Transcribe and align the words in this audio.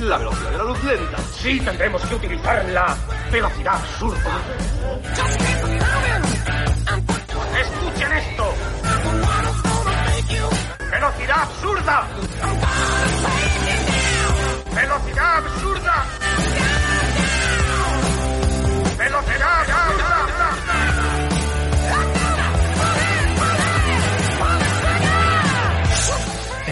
La 0.00 0.16
velocidad 0.16 0.50
de 0.50 0.56
la 0.56 0.64
luz 0.64 0.82
lenta. 0.84 1.18
Sí, 1.34 1.60
tendremos 1.60 2.02
que 2.06 2.14
utilizar 2.14 2.64
la 2.70 2.96
velocidad 3.30 3.74
absurda. 3.74 4.30
¡Escuchen 7.60 8.12
esto! 8.12 8.54
¡Velocidad 10.90 11.42
absurda! 11.42 12.08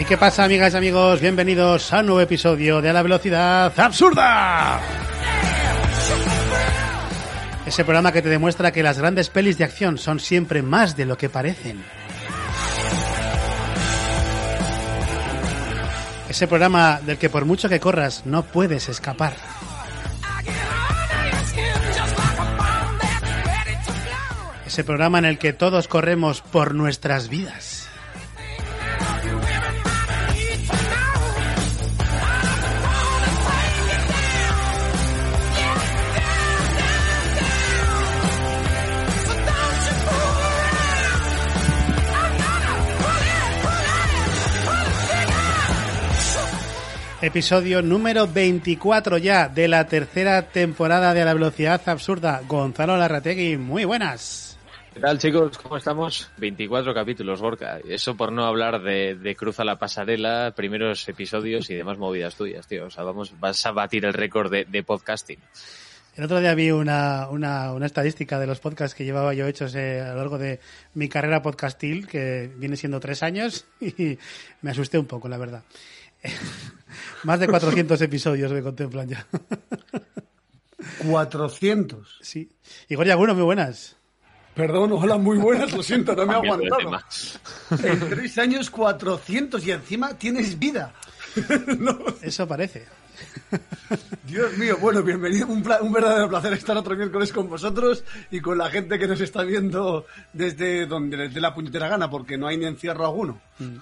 Qué 0.08 0.16
pasa, 0.16 0.44
amigas 0.44 0.72
y 0.72 0.76
amigos? 0.78 1.20
Bienvenidos 1.20 1.92
a 1.92 2.00
un 2.00 2.06
nuevo 2.06 2.20
episodio 2.22 2.80
de 2.80 2.88
A 2.88 2.94
la 2.94 3.02
Velocidad 3.02 3.78
Absurda. 3.78 4.80
Ese 7.66 7.84
programa 7.84 8.10
que 8.10 8.22
te 8.22 8.30
demuestra 8.30 8.72
que 8.72 8.82
las 8.82 8.98
grandes 8.98 9.28
pelis 9.28 9.58
de 9.58 9.64
acción 9.64 9.98
son 9.98 10.18
siempre 10.18 10.62
más 10.62 10.96
de 10.96 11.04
lo 11.04 11.18
que 11.18 11.28
parecen. 11.28 11.84
Ese 16.30 16.48
programa 16.48 17.00
del 17.04 17.18
que 17.18 17.28
por 17.28 17.44
mucho 17.44 17.68
que 17.68 17.78
corras 17.78 18.24
no 18.24 18.44
puedes 18.44 18.88
escapar. 18.88 19.34
Ese 24.66 24.84
programa 24.84 25.18
en 25.18 25.26
el 25.26 25.38
que 25.38 25.52
todos 25.52 25.86
corremos 25.86 26.40
por 26.40 26.74
nuestras 26.74 27.28
vidas. 27.28 27.67
Episodio 47.20 47.82
número 47.82 48.28
24 48.28 49.18
ya 49.18 49.48
de 49.48 49.66
la 49.66 49.88
tercera 49.88 50.42
temporada 50.42 51.12
de 51.14 51.24
La 51.24 51.34
Velocidad 51.34 51.80
Absurda. 51.88 52.42
Gonzalo 52.46 52.96
Larrategui, 52.96 53.56
muy 53.56 53.84
buenas. 53.84 54.56
¿Qué 54.94 55.00
tal 55.00 55.18
chicos? 55.18 55.58
¿Cómo 55.58 55.76
estamos? 55.76 56.30
24 56.36 56.94
capítulos, 56.94 57.42
Gorka. 57.42 57.80
Eso 57.88 58.16
por 58.16 58.30
no 58.30 58.44
hablar 58.44 58.82
de, 58.82 59.16
de 59.16 59.34
Cruza 59.34 59.64
la 59.64 59.80
Pasarela, 59.80 60.52
primeros 60.54 61.08
episodios 61.08 61.68
y 61.70 61.74
demás 61.74 61.98
movidas 61.98 62.36
tuyas, 62.36 62.68
tío. 62.68 62.86
O 62.86 62.90
sea, 62.90 63.02
vamos, 63.02 63.34
vas 63.40 63.66
a 63.66 63.72
batir 63.72 64.04
el 64.04 64.14
récord 64.14 64.52
de, 64.52 64.64
de 64.66 64.84
podcasting. 64.84 65.40
El 66.14 66.22
otro 66.22 66.38
día 66.38 66.54
vi 66.54 66.70
una, 66.70 67.28
una, 67.30 67.72
una, 67.72 67.86
estadística 67.86 68.38
de 68.38 68.46
los 68.46 68.60
podcasts 68.60 68.94
que 68.94 69.04
llevaba 69.04 69.34
yo 69.34 69.48
hechos 69.48 69.74
eh, 69.74 70.00
a 70.00 70.10
lo 70.10 70.18
largo 70.18 70.38
de 70.38 70.60
mi 70.94 71.08
carrera 71.08 71.42
podcastil, 71.42 72.06
que 72.06 72.48
viene 72.56 72.76
siendo 72.76 73.00
tres 73.00 73.24
años, 73.24 73.66
y 73.80 74.16
me 74.62 74.70
asusté 74.70 74.98
un 74.98 75.06
poco, 75.06 75.28
la 75.28 75.36
verdad. 75.36 75.64
Más 77.24 77.40
de 77.40 77.48
400 77.48 78.00
episodios 78.00 78.52
me 78.52 78.62
contemplan 78.62 79.08
ya. 79.08 79.26
400. 81.06 82.18
Sí. 82.20 82.50
Igor 82.88 83.06
Yaguno, 83.06 83.34
muy 83.34 83.44
buenas. 83.44 83.96
Perdón, 84.54 84.90
hola, 84.92 85.16
muy 85.18 85.38
buenas, 85.38 85.72
lo 85.72 85.82
siento, 85.84 86.16
no 86.16 86.26
me 86.26 86.32
he 86.32 86.36
aguantado. 86.36 86.98
En 87.84 88.08
tres 88.08 88.38
años, 88.38 88.70
400 88.70 89.64
y 89.64 89.70
encima 89.70 90.18
tienes 90.18 90.58
vida. 90.58 90.92
no. 91.78 91.96
Eso 92.20 92.48
parece. 92.48 92.86
Dios 94.24 94.58
mío, 94.58 94.76
bueno, 94.80 95.02
bienvenido, 95.02 95.46
un, 95.46 95.58
un, 95.58 95.92
verdadero 95.92 96.28
placer 96.28 96.52
estar 96.54 96.76
otro 96.76 96.96
miércoles 96.96 97.32
con 97.32 97.48
vosotros 97.48 98.02
y 98.30 98.40
con 98.40 98.58
la 98.58 98.68
gente 98.68 98.98
que 98.98 99.06
nos 99.06 99.20
está 99.20 99.42
viendo 99.42 100.06
desde 100.32 100.86
donde 100.86 101.16
desde 101.16 101.40
la 101.40 101.54
puñetera 101.54 101.88
gana, 101.88 102.10
porque 102.10 102.36
no 102.36 102.48
hay 102.48 102.56
ni 102.56 102.66
encierro 102.66 103.06
alguno. 103.06 103.40
Mm. 103.60 103.76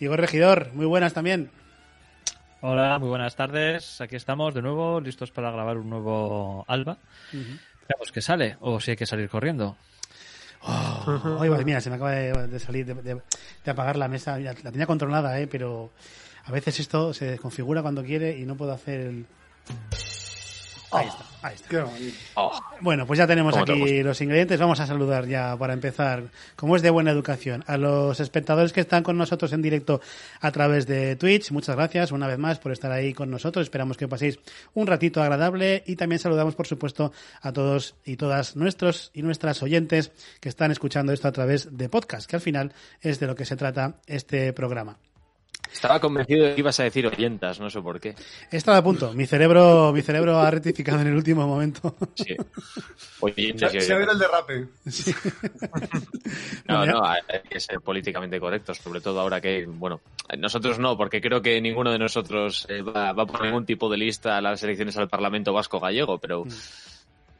Igor 0.00 0.20
Regidor, 0.20 0.70
muy 0.72 0.86
buenas 0.86 1.12
también. 1.12 1.50
Hola, 2.66 2.98
muy 2.98 3.10
buenas 3.10 3.36
tardes. 3.36 4.00
Aquí 4.00 4.16
estamos 4.16 4.54
de 4.54 4.62
nuevo, 4.62 4.98
listos 4.98 5.30
para 5.30 5.50
grabar 5.50 5.76
un 5.76 5.90
nuevo 5.90 6.64
Alba. 6.66 6.96
Uh 7.30 7.36
-huh. 7.36 7.58
Veamos 7.86 8.10
qué 8.10 8.22
sale, 8.22 8.56
o 8.60 8.80
si 8.80 8.92
hay 8.92 8.96
que 8.96 9.04
salir 9.04 9.28
corriendo. 9.28 9.76
Oh, 10.62 11.40
ay, 11.42 11.50
mira, 11.62 11.82
se 11.82 11.90
me 11.90 11.96
acaba 11.96 12.12
de, 12.12 12.32
de 12.46 12.58
salir, 12.58 12.86
de, 12.86 12.94
de, 12.94 13.20
de, 13.64 13.70
apagar 13.70 13.98
la 13.98 14.08
mesa. 14.08 14.38
La 14.38 14.54
tenía 14.54 14.86
controlada, 14.86 15.38
¿eh? 15.38 15.46
pero 15.46 15.92
a 16.46 16.52
veces 16.52 16.80
esto 16.80 17.12
se 17.12 17.26
desconfigura 17.32 17.82
cuando 17.82 18.02
quiere 18.02 18.38
y 18.38 18.46
no 18.46 18.56
puedo 18.56 18.72
hacer 18.72 19.00
el... 19.00 19.26
Ahí 20.94 21.08
está, 21.08 21.24
ahí 21.42 21.54
está. 21.54 21.86
Oh. 22.34 22.60
Bueno, 22.80 23.06
pues 23.06 23.18
ya 23.18 23.26
tenemos 23.26 23.56
aquí 23.56 24.02
los 24.02 24.20
ingredientes. 24.20 24.58
Vamos 24.60 24.80
a 24.80 24.86
saludar 24.86 25.26
ya 25.26 25.56
para 25.56 25.72
empezar, 25.72 26.24
como 26.56 26.76
es 26.76 26.82
de 26.82 26.90
buena 26.90 27.10
educación, 27.10 27.64
a 27.66 27.76
los 27.76 28.20
espectadores 28.20 28.72
que 28.72 28.80
están 28.80 29.02
con 29.02 29.18
nosotros 29.18 29.52
en 29.52 29.62
directo 29.62 30.00
a 30.40 30.50
través 30.52 30.86
de 30.86 31.16
Twitch. 31.16 31.50
Muchas 31.50 31.76
gracias 31.76 32.12
una 32.12 32.26
vez 32.26 32.38
más 32.38 32.58
por 32.58 32.72
estar 32.72 32.92
ahí 32.92 33.12
con 33.12 33.30
nosotros. 33.30 33.64
Esperamos 33.64 33.96
que 33.96 34.08
paséis 34.08 34.38
un 34.74 34.86
ratito 34.86 35.22
agradable 35.22 35.82
y 35.86 35.96
también 35.96 36.18
saludamos, 36.18 36.54
por 36.54 36.66
supuesto, 36.66 37.12
a 37.42 37.52
todos 37.52 37.94
y 38.04 38.16
todas 38.16 38.56
nuestros 38.56 39.10
y 39.14 39.22
nuestras 39.22 39.62
oyentes 39.62 40.12
que 40.40 40.48
están 40.48 40.70
escuchando 40.70 41.12
esto 41.12 41.28
a 41.28 41.32
través 41.32 41.76
de 41.76 41.88
podcast, 41.88 42.28
que 42.28 42.36
al 42.36 42.42
final 42.42 42.72
es 43.00 43.20
de 43.20 43.26
lo 43.26 43.34
que 43.34 43.44
se 43.44 43.56
trata 43.56 43.96
este 44.06 44.52
programa. 44.52 44.96
Estaba 45.74 45.98
convencido 45.98 46.46
de 46.46 46.54
que 46.54 46.60
ibas 46.60 46.78
a 46.78 46.84
decir 46.84 47.04
oyentas, 47.06 47.58
no 47.58 47.68
sé 47.68 47.82
por 47.82 48.00
qué. 48.00 48.14
He 48.50 48.56
estado 48.56 48.78
a 48.78 48.82
punto. 48.82 49.12
Mi 49.12 49.26
cerebro, 49.26 49.92
mi 49.92 50.02
cerebro 50.02 50.38
ha 50.38 50.48
rectificado 50.48 51.00
en 51.00 51.08
el 51.08 51.16
último 51.16 51.46
momento. 51.48 51.96
Sí. 52.14 52.36
Oyentas 53.20 53.72
se, 53.72 53.80
se 53.80 53.94
ve 53.94 54.04
el 54.04 54.18
derrape. 54.18 54.68
Sí. 54.88 55.12
no, 56.68 56.86
no, 56.86 57.04
hay 57.04 57.20
que 57.50 57.58
ser 57.58 57.80
políticamente 57.80 58.38
correctos, 58.38 58.78
sobre 58.78 59.00
todo 59.00 59.20
ahora 59.20 59.40
que, 59.40 59.66
bueno, 59.66 60.00
nosotros 60.38 60.78
no, 60.78 60.96
porque 60.96 61.20
creo 61.20 61.42
que 61.42 61.60
ninguno 61.60 61.90
de 61.90 61.98
nosotros 61.98 62.66
eh, 62.70 62.80
va, 62.80 63.12
va 63.12 63.26
por 63.26 63.42
ningún 63.42 63.66
tipo 63.66 63.90
de 63.90 63.96
lista 63.96 64.38
a 64.38 64.40
las 64.40 64.62
elecciones 64.62 64.96
al 64.96 65.08
Parlamento 65.08 65.52
Vasco 65.52 65.80
Gallego, 65.80 66.18
pero... 66.18 66.44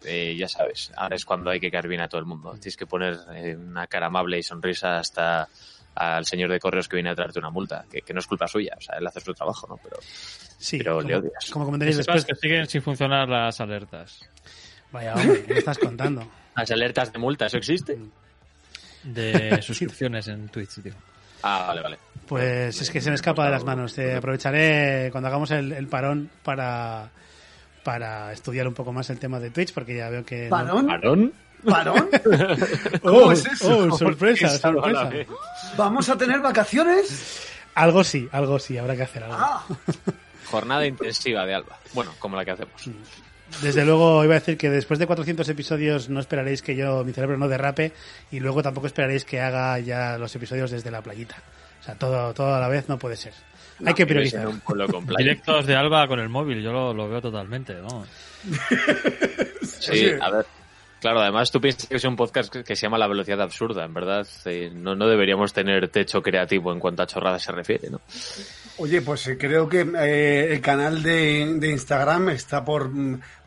Eh, 0.06 0.36
ya 0.36 0.48
sabes, 0.48 0.92
ahora 0.96 1.16
es 1.16 1.24
cuando 1.24 1.48
hay 1.48 1.58
que 1.58 1.70
caer 1.70 1.88
bien 1.88 2.02
a 2.02 2.08
todo 2.08 2.18
el 2.18 2.26
mundo. 2.26 2.50
Tienes 2.60 2.76
que 2.76 2.84
poner 2.84 3.18
eh, 3.36 3.56
una 3.56 3.86
cara 3.86 4.08
amable 4.08 4.38
y 4.38 4.42
sonrisa 4.42 4.98
hasta 4.98 5.48
al 5.94 6.24
señor 6.24 6.50
de 6.50 6.58
correos 6.58 6.88
que 6.88 6.96
viene 6.96 7.10
a 7.10 7.14
traerte 7.14 7.38
una 7.38 7.50
multa, 7.50 7.84
que, 7.90 8.02
que, 8.02 8.12
no 8.12 8.20
es 8.20 8.26
culpa 8.26 8.48
suya, 8.48 8.74
o 8.76 8.80
sea, 8.80 8.96
él 8.98 9.06
hace 9.06 9.20
su 9.20 9.32
trabajo, 9.32 9.66
¿no? 9.68 9.76
Pero, 9.82 9.96
sí, 10.58 10.78
pero 10.78 10.96
como, 10.96 11.08
le 11.08 11.16
odias. 11.16 11.50
Como 11.50 11.64
comentaréis 11.66 11.98
después. 11.98 12.24
que 12.24 12.34
siguen 12.34 12.66
sin 12.66 12.82
funcionar 12.82 13.28
las 13.28 13.60
alertas. 13.60 14.20
Vaya, 14.92 15.14
hombre, 15.14 15.44
¿qué 15.44 15.58
estás 15.58 15.78
contando? 15.78 16.26
Las 16.56 16.70
alertas 16.70 17.12
de 17.12 17.18
multa, 17.18 17.46
¿eso 17.46 17.56
existe? 17.56 17.98
De 19.02 19.60
suscripciones 19.62 20.28
en 20.28 20.48
Twitch, 20.50 20.80
tío. 20.80 20.94
Ah, 21.42 21.64
vale, 21.66 21.82
vale. 21.82 21.98
Pues 22.28 22.80
es 22.80 22.90
que 22.90 23.00
se 23.00 23.10
me 23.10 23.16
escapa 23.16 23.44
de 23.44 23.50
las 23.50 23.64
manos. 23.64 23.92
Te 23.92 24.14
aprovecharé 24.14 25.08
cuando 25.10 25.26
hagamos 25.28 25.50
el, 25.50 25.72
el 25.72 25.88
parón 25.88 26.30
para 26.44 27.10
para 27.84 28.32
estudiar 28.32 28.66
un 28.66 28.74
poco 28.74 28.92
más 28.92 29.08
el 29.10 29.18
tema 29.20 29.38
de 29.38 29.50
Twitch, 29.50 29.72
porque 29.72 29.94
ya 29.94 30.08
veo 30.08 30.24
que... 30.24 30.48
¿Parón? 30.48 30.86
¿Parón? 30.86 31.32
¿Parón? 31.64 32.08
¿Cómo 33.02 33.18
oh, 33.18 33.32
es 33.32 33.46
eso? 33.46 33.78
Oh, 33.78 33.98
sorpresa, 33.98 34.48
sorpresa. 34.58 35.10
¿Vamos 35.76 36.08
a 36.08 36.16
tener 36.16 36.40
vacaciones? 36.40 37.50
Algo 37.74 38.04
sí, 38.04 38.28
algo 38.32 38.58
sí, 38.58 38.78
habrá 38.78 38.96
que 38.96 39.02
hacer 39.02 39.24
algo. 39.24 39.36
Ah. 39.38 39.64
Jornada 40.50 40.86
intensiva 40.86 41.44
de 41.46 41.54
Alba. 41.54 41.78
Bueno, 41.92 42.12
como 42.18 42.36
la 42.36 42.44
que 42.44 42.52
hacemos. 42.52 42.88
Desde 43.62 43.84
luego 43.84 44.24
iba 44.24 44.34
a 44.34 44.38
decir 44.38 44.56
que 44.56 44.70
después 44.70 44.98
de 44.98 45.06
400 45.06 45.48
episodios 45.48 46.08
no 46.08 46.20
esperaréis 46.20 46.62
que 46.62 46.76
yo, 46.76 47.04
mi 47.04 47.12
cerebro 47.12 47.36
no 47.36 47.48
derrape 47.48 47.92
y 48.30 48.40
luego 48.40 48.62
tampoco 48.62 48.86
esperaréis 48.86 49.24
que 49.24 49.40
haga 49.40 49.78
ya 49.78 50.18
los 50.18 50.34
episodios 50.34 50.70
desde 50.70 50.90
la 50.90 51.02
playita. 51.02 51.36
O 51.80 51.84
sea, 51.84 51.94
todo, 51.96 52.32
todo 52.34 52.54
a 52.54 52.60
la 52.60 52.68
vez 52.68 52.88
no 52.88 52.98
puede 52.98 53.16
ser. 53.16 53.32
No, 53.78 53.88
Hay 53.88 53.94
que 53.94 54.06
priorizar. 54.06 54.46
Un 54.46 54.60
con. 54.60 55.06
Directos 55.16 55.66
de 55.66 55.76
Alba 55.76 56.06
con 56.06 56.20
el 56.20 56.28
móvil, 56.28 56.62
yo 56.62 56.72
lo, 56.72 56.94
lo 56.94 57.08
veo 57.08 57.20
totalmente. 57.20 57.74
¿no? 57.74 58.06
sí, 59.62 60.10
a 60.20 60.30
ver. 60.30 60.46
Claro, 61.04 61.20
además 61.20 61.50
tú 61.50 61.60
piensas 61.60 61.86
que 61.86 61.96
es 61.96 62.04
un 62.04 62.16
podcast 62.16 62.50
que 62.50 62.74
se 62.74 62.86
llama 62.86 62.96
La 62.96 63.06
Velocidad 63.06 63.42
Absurda, 63.42 63.84
en 63.84 63.92
verdad. 63.92 64.26
Eh, 64.46 64.72
no, 64.74 64.94
no 64.94 65.06
deberíamos 65.06 65.52
tener 65.52 65.90
techo 65.90 66.22
creativo 66.22 66.72
en 66.72 66.80
cuanto 66.80 67.02
a 67.02 67.06
chorradas 67.06 67.42
se 67.42 67.52
refiere, 67.52 67.90
¿no? 67.90 68.00
Oye, 68.78 69.02
pues 69.02 69.26
eh, 69.26 69.36
creo 69.36 69.68
que 69.68 69.80
eh, 69.82 70.54
el 70.54 70.62
canal 70.62 71.02
de, 71.02 71.56
de, 71.58 71.70
Instagram 71.72 72.30
está 72.30 72.64
por 72.64 72.90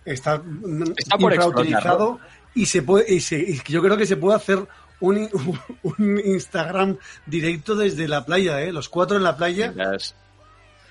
está, 0.05 0.39
está 0.95 1.17
por 1.17 1.33
infrautilizado 1.33 2.19
y 2.53 2.67
se 2.67 2.83
puede 2.83 3.11
y, 3.11 3.21
se, 3.21 3.39
y 3.39 3.59
yo 3.65 3.81
creo 3.81 3.97
que 3.97 4.05
se 4.05 4.17
puede 4.17 4.35
hacer 4.35 4.59
un, 4.99 5.27
un, 5.81 6.21
Instagram 6.23 6.97
directo 7.25 7.73
desde 7.75 8.07
la 8.07 8.23
playa, 8.23 8.61
¿eh? 8.61 8.71
Los 8.71 8.87
cuatro 8.87 9.17
en 9.17 9.23
la 9.23 9.35
playa. 9.35 9.73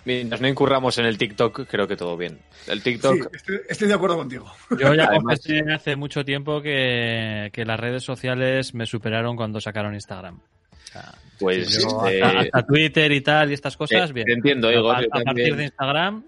Mientras 0.07 0.41
no 0.41 0.49
incurramos 0.49 0.97
en 0.99 1.05
el 1.05 1.19
TikTok, 1.19 1.67
creo 1.69 1.87
que 1.87 1.97
todo 1.97 2.17
bien. 2.17 2.39
El 2.67 2.83
TikTok. 2.83 3.15
Sí, 3.15 3.29
estoy, 3.35 3.61
estoy, 3.69 3.89
de 3.89 3.95
acuerdo 3.95 4.17
contigo. 4.17 4.51
Yo 4.79 4.95
ya 4.95 5.05
Además, 5.07 5.41
hace 5.75 5.97
mucho 5.97 6.25
tiempo 6.25 6.63
que, 6.63 7.51
que, 7.53 7.65
las 7.65 7.79
redes 7.79 8.05
sociales 8.05 8.73
me 8.73 8.87
superaron 8.87 9.37
cuando 9.37 9.61
sacaron 9.61 9.95
Instagram. 9.95 10.41
Pues 11.39 11.83
Yo, 11.83 12.07
eh, 12.09 12.23
hasta, 12.23 12.41
hasta 12.41 12.63
Twitter 12.67 13.13
y 13.13 13.21
tal 13.21 13.51
y 13.51 13.55
estas 13.55 13.77
cosas, 13.77 14.09
eh, 14.09 14.13
bien. 14.15 14.27
te 14.27 14.33
entiendo, 14.33 14.73
Igor, 14.73 14.97
A, 14.97 14.99
a 15.01 15.03
partir 15.03 15.25
también. 15.25 15.57
de 15.57 15.65
Instagram, 15.65 16.25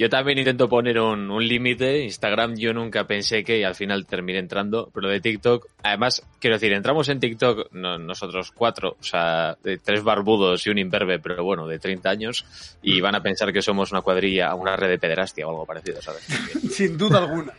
Yo 0.00 0.08
también 0.08 0.38
intento 0.38 0.66
poner 0.66 0.98
un, 0.98 1.30
un 1.30 1.46
límite. 1.46 2.02
Instagram 2.04 2.56
yo 2.56 2.72
nunca 2.72 3.06
pensé 3.06 3.44
que 3.44 3.58
y 3.58 3.64
al 3.64 3.74
final 3.74 4.06
terminé 4.06 4.38
entrando, 4.38 4.90
pero 4.94 5.10
de 5.10 5.20
TikTok, 5.20 5.66
además, 5.82 6.22
quiero 6.38 6.56
decir, 6.56 6.72
entramos 6.72 7.10
en 7.10 7.20
TikTok 7.20 7.70
no- 7.72 7.98
nosotros 7.98 8.50
cuatro, 8.50 8.96
o 8.98 9.02
sea, 9.04 9.58
de 9.62 9.76
tres 9.76 10.02
barbudos 10.02 10.66
y 10.66 10.70
un 10.70 10.78
imberbe, 10.78 11.18
pero 11.18 11.44
bueno, 11.44 11.66
de 11.66 11.78
30 11.78 12.08
años, 12.08 12.46
y 12.80 12.98
van 13.02 13.14
a 13.14 13.22
pensar 13.22 13.52
que 13.52 13.60
somos 13.60 13.92
una 13.92 14.00
cuadrilla, 14.00 14.54
una 14.54 14.74
red 14.74 14.88
de 14.88 14.98
pederastia 14.98 15.46
o 15.46 15.50
algo 15.50 15.66
parecido, 15.66 16.00
¿sabes? 16.00 16.22
Sin 16.70 16.96
duda 16.96 17.18
alguna. 17.18 17.52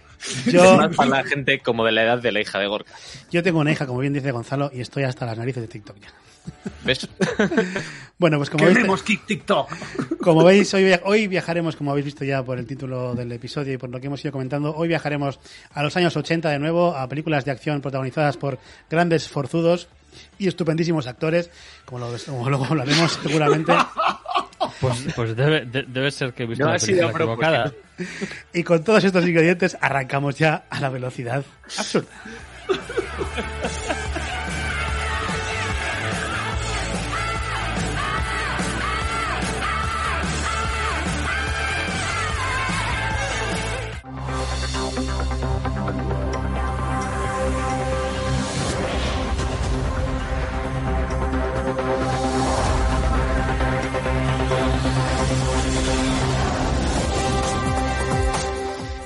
Yo, 0.46 0.78
Más 0.78 0.96
para 0.96 1.10
la 1.10 1.24
gente 1.24 1.60
como 1.60 1.86
de 1.86 1.92
la 1.92 2.04
edad 2.04 2.20
de 2.22 2.32
la 2.32 2.42
hija 2.42 2.60
de 2.60 2.68
Gorka. 2.68 2.92
yo 3.32 3.42
tengo 3.44 3.60
una 3.60 3.72
hija, 3.72 3.86
como 3.88 4.00
bien 4.00 4.14
dice 4.14 4.32
Gonzalo, 4.32 4.70
y 4.74 4.82
estoy 4.82 5.04
hasta 5.04 5.26
las 5.26 5.38
narices 5.38 5.62
de 5.64 5.68
TikTok 5.68 5.98
ya. 6.00 6.08
¿Ves? 6.86 7.08
Bueno, 8.18 8.38
pues 8.38 8.52
como 8.52 8.66
veis, 8.66 8.78
TikTok. 9.26 9.68
como 10.20 10.44
veis 10.44 10.72
hoy, 10.76 10.84
via- 10.84 11.02
hoy 11.06 11.26
viajaremos, 11.28 11.76
como 11.76 11.90
habéis 11.90 12.06
visto 12.06 12.24
ya 12.24 12.44
por 12.44 12.60
el 12.60 12.68
título 12.68 13.16
del 13.16 13.32
episodio 13.32 13.74
y 13.74 13.78
por 13.78 13.90
lo 13.90 14.00
que 14.00 14.06
hemos 14.08 14.24
ido 14.24 14.32
comentando, 14.32 14.76
hoy 14.76 14.88
viajaremos 14.90 15.40
a 15.74 15.82
los 15.82 15.98
años 15.98 16.16
80 16.16 16.50
de 16.52 16.60
nuevo, 16.60 16.96
a 16.96 17.08
películas 17.10 17.46
de 17.46 17.52
acción 17.52 17.82
protagonizadas 17.82 18.38
por 18.38 18.60
grandes 18.92 19.28
forzudos 19.28 19.88
y 20.38 20.48
estupendísimos 20.48 21.08
actores, 21.08 21.50
como, 21.86 21.98
lo, 21.98 22.16
como 22.28 22.48
luego 22.50 22.66
hablaremos 22.66 23.14
seguramente. 23.24 23.74
pues, 24.80 25.06
pues 25.16 25.36
debe, 25.36 25.66
de- 25.66 25.84
debe 25.84 26.12
ser 26.12 26.34
que 26.34 26.44
he 26.44 26.46
visto 26.46 26.64
No 26.66 26.70
la 26.72 26.76
ha 26.76 26.80
sido 26.80 27.08
a 27.08 27.12
película 27.12 27.64
equivocada. 27.64 27.74
Y 28.54 28.64
con 28.64 28.84
todos 28.84 29.04
estos 29.04 29.26
ingredientes 29.28 29.78
arrancamos 29.80 30.38
ya 30.38 30.64
a 30.70 30.80
la 30.80 30.90
velocidad 30.90 31.44
absurda. 31.78 32.10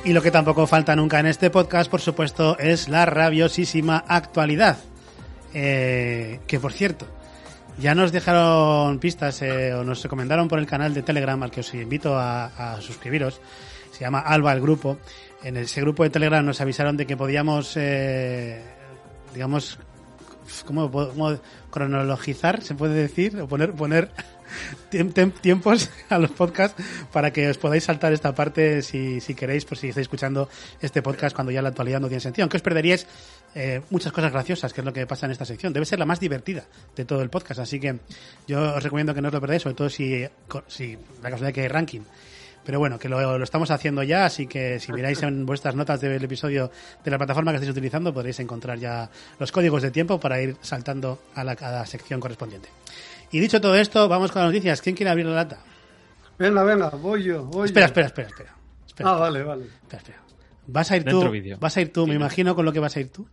Y 0.06 0.14
lo 0.14 0.22
que 0.22 0.30
tampoco 0.30 0.68
falta 0.68 0.96
nunca 0.96 1.20
en 1.20 1.26
este 1.26 1.50
podcast, 1.50 1.90
por 1.90 2.00
supuesto, 2.00 2.60
es 2.60 2.90
la 2.90 3.08
rabiosísima 3.08 4.04
actualidad. 4.08 4.78
Eh, 5.52 6.42
que 6.46 6.60
por 6.60 6.74
cierto, 6.74 7.08
ya 7.80 7.96
nos 7.96 8.12
dejaron 8.12 9.00
pistas 9.00 9.42
eh, 9.42 9.74
o 9.74 9.84
nos 9.84 10.04
recomendaron 10.04 10.48
por 10.48 10.60
el 10.60 10.68
canal 10.68 10.94
de 10.94 11.02
Telegram 11.02 11.42
al 11.42 11.50
que 11.50 11.62
os 11.62 11.74
invito 11.74 12.16
a, 12.16 12.78
suscribiros. 12.82 13.42
Se 13.92 14.02
llama 14.02 14.20
Alba 14.20 14.54
el 14.54 14.62
grupo. 14.62 15.00
En 15.44 15.58
ese 15.58 15.82
grupo 15.82 16.04
de 16.04 16.12
Telegram 16.12 16.46
nos 16.46 16.62
avisaron 16.62 16.98
de 16.98 17.08
que 17.08 17.18
podíamos, 17.18 17.76
eh, 17.76 18.62
digamos, 19.34 19.80
¿cómo, 20.68 20.92
cómo 20.92 21.40
cronologizar, 21.72 22.62
se 22.62 22.76
puede 22.76 22.94
decir, 22.94 23.42
o 23.42 23.48
poner, 23.48 23.72
poner 23.72 24.12
tiempos 25.42 25.90
a 26.10 26.18
los 26.18 26.32
podcasts 26.32 26.82
para 27.12 27.32
que 27.32 27.50
os 27.50 27.58
podáis 27.58 27.84
saltar 27.84 28.14
esta 28.14 28.34
parte 28.34 28.82
si, 28.82 29.22
si 29.22 29.36
queréis, 29.36 29.66
por 29.66 29.78
si 29.78 29.90
estáis 29.90 30.06
escuchando 30.06 30.50
este 30.82 31.02
podcast 31.02 31.36
cuando 31.36 31.52
ya 31.52 31.62
la 31.62 31.70
actualidad 31.70 32.00
no 32.00 32.08
tiene 32.08 32.22
sentido. 32.22 32.44
Aunque 32.44 32.58
os 32.58 32.64
perderíais 32.64 33.08
eh, 33.56 33.82
muchas 33.90 34.12
cosas 34.12 34.32
graciosas, 34.32 34.74
que 34.74 34.82
es 34.82 34.86
lo 34.86 34.92
que 34.92 35.08
pasa 35.08 35.26
en 35.26 35.32
esta 35.32 35.46
sección. 35.46 35.72
Debe 35.72 35.86
ser 35.86 35.98
la 35.98 36.06
más 36.06 36.20
divertida 36.20 36.66
de 36.96 37.06
todo 37.06 37.22
el 37.22 37.30
podcast, 37.30 37.62
así 37.62 37.80
que 37.80 38.00
yo 38.48 38.76
os 38.76 38.84
recomiendo 38.84 39.14
que 39.14 39.22
no 39.22 39.30
os 39.30 39.34
lo 39.34 39.42
perdáis, 39.42 39.62
sobre 39.62 39.76
todo 39.76 39.90
si, 39.90 40.26
si 40.68 40.98
la 41.24 41.30
casualidad 41.30 41.54
que 41.54 41.62
hay 41.62 41.68
ranking. 41.70 42.02
Pero 42.66 42.80
bueno, 42.80 42.98
que 42.98 43.08
lo, 43.08 43.42
estamos 43.44 43.70
haciendo 43.70 44.02
ya, 44.02 44.26
así 44.26 44.48
que 44.48 44.80
si 44.80 44.92
miráis 44.92 45.22
en 45.22 45.46
vuestras 45.46 45.76
notas 45.76 46.02
del 46.02 46.24
episodio 46.24 46.72
de 47.04 47.12
la 47.12 47.18
plataforma 47.18 47.52
que 47.52 47.58
estáis 47.58 47.72
utilizando, 47.72 48.12
podréis 48.12 48.40
encontrar 48.40 48.80
ya 48.80 49.10
los 49.40 49.52
códigos 49.52 49.84
de 49.84 49.92
tiempo 49.92 50.20
para 50.20 50.42
ir 50.42 50.58
saltando 50.62 51.20
a 51.36 51.44
la, 51.44 51.52
a 51.52 51.72
la 51.72 51.86
sección 51.86 52.20
correspondiente. 52.20 52.70
Y 53.32 53.40
dicho 53.40 53.60
todo 53.62 53.76
esto, 53.76 54.08
vamos 54.08 54.32
con 54.32 54.42
las 54.44 54.52
noticias. 54.52 54.82
¿Quién 54.82 54.96
quiere 54.96 55.10
abrir 55.12 55.26
la 55.26 55.36
lata? 55.36 55.58
Venga, 56.38 56.64
venga, 56.64 56.90
voy 56.90 57.24
yo, 57.24 57.44
voy 57.46 57.66
Espera, 57.66 57.86
yo. 57.86 57.90
espera, 57.92 58.08
espera, 58.08 58.28
espera. 58.30 58.56
Espera, 58.88 59.10
Ah, 59.10 59.16
vale, 59.18 59.44
vale. 59.44 59.66
espera, 59.66 59.98
espera. 59.98 60.22
Vas 60.68 60.92
a 60.92 60.98
ir 60.98 61.04
Dentro 61.04 61.22
tú. 61.28 61.32
vídeo. 61.32 61.58
Vas 61.60 61.78
a 61.78 61.82
ir 61.82 61.92
tú, 61.94 62.08
me 62.08 62.16
imagino 62.16 62.56
con 62.56 62.66
lo 62.66 62.72
que 62.74 62.80
vas 62.80 62.96
a 62.96 63.00
ir 63.00 63.12
tú. 63.12 63.28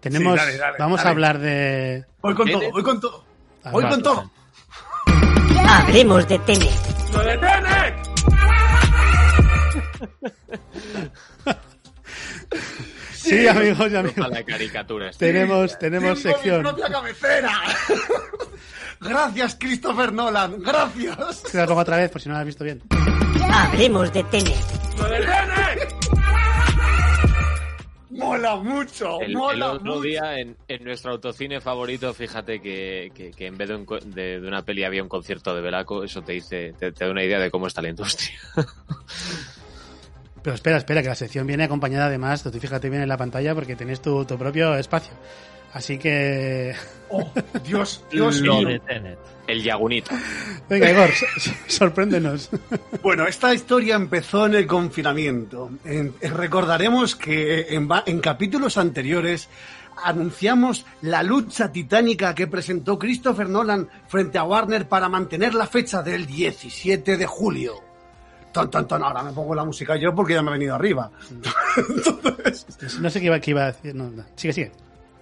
Tenemos, 0.00 0.36
dale, 0.36 0.56
dale, 0.56 0.76
vamos 0.78 0.98
dale. 0.98 1.08
a 1.08 1.10
hablar 1.10 1.38
de. 1.38 2.04
Voy 2.22 2.34
con 2.34 2.50
todo, 2.50 2.70
voy 2.70 2.82
con 2.82 3.00
todo. 3.00 3.24
Ah, 3.64 3.70
Voy 3.70 3.88
con 3.88 4.02
todo. 4.02 4.30
Hablemos 5.68 6.28
de 6.28 6.38
Tenet. 6.40 6.70
¡Lo 7.12 7.20
de 7.24 7.38
Tenet! 7.38 7.94
Sí, 13.12 13.48
amigos 13.48 13.90
y 13.90 13.96
A 13.96 14.00
amigos. 14.00 14.28
la 14.30 14.44
caricatura. 14.44 15.10
Tenemos, 15.18 15.76
tenemos 15.80 16.22
Tengo 16.22 16.36
mi 16.36 16.42
sección. 16.42 16.62
propia 16.62 16.88
cabecera. 16.88 17.50
Gracias, 19.00 19.56
Christopher 19.58 20.12
Nolan. 20.12 20.60
Gracias. 20.62 21.42
Te 21.44 21.58
la 21.58 21.66
pongo 21.66 21.80
otra 21.80 21.96
vez 21.98 22.10
por 22.10 22.20
si 22.20 22.28
no 22.28 22.34
la 22.34 22.40
has 22.40 22.46
visto 22.46 22.64
bien. 22.64 22.82
Hablemos 23.52 24.12
de 24.12 24.24
Tenet. 24.24 24.56
¡Lo 24.98 25.04
de 25.08 25.18
Tenet! 25.18 25.96
Mola 28.10 28.56
mucho. 28.56 29.20
El, 29.20 29.32
el 29.32 29.36
mola 29.36 29.72
otro 29.72 29.84
mucho. 29.96 30.00
día 30.02 30.38
en, 30.38 30.56
en 30.68 30.84
nuestro 30.84 31.12
autocine 31.12 31.60
favorito, 31.60 32.14
fíjate 32.14 32.60
que, 32.60 33.12
que- 33.14 33.30
que 33.32 33.46
en 33.46 33.58
vez 33.58 33.68
de, 33.68 33.74
un 33.76 33.84
co- 33.84 33.98
de- 33.98 34.40
de 34.40 34.48
una 34.48 34.62
peli 34.64 34.84
había 34.84 35.02
un 35.02 35.08
concierto 35.08 35.54
de 35.54 35.60
Velaco, 35.60 36.02
eso 36.02 36.22
te 36.22 36.32
dice, 36.32 36.72
te, 36.78 36.92
te 36.92 37.04
da 37.04 37.10
una 37.10 37.22
idea 37.22 37.38
de 37.38 37.50
cómo 37.50 37.66
está 37.66 37.82
la 37.82 37.90
industria. 37.90 38.30
Pero 40.42 40.54
espera, 40.54 40.76
espera, 40.78 41.02
que 41.02 41.08
la 41.08 41.14
sección 41.14 41.46
viene 41.46 41.64
acompañada 41.64 42.06
además, 42.06 42.42
tú 42.42 42.50
fíjate 42.52 42.88
bien 42.88 43.02
en 43.02 43.08
la 43.08 43.16
pantalla 43.18 43.54
porque 43.54 43.76
tenés 43.76 44.00
tu, 44.00 44.24
tu 44.24 44.38
propio 44.38 44.76
espacio. 44.76 45.12
Así 45.76 45.98
que. 45.98 46.74
Oh, 47.08 47.24
Dios, 47.64 48.02
Dios 48.10 48.40
Lo 48.40 48.56
mío. 48.62 48.68
de. 48.88 49.16
El 49.46 49.62
Yagunito. 49.62 50.10
Venga, 50.68 50.90
Igor, 50.90 51.08
so- 51.12 51.24
so- 51.38 51.52
sorpréndenos. 51.68 52.50
Bueno, 53.02 53.28
esta 53.28 53.54
historia 53.54 53.94
empezó 53.94 54.46
en 54.46 54.56
el 54.56 54.66
confinamiento. 54.66 55.70
En- 55.84 56.14
recordaremos 56.20 57.14
que 57.14 57.68
en, 57.76 57.88
en 58.06 58.18
capítulos 58.18 58.76
anteriores 58.76 59.48
anunciamos 60.02 60.84
la 61.02 61.22
lucha 61.22 61.70
titánica 61.70 62.34
que 62.34 62.48
presentó 62.48 62.98
Christopher 62.98 63.48
Nolan 63.48 63.88
frente 64.08 64.36
a 64.38 64.42
Warner 64.42 64.88
para 64.88 65.08
mantener 65.08 65.54
la 65.54 65.68
fecha 65.68 66.02
del 66.02 66.26
17 66.26 67.16
de 67.16 67.26
julio. 67.26 67.74
Tan, 68.52 68.68
tan, 68.68 68.88
tan, 68.88 69.04
ahora 69.04 69.22
me 69.22 69.32
pongo 69.32 69.54
la 69.54 69.64
música 69.64 69.94
yo 69.96 70.12
porque 70.12 70.34
ya 70.34 70.42
me 70.42 70.50
ha 70.50 70.54
venido 70.54 70.74
arriba. 70.74 71.08
Entonces, 71.30 72.98
No 72.98 73.08
sé 73.10 73.20
qué 73.20 73.26
iba, 73.26 73.38
qué 73.38 73.50
iba 73.52 73.62
a 73.62 73.72
decir. 73.72 73.94
No, 73.94 74.10
no. 74.10 74.24
Sigue, 74.34 74.52
sigue. 74.52 74.72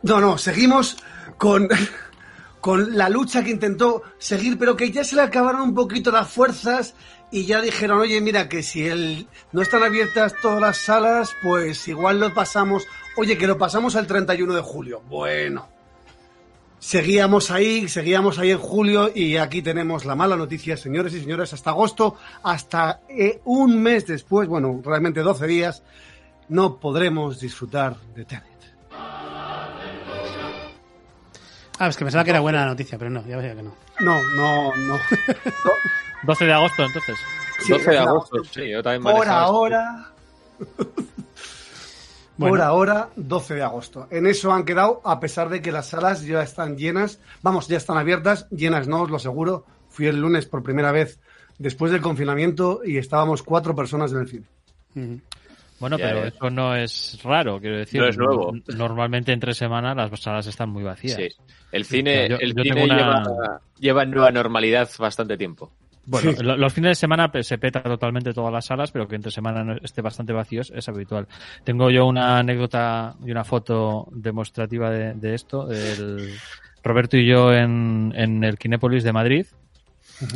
No, 0.05 0.21
no, 0.21 0.37
seguimos 0.37 0.99
con, 1.39 1.67
con 2.61 2.97
la 2.97 3.09
lucha 3.09 3.43
que 3.43 3.51
intentó 3.51 4.03
seguir, 4.19 4.59
pero 4.59 4.77
que 4.77 4.91
ya 4.91 5.03
se 5.03 5.17
le 5.17 5.23
acabaron 5.23 5.63
un 5.63 5.75
poquito 5.75 6.11
las 6.11 6.29
fuerzas 6.29 6.95
y 7.31 7.47
ya 7.47 7.63
dijeron, 7.63 8.01
oye, 8.01 8.21
mira, 8.21 8.47
que 8.49 8.63
si 8.63 8.87
el, 8.87 9.27
no 9.53 9.63
están 9.63 9.83
abiertas 9.83 10.35
todas 10.43 10.61
las 10.61 10.77
salas, 10.77 11.35
pues 11.43 11.89
igual 11.89 12.21
lo 12.21 12.35
pasamos, 12.35 12.87
oye, 13.17 13.39
que 13.39 13.47
lo 13.47 13.57
pasamos 13.57 13.97
al 13.97 14.07
31 14.07 14.55
de 14.55 14.61
julio. 14.61 15.03
Bueno, 15.09 15.71
seguíamos 16.79 17.51
ahí, 17.51 17.89
seguíamos 17.89 18.39
ahí 18.39 18.51
en 18.51 18.59
julio 18.59 19.11
y 19.13 19.39
aquí 19.39 19.63
tenemos 19.63 20.05
la 20.05 20.15
mala 20.15 20.37
noticia, 20.37 20.77
señores 20.77 21.15
y 21.15 21.21
señores, 21.21 21.55
hasta 21.55 21.71
agosto, 21.71 22.17
hasta 22.43 23.01
eh, 23.09 23.41
un 23.47 23.83
mes 23.83 24.07
después, 24.07 24.49
bueno, 24.49 24.83
realmente 24.85 25.23
12 25.23 25.47
días, 25.47 25.83
no 26.51 26.79
podremos 26.79 27.41
disfrutar 27.41 27.97
de 28.15 28.27
Tenet. 28.27 28.54
Ah, 31.79 31.89
es 31.89 31.97
que 31.97 32.05
pensaba 32.05 32.25
que 32.25 32.31
era 32.31 32.41
buena 32.41 32.61
la 32.61 32.67
noticia, 32.67 32.99
pero 32.99 33.11
no, 33.11 33.27
ya 33.27 33.37
veía 33.37 33.55
que 33.55 33.63
no. 33.63 33.75
No, 34.01 34.23
no, 34.37 34.75
no. 34.77 34.99
12 36.23 36.45
de 36.45 36.53
agosto, 36.53 36.85
entonces. 36.85 37.19
Sí, 37.61 37.73
12 37.73 37.91
de 37.91 37.97
la- 37.97 38.03
agosto, 38.03 38.45
sí, 38.45 38.71
yo 38.71 38.83
también 38.83 39.03
Por 39.03 39.29
ahora, 39.29 40.07
por 42.39 42.61
ahora, 42.61 43.09
12 43.17 43.55
de 43.55 43.63
agosto. 43.63 44.09
En 44.11 44.27
eso 44.27 44.53
han 44.53 44.65
quedado, 44.65 45.01
a 45.05 45.21
pesar 45.21 45.49
de 45.49 45.61
que 45.63 45.71
las 45.73 45.89
salas 45.89 46.23
ya 46.23 46.43
están 46.43 46.77
llenas, 46.77 47.19
vamos, 47.43 47.69
ya 47.69 47.77
están 47.77 47.97
abiertas, 47.99 48.49
llenas 48.51 48.89
no, 48.89 49.03
os 49.03 49.11
lo 49.11 49.17
aseguro. 49.17 49.67
Fui 49.89 50.07
el 50.07 50.21
lunes 50.21 50.47
por 50.47 50.63
primera 50.63 50.91
vez 50.93 51.21
después 51.59 51.93
del 51.93 52.01
confinamiento 52.03 52.81
y 52.85 52.99
estábamos 52.99 53.43
cuatro 53.43 53.77
personas 53.77 54.11
en 54.13 54.19
el 54.19 54.29
cine. 54.29 54.47
Bueno, 55.81 55.99
Ya, 55.99 56.07
pero 56.07 56.21
ya. 56.23 56.29
eso 56.29 56.51
no 56.51 56.77
es 56.77 57.21
raro, 57.25 57.61
quiero 57.61 57.79
decir. 57.79 58.01
No 58.01 58.09
es 58.09 58.17
nuevo. 58.17 58.53
Normalmente 58.77 59.33
entre 59.33 59.55
semanas 59.55 59.97
las 59.97 60.21
salas 60.21 60.47
están 60.47 60.71
muy 60.71 60.83
vacías. 60.85 61.17
Sí. 61.17 61.29
El 61.73 61.85
cine, 61.85 62.29
Yo- 62.29 62.37
el 62.41 62.55
yo 62.55 62.63
cine 62.63 62.85
una- 62.85 62.97
lleva, 62.97 63.61
lleva 63.81 64.03
en 64.05 64.11
nueva 64.13 64.31
normalidad 64.31 64.89
bastante 64.99 65.37
tiempo. 65.37 65.73
Bueno, 66.07 66.33
Sí. 66.33 66.43
los 66.43 66.73
fines 66.73 66.91
de 66.91 66.95
semana 66.97 67.33
pe- 67.33 67.43
se 67.43 67.57
peta 67.57 67.83
totalmente 67.83 68.35
todas 68.35 68.53
las 68.53 68.67
salas, 68.67 68.93
pero 68.93 69.09
que 69.09 69.17
entre 69.17 69.31
semana 69.33 69.65
no 69.65 69.75
esté 69.83 70.03
bastante 70.03 70.33
vacíos 70.35 70.71
es 70.75 70.87
habitual. 70.89 71.27
Tengo 71.65 71.91
yo 71.91 72.05
una 72.07 72.39
anécdota 72.39 73.15
y 73.25 73.31
una 73.31 73.43
foto 73.43 74.07
demostrativa 74.13 74.91
de, 74.91 75.15
de 75.15 75.35
esto, 75.35 75.67
Roberto 76.83 77.17
y 77.17 77.27
yo 77.27 77.53
en, 77.53 78.13
en 78.15 78.45
el 78.45 78.59
Kinépolis 78.59 79.03
de 79.03 79.13
Madrid, 79.15 79.47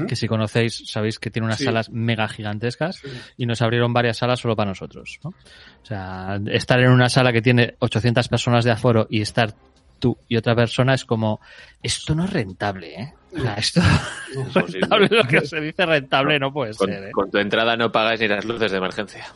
que 0.08 0.16
si 0.16 0.26
conocéis 0.28 0.84
sabéis 0.86 1.18
que 1.18 1.30
tiene 1.30 1.46
unas 1.46 1.58
Sí. 1.58 1.64
salas 1.64 1.90
mega 1.90 2.28
gigantescas 2.28 3.00
y 3.36 3.46
nos 3.46 3.62
abrieron 3.62 3.92
varias 3.92 4.18
salas 4.18 4.40
solo 4.40 4.56
para 4.56 4.70
nosotros. 4.70 5.18
¿no? 5.24 5.30
O 5.30 5.86
sea, 5.86 6.38
estar 6.46 6.80
en 6.80 6.90
una 6.90 7.08
sala 7.08 7.32
que 7.32 7.42
tiene 7.42 7.74
800 7.78 8.28
personas 8.28 8.64
de 8.64 8.70
aforo 8.72 9.06
y 9.10 9.20
estar 9.20 9.54
tú 9.98 10.16
y 10.28 10.36
otra 10.36 10.54
persona 10.54 10.94
es 10.94 11.04
como, 11.04 11.40
esto 11.82 12.14
no 12.14 12.24
es 12.24 12.32
rentable, 12.32 12.94
¿eh? 12.94 13.14
O 13.36 13.40
sea, 13.40 13.54
esto 13.54 13.80
rentable, 14.54 15.08
lo 15.10 15.24
que 15.24 15.40
se 15.44 15.60
dice 15.60 15.84
rentable 15.84 16.38
no 16.38 16.52
puede 16.52 16.72
Con, 16.74 16.88
ser, 16.88 17.04
¿eh? 17.08 17.10
con 17.12 17.30
tu 17.30 17.38
entrada 17.38 17.76
no 17.76 17.90
pagas 17.90 18.20
ni 18.20 18.28
las 18.28 18.44
luces 18.44 18.70
de 18.70 18.78
emergencia. 18.78 19.26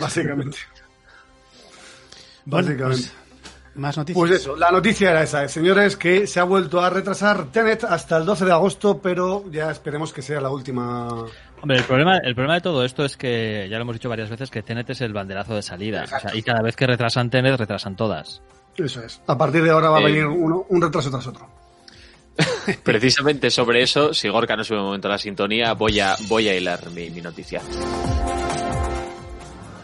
Básicamente. 0.00 0.58
Bueno, 2.44 2.68
Básicamente. 2.68 3.08
pues, 3.08 3.25
más 3.76 3.96
noticias. 3.96 4.18
Pues 4.18 4.40
eso, 4.40 4.56
la 4.56 4.70
noticia 4.70 5.10
era 5.10 5.22
esa, 5.22 5.44
eh, 5.44 5.48
señores, 5.48 5.96
que 5.96 6.26
se 6.26 6.40
ha 6.40 6.44
vuelto 6.44 6.80
a 6.80 6.90
retrasar 6.90 7.46
Tenet 7.52 7.84
hasta 7.84 8.16
el 8.18 8.24
12 8.26 8.44
de 8.44 8.52
agosto, 8.52 8.98
pero 8.98 9.44
ya 9.50 9.70
esperemos 9.70 10.12
que 10.12 10.22
sea 10.22 10.40
la 10.40 10.50
última. 10.50 11.08
Hombre, 11.60 11.78
el 11.78 11.84
problema, 11.84 12.18
el 12.18 12.34
problema 12.34 12.54
de 12.54 12.60
todo 12.60 12.84
esto 12.84 13.04
es 13.04 13.16
que, 13.16 13.66
ya 13.70 13.76
lo 13.76 13.82
hemos 13.82 13.96
dicho 13.96 14.08
varias 14.08 14.28
veces, 14.30 14.50
que 14.50 14.62
Tenet 14.62 14.90
es 14.90 15.00
el 15.00 15.12
banderazo 15.12 15.54
de 15.54 15.62
salida. 15.62 16.04
O 16.04 16.06
sea, 16.06 16.34
y 16.34 16.42
cada 16.42 16.62
vez 16.62 16.76
que 16.76 16.86
retrasan 16.86 17.30
Tenet, 17.30 17.58
retrasan 17.58 17.96
todas. 17.96 18.42
Eso 18.76 19.02
es. 19.02 19.22
A 19.26 19.38
partir 19.38 19.62
de 19.62 19.70
ahora 19.70 19.88
va 19.90 19.98
a 19.98 20.00
Eh, 20.02 20.04
venir 20.04 20.26
uno, 20.26 20.66
un 20.68 20.82
retraso 20.82 21.10
tras 21.10 21.26
otro. 21.26 21.48
Precisamente 22.82 23.50
sobre 23.50 23.82
eso, 23.82 24.12
si 24.12 24.28
Gorka 24.28 24.54
no 24.56 24.64
sube 24.64 24.78
un 24.78 24.84
momento 24.84 25.08
la 25.08 25.16
sintonía, 25.16 25.72
voy 25.72 26.00
a, 26.00 26.14
voy 26.28 26.48
a 26.48 26.54
hilar 26.54 26.90
mi, 26.90 27.08
mi 27.08 27.22
noticia. 27.22 27.62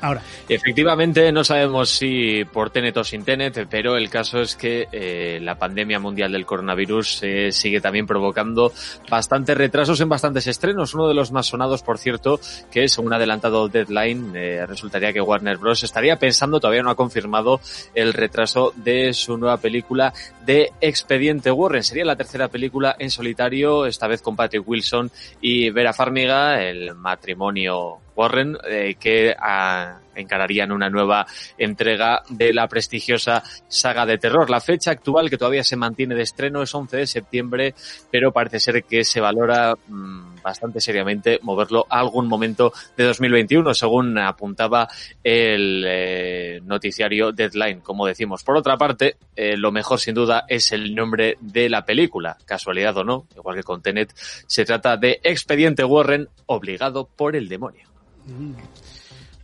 Ahora, 0.02 0.22
Efectivamente, 0.48 1.32
no 1.32 1.44
sabemos 1.44 1.88
si 1.88 2.44
por 2.44 2.70
Tenet 2.70 2.96
o 2.98 3.04
sin 3.04 3.24
Tenet, 3.24 3.66
pero 3.70 3.96
el 3.96 4.10
caso 4.10 4.40
es 4.40 4.54
que 4.56 4.86
eh, 4.92 5.38
la 5.40 5.54
pandemia 5.54 5.98
mundial 5.98 6.32
del 6.32 6.44
coronavirus 6.44 7.20
eh, 7.22 7.52
sigue 7.52 7.80
también 7.80 8.06
provocando 8.06 8.72
bastantes 9.08 9.56
retrasos 9.56 10.00
en 10.00 10.08
bastantes 10.08 10.46
estrenos. 10.48 10.94
Uno 10.94 11.08
de 11.08 11.14
los 11.14 11.32
más 11.32 11.46
sonados, 11.46 11.82
por 11.82 11.98
cierto, 11.98 12.38
que 12.70 12.88
según 12.88 13.14
adelantado 13.14 13.68
Deadline, 13.68 14.32
eh, 14.34 14.66
resultaría 14.66 15.12
que 15.12 15.20
Warner 15.20 15.56
Bros. 15.56 15.84
estaría 15.84 16.16
pensando, 16.16 16.60
todavía 16.60 16.82
no 16.82 16.90
ha 16.90 16.96
confirmado, 16.96 17.60
el 17.94 18.12
retraso 18.12 18.74
de 18.76 19.14
su 19.14 19.38
nueva 19.38 19.56
película 19.56 20.12
de 20.44 20.72
Expediente 20.80 21.50
Warren. 21.50 21.82
Sería 21.82 22.04
la 22.04 22.16
tercera 22.16 22.48
película 22.48 22.96
en 22.98 23.10
solitario, 23.10 23.86
esta 23.86 24.06
vez 24.06 24.20
con 24.20 24.36
Patrick 24.36 24.68
Wilson 24.68 25.10
y 25.40 25.70
Vera 25.70 25.92
Farmiga, 25.92 26.62
el 26.62 26.94
matrimonio 26.94 28.01
Warren, 28.16 28.58
eh, 28.64 28.96
que 28.98 29.34
ah, 29.38 30.00
encararían 30.14 30.72
una 30.72 30.90
nueva 30.90 31.26
entrega 31.58 32.22
de 32.28 32.52
la 32.52 32.68
prestigiosa 32.68 33.42
saga 33.68 34.06
de 34.06 34.18
terror. 34.18 34.50
La 34.50 34.60
fecha 34.60 34.90
actual, 34.90 35.30
que 35.30 35.38
todavía 35.38 35.64
se 35.64 35.76
mantiene 35.76 36.14
de 36.14 36.22
estreno, 36.22 36.62
es 36.62 36.74
11 36.74 36.96
de 36.96 37.06
septiembre, 37.06 37.74
pero 38.10 38.32
parece 38.32 38.60
ser 38.60 38.84
que 38.84 39.04
se 39.04 39.20
valora 39.20 39.74
mm, 39.74 40.42
bastante 40.42 40.80
seriamente 40.80 41.38
moverlo 41.42 41.86
a 41.88 42.00
algún 42.00 42.28
momento 42.28 42.72
de 42.96 43.04
2021, 43.04 43.74
según 43.74 44.18
apuntaba 44.18 44.88
el 45.22 45.84
eh, 45.86 46.60
noticiario 46.64 47.32
Deadline, 47.32 47.80
como 47.80 48.06
decimos. 48.06 48.42
Por 48.42 48.56
otra 48.56 48.76
parte, 48.76 49.16
eh, 49.36 49.56
lo 49.56 49.72
mejor 49.72 50.00
sin 50.00 50.14
duda 50.14 50.44
es 50.48 50.72
el 50.72 50.94
nombre 50.94 51.36
de 51.40 51.68
la 51.68 51.84
película, 51.84 52.36
casualidad 52.44 52.96
o 52.96 53.04
no, 53.04 53.26
igual 53.36 53.56
que 53.56 53.62
con 53.62 53.82
Tenet, 53.82 54.12
se 54.14 54.64
trata 54.64 54.96
de 54.96 55.20
Expediente 55.22 55.84
Warren, 55.84 56.28
obligado 56.46 57.06
por 57.06 57.36
el 57.36 57.48
demonio. 57.48 57.86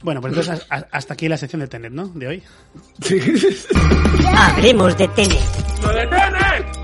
Bueno, 0.02 0.20
pues 0.20 0.32
entonces 0.36 0.66
hasta 0.68 1.14
aquí 1.14 1.28
la 1.28 1.36
sección 1.36 1.60
de 1.60 1.68
Tenet, 1.68 1.92
¿no? 1.92 2.08
De 2.08 2.28
hoy. 2.28 2.42
Sí. 3.02 3.18
Hablemos 4.36 4.96
de 4.96 5.08
Tenet. 5.08 5.40
¡Lo 5.82 5.88
detienes! 5.88 6.78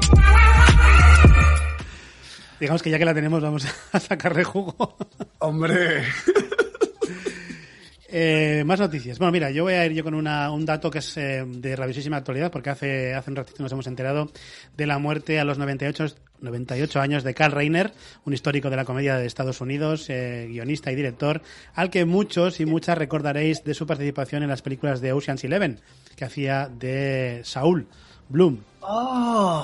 Digamos 2.61 2.83
que 2.83 2.90
ya 2.90 2.99
que 2.99 3.04
la 3.04 3.14
tenemos 3.14 3.42
vamos 3.42 3.66
a 3.92 4.00
sacarle 4.00 4.44
jugo. 4.44 4.97
Hombre. 5.38 6.04
Eh, 8.16 8.62
más 8.64 8.78
noticias. 8.78 9.18
Bueno, 9.18 9.33
mira, 9.33 9.50
yo 9.50 9.64
voy 9.64 9.73
a 9.73 9.85
ir 9.87 9.92
yo 9.92 10.04
con 10.04 10.14
una, 10.14 10.49
un 10.52 10.64
dato 10.64 10.88
que 10.88 10.99
es 10.99 11.16
eh, 11.16 11.44
de 11.47 11.75
rabiosísima 11.75 12.16
actualidad, 12.16 12.52
porque 12.52 12.71
hace, 12.71 13.12
hace 13.12 13.28
un 13.30 13.37
ratito 13.37 13.61
nos 13.61 13.73
hemos 13.73 13.88
enterado 13.88 14.30
de 14.76 14.87
la 14.87 14.99
muerte 14.99 15.40
a 15.40 15.44
los 15.44 15.59
98, 15.59 16.14
98 16.45 17.01
años 17.01 17.25
de 17.25 17.35
Carl 17.35 17.53
Reiner, 17.53 17.93
un 18.25 18.33
histórico 18.33 18.71
de 18.71 18.77
la 18.77 18.85
comedia 18.85 19.17
de 19.17 19.27
Estados 19.27 19.61
Unidos, 19.61 20.09
eh, 20.09 20.47
guionista 20.49 20.93
y 20.93 20.95
director, 20.95 21.43
al 21.75 21.91
que 21.91 22.05
muchos 22.05 22.61
y 22.61 22.67
muchas 22.67 22.99
recordaréis 22.99 23.65
de 23.65 23.75
su 23.75 23.87
participación 23.87 24.43
en 24.43 24.49
las 24.49 24.63
películas 24.63 25.01
de 25.01 25.13
Ocean's 25.13 25.45
Eleven, 25.45 25.81
que 26.17 26.25
hacía 26.25 26.69
de 26.69 27.41
Saúl 27.45 27.89
Bloom, 28.29 28.61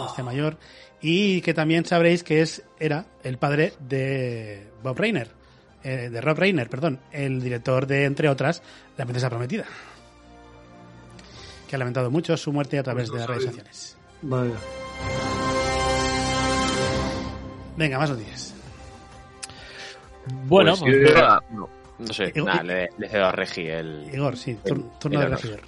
este 0.09 0.23
mayor, 0.23 0.59
y 1.01 1.41
que 1.41 1.55
también 1.55 1.85
sabréis 1.85 2.23
que 2.23 2.43
es 2.43 2.63
era 2.79 3.07
el 3.23 3.39
padre 3.39 3.73
de 3.89 4.67
Bob 4.83 4.99
Reiner, 4.99 5.29
eh, 5.83 6.11
de 6.11 6.21
Rob 6.21 6.39
Reiner, 6.39 6.69
perdón, 6.69 7.01
el 7.11 7.41
director 7.41 7.87
de, 7.87 8.05
entre 8.05 8.29
otras, 8.29 8.63
La 8.99 9.05
Princesa 9.05 9.31
Prometida, 9.31 9.65
que 11.69 11.77
ha 11.77 11.79
lamentado 11.79 12.11
mucho 12.11 12.37
su 12.37 12.53
muerte 12.53 12.79
a 12.79 12.83
través 12.83 13.11
de 13.11 13.19
las 13.19 13.27
redes 13.27 13.45
sociales. 13.45 13.97
Venga, 17.81 17.99
más 17.99 18.11
noticias. 18.11 18.55
Bueno, 20.45 20.73
Pues 20.79 20.81
pues, 20.81 20.93
yo 20.93 21.19
iba- 21.19 21.43
no, 21.51 21.69
no 21.99 22.13
sé, 22.13 22.33
Igor- 22.35 22.45
nada, 22.45 22.63
le, 22.63 22.89
le 22.99 23.09
cedo 23.09 23.25
a 23.25 23.33
Regi 23.33 23.67
el... 23.67 24.09
Igor, 24.13 24.37
sí, 24.37 24.57
tur- 24.65 24.91
turno 25.01 25.19
el 25.19 25.21
de 25.21 25.27
honor. 25.27 25.41
regidor. 25.43 25.61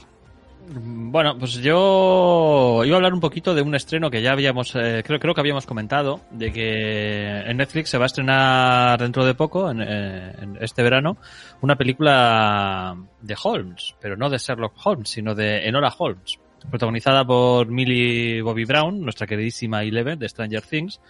Bueno, 0.74 1.36
pues 1.38 1.54
yo 1.54 2.82
iba 2.84 2.94
a 2.94 2.96
hablar 2.98 3.12
un 3.14 3.20
poquito 3.20 3.52
de 3.54 3.62
un 3.62 3.74
estreno 3.74 4.10
que 4.10 4.22
ya 4.22 4.30
habíamos, 4.32 4.72
eh, 4.76 5.02
creo, 5.04 5.18
creo 5.18 5.34
que 5.34 5.40
habíamos 5.40 5.66
comentado, 5.66 6.20
de 6.30 6.52
que 6.52 7.40
en 7.40 7.56
Netflix 7.56 7.88
se 7.90 7.98
va 7.98 8.04
a 8.04 8.06
estrenar 8.06 9.00
dentro 9.00 9.24
de 9.24 9.34
poco, 9.34 9.70
en, 9.70 9.80
eh, 9.82 10.32
en 10.40 10.58
este 10.60 10.82
verano, 10.82 11.16
una 11.62 11.74
película 11.76 12.94
de 13.22 13.36
Holmes, 13.42 13.94
pero 14.00 14.16
no 14.16 14.30
de 14.30 14.38
Sherlock 14.38 14.74
Holmes, 14.84 15.08
sino 15.08 15.34
de 15.34 15.66
Enola 15.66 15.92
Holmes, 15.98 16.38
protagonizada 16.70 17.24
por 17.24 17.66
Millie 17.66 18.40
Bobby 18.42 18.64
Brown, 18.64 19.00
nuestra 19.00 19.26
queridísima 19.26 19.82
Eleven 19.82 20.18
de 20.18 20.28
Stranger 20.28 20.62
Things. 20.62 21.00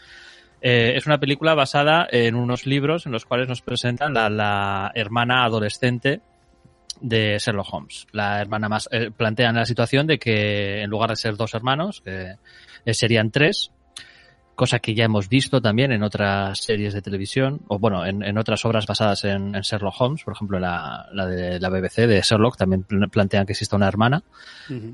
Eh, 0.65 0.97
es 0.97 1.07
una 1.07 1.19
película 1.19 1.55
basada 1.55 2.07
en 2.11 2.37
unos 2.37 2.67
libros 2.67 3.05
en 3.07 3.13
los 3.13 3.25
cuales 3.25 3.49
nos 3.49 3.63
presentan 3.63 4.15
la, 4.15 4.31
la 4.31 4.93
hermana 4.95 5.45
adolescente 5.45 6.21
de 7.01 7.37
Sherlock 7.39 7.75
Holmes. 7.75 8.07
La 8.13 8.41
hermana 8.41 8.69
más 8.69 8.89
eh, 8.93 9.11
plantean 9.11 9.57
la 9.57 9.67
situación 9.67 10.07
de 10.07 10.19
que 10.19 10.83
en 10.83 10.89
lugar 10.89 11.11
de 11.11 11.17
ser 11.17 11.37
dos 11.37 11.53
hermanos, 11.55 12.01
que 12.01 12.37
eh, 12.85 12.95
serían 12.95 13.31
tres, 13.31 13.73
cosa 14.63 14.79
que 14.79 14.95
ya 14.95 15.05
hemos 15.07 15.29
visto 15.29 15.61
también 15.61 15.91
en 15.91 16.05
otras 16.05 16.61
series 16.61 16.95
de 16.95 17.03
televisión, 17.03 17.63
o 17.67 17.81
bueno, 17.81 18.07
en, 18.07 18.23
en 18.23 18.39
otras 18.39 18.65
obras 18.65 18.87
basadas 18.87 19.25
en, 19.25 19.57
en 19.57 19.63
Sherlock 19.63 20.01
Holmes, 20.01 20.23
por 20.23 20.35
ejemplo 20.35 20.61
la, 20.61 21.09
la 21.13 21.27
de 21.27 21.59
la 21.59 21.69
BBC 21.69 22.07
de 22.07 22.21
Sherlock 22.23 22.57
también 22.57 22.85
pl- 22.85 23.09
plantean 23.09 23.45
que 23.45 23.55
exista 23.55 23.75
una 23.75 23.89
hermana. 23.89 24.23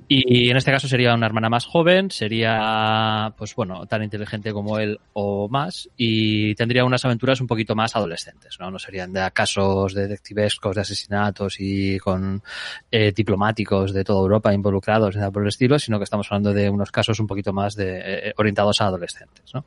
Y 0.08 0.48
en 0.48 0.56
este 0.56 0.70
caso 0.72 0.88
sería 0.88 1.12
una 1.14 1.26
hermana 1.26 1.50
más 1.50 1.66
joven, 1.66 2.10
sería, 2.10 3.34
pues 3.36 3.54
bueno, 3.54 3.84
tan 3.86 4.02
inteligente 4.02 4.52
como 4.54 4.78
él 4.78 4.98
o 5.12 5.48
más, 5.50 5.90
y 5.98 6.54
tendría 6.54 6.86
unas 6.86 7.04
aventuras 7.04 7.40
un 7.42 7.46
poquito 7.46 7.74
más 7.74 7.94
adolescentes, 7.94 8.56
¿no? 8.58 8.70
No 8.70 8.78
serían 8.78 9.12
de 9.12 9.30
casos 9.32 9.92
detectivescos, 9.92 10.74
de 10.76 10.80
asesinatos 10.80 11.56
y 11.58 11.98
con 11.98 12.42
eh, 12.90 13.12
diplomáticos 13.14 13.92
de 13.92 14.02
toda 14.02 14.20
Europa 14.20 14.54
involucrados, 14.54 15.14
nada 15.14 15.30
por 15.30 15.42
el 15.42 15.48
estilo, 15.48 15.78
sino 15.78 15.98
que 15.98 16.04
estamos 16.04 16.26
hablando 16.30 16.54
de 16.54 16.70
unos 16.70 16.90
casos 16.90 17.20
un 17.20 17.26
poquito 17.26 17.52
más 17.52 17.76
de, 17.76 18.00
eh, 18.30 18.34
orientados 18.38 18.80
a 18.80 18.86
adolescentes, 18.86 19.52
¿no? 19.52 19.57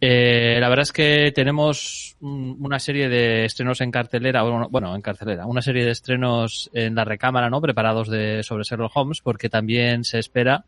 Eh, 0.00 0.58
la 0.60 0.68
verdad 0.68 0.82
es 0.82 0.92
que 0.92 1.32
tenemos 1.34 2.16
un- 2.20 2.56
una 2.60 2.78
serie 2.78 3.08
de 3.08 3.46
estrenos 3.46 3.80
en 3.80 3.90
cartelera, 3.90 4.42
bueno, 4.42 4.94
en 4.94 5.00
cartelera, 5.00 5.46
una 5.46 5.62
serie 5.62 5.84
de 5.84 5.92
estrenos 5.92 6.70
en 6.74 6.94
la 6.94 7.04
recámara, 7.04 7.48
¿no? 7.48 7.62
Preparados 7.62 8.08
de, 8.10 8.42
sobre 8.42 8.64
Sherlock 8.64 8.94
Holmes, 8.94 9.20
porque 9.22 9.48
también 9.48 10.04
se 10.04 10.18
espera 10.18 10.64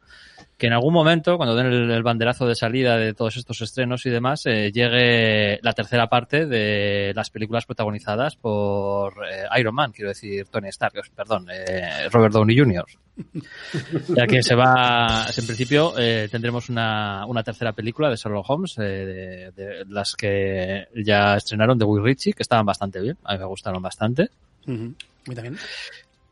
que 0.59 0.67
en 0.67 0.73
algún 0.73 0.93
momento, 0.93 1.37
cuando 1.37 1.55
den 1.55 1.67
el, 1.67 1.91
el 1.91 2.03
banderazo 2.03 2.45
de 2.45 2.57
salida 2.57 2.97
de 2.97 3.15
todos 3.15 3.37
estos 3.37 3.61
estrenos 3.61 4.05
y 4.07 4.11
demás, 4.11 4.45
eh, 4.45 4.73
llegue 4.73 5.61
la 5.63 5.73
tercera 5.73 6.09
parte 6.09 6.47
de 6.47 7.13
las 7.15 7.31
películas 7.31 7.65
protagonizadas 7.65 8.35
por 8.35 9.15
eh, 9.31 9.45
Iron 9.61 9.77
Man, 9.77 9.93
quiero 9.93 10.09
decir 10.09 10.49
Tony 10.49 10.69
Stark, 10.69 10.95
perdón, 11.15 11.47
eh, 11.49 12.09
Robert 12.11 12.35
Downey 12.35 12.59
Jr. 12.59 12.85
Ya 14.09 14.27
que 14.27 14.43
se 14.43 14.55
va, 14.55 15.27
en 15.37 15.47
principio 15.47 15.95
eh, 15.97 16.29
tendremos 16.31 16.69
una, 16.69 17.25
una 17.27 17.43
tercera 17.45 17.73
película 17.73 18.11
de 18.11 18.17
Sherlock 18.17 18.51
Holmes, 18.51 18.77
eh, 18.79 18.83
de, 18.83 19.53
de 19.55 19.85
las 19.89 20.15
que 20.15 20.89
ya 21.05 21.37
estrenaron 21.37 21.79
de 21.79 21.85
Will 21.85 22.03
Ritchie, 22.03 22.33
que 22.33 22.43
estaban 22.43 22.67
bastante 22.67 23.01
bien, 23.01 23.17
a 23.25 23.35
mí 23.35 23.39
me 23.39 23.47
gustaron 23.47 23.81
bastante. 23.81 24.29
Mí 24.67 24.95
también. 25.35 25.57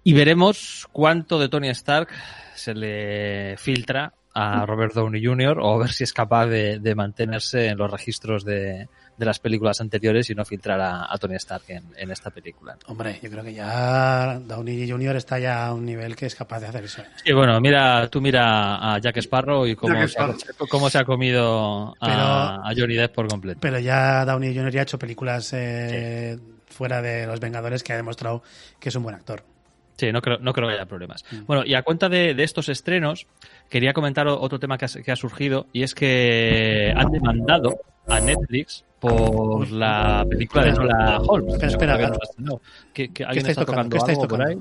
Y 0.02 0.12
veremos 0.14 0.88
cuánto 0.92 1.38
de 1.38 1.48
Tony 1.48 1.68
Stark 1.68 2.08
se 2.56 2.74
le 2.74 3.56
filtra 3.56 4.12
a 4.34 4.66
Robert 4.66 4.92
Downey 4.92 5.24
Jr. 5.24 5.58
o 5.60 5.74
a 5.74 5.78
ver 5.78 5.92
si 5.92 6.04
es 6.04 6.12
capaz 6.12 6.46
de, 6.46 6.78
de 6.78 6.94
mantenerse 6.94 7.68
en 7.68 7.78
los 7.78 7.90
registros 7.90 8.44
de, 8.44 8.86
de 9.16 9.24
las 9.24 9.38
películas 9.38 9.80
anteriores 9.80 10.28
y 10.28 10.34
no 10.34 10.44
filtrar 10.44 10.78
a, 10.78 11.10
a 11.10 11.16
Tony 11.16 11.36
Stark 11.36 11.64
en, 11.68 11.84
en, 11.96 12.10
esta 12.10 12.30
película. 12.30 12.76
Hombre, 12.86 13.18
yo 13.22 13.30
creo 13.30 13.42
que 13.42 13.54
ya 13.54 14.38
Downey 14.40 14.90
Jr. 14.90 15.16
está 15.16 15.38
ya 15.38 15.66
a 15.66 15.72
un 15.72 15.86
nivel 15.86 16.14
que 16.14 16.26
es 16.26 16.34
capaz 16.34 16.60
de 16.60 16.66
hacer 16.66 16.84
eso. 16.84 17.02
Y 17.24 17.32
bueno, 17.32 17.58
mira, 17.60 18.08
tú 18.08 18.20
mira 18.20 18.94
a 18.94 18.98
Jack 18.98 19.16
Sparrow 19.18 19.66
y 19.66 19.74
cómo, 19.74 20.06
se 20.06 20.20
ha, 20.20 20.34
cómo 20.68 20.90
se 20.90 20.98
ha, 20.98 21.04
comido 21.04 21.94
a, 21.98 22.06
pero, 22.06 22.20
a, 22.20 22.72
Johnny 22.76 22.94
Depp 22.94 23.14
por 23.14 23.28
completo. 23.28 23.60
Pero 23.62 23.78
ya 23.78 24.26
Downey 24.26 24.54
Jr. 24.54 24.70
ya 24.70 24.80
ha 24.80 24.82
hecho 24.82 24.98
películas 24.98 25.50
eh, 25.54 26.36
sí. 26.36 26.74
fuera 26.74 27.00
de 27.00 27.26
Los 27.26 27.40
Vengadores 27.40 27.82
que 27.82 27.94
ha 27.94 27.96
demostrado 27.96 28.42
que 28.78 28.90
es 28.90 28.94
un 28.96 29.02
buen 29.02 29.14
actor. 29.14 29.55
Sí, 29.96 30.12
no 30.12 30.20
creo, 30.20 30.38
no 30.38 30.52
creo 30.52 30.68
que 30.68 30.74
haya 30.74 30.86
problemas. 30.86 31.24
Mm. 31.30 31.46
Bueno, 31.46 31.64
y 31.64 31.74
a 31.74 31.82
cuenta 31.82 32.08
de, 32.08 32.34
de, 32.34 32.44
estos 32.44 32.68
estrenos, 32.68 33.26
quería 33.70 33.92
comentar 33.92 34.28
otro 34.28 34.58
tema 34.58 34.76
que 34.76 34.84
ha, 34.84 34.88
que 34.88 35.10
ha 35.10 35.16
surgido 35.16 35.66
y 35.72 35.82
es 35.82 35.94
que 35.94 36.92
han 36.94 37.10
demandado 37.10 37.80
a 38.06 38.20
Netflix 38.20 38.84
por 39.00 39.70
la 39.70 40.24
película 40.28 40.64
de 40.64 40.72
Nola 40.72 41.18
Holmes. 41.26 41.54
Pero 41.58 41.72
espera, 41.72 42.12
no, 42.38 42.60
que, 42.92 43.12
que 43.12 43.24
¿qué 43.24 43.38
estáis 43.38 43.56
tocando? 43.56 43.90
¿Qué 43.90 43.98
estáis 43.98 44.18
tocando? 44.18 44.44
Por 44.44 44.48
ahí? 44.48 44.58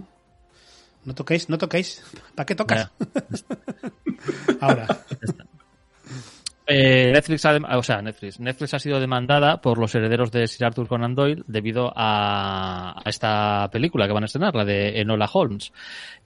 No 1.06 1.13
toquéis, 1.13 1.50
no 1.50 1.58
toquéis. 1.58 2.04
¿Para 2.34 2.46
qué 2.46 2.56
tocas? 2.56 2.89
Ahora. 4.60 4.88
Eh, 6.67 7.12
Netflix, 7.13 7.45
ha, 7.45 7.77
o 7.77 7.84
sea, 7.84 8.01
Netflix, 8.01 8.39
Netflix 8.39 8.74
ha 8.74 8.79
sido 8.79 9.00
demandada 9.00 9.62
por 9.62 9.77
los 9.77 9.93
herederos 9.93 10.31
de 10.31 10.48
Sir 10.48 10.65
Arthur 10.65 10.88
Conan 10.88 11.13
Doyle 11.13 11.43
debido 11.45 11.93
a, 11.95 13.00
a 13.05 13.10
esta 13.10 13.69
película 13.72 14.07
que 14.07 14.13
van 14.13 14.24
a 14.24 14.25
estrenar, 14.25 14.55
la 14.55 14.65
de 14.65 15.00
Enola 15.00 15.29
Holmes. 15.31 15.72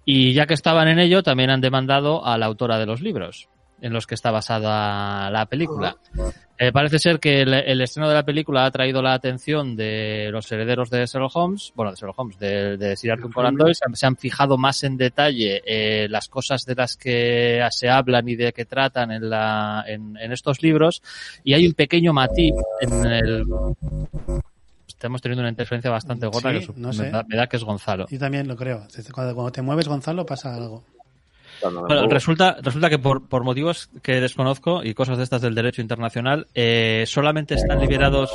Y 0.05 0.33
ya 0.33 0.45
que 0.45 0.53
estaban 0.53 0.87
en 0.87 0.99
ello, 0.99 1.23
también 1.23 1.49
han 1.49 1.61
demandado 1.61 2.25
a 2.25 2.37
la 2.37 2.45
autora 2.45 2.79
de 2.79 2.85
los 2.85 3.01
libros 3.01 3.49
en 3.81 3.93
los 3.93 4.07
que 4.07 4.15
está 4.15 4.31
basada 4.31 5.29
la 5.29 5.45
película. 5.45 5.97
Eh, 6.57 6.73
parece 6.73 6.99
ser 6.99 7.19
que 7.19 7.41
el, 7.41 7.53
el, 7.53 7.79
estreno 7.79 8.09
de 8.09 8.15
la 8.15 8.25
película 8.25 8.65
ha 8.65 8.71
traído 8.71 9.01
la 9.01 9.13
atención 9.13 9.77
de 9.77 10.27
los 10.29 10.51
herederos 10.51 10.89
de 10.89 11.05
Sherlock 11.05 11.33
Holmes, 11.33 11.71
bueno, 11.73 11.91
de 11.91 11.97
Sherlock 11.97 12.19
Holmes, 12.19 12.37
de, 12.37 12.75
de 12.75 12.97
Sir 12.97 13.13
Arthur 13.13 13.33
Conan 13.33 13.55
Doyle, 13.55 13.75
se 13.75 13.85
han, 13.87 13.95
se 13.95 14.05
han, 14.05 14.17
fijado 14.17 14.57
más 14.57 14.83
en 14.83 14.97
detalle 14.97 15.61
eh, 15.65 16.09
las 16.09 16.27
cosas 16.27 16.65
de 16.65 16.75
las 16.75 16.97
que 16.97 17.65
se 17.71 17.89
hablan 17.89 18.27
y 18.27 18.35
de 18.35 18.51
que 18.51 18.65
tratan 18.65 19.11
en, 19.11 19.29
la, 19.29 19.85
en, 19.87 20.17
en 20.17 20.31
estos 20.33 20.61
libros, 20.61 21.01
y 21.45 21.53
hay 21.53 21.65
un 21.65 21.73
pequeño 21.73 22.11
matiz 22.11 22.53
en 22.81 23.05
el 23.05 23.45
estamos 24.87 25.21
teniendo 25.21 25.43
una 25.43 25.49
interferencia 25.49 25.89
bastante 25.89 26.27
gorda 26.27 26.51
sí, 26.59 26.67
que 26.67 26.73
no 26.75 26.91
sé. 26.91 27.03
me, 27.03 27.09
da, 27.11 27.23
me, 27.25 27.37
da, 27.37 27.47
que 27.47 27.55
es 27.55 27.63
Gonzalo. 27.63 28.05
Yo 28.09 28.19
también 28.19 28.49
lo 28.49 28.57
creo. 28.57 28.85
Cuando, 29.13 29.33
cuando 29.33 29.51
te 29.53 29.61
mueves, 29.61 29.87
Gonzalo, 29.87 30.25
pasa 30.25 30.53
algo. 30.53 30.83
Bueno, 31.61 32.07
resulta, 32.07 32.57
resulta 32.61 32.89
que 32.89 32.99
por, 32.99 33.27
por, 33.27 33.43
motivos 33.43 33.89
que 34.01 34.21
desconozco 34.21 34.83
y 34.83 34.93
cosas 34.93 35.17
de 35.17 35.23
estas 35.23 35.41
del 35.41 35.55
derecho 35.55 35.81
internacional, 35.81 36.47
eh, 36.53 37.03
solamente 37.07 37.55
están 37.55 37.79
liberados. 37.79 38.31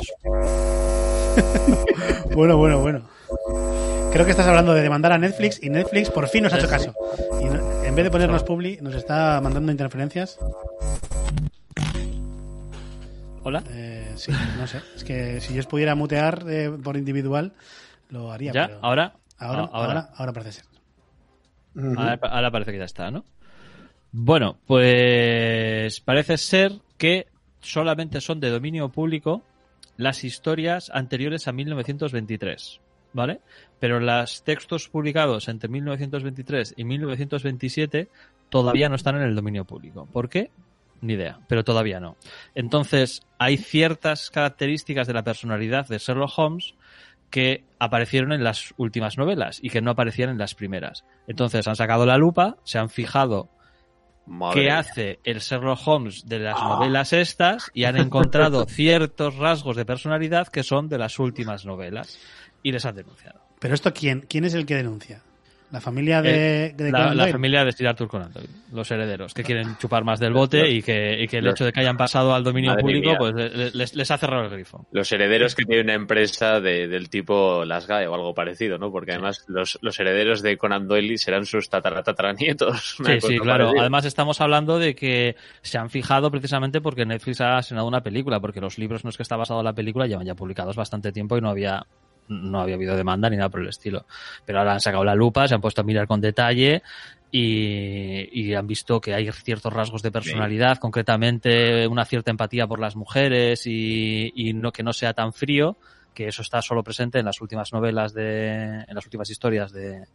bueno, 2.35 2.57
bueno, 2.57 2.79
bueno. 2.79 3.01
Creo 4.11 4.25
que 4.25 4.31
estás 4.31 4.47
hablando 4.47 4.73
de 4.73 4.81
demandar 4.81 5.11
a 5.11 5.17
Netflix 5.17 5.61
y 5.61 5.69
Netflix 5.69 6.09
por 6.09 6.27
fin 6.29 6.43
nos 6.43 6.53
ha 6.53 6.57
hecho 6.57 6.69
caso. 6.69 6.93
Y 7.41 7.45
en 7.87 7.95
vez 7.95 8.05
de 8.05 8.11
ponernos 8.11 8.43
publi, 8.43 8.77
nos 8.81 8.95
está 8.95 9.41
mandando 9.41 9.71
interferencias. 9.71 10.39
Hola. 13.43 13.63
Eh, 13.69 14.13
sí, 14.15 14.31
no 14.57 14.65
sé. 14.67 14.81
Es 14.95 15.03
que 15.03 15.41
si 15.41 15.53
yo 15.53 15.61
pudiera 15.63 15.95
mutear 15.95 16.45
eh, 16.47 16.71
por 16.83 16.97
individual, 16.97 17.51
lo 18.09 18.31
haría. 18.31 18.53
¿Ya? 18.53 18.67
Pero... 18.67 18.79
¿Ahora? 18.81 19.13
Ahora, 19.37 19.59
ahora, 19.59 19.71
ahora, 19.73 20.09
ahora 20.15 20.33
parece 20.33 20.53
ser. 20.53 20.74
Ahora, 21.75 22.51
parece 22.51 22.71
que 22.71 22.77
ya 22.77 22.85
está, 22.85 23.11
¿no? 23.11 23.25
Bueno, 24.11 24.57
pues 24.65 25.99
parece 25.99 26.37
ser 26.37 26.73
que 26.97 27.27
solamente 27.59 28.21
son 28.21 28.39
de 28.39 28.49
dominio 28.49 28.89
público 28.89 29.43
las 29.97 30.23
historias 30.23 30.89
anteriores 30.93 31.47
a 31.47 31.51
1923, 31.51 32.79
¿vale? 33.13 33.41
Pero 33.79 33.99
los 33.99 34.43
textos 34.43 34.87
publicados 34.87 35.47
entre 35.49 35.69
1923 35.69 36.75
y 36.77 36.85
1927 36.85 38.07
todavía 38.49 38.89
no 38.89 38.95
están 38.95 39.17
en 39.17 39.23
el 39.23 39.35
dominio 39.35 39.65
público. 39.65 40.07
¿Por 40.11 40.29
qué? 40.29 40.49
Ni 41.01 41.13
idea, 41.13 41.39
pero 41.47 41.63
todavía 41.63 41.99
no. 41.99 42.15
Entonces, 42.55 43.21
hay 43.37 43.57
ciertas 43.57 44.29
características 44.29 45.07
de 45.07 45.13
la 45.13 45.23
personalidad 45.23 45.87
de 45.87 45.97
Sherlock 45.97 46.31
Holmes 46.37 46.73
que 47.35 47.65
aparecieron 47.79 48.31
en 48.31 48.45
las 48.45 48.73
últimas 48.77 49.17
novelas 49.17 49.59
y 49.61 49.69
que 49.69 49.81
no 49.81 49.91
aparecían 49.91 50.29
en 50.29 50.37
las 50.37 50.55
primeras. 50.55 51.03
Entonces 51.27 51.67
han 51.67 51.75
sacado 51.75 52.05
la 52.05 52.17
lupa, 52.17 52.55
se 52.63 52.79
han 52.79 52.89
fijado 52.89 53.49
Madre 54.25 54.61
qué 54.61 54.71
hace 54.71 55.19
el 55.25 55.39
Sherlock 55.39 55.85
Holmes 55.85 56.25
de 56.25 56.39
las 56.39 56.55
ah. 56.57 56.69
novelas 56.69 57.11
estas 57.11 57.71
y 57.73 57.83
han 57.83 57.97
encontrado 57.97 58.63
ciertos 58.69 59.35
rasgos 59.35 59.75
de 59.75 59.83
personalidad 59.83 60.47
que 60.47 60.63
son 60.63 60.87
de 60.87 60.97
las 60.97 61.19
últimas 61.19 61.65
novelas 61.65 62.17
y 62.63 62.71
les 62.71 62.85
han 62.85 62.95
denunciado. 62.95 63.41
Pero 63.59 63.73
esto 63.73 63.93
quién 63.93 64.21
quién 64.21 64.45
es 64.45 64.53
el 64.53 64.65
que 64.65 64.75
denuncia? 64.75 65.21
La 65.75 65.81
familia 65.81 66.21
de, 66.21 66.67
eh, 66.67 66.73
de 66.73 66.89
la, 66.89 67.13
la, 67.13 67.27
familia 67.27 67.65
de 67.65 67.73
Sir 67.73 67.89
Arthur 67.89 68.07
Conan 68.07 68.31
Doyle, 68.31 68.47
los 68.71 68.89
herederos, 68.89 69.33
que 69.33 69.43
quieren 69.43 69.75
chupar 69.77 70.05
más 70.05 70.21
del 70.21 70.31
bote 70.31 70.69
y 70.69 70.81
que, 70.81 71.21
y 71.21 71.27
que 71.27 71.39
el 71.39 71.47
hecho 71.47 71.65
de 71.65 71.73
que 71.73 71.81
hayan 71.81 71.97
pasado 71.97 72.33
al 72.33 72.45
dominio 72.45 72.69
Madre 72.69 72.81
público 72.81 73.09
mía. 73.09 73.17
pues 73.17 73.75
les, 73.75 73.93
les, 73.93 74.09
ha 74.09 74.17
cerrado 74.17 74.45
el 74.45 74.51
grifo. 74.51 74.87
Los 74.93 75.11
herederos 75.11 75.53
que 75.53 75.65
tienen 75.65 75.87
una 75.87 75.95
empresa 75.95 76.61
de, 76.61 76.87
del 76.87 77.09
tipo 77.09 77.65
Las 77.65 77.87
GAE 77.87 78.07
o 78.07 78.15
algo 78.15 78.33
parecido, 78.33 78.77
¿no? 78.77 78.89
Porque 78.89 79.11
además 79.11 79.43
los, 79.49 79.77
los 79.81 79.99
herederos 79.99 80.41
de 80.41 80.57
Conan 80.57 80.87
Doyle 80.87 81.17
serán 81.17 81.45
sus 81.45 81.69
tataranietos. 81.69 82.95
Sí, 83.05 83.19
sí, 83.19 83.37
claro. 83.39 83.65
Parecida. 83.65 83.81
Además 83.81 84.05
estamos 84.05 84.39
hablando 84.39 84.79
de 84.79 84.95
que 84.95 85.35
se 85.61 85.77
han 85.77 85.89
fijado 85.89 86.31
precisamente 86.31 86.79
porque 86.79 87.05
Netflix 87.05 87.41
ha 87.41 87.59
estrenado 87.59 87.85
una 87.85 87.99
película, 87.99 88.39
porque 88.39 88.61
los 88.61 88.77
libros 88.77 89.03
en 89.03 89.09
los 89.09 89.17
que 89.17 89.23
está 89.23 89.35
basado 89.35 89.61
la 89.61 89.73
película 89.73 90.07
llevan 90.07 90.25
ya 90.25 90.35
publicados 90.35 90.77
bastante 90.77 91.11
tiempo 91.11 91.37
y 91.37 91.41
no 91.41 91.49
había 91.49 91.85
no 92.27 92.61
había 92.61 92.75
habido 92.75 92.95
demanda 92.95 93.29
ni 93.29 93.37
nada 93.37 93.49
por 93.49 93.61
el 93.61 93.69
estilo. 93.69 94.05
Pero 94.45 94.59
ahora 94.59 94.73
han 94.73 94.79
sacado 94.79 95.03
la 95.03 95.15
lupa, 95.15 95.47
se 95.47 95.55
han 95.55 95.61
puesto 95.61 95.81
a 95.81 95.83
mirar 95.83 96.07
con 96.07 96.21
detalle 96.21 96.81
y, 97.31 98.29
y 98.31 98.53
han 98.53 98.67
visto 98.67 99.01
que 99.01 99.13
hay 99.13 99.31
ciertos 99.31 99.73
rasgos 99.73 100.01
de 100.01 100.11
personalidad, 100.11 100.77
concretamente 100.77 101.87
una 101.87 102.05
cierta 102.05 102.31
empatía 102.31 102.67
por 102.67 102.79
las 102.79 102.95
mujeres 102.95 103.67
y, 103.67 104.31
y, 104.35 104.53
no 104.53 104.71
que 104.71 104.83
no 104.83 104.93
sea 104.93 105.13
tan 105.13 105.33
frío, 105.33 105.77
que 106.13 106.27
eso 106.27 106.41
está 106.41 106.61
solo 106.61 106.83
presente 106.83 107.19
en 107.19 107.25
las 107.25 107.41
últimas 107.41 107.73
novelas 107.73 108.13
de, 108.13 108.85
en 108.87 108.95
las 108.95 109.05
últimas 109.05 109.29
historias 109.29 109.73
de, 109.73 110.05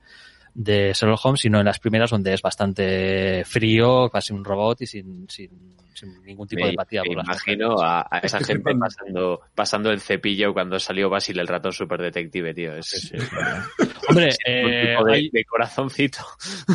de 0.55 0.93
Sherlock 0.93 1.25
Holmes, 1.25 1.41
sino 1.41 1.59
en 1.61 1.67
las 1.67 1.79
primeras 1.79 2.11
donde 2.11 2.35
es 2.35 2.43
bastante 2.43 3.45
frío, 3.45 4.09
casi 4.11 4.33
un 4.33 4.45
robot 4.45 4.83
y 4.83 4.87
sin, 4.87 5.29
sin, 5.29 5.77
sin 5.95 6.23
ningún 6.23 6.49
tipo 6.49 6.61
me, 6.61 6.67
de 6.67 6.71
empatía. 6.71 7.03
Me 7.05 7.13
imagino 7.13 7.81
a, 7.81 8.07
a, 8.11 8.19
esa 8.19 8.41
gente 8.41 8.75
pasando, 8.75 9.41
pasando 9.55 9.91
el 9.91 10.01
cepillo 10.01 10.53
cuando 10.53 10.79
salió 10.79 11.09
Basil 11.09 11.39
el 11.39 11.47
ratón 11.47 11.73
super 11.73 12.01
detective, 12.01 12.55
tío. 12.55 12.75
Es, 12.75 12.87
sí, 12.87 13.01
sí, 13.01 13.17
Hombre, 14.09 14.31
eh, 14.47 14.97
de, 15.05 15.15
hay, 15.15 15.31
de, 15.31 15.45
corazoncito. 15.45 16.21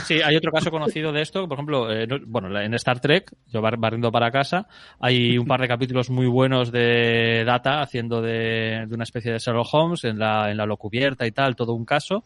Sí, 0.06 0.22
hay 0.22 0.36
otro 0.36 0.52
caso 0.52 0.72
conocido 0.72 1.12
de 1.12 1.22
esto, 1.22 1.48
por 1.48 1.58
ejemplo, 1.58 1.92
eh, 1.92 2.08
bueno, 2.26 2.58
en 2.60 2.74
Star 2.76 3.00
Trek, 3.00 3.32
yo 3.48 3.62
barriendo 3.62 4.12
para 4.12 4.32
casa, 4.32 4.68
hay 5.00 5.38
un 5.38 5.48
par 5.48 5.60
de 5.60 5.68
capítulos 5.68 6.10
muy 6.10 6.28
buenos 6.28 6.72
de 6.72 7.44
Data 7.46 7.82
haciendo 7.82 8.22
de, 8.22 8.86
de 8.88 8.96
una 8.96 9.04
especie 9.04 9.32
de 9.32 9.40
Sherlock 9.40 9.74
Holmes 9.74 10.04
en 10.06 10.20
la, 10.20 10.50
en 10.50 10.58
la 10.58 10.66
locubierta 10.66 11.28
y 11.28 11.32
tal, 11.32 11.56
todo 11.56 11.74
un 11.74 11.86
caso 11.86 12.24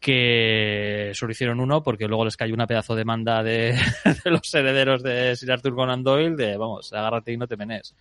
que 0.00 1.12
solo 1.14 1.32
hicieron 1.32 1.60
uno 1.60 1.82
porque 1.82 2.06
luego 2.06 2.24
les 2.24 2.36
cayó 2.36 2.54
una 2.54 2.66
pedazo 2.66 2.94
de 2.94 3.00
demanda 3.00 3.42
de, 3.42 3.78
de, 4.24 4.30
los 4.30 4.52
herederos 4.54 5.02
de 5.02 5.34
Sir 5.36 5.52
Arthur 5.52 5.74
Conan 5.74 6.02
Doyle 6.02 6.36
de 6.36 6.56
vamos, 6.56 6.92
agárrate 6.92 7.32
y 7.32 7.36
no 7.36 7.46
te 7.46 7.56
menes. 7.56 7.94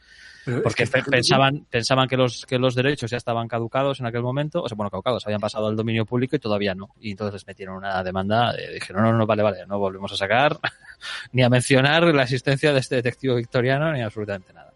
Porque 0.63 0.83
es 0.83 0.91
que 0.91 1.01
pensaban, 1.01 1.65
pensaban 1.69 2.07
que 2.07 2.15
los, 2.15 2.45
que 2.45 2.57
los 2.57 2.73
derechos 2.73 3.11
ya 3.11 3.17
estaban 3.17 3.47
caducados 3.47 3.99
en 3.99 4.05
aquel 4.05 4.21
momento, 4.21 4.63
o 4.63 4.69
sea, 4.69 4.75
bueno, 4.75 4.89
caducados, 4.89 5.25
habían 5.25 5.41
pasado 5.41 5.67
al 5.67 5.75
dominio 5.75 6.05
público 6.05 6.37
y 6.37 6.39
todavía 6.39 6.73
no. 6.73 6.89
Y 7.01 7.11
entonces 7.11 7.33
les 7.33 7.47
metieron 7.47 7.75
una 7.75 8.01
demanda, 8.01 8.53
de, 8.53 8.75
dijeron, 8.75 9.03
no, 9.03 9.11
no, 9.11 9.17
no, 9.17 9.25
vale, 9.25 9.43
vale, 9.43 9.65
no 9.67 9.77
volvemos 9.77 10.11
a 10.13 10.15
sacar, 10.15 10.57
ni 11.33 11.43
a 11.43 11.49
mencionar 11.49 12.03
la 12.03 12.23
existencia 12.23 12.71
de 12.71 12.79
este 12.79 12.95
detective 12.95 13.35
victoriano, 13.35 13.91
ni 13.91 14.01
absolutamente 14.01 14.53
nada. 14.53 14.71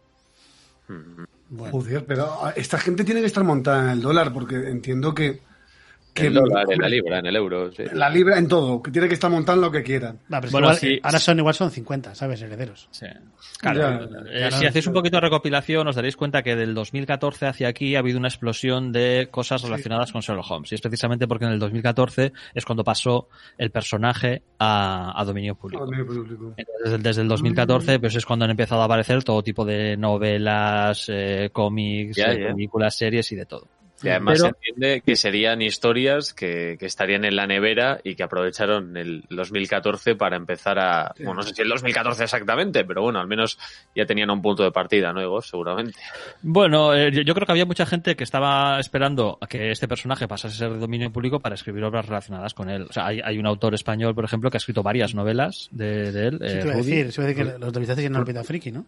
Bueno. 1.49 1.71
Joder, 1.71 2.05
pero 2.05 2.51
esta 2.55 2.77
gente 2.77 3.05
tiene 3.05 3.21
que 3.21 3.27
estar 3.27 3.43
montada 3.43 3.84
en 3.84 3.89
el 3.91 4.01
dólar, 4.01 4.34
porque 4.34 4.55
entiendo 4.55 5.13
que 5.13 5.39
que 6.13 6.28
el 6.28 6.34
dólar, 6.34 6.65
en 6.69 6.82
la 6.82 6.89
libra, 6.89 7.19
en 7.19 7.26
el 7.26 7.36
euro. 7.36 7.71
Sí. 7.71 7.84
La 7.93 8.10
libra 8.10 8.38
en 8.38 8.47
todo, 8.47 8.82
que 8.82 8.91
tiene 8.91 9.08
que 9.08 9.13
estar 9.13 9.32
montando 9.32 9.62
lo 9.62 9.71
que 9.71 9.84
quieran. 9.84 10.19
Va, 10.32 10.41
pero 10.41 10.52
bueno, 10.52 10.67
igual, 10.67 10.78
sí. 10.78 11.00
ahora 11.02 11.19
son 11.19 11.39
igual 11.39 11.56
son 11.56 11.71
50, 11.71 12.15
¿sabes? 12.15 12.41
Herederos. 12.41 12.88
Sí. 12.91 13.06
Claro, 13.60 13.80
ya, 13.80 14.19
eh, 14.30 14.39
ya 14.41 14.52
si 14.52 14.63
no, 14.63 14.69
hacéis 14.69 14.88
un 14.88 14.93
poquito 14.93 15.17
de 15.17 15.21
recopilación, 15.21 15.88
os 15.88 15.95
daréis 15.95 16.17
cuenta 16.17 16.43
que 16.43 16.56
del 16.56 16.74
2014 16.74 17.45
hacia 17.47 17.67
aquí 17.69 17.95
ha 17.95 18.00
habido 18.00 18.19
una 18.19 18.28
explosión 18.28 18.91
de 18.91 19.30
cosas 19.32 19.62
relacionadas 19.62 20.10
sí. 20.10 20.13
con 20.13 20.21
Sherlock 20.21 20.52
Holmes. 20.52 20.71
Y 20.71 20.76
es 20.76 20.82
precisamente 20.82 21.28
porque 21.28 21.45
en 21.45 21.52
el 21.52 21.60
2014 21.60 22.34
es 22.54 22.65
cuando 22.65 22.84
pasó 22.84 23.30
el 23.58 23.71
personaje 23.71 24.43
a, 24.60 25.19
a 25.19 25.24
dominio 25.24 25.56
público. 25.56 25.84
A 25.84 25.86
dominio 25.86 26.06
público. 26.06 26.54
Entonces, 26.58 27.04
desde 27.04 27.21
el 27.21 27.28
2014 27.28 27.97
mm. 27.97 28.02
pues 28.02 28.15
es 28.15 28.26
cuando 28.26 28.45
han 28.45 28.52
empezado 28.52 28.82
a 28.82 28.86
aparecer 28.86 29.24
todo 29.24 29.41
tipo 29.43 29.63
de 29.63 29.95
novelas, 29.95 31.06
eh, 31.08 31.50
cómics, 31.54 32.17
eh, 32.17 32.47
películas, 32.54 32.95
series 32.95 33.32
y 33.32 33.36
de 33.36 33.45
todo. 33.45 33.67
Y 34.03 34.09
además 34.09 34.39
se 34.39 34.47
entiende 34.47 35.01
que 35.05 35.15
serían 35.15 35.61
historias 35.61 36.33
que, 36.33 36.77
que, 36.79 36.85
estarían 36.85 37.25
en 37.25 37.35
la 37.35 37.47
nevera 37.47 37.99
y 38.03 38.15
que 38.15 38.23
aprovecharon 38.23 38.97
el 38.97 39.23
2014 39.29 40.15
para 40.15 40.37
empezar 40.37 40.79
a... 40.79 41.13
Bueno, 41.17 41.35
no 41.35 41.43
sé 41.43 41.53
si 41.53 41.61
el 41.61 41.69
2014 41.69 42.23
exactamente, 42.23 42.83
pero 42.83 43.03
bueno, 43.03 43.19
al 43.19 43.27
menos 43.27 43.57
ya 43.95 44.05
tenían 44.05 44.29
un 44.29 44.41
punto 44.41 44.63
de 44.63 44.71
partida, 44.71 45.13
¿no, 45.13 45.21
Igor? 45.21 45.43
Seguramente. 45.43 45.99
Bueno, 46.41 46.93
eh, 46.93 47.11
yo 47.11 47.33
creo 47.33 47.45
que 47.45 47.51
había 47.51 47.65
mucha 47.65 47.85
gente 47.85 48.15
que 48.15 48.23
estaba 48.23 48.79
esperando 48.79 49.37
a 49.41 49.47
que 49.47 49.71
este 49.71 49.87
personaje 49.87 50.27
pasase 50.27 50.55
a 50.55 50.57
ser 50.57 50.73
de 50.73 50.79
dominio 50.79 51.11
público 51.11 51.39
para 51.39 51.55
escribir 51.55 51.83
obras 51.83 52.05
relacionadas 52.05 52.53
con 52.53 52.69
él. 52.69 52.87
O 52.89 52.93
sea, 52.93 53.07
hay, 53.07 53.21
hay 53.23 53.37
un 53.37 53.45
autor 53.45 53.73
español, 53.73 54.15
por 54.15 54.25
ejemplo, 54.25 54.49
que 54.49 54.57
ha 54.57 54.59
escrito 54.59 54.83
varias 54.83 55.13
novelas 55.13 55.69
de, 55.71 56.11
de 56.11 56.27
él. 56.27 56.37
Sí, 56.39 56.45
eh, 56.45 56.59
te 56.59 56.65
iba 56.65 56.73
a 56.73 56.77
decir, 56.77 57.11
se 57.11 57.21
decir 57.21 57.35
que 57.35 57.43
los 57.43 57.67
entrevistaste 57.67 58.05
en 58.05 58.45
Friki, 58.45 58.71
¿no? 58.71 58.85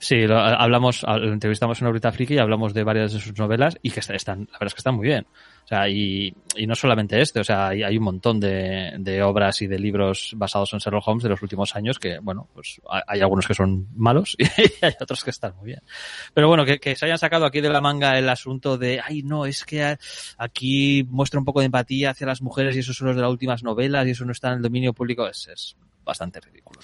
Sí, 0.00 0.26
lo, 0.26 0.38
hablamos, 0.38 1.02
lo 1.02 1.32
entrevistamos 1.32 1.80
en 1.80 1.88
Orbita 1.88 2.12
Friki 2.12 2.34
y 2.34 2.38
hablamos 2.38 2.72
de 2.72 2.84
varias 2.84 3.12
de 3.12 3.20
sus 3.20 3.36
novelas 3.36 3.76
y 3.82 3.90
que 3.90 4.00
están, 4.00 4.40
la 4.52 4.58
verdad 4.58 4.68
es 4.68 4.74
que 4.74 4.80
están 4.80 4.94
muy 4.94 5.06
bien. 5.06 5.26
O 5.64 5.68
sea, 5.68 5.88
y, 5.88 6.32
y 6.56 6.66
no 6.66 6.74
solamente 6.74 7.20
este, 7.20 7.40
o 7.40 7.44
sea, 7.44 7.68
hay, 7.68 7.98
un 7.98 8.04
montón 8.04 8.40
de, 8.40 8.94
de, 8.98 9.22
obras 9.22 9.60
y 9.60 9.66
de 9.66 9.78
libros 9.78 10.32
basados 10.36 10.72
en 10.72 10.78
Sherlock 10.78 11.06
Holmes 11.06 11.24
de 11.24 11.28
los 11.28 11.42
últimos 11.42 11.76
años 11.76 11.98
que, 11.98 12.20
bueno, 12.20 12.48
pues 12.54 12.80
hay 13.06 13.20
algunos 13.20 13.46
que 13.46 13.52
son 13.52 13.86
malos 13.94 14.34
y 14.38 14.44
hay 14.82 14.94
otros 14.98 15.22
que 15.24 15.30
están 15.30 15.54
muy 15.56 15.66
bien. 15.66 15.82
Pero 16.32 16.48
bueno, 16.48 16.64
que, 16.64 16.78
que 16.78 16.96
se 16.96 17.04
hayan 17.04 17.18
sacado 17.18 17.44
aquí 17.44 17.60
de 17.60 17.68
la 17.68 17.82
manga 17.82 18.18
el 18.18 18.28
asunto 18.30 18.78
de, 18.78 19.00
ay, 19.04 19.22
no, 19.24 19.44
es 19.44 19.64
que 19.64 19.98
aquí 20.38 21.04
muestra 21.10 21.38
un 21.38 21.44
poco 21.44 21.60
de 21.60 21.66
empatía 21.66 22.10
hacia 22.10 22.26
las 22.26 22.40
mujeres 22.40 22.74
y 22.76 22.78
eso 22.78 22.94
son 22.94 23.08
los 23.08 23.16
de 23.16 23.22
las 23.22 23.30
últimas 23.30 23.62
novelas 23.62 24.06
y 24.06 24.12
eso 24.12 24.24
no 24.24 24.32
está 24.32 24.48
en 24.48 24.54
el 24.54 24.62
dominio 24.62 24.94
público, 24.94 25.26
es, 25.28 25.48
es 25.48 25.76
bastante 26.02 26.40
ridículo. 26.40 26.80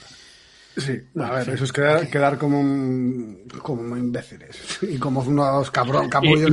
Sí, 0.76 1.00
a 1.20 1.30
ver, 1.30 1.48
eso 1.50 1.64
es 1.64 1.72
quedar, 1.72 2.08
quedar 2.08 2.36
como, 2.36 2.58
como 3.62 3.96
imbéciles 3.96 4.78
y 4.82 4.98
como 4.98 5.20
unos 5.20 5.70
cabrón, 5.70 6.08
capullos. 6.08 6.50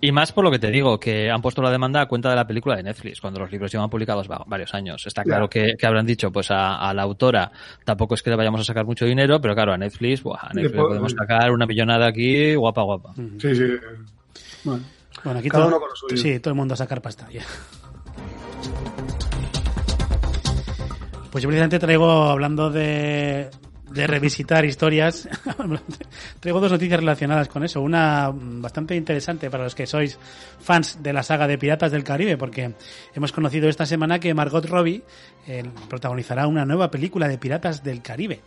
Y, 0.00 0.08
y, 0.08 0.12
más 0.12 0.30
por 0.30 0.44
lo 0.44 0.50
que 0.50 0.60
te 0.60 0.70
digo, 0.70 1.00
que 1.00 1.28
han 1.28 1.42
puesto 1.42 1.60
la 1.60 1.70
demanda 1.70 2.00
a 2.00 2.06
cuenta 2.06 2.30
de 2.30 2.36
la 2.36 2.46
película 2.46 2.76
de 2.76 2.84
Netflix, 2.84 3.20
cuando 3.20 3.40
los 3.40 3.50
libros 3.50 3.72
llevan 3.72 3.90
publicados 3.90 4.28
varios 4.28 4.72
años. 4.74 5.04
Está 5.06 5.24
claro 5.24 5.50
que, 5.50 5.74
que, 5.76 5.86
habrán 5.86 6.06
dicho, 6.06 6.30
pues 6.30 6.52
a, 6.52 6.76
a, 6.76 6.94
la 6.94 7.02
autora 7.02 7.50
tampoco 7.84 8.14
es 8.14 8.22
que 8.22 8.30
le 8.30 8.36
vayamos 8.36 8.60
a 8.60 8.64
sacar 8.64 8.86
mucho 8.86 9.04
dinero, 9.06 9.40
pero 9.40 9.54
claro, 9.56 9.72
a 9.72 9.78
Netflix, 9.78 10.22
buah, 10.22 10.38
a 10.40 10.48
Netflix 10.48 10.72
Después, 10.72 10.88
podemos 10.88 11.12
sacar 11.12 11.50
una 11.50 11.66
millonada 11.66 12.06
aquí, 12.06 12.54
guapa, 12.54 12.82
guapa. 12.82 13.14
Sí, 13.38 13.54
sí. 13.56 13.64
Bueno, 14.62 14.84
bueno 15.24 15.40
aquí 15.40 15.48
todo, 15.48 15.80
sí, 16.14 16.38
todo 16.38 16.52
el 16.52 16.56
mundo 16.56 16.74
a 16.74 16.76
sacar 16.76 17.02
pasta. 17.02 17.28
Ya. 17.32 17.42
Pues 21.30 21.42
yo 21.42 21.48
precisamente 21.48 21.78
traigo, 21.78 22.10
hablando 22.24 22.70
de, 22.70 23.50
de 23.90 24.06
revisitar 24.06 24.64
historias, 24.64 25.28
traigo 26.40 26.60
dos 26.60 26.72
noticias 26.72 27.00
relacionadas 27.00 27.48
con 27.48 27.64
eso. 27.64 27.80
Una 27.80 28.30
bastante 28.32 28.94
interesante 28.96 29.50
para 29.50 29.64
los 29.64 29.74
que 29.74 29.86
sois 29.86 30.18
fans 30.60 31.02
de 31.02 31.12
la 31.12 31.22
saga 31.22 31.46
de 31.46 31.58
Piratas 31.58 31.92
del 31.92 32.04
Caribe, 32.04 32.36
porque 32.36 32.72
hemos 33.14 33.32
conocido 33.32 33.68
esta 33.68 33.86
semana 33.86 34.18
que 34.18 34.34
Margot 34.34 34.64
Robbie 34.66 35.02
eh, 35.46 35.64
protagonizará 35.88 36.46
una 36.46 36.64
nueva 36.64 36.90
película 36.90 37.28
de 37.28 37.38
Piratas 37.38 37.82
del 37.82 38.02
Caribe. 38.02 38.40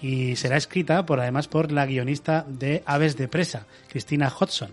Y 0.00 0.36
será 0.36 0.56
escrita 0.56 1.06
por 1.06 1.20
además 1.20 1.48
por 1.48 1.72
la 1.72 1.86
guionista 1.86 2.44
de 2.46 2.82
Aves 2.86 3.16
de 3.16 3.28
Presa, 3.28 3.66
Christina 3.88 4.28
Hodson. 4.28 4.70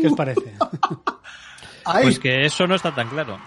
¿Qué 0.00 0.06
os 0.06 0.14
parece? 0.16 0.54
Pues 2.02 2.18
que 2.18 2.44
eso 2.44 2.66
no 2.66 2.74
está 2.74 2.92
tan 2.92 3.08
claro. 3.08 3.38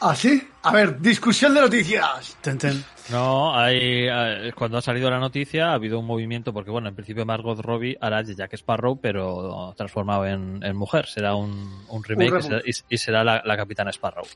¿Ah, 0.00 0.14
sí? 0.14 0.42
A 0.62 0.72
ver, 0.72 1.00
discusión 1.00 1.54
de 1.54 1.60
noticias. 1.60 2.36
Ten, 2.40 2.58
ten. 2.58 2.84
No, 3.10 3.56
hay, 3.56 4.08
cuando 4.52 4.78
ha 4.78 4.82
salido 4.82 5.08
la 5.08 5.18
noticia 5.18 5.70
ha 5.70 5.74
habido 5.74 6.00
un 6.00 6.06
movimiento, 6.06 6.52
porque 6.52 6.70
bueno, 6.70 6.88
en 6.88 6.94
principio 6.94 7.24
Margot 7.24 7.58
Robbie 7.60 7.96
hará 8.00 8.22
de 8.22 8.34
Jack 8.34 8.54
Sparrow, 8.54 9.00
pero 9.00 9.72
transformado 9.76 10.26
en, 10.26 10.62
en 10.62 10.76
mujer. 10.76 11.06
Será 11.06 11.34
un, 11.34 11.84
un 11.88 12.04
remake 12.04 12.32
un 12.32 12.38
y 12.38 12.42
será, 12.42 12.62
y, 12.64 12.94
y 12.94 12.98
será 12.98 13.24
la, 13.24 13.42
la, 13.44 13.56
Capitana 13.56 13.90
Sparrow. 13.90 14.26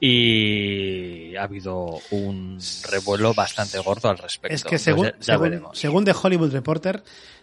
Y 0.00 1.36
ha 1.36 1.42
habido 1.42 1.98
un 2.10 2.58
revuelo 2.90 3.34
bastante 3.34 3.78
gordo 3.80 4.08
al 4.08 4.16
respecto. 4.16 4.54
Es 4.54 4.64
que 4.64 4.78
según, 4.78 5.06
Entonces, 5.06 5.26
ya, 5.26 5.34
ya 5.34 5.50
según, 5.50 5.68
según 5.74 6.04
The 6.06 6.14
Hollywood 6.20 6.52
Reporter, 6.52 7.02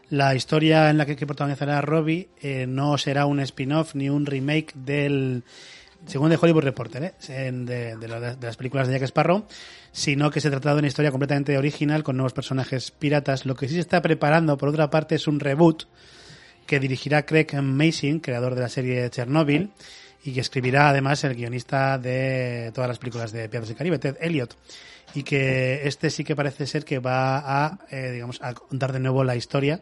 la 0.10 0.34
historia 0.34 0.90
en 0.90 0.98
la 0.98 1.06
que, 1.06 1.16
que 1.16 1.28
protagonizará 1.28 1.82
Robbie 1.82 2.30
eh, 2.42 2.66
no 2.68 2.98
será 2.98 3.28
un 3.28 3.40
spin-off 3.42 3.94
ni 3.94 4.10
un 4.10 4.26
remake 4.26 4.74
del 4.74 5.44
según 6.06 6.30
The 6.30 6.38
Hollywood 6.40 6.64
Reporter, 6.64 7.04
¿eh? 7.04 7.14
de, 7.28 7.96
de, 7.96 7.98
de, 7.98 8.38
las 8.42 8.58
películas 8.58 8.88
de 8.88 8.94
Jack 8.94 9.04
Sparrow, 9.04 9.46
sino 9.92 10.32
que 10.32 10.42
se 10.42 10.50
trata 10.50 10.74
de 10.74 10.80
una 10.80 10.88
historia 10.88 11.12
completamente 11.12 11.58
original 11.58 12.04
con 12.04 12.18
nuevos 12.18 12.34
personajes 12.34 12.92
piratas. 12.92 13.46
Lo 13.46 13.56
que 13.56 13.68
sí 13.68 13.74
se 13.76 13.82
está 13.82 14.02
preparando, 14.02 14.58
por 14.58 14.70
otra 14.70 14.90
parte, 14.90 15.16
es 15.16 15.28
un 15.28 15.40
reboot 15.40 15.84
que 16.66 16.80
dirigirá 16.80 17.26
Craig 17.26 17.48
Mason, 17.62 18.20
creador 18.20 18.56
de 18.56 18.62
la 18.62 18.70
serie 18.70 19.10
Chernobyl, 19.10 19.72
y 20.24 20.34
que 20.34 20.42
escribirá 20.42 20.90
además 20.90 21.24
el 21.24 21.36
guionista 21.36 21.98
de 21.98 22.72
todas 22.74 22.90
las 22.90 23.00
películas 23.00 23.32
de 23.32 23.48
Piratas 23.50 23.70
del 23.70 23.78
Caribe, 23.78 23.98
Ted 23.98 24.18
Elliott. 24.20 24.56
Y 25.14 25.24
que 25.24 25.88
este 25.88 26.10
sí 26.10 26.24
que 26.24 26.36
parece 26.36 26.68
ser 26.68 26.84
que 26.84 27.00
va 27.00 27.38
a, 27.38 27.80
eh, 27.90 28.12
digamos, 28.12 28.40
a 28.42 28.54
contar 28.54 28.92
de 28.92 29.00
nuevo 29.00 29.24
la 29.24 29.38
historia, 29.38 29.82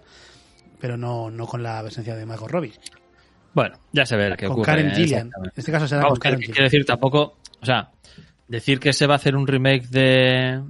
pero 0.80 0.97
no, 0.97 1.32
no 1.32 1.47
con 1.47 1.63
la 1.63 1.82
presencia 1.82 2.15
de 2.15 2.25
Margot 2.25 2.49
Robbie. 2.49 2.73
Bueno, 3.55 3.77
ya 3.93 4.05
se 4.05 4.15
ve 4.17 4.35
qué 4.37 4.45
ocurre. 4.47 4.65
Karen 4.65 4.91
Gillian. 4.91 5.31
En 5.43 5.51
este 5.55 5.71
caso 5.71 5.87
será 5.87 6.01
Vamos, 6.03 6.19
con 6.19 6.31
Karen 6.31 6.41
quiero 6.41 6.65
decir, 6.65 6.85
tampoco, 6.85 7.37
o 7.61 7.65
sea, 7.65 7.89
decir 8.47 8.79
que 8.79 8.93
se 8.93 9.07
va 9.07 9.13
a 9.13 9.15
hacer 9.15 9.35
un 9.35 9.47
remake 9.47 9.87
de 9.87 10.61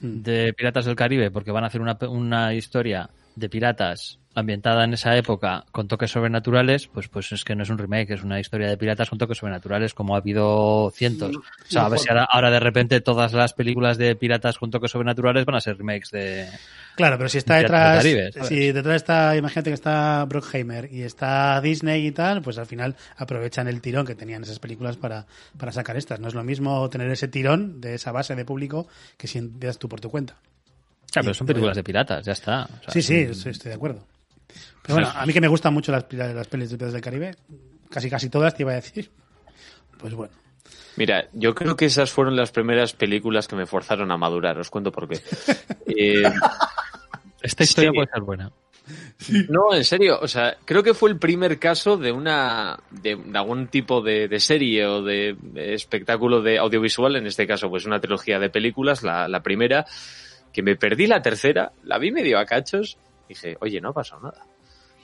de 0.00 0.52
Piratas 0.54 0.84
del 0.84 0.94
Caribe 0.94 1.30
porque 1.30 1.50
van 1.50 1.64
a 1.64 1.66
hacer 1.66 1.80
una, 1.80 1.98
una 2.08 2.54
historia 2.54 3.10
de 3.34 3.48
piratas 3.48 4.18
ambientada 4.38 4.84
en 4.84 4.94
esa 4.94 5.16
época 5.16 5.64
con 5.72 5.88
toques 5.88 6.10
sobrenaturales, 6.10 6.86
pues 6.86 7.08
pues 7.08 7.32
es 7.32 7.44
que 7.44 7.54
no 7.54 7.62
es 7.62 7.70
un 7.70 7.78
remake, 7.78 8.10
es 8.10 8.22
una 8.22 8.40
historia 8.40 8.68
de 8.68 8.76
piratas 8.76 9.08
con 9.10 9.18
toques 9.18 9.38
sobrenaturales, 9.38 9.94
como 9.94 10.14
ha 10.14 10.18
habido 10.18 10.90
cientos. 10.94 11.36
o 11.36 11.42
sea, 11.66 11.86
a 11.86 11.88
ver 11.88 11.98
si 11.98 12.08
ahora, 12.08 12.24
ahora, 12.30 12.50
de 12.50 12.60
repente 12.60 13.00
todas 13.00 13.32
las 13.32 13.52
películas 13.52 13.98
de 13.98 14.14
piratas 14.16 14.58
con 14.58 14.70
toques 14.70 14.90
sobrenaturales 14.90 15.44
van 15.44 15.56
a 15.56 15.60
ser 15.60 15.76
remakes 15.76 16.10
de. 16.10 16.48
Claro, 16.96 17.16
pero 17.16 17.28
si 17.28 17.38
está 17.38 17.56
detrás, 17.56 17.98
Caribe, 17.98 18.32
si 18.44 18.72
detrás 18.72 18.96
está, 18.96 19.36
imagínate 19.36 19.70
que 19.70 19.74
está 19.74 20.24
Brockheimer 20.24 20.92
y 20.92 21.02
está 21.02 21.60
Disney 21.60 22.06
y 22.06 22.12
tal, 22.12 22.42
pues 22.42 22.58
al 22.58 22.66
final 22.66 22.96
aprovechan 23.16 23.68
el 23.68 23.80
tirón 23.80 24.06
que 24.06 24.14
tenían 24.14 24.42
esas 24.42 24.58
películas 24.58 24.96
para, 24.96 25.26
para 25.56 25.72
sacar 25.72 25.96
estas. 25.96 26.20
No 26.20 26.28
es 26.28 26.34
lo 26.34 26.44
mismo 26.44 26.88
tener 26.90 27.10
ese 27.10 27.28
tirón 27.28 27.80
de 27.80 27.94
esa 27.94 28.12
base 28.12 28.34
de 28.34 28.44
público 28.44 28.88
que 29.16 29.28
si 29.28 29.38
empiezas 29.38 29.78
tú 29.78 29.88
por 29.88 30.00
tu 30.00 30.10
cuenta. 30.10 30.36
Claro, 31.10 31.26
pero 31.26 31.34
son 31.34 31.46
películas 31.46 31.76
de 31.76 31.84
piratas, 31.84 32.26
ya 32.26 32.32
está. 32.32 32.64
O 32.64 32.90
sea, 32.90 32.92
sí, 32.92 33.02
sí, 33.02 33.48
estoy 33.48 33.70
de 33.70 33.74
acuerdo. 33.74 34.04
Pero 34.88 35.02
bueno, 35.02 35.20
a 35.20 35.26
mí 35.26 35.34
que 35.34 35.40
me 35.42 35.48
gustan 35.48 35.74
mucho 35.74 35.92
las, 35.92 36.10
las 36.10 36.48
pelis 36.48 36.70
de 36.70 36.78
Piratas 36.78 36.94
del 36.94 37.02
Caribe, 37.02 37.34
casi 37.90 38.08
casi 38.08 38.30
todas 38.30 38.54
te 38.54 38.62
iba 38.62 38.72
a 38.72 38.76
decir. 38.76 39.10
Pues 39.98 40.14
bueno. 40.14 40.32
Mira, 40.96 41.28
yo 41.34 41.54
creo 41.54 41.76
que 41.76 41.84
esas 41.84 42.10
fueron 42.10 42.36
las 42.36 42.52
primeras 42.52 42.94
películas 42.94 43.46
que 43.46 43.54
me 43.54 43.66
forzaron 43.66 44.10
a 44.10 44.16
madurar. 44.16 44.58
Os 44.58 44.70
cuento 44.70 44.90
por 44.90 45.06
qué. 45.06 45.20
eh, 45.86 46.22
Esta 47.42 47.64
historia 47.64 47.90
sí. 47.90 47.96
puede 47.96 48.08
ser 48.10 48.22
buena. 48.22 48.50
Sí. 49.18 49.44
No, 49.50 49.74
en 49.74 49.84
serio, 49.84 50.18
o 50.22 50.26
sea, 50.26 50.56
creo 50.64 50.82
que 50.82 50.94
fue 50.94 51.10
el 51.10 51.18
primer 51.18 51.58
caso 51.58 51.98
de 51.98 52.10
una, 52.10 52.78
de, 52.90 53.16
de 53.16 53.38
algún 53.38 53.66
tipo 53.66 54.00
de, 54.00 54.26
de, 54.26 54.40
serie 54.40 54.86
o 54.86 55.02
de, 55.02 55.36
de, 55.38 55.74
espectáculo 55.74 56.40
de 56.40 56.56
audiovisual, 56.56 57.16
en 57.16 57.26
este 57.26 57.46
caso, 57.46 57.68
pues 57.68 57.84
una 57.84 58.00
trilogía 58.00 58.38
de 58.38 58.48
películas, 58.48 59.02
la, 59.02 59.28
la 59.28 59.42
primera, 59.42 59.84
que 60.50 60.62
me 60.62 60.76
perdí 60.76 61.06
la 61.06 61.20
tercera, 61.20 61.72
la 61.84 61.98
vi 61.98 62.10
medio 62.10 62.38
a 62.38 62.46
cachos, 62.46 62.96
dije, 63.28 63.58
oye, 63.60 63.82
no 63.82 63.90
ha 63.90 63.92
pasado 63.92 64.22
nada. 64.22 64.46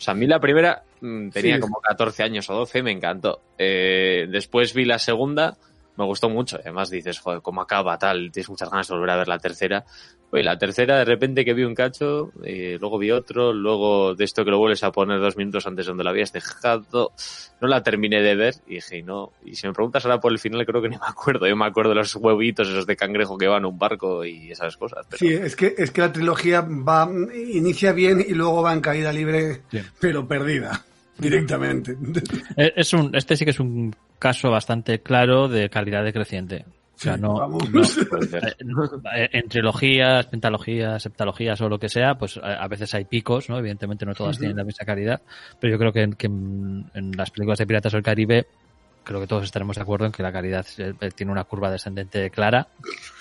O 0.04 0.08
sea, 0.08 0.12
a 0.12 0.16
mí 0.18 0.26
la 0.26 0.38
primera 0.38 0.82
mmm, 1.00 1.30
tenía 1.30 1.54
sí. 1.54 1.60
como 1.62 1.80
14 1.80 2.24
años 2.24 2.50
o 2.50 2.54
12, 2.54 2.82
me 2.82 2.90
encantó. 2.90 3.40
Eh, 3.56 4.26
después 4.30 4.74
vi 4.74 4.84
la 4.84 4.98
segunda, 4.98 5.56
me 5.96 6.04
gustó 6.04 6.28
mucho. 6.28 6.56
Además 6.56 6.90
dices, 6.90 7.18
joder, 7.18 7.40
cómo 7.42 7.60
acaba 7.60 7.98
tal, 7.98 8.30
tienes 8.32 8.48
muchas 8.48 8.70
ganas 8.70 8.88
de 8.88 8.94
volver 8.94 9.10
a 9.10 9.16
ver 9.16 9.28
la 9.28 9.38
tercera. 9.38 9.84
Oye, 10.30 10.42
la 10.42 10.58
tercera 10.58 10.98
de 10.98 11.04
repente 11.04 11.44
que 11.44 11.54
vi 11.54 11.62
un 11.62 11.74
cacho, 11.74 12.32
eh, 12.44 12.76
luego 12.80 12.98
vi 12.98 13.12
otro, 13.12 13.52
luego 13.52 14.16
de 14.16 14.24
esto 14.24 14.44
que 14.44 14.50
lo 14.50 14.58
vuelves 14.58 14.82
a 14.82 14.90
poner 14.90 15.20
dos 15.20 15.36
minutos 15.36 15.64
antes 15.66 15.86
donde 15.86 16.02
la 16.02 16.10
habías 16.10 16.32
dejado, 16.32 17.12
no 17.60 17.68
la 17.68 17.84
terminé 17.84 18.20
de 18.20 18.34
ver 18.34 18.54
y 18.66 18.76
dije, 18.76 19.02
no. 19.02 19.32
Y 19.44 19.54
si 19.54 19.68
me 19.68 19.72
preguntas 19.72 20.04
ahora 20.04 20.18
por 20.18 20.32
el 20.32 20.40
final, 20.40 20.66
creo 20.66 20.82
que 20.82 20.88
ni 20.88 20.96
me 20.96 21.06
acuerdo. 21.06 21.46
Yo 21.46 21.54
me 21.54 21.66
acuerdo 21.66 21.90
de 21.90 21.96
los 21.96 22.16
huevitos 22.16 22.68
esos 22.68 22.86
de 22.86 22.96
cangrejo 22.96 23.38
que 23.38 23.46
van 23.46 23.64
a 23.64 23.68
un 23.68 23.78
barco 23.78 24.24
y 24.24 24.50
esas 24.50 24.76
cosas. 24.76 25.06
Pero... 25.08 25.18
Sí, 25.18 25.28
es 25.28 25.54
que, 25.54 25.74
es 25.78 25.92
que 25.92 26.00
la 26.00 26.12
trilogía 26.12 26.62
va, 26.62 27.08
inicia 27.32 27.92
bien 27.92 28.24
y 28.26 28.34
luego 28.34 28.62
va 28.62 28.72
en 28.72 28.80
caída 28.80 29.12
libre, 29.12 29.62
sí. 29.70 29.82
pero 30.00 30.26
perdida 30.26 30.84
directamente. 31.18 31.96
Es 32.56 32.92
un, 32.92 33.14
este 33.14 33.36
sí 33.36 33.44
que 33.44 33.50
es 33.52 33.60
un 33.60 33.94
caso 34.18 34.50
bastante 34.50 35.00
claro 35.00 35.48
de 35.48 35.68
calidad 35.68 36.04
decreciente. 36.04 36.64
O 36.96 36.98
sea, 36.98 37.16
no, 37.16 37.34
no, 37.34 37.58
en 39.14 39.48
trilogías, 39.48 40.26
pentalogías, 40.26 41.02
septalogías 41.02 41.60
o 41.60 41.68
lo 41.68 41.78
que 41.78 41.88
sea, 41.88 42.14
pues 42.14 42.38
a, 42.40 42.68
veces 42.68 42.94
hay 42.94 43.04
picos, 43.04 43.48
¿no? 43.50 43.58
Evidentemente 43.58 44.06
no 44.06 44.14
todas 44.14 44.36
uh 44.36 44.38
-huh. 44.38 44.40
tienen 44.40 44.56
la 44.56 44.64
misma 44.64 44.86
calidad, 44.86 45.20
pero 45.60 45.72
yo 45.72 45.78
creo 45.78 45.92
que, 45.92 46.02
en, 46.02 46.12
que 46.12 46.26
en, 46.28 46.88
en, 46.94 47.10
las 47.16 47.32
películas 47.32 47.58
de 47.58 47.66
Piratas 47.66 47.92
del 47.92 48.02
Caribe 48.04 48.46
creo 49.04 49.20
que 49.20 49.26
todos 49.26 49.44
estaremos 49.44 49.76
de 49.76 49.82
acuerdo 49.82 50.06
en 50.06 50.12
que 50.12 50.22
la 50.22 50.32
calidad 50.32 50.66
eh, 50.78 50.94
tiene 51.14 51.30
una 51.32 51.44
curva 51.44 51.70
descendente 51.70 52.30
clara. 52.30 52.66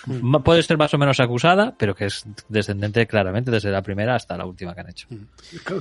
Ma- 0.07 0.43
Puede 0.43 0.63
ser 0.63 0.77
más 0.77 0.93
o 0.93 0.97
menos 0.97 1.19
acusada, 1.19 1.73
pero 1.77 1.93
que 1.95 2.05
es 2.05 2.23
descendente 2.49 3.05
claramente 3.07 3.51
desde 3.51 3.69
la 3.71 3.81
primera 3.81 4.15
hasta 4.15 4.35
la 4.37 4.45
última 4.45 4.73
que 4.73 4.81
han 4.81 4.89
hecho. 4.89 5.07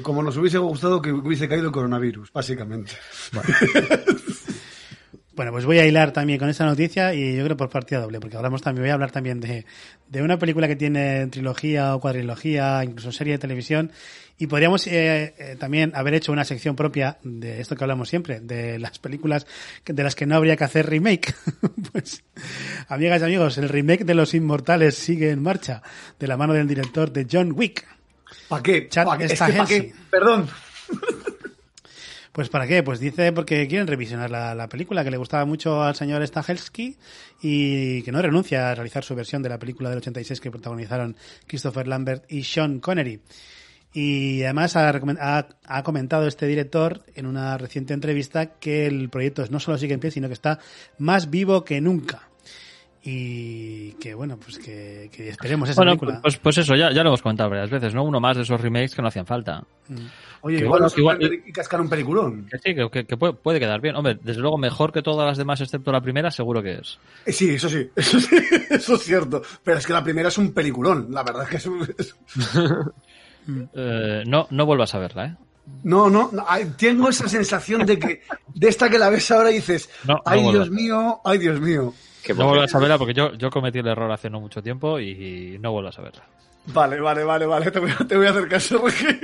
Como 0.03 0.23
nos 0.23 0.37
hubiese 0.37 0.59
gustado 0.59 1.01
que 1.01 1.13
hubiese 1.13 1.49
caído 1.49 1.67
el 1.67 1.73
coronavirus, 1.73 2.33
básicamente. 2.33 2.93
Bueno, 3.33 3.49
pues 5.35 5.65
voy 5.65 5.79
a 5.79 5.87
hilar 5.87 6.13
también 6.13 6.39
con 6.39 6.49
esta 6.49 6.65
noticia 6.65 7.15
y 7.15 7.37
yo 7.37 7.45
creo 7.45 7.57
por 7.57 7.71
partida 7.71 8.01
doble, 8.01 8.21
porque 8.21 8.37
hablamos 8.37 8.63
también, 8.63 8.85
voy 8.85 8.91
a 8.91 8.95
hablar 8.95 9.11
también 9.11 9.41
de, 9.41 9.65
de 10.09 10.23
una 10.23 10.39
película 10.39 10.69
que 10.69 10.77
tiene 10.77 11.27
trilogía 11.29 11.95
o 11.95 12.01
cuadrilogía, 12.01 12.85
incluso 12.85 13.13
serie 13.13 13.35
de 13.35 13.39
televisión, 13.39 13.93
y 14.39 14.47
podríamos 14.47 14.87
eh, 14.87 15.35
eh, 15.39 15.57
también 15.59 15.93
haber 15.95 16.15
hecho 16.15 16.33
una 16.33 16.45
sección 16.45 16.77
propia 16.77 17.19
de 17.23 17.61
esto 17.61 17.77
que 17.77 17.85
hablamos 17.85 18.09
siempre, 18.09 18.41
de 18.41 18.79
las 18.79 18.99
películas 18.99 19.47
de 19.87 20.03
las 20.03 20.15
que 20.15 20.27
no 20.27 20.37
habría 20.37 20.57
que 20.57 20.65
hacer 20.65 20.89
remake. 20.89 21.35
pues, 21.93 22.25
amigas 22.89 23.23
y 23.23 23.25
amigos, 23.25 23.59
el 23.59 23.69
remake 23.69 24.05
de 24.05 24.15
Los 24.15 24.35
Inmortales 24.35 24.97
sigue 24.97 25.31
en 25.31 25.43
marcha, 25.43 25.83
de 26.19 26.27
la 26.27 26.37
mano 26.37 26.53
del 26.53 26.69
director 26.69 27.13
de 27.13 27.27
John 27.31 27.53
Wick. 27.53 27.87
¿Para 28.49 28.63
qué? 28.63 28.89
Chad 28.89 29.07
¿Pa' 29.07 29.19
qué? 29.19 29.25
Es 29.25 29.33
que 29.33 29.39
¿pa' 29.39 29.47
Stahelski. 29.49 29.81
qué? 29.81 29.95
Perdón. 30.11 30.49
Pues 32.33 32.49
para 32.49 32.67
qué, 32.67 32.83
pues 32.83 32.99
dice 32.99 33.31
porque 33.33 33.69
quieren 33.69 33.87
revisionar 33.87 34.31
la, 34.31 34.55
la 34.55 34.67
película 34.69 35.05
que 35.05 35.11
le 35.11 35.19
gustaba 35.19 35.45
mucho 35.45 35.83
al 35.83 35.95
señor 35.95 36.27
Stahelski 36.27 36.97
y 37.43 38.03
que 38.03 38.11
no 38.13 38.23
renuncia 38.23 38.71
a 38.71 38.75
realizar 38.75 39.05
su 39.05 39.15
versión 39.15 39.43
de 39.43 39.51
la 39.51 39.59
película 39.59 39.91
del 39.91 39.99
86 39.99 40.41
que 40.41 40.51
protagonizaron 40.51 41.15
Christopher 41.47 41.87
Lambert 41.87 42.25
y 42.33 42.43
Sean 42.45 42.81
Connery. 42.81 43.21
Y 43.93 44.43
además 44.45 44.75
ha- 44.77 45.47
ha 45.67 45.83
comentado 45.83 46.27
este 46.27 46.47
director 46.47 47.03
en 47.15 47.27
una 47.27 47.59
reciente 47.59 47.93
entrevista 47.93 48.59
que 48.59 48.87
el 48.87 49.11
proyecto 49.11 49.45
no 49.51 49.61
solo 49.61 49.77
sigue 49.77 49.93
en 49.93 50.01
pie, 50.01 50.11
sino 50.11 50.29
que 50.29 50.35
está 50.35 50.59
más 50.97 51.29
vivo 51.29 51.63
que 51.65 51.83
nunca. 51.83 52.31
Y 53.05 53.93
que 53.95 54.15
bueno, 54.15 54.37
pues 54.37 54.59
que, 54.59 55.11
que 55.13 55.31
esperemos 55.31 55.69
esa 55.69 55.81
Bueno, 55.81 55.93
película. 55.99 56.21
pues, 56.23 56.37
pues 56.37 56.59
eso, 56.59 56.77
ya, 56.77 56.93
ya 56.93 57.03
lo 57.03 57.09
hemos 57.11 57.21
comentado 57.23 57.51
varias 57.51 57.69
veces, 57.69 57.93
¿no? 57.95 58.05
Uno 58.05 58.21
más 58.21 58.37
de 58.37 58.45
esos 58.45 58.61
remakes 58.61 58.95
que 58.95 59.03
no 59.03 59.09
hacían 59.09 59.27
falta. 59.27 59.65
Oye, 60.43 60.59
Que 60.59 60.65
igual, 60.65 60.87
igual- 60.97 61.43
y 61.45 61.53
cascar 61.53 61.81
un 61.81 61.89
peliculón. 61.89 62.47
Que 62.49 62.59
sí, 62.59 62.75
que, 63.05 63.17
puede, 63.17 63.33
puede 63.35 63.59
quedar 63.59 63.81
bien. 63.81 63.97
Hombre, 63.97 64.19
desde 64.23 64.41
luego 64.41 64.57
mejor 64.57 64.93
que 64.93 65.03
todas 65.03 65.27
las 65.27 65.37
demás 65.37 65.61
excepto 65.61 65.91
la 65.91 66.01
primera, 66.01 66.31
seguro 66.31 66.63
que 66.63 66.75
es. 66.75 66.99
Eh, 67.27 67.33
Sí, 67.33 67.51
eso 67.51 67.69
sí, 67.69 67.91
eso 67.97 68.21
sí, 68.21 68.37
eso 68.71 68.95
es 68.95 69.03
cierto. 69.03 69.43
Pero 69.65 69.79
es 69.79 69.87
que 69.87 69.93
la 69.93 70.05
primera 70.05 70.29
es 70.29 70.39
un 70.39 70.53
peliculón, 70.53 71.09
la 71.11 71.25
verdad 71.25 71.43
es 71.43 71.49
que 71.49 71.57
es 71.57 71.67
un... 71.67 71.89
Eh, 73.75 74.23
no, 74.27 74.47
no 74.51 74.67
vuelvas 74.67 74.95
a 74.95 75.01
verla, 75.01 75.27
¿eh? 75.27 75.37
No, 75.83 76.09
no, 76.09 76.31
no, 76.33 76.45
tengo 76.79 77.09
esa 77.09 77.29
sensación 77.29 77.85
de 77.85 77.99
que 77.99 78.23
de 78.55 78.69
esta 78.69 78.89
que 78.89 78.99
la 79.01 79.11
ves 79.11 79.29
ahora 79.33 79.51
y 79.51 79.55
dices, 79.55 79.91
No, 80.07 80.15
no 80.15 80.21
ay 80.25 80.43
vuelvas. 80.45 80.69
Dios 80.69 80.71
mío, 80.81 81.21
ay 81.25 81.39
Dios 81.39 81.61
mío. 81.61 81.93
Que 82.25 82.35
No 82.35 82.49
vuelvas 82.49 82.75
a 82.75 82.79
verla 82.79 82.99
porque 82.99 83.15
yo, 83.15 83.33
yo 83.35 83.51
cometí 83.51 83.79
el 83.81 83.87
error 83.89 84.11
hace 84.13 84.31
no 84.31 84.41
mucho 84.41 84.63
tiempo 84.63 84.99
y 85.01 85.59
no 85.61 85.73
vuelvas 85.73 85.99
a 85.99 86.03
verla. 86.03 86.23
Vale, 86.67 87.01
vale, 87.01 87.25
vale, 87.25 87.47
vale, 87.47 87.71
te 87.73 87.81
voy 87.81 87.91
a, 87.91 87.97
te 88.07 88.17
voy 88.17 88.27
a 88.27 88.31
hacer 88.31 88.49
caso 88.49 88.81
porque 88.81 89.21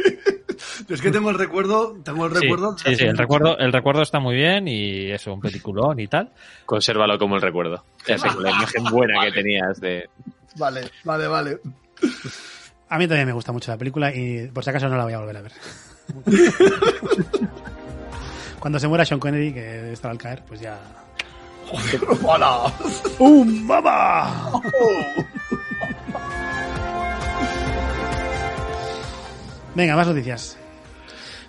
yo 0.88 0.94
es 0.94 1.00
que 1.00 1.10
tengo 1.12 1.30
el 1.30 1.38
recuerdo, 1.38 1.96
tengo 2.04 2.26
el 2.26 2.32
Sí, 2.34 2.40
recuerdo. 2.40 2.76
sí, 2.78 2.96
el 3.04 3.16
recuerdo, 3.16 3.56
el 3.58 3.72
recuerdo 3.72 4.02
está 4.02 4.18
muy 4.18 4.34
bien 4.34 4.66
y 4.66 5.10
eso, 5.12 5.32
un 5.32 5.40
peliculón 5.40 6.00
y 6.00 6.08
tal. 6.08 6.32
Consérvalo 6.66 7.16
como 7.18 7.36
el 7.36 7.42
recuerdo. 7.42 7.84
Ya 8.08 8.18
sé, 8.18 8.26
con 8.28 8.42
la 8.42 8.50
imagen 8.50 8.84
buena 8.90 9.24
que 9.24 9.30
tenías 9.32 9.80
de... 9.80 10.08
Vale, 10.56 10.90
vale, 11.04 11.28
vale. 11.28 11.58
A 12.88 12.98
mí 12.98 13.06
también 13.06 13.26
me 13.28 13.32
gusta 13.34 13.52
mucho 13.52 13.70
la 13.70 13.76
película 13.78 14.12
y 14.12 14.48
por 14.48 14.64
si 14.64 14.70
acaso 14.70 14.88
no 14.88 14.96
la 14.96 15.04
voy 15.04 15.12
a 15.12 15.18
volver 15.20 15.36
a 15.36 15.42
ver. 15.42 15.52
Cuando 18.58 18.80
se 18.80 18.88
muera 18.88 19.04
Sean 19.04 19.20
Connery, 19.20 19.52
que 19.52 19.92
estará 19.92 20.10
al 20.10 20.18
caer, 20.18 20.42
pues 20.46 20.60
ya... 20.60 20.76
¡Hola! 22.24 22.72
¡Um, 23.18 23.66
mamá! 23.66 24.60
Venga, 29.74 29.96
más 29.96 30.06
noticias. 30.08 30.56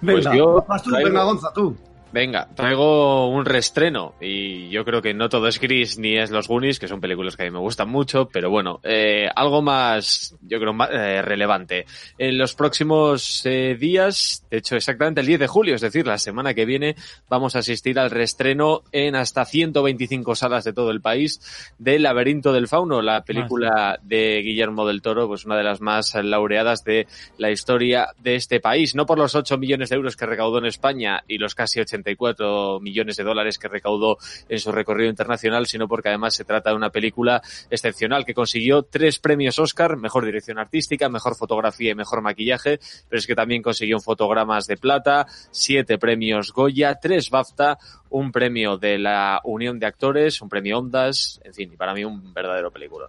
Venga, 0.02 0.22
Pues 0.30 0.38
yo 0.38 0.66
vas 0.68 0.84
tú, 0.84 0.92
traigo- 0.92 1.08
venga, 1.10 1.24
Gonza, 1.24 1.52
tú. 1.54 1.76
Venga, 2.12 2.48
traigo 2.56 3.28
un 3.28 3.46
restreno 3.46 4.16
y 4.20 4.70
yo 4.70 4.84
creo 4.84 5.00
que 5.00 5.14
no 5.14 5.30
todo 5.30 5.48
es 5.48 5.60
gris 5.60 6.00
ni 6.00 6.18
es 6.18 6.32
Los 6.32 6.48
Goonies, 6.48 6.80
que 6.80 6.88
son 6.88 7.00
películas 7.00 7.38
que 7.38 7.44
a 7.44 7.46
mí 7.46 7.52
me 7.52 7.60
gustan 7.60 7.88
mucho, 7.90 8.28
pero 8.28 8.50
bueno, 8.50 8.80
eh, 8.84 9.30
algo 9.36 9.62
más, 9.62 10.36
yo 10.42 10.60
creo, 10.60 10.74
más 10.74 10.90
eh, 10.92 11.22
relevante. 11.22 11.86
En 12.18 12.40
los 12.40 12.56
próximos 12.56 13.46
eh, 13.46 13.78
días, 13.80 14.44
de 14.50 14.58
hecho 14.58 14.76
exactamente 14.76 15.22
el 15.22 15.28
10 15.28 15.42
de 15.42 15.48
julio, 15.48 15.76
es 15.76 15.82
decir, 15.82 16.08
la 16.08 16.18
semana 16.18 16.56
que 16.56 16.66
viene, 16.66 16.96
vamos 17.30 17.56
a 17.56 17.60
asistir 17.60 18.00
al 18.00 18.10
restreno 18.10 18.82
en 18.92 19.16
hasta 19.16 19.46
125 19.46 20.36
salas 20.36 20.64
de 20.64 20.74
todo 20.74 20.90
el 20.90 21.02
país 21.02 21.40
de 21.78 22.00
Laberinto 22.00 22.54
del 22.54 22.68
Fauno, 22.68 23.04
la 23.04 23.24
película 23.24 24.00
de 24.02 24.42
Guillermo 24.42 24.88
del 24.88 25.04
Toro, 25.04 25.28
pues 25.28 25.46
una 25.46 25.58
de 25.58 25.64
las 25.64 25.80
más 25.80 26.16
laureadas 26.16 26.84
de 26.84 27.06
la 27.38 27.52
historia 27.52 28.08
de 28.18 28.34
este 28.34 28.60
país, 28.60 28.96
no 28.96 29.06
por 29.06 29.20
los 29.20 29.36
8 29.36 29.60
millones 29.60 29.90
de 29.90 29.96
euros 29.96 30.18
que 30.18 30.26
recaudó 30.26 30.58
en 30.58 30.66
España 30.66 31.24
y 31.28 31.38
los 31.38 31.54
casi 31.54 31.80
84 32.00 32.80
millones 32.80 33.18
de 33.18 33.24
dólares 33.24 33.58
que 33.58 33.68
recaudó 33.68 34.18
en 34.48 34.60
su 34.60 34.72
recorrido 34.72 35.10
internacional, 35.10 35.66
sino 35.66 35.88
porque 35.88 36.10
además 36.10 36.36
se 36.36 36.46
trata 36.46 36.72
de 36.72 36.76
una 36.76 36.90
película 36.90 37.42
excepcional 37.70 38.26
que 38.26 38.34
consiguió 38.34 38.84
tres 38.84 39.20
premios 39.20 39.60
Oscar, 39.60 39.98
mejor 39.98 40.26
dirección 40.26 40.60
artística, 40.60 41.10
mejor 41.10 41.36
fotografía 41.36 41.92
y 41.92 41.96
mejor 41.96 42.22
maquillaje, 42.22 42.80
pero 43.08 43.20
es 43.20 43.28
que 43.28 43.36
también 43.36 43.62
consiguió 43.62 44.00
fotogramas 44.00 44.68
de 44.68 44.78
plata, 44.78 45.28
siete 45.52 45.98
premios 45.98 46.52
Goya, 46.52 46.96
tres 46.96 47.30
BAFTA, 47.30 47.78
un 48.10 48.32
premio 48.32 48.78
de 48.78 48.98
la 48.98 49.42
Unión 49.44 49.80
de 49.80 49.86
Actores, 49.86 50.42
un 50.42 50.50
premio 50.50 50.80
Ondas, 50.80 51.40
en 51.44 51.54
fin, 51.54 51.72
y 51.74 51.78
para 51.78 51.94
mí 51.94 52.04
un 52.04 52.34
verdadero 52.34 52.72
película. 52.72 53.08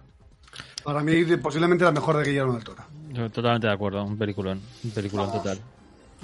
Para 0.83 1.01
mí, 1.03 1.23
posiblemente 1.37 1.83
la 1.83 1.91
mejor 1.91 2.17
de 2.17 2.25
Guillermo 2.25 2.53
del 2.53 2.63
Toro. 2.63 2.83
Yo 3.09 3.29
totalmente 3.29 3.67
de 3.67 3.73
acuerdo, 3.73 4.03
un 4.03 4.17
peliculón, 4.17 4.61
un 4.83 4.91
peliculón 4.91 5.31
total. 5.31 5.59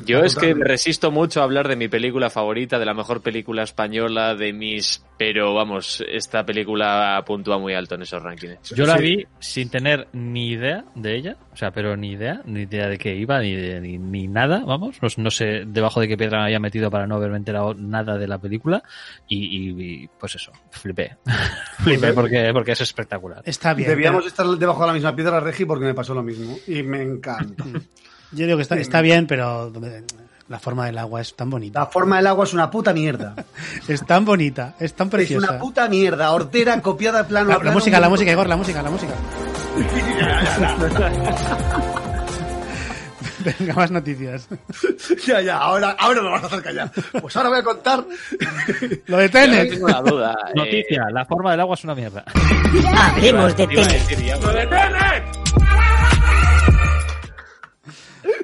Yo 0.05 0.19
es 0.19 0.35
que 0.35 0.53
me 0.53 0.63
resisto 0.63 1.11
mucho 1.11 1.41
a 1.41 1.43
hablar 1.43 1.67
de 1.67 1.75
mi 1.75 1.87
película 1.87 2.29
favorita, 2.29 2.77
de 2.79 2.85
la 2.85 2.93
mejor 2.93 3.21
película 3.21 3.63
española, 3.63 4.35
de 4.35 4.53
mis... 4.53 5.03
Pero 5.17 5.55
vamos, 5.55 6.03
esta 6.07 6.45
película 6.45 7.23
puntúa 7.25 7.57
muy 7.57 7.73
alto 7.73 7.95
en 7.95 8.03
esos 8.03 8.21
rankings. 8.21 8.69
Yo 8.75 8.85
la 8.85 8.97
Sí. 8.97 9.01
vi 9.03 9.25
sin 9.39 9.69
tener 9.69 10.07
ni 10.13 10.49
idea 10.51 10.85
de 10.93 11.15
ella, 11.15 11.37
o 11.51 11.55
sea, 11.57 11.71
pero 11.71 11.97
ni 11.97 12.11
idea, 12.11 12.41
ni 12.45 12.61
idea 12.61 12.87
de 12.87 12.99
qué 12.99 13.15
iba, 13.15 13.39
ni, 13.41 13.55
de- 13.55 13.81
ni, 13.81 13.97
ni 13.97 14.27
nada, 14.27 14.63
vamos, 14.63 15.01
no, 15.01 15.07
no 15.17 15.31
sé 15.31 15.63
debajo 15.65 15.99
de 16.01 16.07
qué 16.07 16.17
piedra 16.17 16.37
me 16.37 16.43
había 16.45 16.59
metido 16.59 16.91
para 16.91 17.07
no 17.07 17.15
haberme 17.15 17.37
enterado 17.37 17.73
nada 17.73 18.19
de 18.19 18.27
la 18.27 18.37
película 18.37 18.83
y, 19.27 19.37
y- 19.71 20.03
y, 20.03 20.07
pues 20.19 20.35
eso, 20.35 20.51
flipé. 20.69 21.17
flipé 21.83 22.13
porque, 22.13 22.51
porque 22.53 22.73
es 22.73 22.81
espectacular. 22.81 23.41
Está 23.43 23.73
bien. 23.73 23.89
Debíamos 23.89 24.27
estar 24.27 24.45
debajo 24.45 24.81
de 24.81 24.87
la 24.87 24.93
misma 24.93 25.15
piedra, 25.15 25.39
Regi, 25.39 25.65
porque 25.65 25.85
me 25.85 25.95
pasó 25.95 26.13
lo 26.13 26.21
mismo. 26.21 26.55
Y 26.67 26.83
me 26.83 27.01
encanta. 27.01 27.63
Yo 28.31 28.45
digo 28.45 28.57
que 28.57 28.63
está, 28.63 28.75
está 28.75 29.01
bien, 29.01 29.27
pero 29.27 29.71
la 30.49 30.59
forma 30.59 30.85
del 30.85 30.97
agua 30.97 31.19
es 31.21 31.35
tan 31.35 31.49
bonita. 31.49 31.79
La 31.81 31.85
forma 31.87 32.17
del 32.17 32.27
agua 32.27 32.45
es 32.45 32.53
una 32.53 32.69
puta 32.71 32.93
mierda. 32.93 33.35
Es 33.87 34.05
tan 34.05 34.23
bonita, 34.25 34.75
es 34.79 34.93
tan 34.93 35.07
Es 35.07 35.11
preciosa. 35.11 35.49
una 35.51 35.59
puta 35.59 35.87
mierda. 35.89 36.31
Hortera 36.31 36.81
copiada 36.81 37.23
plano 37.27 37.49
La, 37.49 37.55
a 37.55 37.57
la 37.57 37.61
plano. 37.61 37.75
música, 37.77 37.99
la 37.99 38.09
música, 38.09 38.31
Igor, 38.31 38.47
la 38.49 38.57
música, 38.57 38.81
la 38.81 38.89
música. 38.89 39.13
Venga, 43.59 43.73
más 43.75 43.91
noticias. 43.91 44.47
Ya, 45.25 45.39
ya, 45.41 45.57
ahora, 45.57 45.95
ahora 45.99 46.21
lo 46.21 46.31
vas 46.31 46.43
a 46.43 46.47
hacer 46.47 46.61
callar. 46.63 46.91
Pues 47.21 47.35
ahora 47.37 47.49
voy 47.49 47.59
a 47.59 47.63
contar. 47.63 48.03
Lo 49.05 49.17
de 49.17 49.29
Tenet. 49.29 49.69
tengo 49.69 49.85
una 49.85 50.01
duda. 50.01 50.35
eh, 50.49 50.53
Noticia, 50.55 51.05
la 51.11 51.23
forma 51.25 51.51
del 51.51 51.61
agua 51.61 51.75
es 51.75 51.83
una 51.85 51.95
mierda. 51.95 52.25
Hablemos 52.95 53.55
de 53.55 53.67
Tenet. 53.67 54.41
¡Lo 54.41 54.51
de 54.51 54.67
Tenet! 54.67 55.23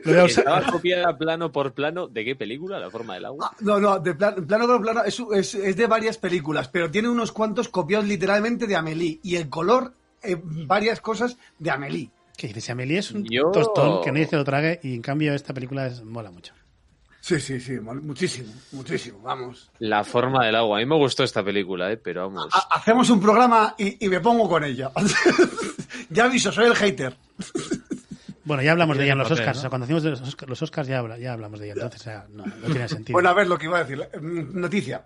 Lo 0.05 0.25
Estaba 0.25 0.63
copiada 0.71 1.17
plano 1.17 1.51
por 1.51 1.73
plano. 1.73 2.07
¿De 2.07 2.25
qué 2.25 2.35
película? 2.35 2.79
¿La 2.79 2.89
forma 2.89 3.13
del 3.15 3.25
agua? 3.25 3.49
Ah, 3.51 3.57
No, 3.61 3.79
no, 3.79 3.99
de 3.99 4.13
plan- 4.15 4.45
plano 4.47 4.67
por 4.67 4.81
plano 4.81 5.03
es, 5.03 5.21
es- 5.33 5.55
es 5.55 5.75
de 5.75 5.87
varias 5.87 6.17
películas, 6.17 6.67
pero 6.67 6.89
tiene 6.91 7.09
unos 7.09 7.31
cuantos 7.31 7.69
copiados 7.69 8.05
literalmente 8.07 8.67
de 8.67 8.75
Amelie. 8.75 9.19
Y 9.23 9.35
el 9.35 9.49
color, 9.49 9.93
eh, 10.21 10.37
varias 10.43 10.99
cosas 11.01 11.37
de 11.59 11.71
Amelie. 11.71 12.09
Que 12.37 12.47
dice, 12.47 12.71
Amelie 12.71 12.97
es 12.99 13.11
un 13.11 13.23
Yo- 13.25 13.51
tostón 13.51 14.01
que 14.03 14.11
nadie 14.11 14.27
se 14.27 14.35
lo 14.35 14.43
trague 14.43 14.79
y 14.83 14.95
en 14.95 15.01
cambio 15.01 15.33
esta 15.33 15.53
película 15.53 15.85
es, 15.87 16.03
mola 16.03 16.31
mucho. 16.31 16.53
Sí, 17.21 17.39
sí, 17.39 17.61
sí, 17.61 17.79
muchísimo, 17.79 18.51
muchísimo, 18.73 19.19
vamos. 19.21 19.71
La 19.79 20.03
forma 20.03 20.45
del 20.45 20.55
agua. 20.57 20.77
A 20.77 20.81
mí 20.81 20.85
me 20.85 20.97
gustó 20.97 21.23
esta 21.23 21.41
película, 21.41 21.89
eh, 21.89 21.95
pero 21.95 22.27
vamos. 22.29 22.49
Ha- 22.51 22.67
hacemos 22.75 23.09
un 23.09 23.21
programa 23.21 23.75
y, 23.77 24.03
y 24.05 24.09
me 24.09 24.19
pongo 24.19 24.49
con 24.49 24.61
ella. 24.65 24.91
ya 26.09 26.25
aviso, 26.25 26.51
soy 26.51 26.65
el 26.65 26.75
hater. 26.75 27.15
Bueno, 28.45 28.61
ya 28.63 28.71
hablamos 28.73 28.97
de 28.97 29.03
ella 29.05 29.13
en 29.13 29.19
los 29.19 29.31
Oscars. 29.31 29.55
¿no? 29.55 29.59
O 29.59 29.61
sea, 29.61 29.69
cuando 29.69 29.85
hacemos 29.85 30.03
de 30.03 30.09
los 30.11 30.21
Oscars, 30.21 30.49
los 30.49 30.61
Oscars 30.61 30.87
ya, 30.87 30.99
habla- 30.99 31.17
ya 31.17 31.33
hablamos 31.33 31.59
de 31.59 31.65
ella. 31.67 31.73
Entonces, 31.75 32.01
o 32.01 32.03
sea, 32.03 32.25
no, 32.29 32.45
no 32.45 32.65
tiene 32.67 32.87
sentido. 32.89 33.13
Bueno, 33.13 33.29
a 33.29 33.33
ver 33.33 33.47
lo 33.47 33.57
que 33.57 33.65
iba 33.65 33.77
a 33.79 33.83
decir. 33.83 34.07
Mm, 34.21 34.59
Noticia. 34.59 35.05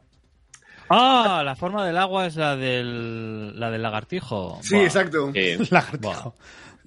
Ah, 0.89 1.41
la 1.45 1.55
forma 1.55 1.85
del 1.85 1.97
agua 1.97 2.25
es 2.27 2.35
la 2.37 2.55
del, 2.55 3.59
la 3.59 3.69
del 3.69 3.83
lagartijo. 3.83 4.59
Sí, 4.63 4.75
Buah. 4.75 4.85
exacto. 4.85 5.31
eh, 5.33 5.57
Lagartijo. 5.69 6.35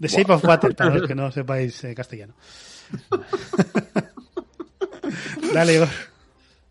The 0.01 0.09
Shape 0.09 0.33
of 0.33 0.45
Water, 0.45 0.75
para 0.75 0.95
los 0.95 1.07
que 1.07 1.15
no 1.15 1.31
sepáis 1.31 1.85
eh, 1.85 1.95
castellano. 1.95 2.35
Dale, 5.53 5.75
Igor. 5.75 5.89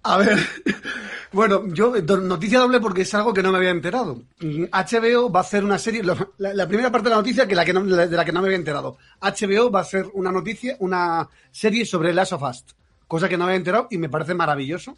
A 0.03 0.17
ver, 0.17 0.37
Bueno, 1.31 1.67
yo, 1.67 1.93
noticia 2.01 2.59
doble 2.59 2.79
porque 2.79 3.03
es 3.03 3.13
algo 3.13 3.33
que 3.33 3.43
no 3.43 3.51
me 3.51 3.57
había 3.57 3.69
enterado. 3.69 4.23
HBO 4.39 5.31
va 5.31 5.41
a 5.41 5.43
hacer 5.43 5.63
una 5.63 5.77
serie, 5.77 6.01
la, 6.37 6.67
primera 6.67 6.91
parte 6.91 7.09
de 7.09 7.11
la 7.11 7.21
noticia 7.21 7.47
que 7.47 7.53
la 7.53 7.65
que 7.65 7.73
de 7.73 8.17
la 8.17 8.25
que 8.25 8.31
no 8.31 8.41
me 8.41 8.47
había 8.47 8.57
enterado. 8.57 8.97
HBO 9.21 9.69
va 9.69 9.79
a 9.79 9.83
hacer 9.83 10.07
una 10.13 10.31
noticia, 10.31 10.75
una 10.79 11.29
serie 11.51 11.85
sobre 11.85 12.13
Last 12.13 12.33
of 12.33 12.41
Us, 12.41 12.65
cosa 13.07 13.29
que 13.29 13.37
no 13.37 13.45
me 13.45 13.51
había 13.51 13.57
enterado 13.57 13.87
y 13.91 13.99
me 13.99 14.09
parece 14.09 14.33
maravilloso 14.33 14.97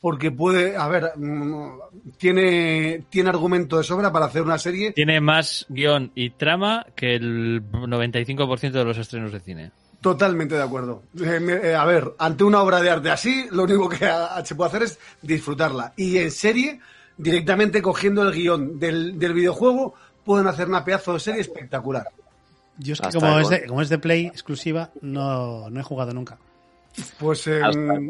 porque 0.00 0.30
puede, 0.30 0.76
a 0.76 0.86
ver, 0.86 1.12
mm, 1.16 1.78
tiene, 2.16 3.06
tiene 3.08 3.30
argumento 3.30 3.78
de 3.78 3.82
sobra 3.82 4.12
para 4.12 4.26
hacer 4.26 4.42
una 4.42 4.58
serie. 4.58 4.92
Tiene 4.92 5.20
más 5.20 5.66
guion 5.68 6.12
y 6.14 6.30
trama 6.30 6.86
que 6.94 7.16
el 7.16 7.62
95% 7.72 8.70
de 8.70 8.84
los 8.84 8.98
estrenos 8.98 9.32
de 9.32 9.40
cine. 9.40 9.72
Totalmente 10.06 10.54
de 10.54 10.62
acuerdo. 10.62 11.02
Eh, 11.20 11.60
eh, 11.64 11.74
a 11.74 11.84
ver, 11.84 12.14
ante 12.18 12.44
una 12.44 12.62
obra 12.62 12.80
de 12.80 12.90
arte 12.90 13.10
así, 13.10 13.48
lo 13.50 13.64
único 13.64 13.88
que 13.88 14.08
se 14.44 14.54
puede 14.54 14.68
hacer 14.68 14.82
es 14.84 15.00
disfrutarla. 15.20 15.94
Y 15.96 16.18
en 16.18 16.30
serie, 16.30 16.78
directamente 17.16 17.82
cogiendo 17.82 18.22
el 18.22 18.32
guion 18.32 18.78
del, 18.78 19.18
del 19.18 19.34
videojuego, 19.34 19.94
pueden 20.24 20.46
hacer 20.46 20.68
una 20.68 20.84
pedazo 20.84 21.14
de 21.14 21.18
serie 21.18 21.40
espectacular. 21.40 22.06
Yo 22.78 22.92
es 22.92 23.00
que 23.00 23.18
como 23.18 23.40
es, 23.40 23.48
de, 23.48 23.66
como 23.66 23.82
es 23.82 23.88
de 23.88 23.98
Play 23.98 24.26
exclusiva, 24.26 24.90
no, 25.00 25.68
no 25.70 25.80
he 25.80 25.82
jugado 25.82 26.14
nunca. 26.14 26.38
Pues 27.18 27.44
em, 27.48 28.08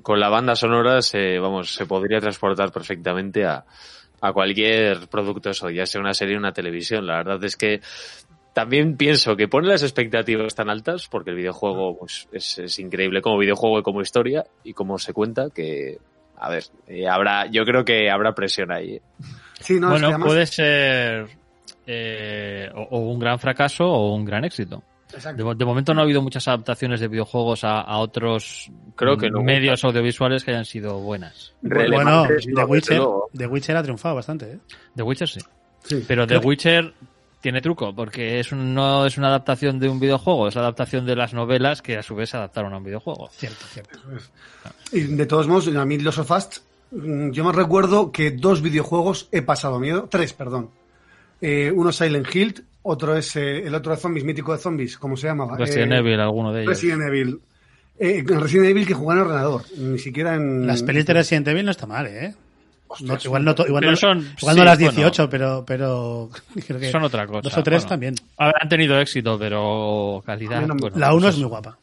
con, 0.00 0.18
la 0.18 0.30
banda 0.30 0.56
sonora 0.56 1.02
se, 1.02 1.38
vamos, 1.38 1.74
se 1.74 1.84
podría 1.84 2.20
transportar 2.20 2.72
perfectamente 2.72 3.44
a, 3.44 3.66
a 4.22 4.32
cualquier 4.32 5.08
producto 5.08 5.50
eso, 5.50 5.68
ya 5.68 5.84
sea 5.84 6.00
una 6.00 6.14
serie 6.14 6.36
o 6.36 6.38
una 6.38 6.52
televisión. 6.52 7.06
La 7.06 7.18
verdad 7.18 7.44
es 7.44 7.54
que 7.54 7.82
también 8.54 8.96
pienso 8.96 9.36
que 9.36 9.48
pone 9.48 9.68
las 9.68 9.82
expectativas 9.82 10.54
tan 10.54 10.70
altas 10.70 11.08
porque 11.08 11.30
el 11.30 11.36
videojuego 11.36 11.98
pues, 11.98 12.28
es, 12.32 12.78
increíble 12.78 13.20
como 13.20 13.36
videojuego 13.36 13.80
y 13.80 13.82
como 13.82 14.00
historia 14.00 14.44
y 14.62 14.72
como 14.72 14.96
se 14.98 15.12
cuenta 15.12 15.50
que, 15.50 15.98
a 16.38 16.48
ver, 16.48 16.64
eh, 16.86 17.08
habrá, 17.08 17.46
yo 17.46 17.64
creo 17.64 17.84
que 17.84 18.08
habrá 18.08 18.32
presión 18.32 18.70
ahí. 18.70 18.94
¿eh? 18.94 19.02
bueno, 19.80 20.18
puede 20.20 20.46
ser 20.46 21.26
eh, 21.84 22.70
o, 22.74 22.98
un 23.00 23.18
gran 23.18 23.40
fracaso 23.40 23.86
o 23.86 24.14
un 24.14 24.24
gran 24.24 24.44
éxito. 24.44 24.82
De, 25.36 25.64
momento 25.64 25.94
no 25.94 26.00
ha 26.00 26.04
habido 26.04 26.22
muchas 26.22 26.48
adaptaciones 26.48 26.98
de 27.00 27.06
videojuegos 27.06 27.62
a, 27.62 27.98
otros 27.98 28.70
Creo 28.96 29.16
que 29.16 29.30
medios 29.30 29.84
audiovisuales 29.84 30.44
que 30.44 30.52
hayan 30.52 30.64
sido 30.64 30.98
buenas. 31.00 31.54
Bueno, 31.60 32.26
The 32.26 32.64
Witcher, 32.64 33.00
The 33.32 33.46
Witcher 33.46 33.76
ha 33.76 33.82
triunfado 33.82 34.16
bastante. 34.16 34.52
¿eh? 34.52 34.58
The 34.94 35.02
Witcher 35.02 35.28
sí. 35.28 35.40
Pero 36.08 36.26
The 36.26 36.38
Witcher 36.38 36.94
tiene 37.44 37.60
truco, 37.60 37.94
porque 37.94 38.40
es 38.40 38.54
no 38.54 39.04
es 39.04 39.18
una 39.18 39.28
adaptación 39.28 39.78
de 39.78 39.90
un 39.90 40.00
videojuego, 40.00 40.48
es 40.48 40.54
la 40.54 40.62
adaptación 40.62 41.04
de 41.04 41.14
las 41.14 41.34
novelas 41.34 41.82
que 41.82 41.98
a 41.98 42.02
su 42.02 42.14
vez 42.14 42.30
se 42.30 42.38
adaptaron 42.38 42.72
a 42.72 42.78
un 42.78 42.84
videojuego. 42.84 43.28
Cierto, 43.32 43.66
cierto. 43.66 43.98
Y 44.92 45.02
de 45.02 45.26
todos 45.26 45.46
modos, 45.46 45.68
a 45.68 45.84
mí 45.84 45.98
Los 45.98 46.16
of 46.16 46.30
Us, 46.30 46.62
mm, 46.90 47.32
yo 47.32 47.44
me 47.44 47.52
recuerdo 47.52 48.10
que 48.12 48.30
dos 48.30 48.62
videojuegos 48.62 49.28
he 49.30 49.42
pasado 49.42 49.78
miedo, 49.78 50.08
tres, 50.10 50.32
perdón. 50.32 50.70
Eh, 51.42 51.70
uno 51.70 51.92
Silent 51.92 52.34
Hill 52.34 52.64
otro 52.80 53.14
es 53.14 53.36
eh, 53.36 53.58
el 53.58 53.74
otro 53.74 53.92
de 53.92 53.98
zombies, 53.98 54.24
mítico 54.24 54.52
de 54.52 54.58
zombies, 54.58 54.96
¿cómo 54.96 55.14
se 55.14 55.26
llama? 55.26 55.54
Resident 55.54 55.92
eh, 55.92 55.98
Evil, 55.98 56.20
alguno 56.20 56.50
de 56.50 56.62
ellos. 56.62 56.70
Resident 56.70 57.02
Evil. 57.02 57.40
Eh, 57.98 58.24
Resident 58.26 58.70
Evil 58.70 58.86
que 58.86 58.94
juega 58.94 59.20
en 59.20 59.26
ordenador, 59.26 59.64
ni 59.76 59.98
siquiera 59.98 60.34
en... 60.34 60.66
Las 60.66 60.82
pelis 60.82 61.04
de 61.04 61.12
Resident 61.12 61.46
Evil 61.48 61.66
no 61.66 61.72
está 61.72 61.86
mal, 61.86 62.06
¿eh? 62.06 62.34
Igual 63.00 63.44
no, 63.44 63.54
igual 63.66 63.84
no, 63.84 63.96
son, 63.96 64.26
igual 64.40 64.56
no 64.56 64.64
las 64.64 64.78
18, 64.78 65.28
pero, 65.28 65.64
pero 65.66 66.30
creo 66.66 66.80
que 66.80 66.90
son 66.90 67.04
otra 67.04 67.26
cosa. 67.26 67.40
Dos 67.42 67.56
o 67.56 67.62
tres 67.62 67.86
también. 67.86 68.14
Han 68.36 68.68
tenido 68.68 68.98
éxito, 68.98 69.38
pero 69.38 70.22
calidad. 70.24 70.66
la 70.94 71.14
1 71.14 71.28
es 71.28 71.38
muy 71.38 71.48
guapa. 71.48 71.78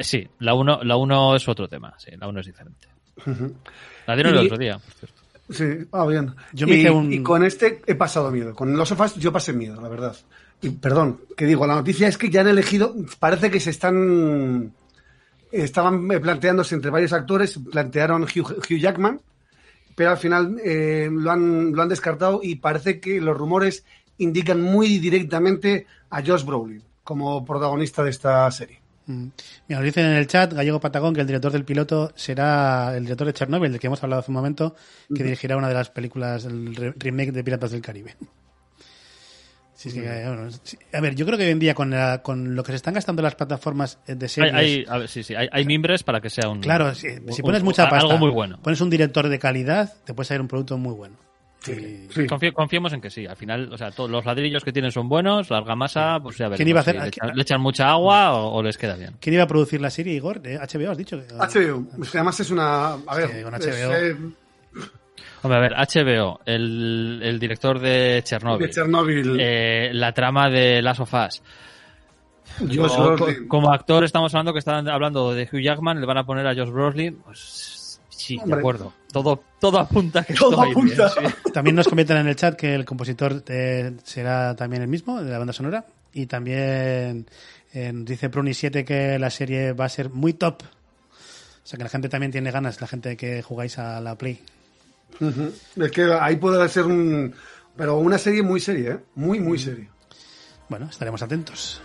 sí, 0.00 0.28
la 0.40 0.54
1 0.54 0.84
la 0.84 0.96
uno 0.96 1.36
es 1.36 1.48
otro 1.48 1.68
tema. 1.68 1.94
Sí, 1.98 2.10
la 2.18 2.28
1 2.28 2.40
es 2.40 2.46
diferente. 2.46 2.88
La 4.06 4.14
dieron 4.14 4.34
el 4.34 4.46
otro 4.46 4.58
día, 4.58 4.78
por 4.78 4.92
cierto. 4.92 5.24
Sí, 5.50 5.86
ah, 5.92 6.06
bien. 6.06 6.34
Yo 6.52 6.66
me 6.66 6.76
y, 6.76 6.86
un... 6.86 7.12
y, 7.12 7.22
con 7.22 7.44
este 7.44 7.82
he 7.86 7.94
pasado 7.94 8.30
miedo. 8.30 8.54
Con 8.54 8.76
los 8.76 8.88
sofás 8.88 9.14
yo 9.16 9.30
pasé 9.30 9.52
miedo, 9.52 9.80
la 9.80 9.88
verdad. 9.88 10.16
Y 10.62 10.70
perdón, 10.70 11.20
que 11.36 11.44
digo, 11.44 11.66
la 11.66 11.74
noticia 11.74 12.08
es 12.08 12.16
que 12.16 12.30
ya 12.30 12.40
han 12.40 12.48
elegido, 12.48 12.94
parece 13.18 13.50
que 13.50 13.60
se 13.60 13.68
están, 13.68 14.72
estaban 15.52 16.08
planteándose 16.08 16.74
entre 16.74 16.90
varios 16.90 17.12
actores, 17.12 17.60
plantearon 17.70 18.22
Hugh, 18.22 18.78
Jackman, 18.78 19.20
pero 19.94 20.10
al 20.10 20.18
final 20.18 20.58
eh, 20.64 21.08
lo, 21.10 21.30
han, 21.30 21.72
lo 21.72 21.82
han 21.82 21.88
descartado 21.88 22.40
y 22.42 22.56
parece 22.56 23.00
que 23.00 23.20
los 23.20 23.36
rumores 23.36 23.84
indican 24.18 24.60
muy 24.60 24.98
directamente 24.98 25.86
a 26.10 26.22
Josh 26.24 26.44
Brolin 26.44 26.82
como 27.02 27.44
protagonista 27.44 28.02
de 28.02 28.10
esta 28.10 28.50
serie. 28.50 28.80
Mm. 29.06 29.28
Mira, 29.68 29.80
nos 29.80 29.84
dicen 29.84 30.06
en 30.06 30.16
el 30.16 30.26
chat, 30.26 30.52
Gallego 30.52 30.80
Patagón, 30.80 31.14
que 31.14 31.20
el 31.20 31.26
director 31.26 31.52
del 31.52 31.64
piloto 31.64 32.12
será 32.14 32.96
el 32.96 33.04
director 33.04 33.26
de 33.26 33.34
Chernobyl, 33.34 33.70
del 33.70 33.80
que 33.80 33.86
hemos 33.86 34.02
hablado 34.02 34.20
hace 34.20 34.30
un 34.30 34.36
momento, 34.36 34.74
que 35.14 35.22
dirigirá 35.22 35.56
una 35.56 35.68
de 35.68 35.74
las 35.74 35.90
películas, 35.90 36.44
el 36.46 36.94
remake 36.96 37.32
de 37.32 37.44
Piratas 37.44 37.72
del 37.72 37.82
Caribe. 37.82 38.16
A 40.92 41.00
ver, 41.00 41.14
yo 41.14 41.26
creo 41.26 41.38
que 41.38 41.44
hoy 41.44 41.50
en 41.50 41.58
día 41.58 41.74
con, 41.74 41.94
con, 42.22 42.54
lo 42.54 42.62
que 42.62 42.72
se 42.72 42.76
están 42.76 42.94
gastando 42.94 43.22
las 43.22 43.34
plataformas 43.34 43.98
de 44.06 44.28
series... 44.28 44.54
Hay, 44.54 44.84
hay, 44.88 45.08
sí, 45.08 45.22
sí, 45.22 45.34
hay, 45.34 45.64
mimbres 45.64 46.02
para 46.02 46.20
que 46.20 46.30
sea 46.30 46.48
un... 46.48 46.60
Claro, 46.60 46.94
si, 46.94 47.08
pones 47.42 47.62
mucha 47.62 47.88
pasta, 47.88 48.06
algo 48.06 48.18
muy 48.18 48.30
bueno. 48.30 48.58
pones 48.62 48.80
un 48.80 48.90
director 48.90 49.28
de 49.28 49.38
calidad, 49.38 49.92
te 50.04 50.14
puede 50.14 50.26
salir 50.26 50.40
un 50.40 50.48
producto 50.48 50.78
muy 50.78 50.94
bueno. 50.94 51.16
Sí, 51.64 52.26
confiemos 52.52 52.92
en 52.92 53.00
que 53.00 53.10
sí. 53.10 53.26
Al 53.26 53.36
final, 53.36 53.72
o 53.72 53.78
sea, 53.78 53.90
todos 53.90 54.10
los 54.10 54.24
ladrillos 54.24 54.62
que 54.62 54.72
tienen 54.72 54.92
son 54.92 55.08
buenos, 55.08 55.50
la 55.50 55.58
argamasa, 55.58 56.20
pues 56.22 56.36
ya 56.36 56.50
¿Quién 56.50 56.68
iba 56.68 56.80
a 56.80 56.82
hacer? 56.82 56.96
le, 56.96 57.42
echan, 57.42 57.60
mucha 57.60 57.90
agua 57.90 58.34
o, 58.34 58.62
les 58.62 58.76
queda 58.76 58.96
bien. 58.96 59.16
¿Quién 59.20 59.34
iba 59.34 59.44
a 59.44 59.48
producir 59.48 59.80
la 59.80 59.90
serie, 59.90 60.14
Igor? 60.14 60.42
HBO, 60.42 60.90
has 60.90 60.98
dicho. 60.98 61.16
HBO. 61.16 61.86
además 62.12 62.40
es 62.40 62.50
una. 62.50 62.92
A 62.92 63.16
ver, 63.16 63.42
con 63.42 63.54
HBO. 63.54 63.94
Eh, 63.94 64.16
Hombre, 65.44 65.58
a 65.58 65.60
ver, 65.60 65.72
HBO, 65.74 66.40
el, 66.44 67.20
el 67.22 67.38
director 67.38 67.78
de 67.78 68.22
Chernobyl. 68.24 68.66
De 68.66 68.72
Chernobyl. 68.72 69.36
Eh, 69.38 69.90
la 69.92 70.12
trama 70.12 70.48
de 70.48 70.82
Last 70.82 71.00
of 71.00 71.14
Us. 71.14 71.42
Yo, 72.68 73.16
como 73.48 73.72
actor 73.72 74.04
estamos 74.04 74.32
hablando 74.34 74.52
que 74.52 74.58
están 74.58 74.88
hablando 74.88 75.32
de 75.32 75.44
Hugh 75.44 75.60
Jackman, 75.60 76.00
le 76.00 76.06
van 76.06 76.18
a 76.18 76.24
poner 76.24 76.46
a 76.46 76.54
Josh 76.54 76.70
Brolin. 76.70 77.16
Pues 77.24 77.74
Sí, 78.24 78.40
de 78.42 78.54
acuerdo. 78.54 78.94
Todo, 79.12 79.44
todo 79.60 79.78
apunta 79.78 80.24
que 80.24 80.32
todo 80.32 80.58
apunta. 80.58 81.12
También 81.52 81.76
nos 81.76 81.86
comentan 81.86 82.16
en 82.16 82.28
el 82.28 82.36
chat 82.36 82.56
que 82.56 82.74
el 82.74 82.86
compositor 82.86 83.44
eh, 83.48 83.92
será 84.02 84.56
también 84.56 84.80
el 84.80 84.88
mismo, 84.88 85.22
de 85.22 85.30
la 85.30 85.36
banda 85.36 85.52
sonora. 85.52 85.84
Y 86.14 86.24
también 86.24 87.26
eh, 87.74 87.92
dice 87.94 88.30
Pruni7 88.30 88.82
que 88.84 89.18
la 89.18 89.28
serie 89.28 89.74
va 89.74 89.84
a 89.84 89.88
ser 89.90 90.08
muy 90.08 90.32
top. 90.32 90.62
O 90.62 91.66
sea 91.66 91.76
que 91.76 91.82
la 91.82 91.90
gente 91.90 92.08
también 92.08 92.32
tiene 92.32 92.50
ganas, 92.50 92.80
la 92.80 92.86
gente 92.86 93.14
que 93.16 93.42
jugáis 93.42 93.78
a 93.78 94.00
la 94.00 94.16
Play. 94.16 94.40
Es 95.76 95.90
que 95.90 96.12
ahí 96.12 96.36
puede 96.36 96.68
ser 96.68 96.84
un... 96.84 97.34
Pero 97.76 97.98
una 97.98 98.18
serie 98.18 98.42
muy 98.42 98.60
seria, 98.60 98.92
¿eh? 98.92 99.04
Muy, 99.14 99.40
muy 99.40 99.58
seria. 99.58 99.88
Bueno, 100.68 100.86
estaremos 100.88 101.22
atentos. 101.22 101.80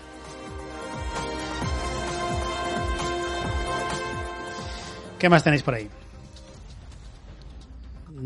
¿Qué 5.18 5.28
más 5.30 5.44
tenéis 5.44 5.64
por 5.64 5.74
ahí? 5.74 5.90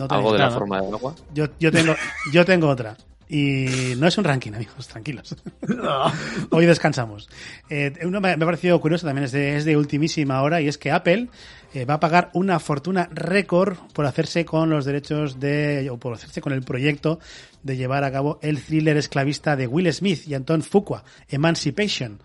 ¿Algo 0.10 0.34
de 0.34 0.40
la 0.40 0.52
forma 0.52 0.82
del 0.82 0.94
agua? 0.94 1.16
Yo, 1.34 1.48
yo, 1.60 1.72
tengo, 1.72 1.96
yo 2.32 2.46
tengo 2.46 2.68
otra. 2.68 2.96
Y 3.30 3.94
no 3.98 4.08
es 4.08 4.18
un 4.18 4.24
ranking, 4.24 4.54
amigos, 4.54 4.88
tranquilos. 4.88 5.36
Hoy 6.52 6.66
descansamos. 6.66 7.30
Eh, 7.70 7.94
uno 8.04 8.22
me, 8.22 8.32
ha 8.32 8.38
parecido 8.38 8.80
curioso 8.80 9.08
también, 9.08 9.26
es 9.26 9.32
de, 9.32 9.58
es 9.58 9.66
de 9.66 9.78
ultimísima 9.78 10.42
hora, 10.42 10.62
y 10.62 10.68
es 10.68 10.78
que 10.78 10.92
Apple 10.92 11.30
eh, 11.74 11.86
va 11.86 11.96
a 11.96 12.00
pagar 12.00 12.30
una 12.34 12.60
fortuna 12.60 13.10
récord 13.12 13.78
por 13.94 14.06
hacerse 14.06 14.46
con 14.46 14.70
los 14.70 14.86
derechos 14.86 15.40
de, 15.40 15.90
o 15.90 15.98
por 15.98 16.14
hacerse 16.14 16.42
con 16.42 16.54
el 16.54 16.64
proyecto 16.64 17.20
de 17.64 17.78
llevar 17.78 18.04
a 18.04 18.12
cabo 18.12 18.40
el 18.42 18.62
thriller 18.62 18.98
esclavista 18.98 19.56
de 19.56 19.68
Will 19.68 19.92
Smith 19.94 20.28
y 20.28 20.34
Anton 20.34 20.62
Fuqua, 20.62 21.04
Emancipation 21.30 22.20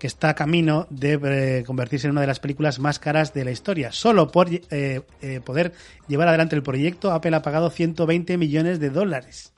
que 0.00 0.06
está 0.06 0.30
a 0.30 0.34
camino 0.34 0.88
de 0.90 1.20
eh, 1.22 1.64
convertirse 1.64 2.06
en 2.06 2.12
una 2.12 2.22
de 2.22 2.26
las 2.26 2.40
películas 2.40 2.80
más 2.80 2.98
caras 2.98 3.32
de 3.34 3.44
la 3.44 3.52
historia. 3.52 3.92
Solo 3.92 4.32
por 4.32 4.48
eh, 4.50 5.02
eh, 5.20 5.40
poder 5.44 5.72
llevar 6.08 6.26
adelante 6.26 6.56
el 6.56 6.62
proyecto, 6.62 7.12
Apple 7.12 7.36
ha 7.36 7.42
pagado 7.42 7.70
120 7.70 8.38
millones 8.38 8.80
de 8.80 8.90
dólares. 8.90 9.52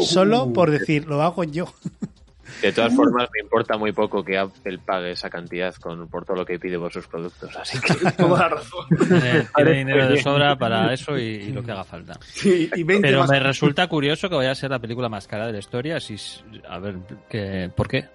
Solo 0.00 0.52
por 0.52 0.70
decir, 0.70 1.06
lo 1.06 1.22
hago 1.22 1.44
yo. 1.44 1.66
De 2.62 2.72
todas 2.72 2.94
formas, 2.94 3.28
me 3.34 3.40
importa 3.40 3.76
muy 3.76 3.92
poco 3.92 4.24
que 4.24 4.38
Apple 4.38 4.78
pague 4.84 5.10
esa 5.10 5.28
cantidad 5.28 5.74
con, 5.74 6.08
por 6.08 6.24
todo 6.24 6.38
lo 6.38 6.46
que 6.46 6.58
pide 6.58 6.78
por 6.78 6.92
sus 6.92 7.06
productos. 7.06 7.54
Así 7.56 7.78
que 7.80 8.10
toda 8.16 8.48
razón. 8.48 8.86
Tiene, 9.54 9.72
dinero 9.72 10.08
de 10.08 10.16
sobra 10.22 10.56
para 10.56 10.92
eso 10.92 11.18
y, 11.18 11.52
lo 11.52 11.62
que 11.62 11.72
haga 11.72 11.84
falta. 11.84 12.18
Pero 13.02 13.26
me 13.26 13.40
resulta 13.40 13.86
curioso 13.88 14.28
que 14.28 14.36
vaya 14.36 14.52
a 14.52 14.54
ser 14.54 14.70
la 14.70 14.78
película 14.78 15.08
más 15.08 15.26
cara 15.26 15.46
de 15.46 15.52
la 15.52 15.58
historia. 15.58 16.00
Si, 16.00 16.16
a 16.68 16.78
ver, 16.78 16.96
que, 17.28 17.70
¿por 17.74 17.88
qué? 17.88 18.06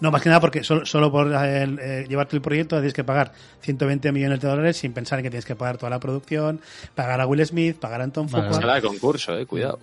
no, 0.00 0.10
más 0.10 0.22
que 0.22 0.28
nada 0.28 0.40
porque 0.40 0.62
solo, 0.62 1.10
por 1.10 1.30
eh, 1.32 2.06
llevarte 2.08 2.36
el 2.36 2.42
proyecto 2.42 2.76
tienes 2.76 2.94
que 2.94 3.04
pagar 3.04 3.32
120 3.60 4.12
millones 4.12 4.40
de 4.40 4.48
dólares 4.48 4.76
sin 4.76 4.92
pensar 4.92 5.18
en 5.18 5.24
que 5.24 5.30
tienes 5.30 5.44
que 5.44 5.56
pagar 5.56 5.76
toda 5.76 5.90
la 5.90 6.00
producción, 6.00 6.60
pagar 6.94 7.20
a 7.20 7.26
Will 7.26 7.44
Smith, 7.44 7.78
pagar 7.78 8.00
a 8.00 8.04
Anton 8.04 8.28
Fuqua. 8.28 8.58
Vale. 8.58 8.82
concurso, 8.82 9.36
eh, 9.36 9.44
cuidado. 9.44 9.78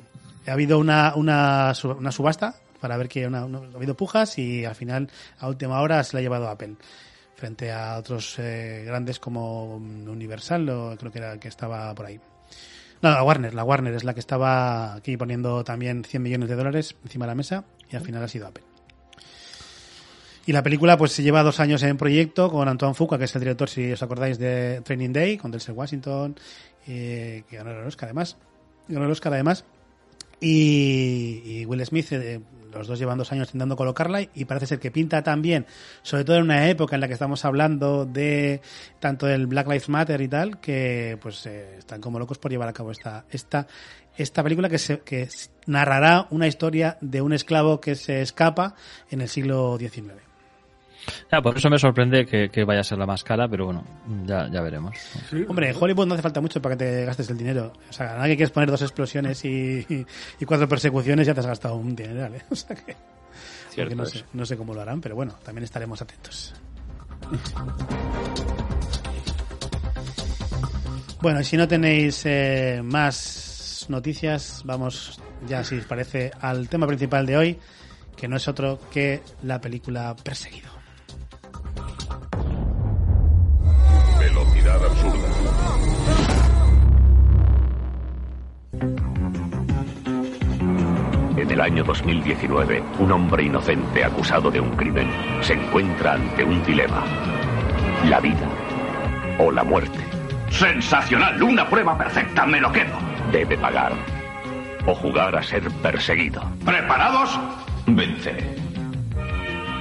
Ha 0.48 0.54
habido 0.54 0.80
una, 0.80 1.14
una, 1.16 1.74
una 1.98 2.12
subasta 2.12 2.56
para 2.80 2.98
ver 2.98 3.10
que 3.10 3.26
ha 3.26 3.38
habido 3.76 3.95
pujas 3.95 4.38
y 4.38 4.66
al 4.66 4.76
final 4.76 5.10
a 5.39 5.48
última 5.48 5.82
hora 5.82 6.04
se 6.04 6.16
la 6.16 6.20
ha 6.20 6.22
llevado 6.22 6.48
Apple. 6.48 6.76
frente 7.36 7.72
a 7.72 7.98
otros 7.98 8.38
eh, 8.39 8.84
grandes 8.86 9.20
como 9.20 9.76
Universal, 9.76 10.70
o 10.70 10.95
creo 10.98 11.12
que 11.12 11.20
era 11.20 11.34
el 11.34 11.39
que 11.39 11.48
estaba 11.48 11.93
por 11.93 12.06
ahí. 12.06 12.20
No, 13.02 13.12
la 13.12 13.24
Warner, 13.24 13.54
la 13.54 13.64
Warner 13.64 13.93
es 13.93 14.04
la 14.04 14.14
que 14.14 14.20
estaba 14.20 14.95
aquí 14.95 15.18
poniendo 15.18 15.64
también 15.64 16.04
100 16.04 16.24
millones 16.24 16.50
de 16.50 16.56
dólares 16.56 16.95
encima 17.04 17.26
de 17.26 17.32
la 17.32 17.36
mesa 17.36 17.64
y 17.91 17.95
al 17.95 18.02
final 18.02 18.24
ha 18.24 18.28
sido 18.28 18.48
Apple. 18.48 18.64
Y 20.48 20.54
la 20.54 20.64
película 20.64 20.98
pues 20.98 21.12
se 21.12 21.24
lleva 21.24 21.43
dos 21.43 21.60
años 21.60 21.84
en 21.84 21.98
proyecto 21.98 22.50
con 22.50 22.70
Antoine 22.70 22.95
Fuqua, 22.95 23.18
que 23.18 23.26
es 23.26 23.36
el 23.36 23.41
director, 23.41 23.70
si 23.70 23.91
os 23.91 24.02
acordáis, 24.02 24.39
de 24.39 24.82
Training 24.82 25.12
Day, 25.12 25.38
con 25.38 25.52
Denzel 25.52 25.76
Washington, 25.76 26.38
eh, 26.88 27.43
que 27.50 27.58
ganó 27.58 27.72
el 27.72 27.86
Oscar 27.86 28.08
además. 28.08 28.38
Ganó 28.88 29.06
el 29.06 29.12
Oscar 29.12 29.34
además. 29.34 29.66
Y, 30.39 31.41
y 31.45 31.65
Will 31.65 31.85
Smith, 31.85 32.11
eh, 32.11 32.39
los 32.73 32.88
dos 32.88 32.99
llevan 32.99 33.17
dos 33.17 33.31
años 33.31 33.47
intentando 33.49 33.75
colocarla 33.75 34.21
y 34.21 34.45
parece 34.45 34.67
ser 34.67 34.79
que 34.79 34.91
pinta 34.91 35.23
también, 35.23 35.65
sobre 36.01 36.23
todo 36.23 36.38
en 36.38 36.43
una 36.43 36.69
época 36.69 36.95
en 36.95 37.01
la 37.01 37.07
que 37.07 37.13
estamos 37.13 37.43
hablando 37.45 38.05
de 38.05 38.61
tanto 38.99 39.27
el 39.27 39.47
Black 39.47 39.67
Lives 39.67 39.89
Matter 39.89 40.21
y 40.21 40.27
tal, 40.27 40.59
que 40.59 41.17
pues 41.21 41.45
eh, 41.45 41.77
están 41.79 42.01
como 42.01 42.19
locos 42.19 42.38
por 42.38 42.51
llevar 42.51 42.69
a 42.69 42.73
cabo 42.73 42.91
esta, 42.91 43.25
esta, 43.31 43.67
esta 44.15 44.43
película 44.43 44.69
que, 44.69 44.77
se, 44.77 44.99
que 44.99 45.27
narrará 45.65 46.27
una 46.29 46.47
historia 46.47 46.97
de 47.01 47.21
un 47.21 47.33
esclavo 47.33 47.81
que 47.81 47.95
se 47.95 48.21
escapa 48.21 48.75
en 49.09 49.21
el 49.21 49.29
siglo 49.29 49.77
XIX. 49.79 50.26
Ya, 51.32 51.41
por 51.41 51.58
eso 51.58 51.70
me 51.70 51.80
sorprende 51.80 52.26
que, 52.26 52.49
que, 52.49 52.64
vaya 52.64 52.82
a 52.82 52.84
ser 52.84 52.97
la 52.97 53.05
más 53.05 53.24
cara, 53.24 53.47
pero 53.47 53.66
bueno, 53.66 53.84
ya, 54.26 54.49
ya 54.49 54.62
veremos. 54.62 54.97
Sí. 55.30 55.45
Hombre, 55.47 55.70
en 55.70 55.76
Hollywood 55.80 56.08
no 56.08 56.14
hace 56.14 56.24
falta 56.24 56.41
mucho 56.41 56.62
para 56.62 56.76
que 56.76 56.86
te 56.86 57.05
gastes 57.05 57.30
el 57.30 57.38
dinero. 57.38 57.74
O 57.89 57.93
sea, 57.93 58.08
nada 58.08 58.28
que 58.28 58.36
quieres 58.36 58.51
poner 58.51 58.70
dos 58.70 58.82
explosiones 58.82 59.43
y, 59.45 59.86
y, 59.89 60.05
y, 60.39 60.45
cuatro 60.45 60.68
persecuciones 60.68 61.28
ya 61.28 61.34
te 61.34 61.39
has 61.39 61.47
gastado 61.47 61.76
un 61.76 61.95
dineral, 61.95 62.36
¿eh? 62.36 62.41
O 62.49 62.55
sea 62.55 62.76
que... 62.76 62.95
Cierto 63.70 63.95
no, 63.95 64.03
es. 64.03 64.10
sé, 64.10 64.26
no 64.34 64.45
sé 64.45 64.58
cómo 64.58 64.74
lo 64.74 64.82
harán, 64.82 65.01
pero 65.01 65.16
bueno, 65.16 65.36
también 65.43 65.64
estaremos 65.64 66.01
atentos. 66.01 66.53
Bueno, 71.20 71.41
y 71.41 71.43
si 71.43 71.58
no 71.58 71.68
tenéis 71.68 72.22
eh, 72.26 72.80
más 72.84 73.88
noticias, 73.89 74.62
vamos 74.66 75.20
ya, 75.47 75.64
si 75.64 75.78
os 75.78 75.86
parece, 75.86 76.32
al 76.39 76.70
tema 76.70 76.86
principal 76.86 77.26
de 77.26 77.38
hoy, 77.38 77.60
que 78.16 78.28
no 78.28 78.38
es 78.38 78.47
otro 78.47 78.80
que 78.91 79.22
la 79.43 79.60
película 79.60 80.16
Perseguido. 80.16 80.76
El 91.58 91.62
año 91.62 91.84
2019, 91.84 92.84
un 92.99 93.12
hombre 93.12 93.41
inocente 93.41 94.03
acusado 94.05 94.51
de 94.51 94.60
un 94.60 94.76
crimen 94.76 95.10
se 95.41 95.53
encuentra 95.53 96.14
ante 96.14 96.43
un 96.43 96.64
dilema. 96.64 97.03
La 98.08 98.20
vida 98.20 98.47
o 99.39 99.51
la 99.51 99.64
muerte. 99.64 99.97
Sensacional, 100.51 101.41
una 101.41 101.68
prueba 101.68 101.97
perfecta, 101.97 102.45
me 102.45 102.62
lo 102.62 102.72
quedo. 102.72 102.93
Debe 103.32 103.58
pagar 103.58 103.93
o 104.86 104.93
jugar 104.93 105.36
a 105.36 105.41
ser 105.41 105.64
perseguido. 105.82 106.43
¿Preparados? 106.64 107.39
Venceré. 107.88 108.55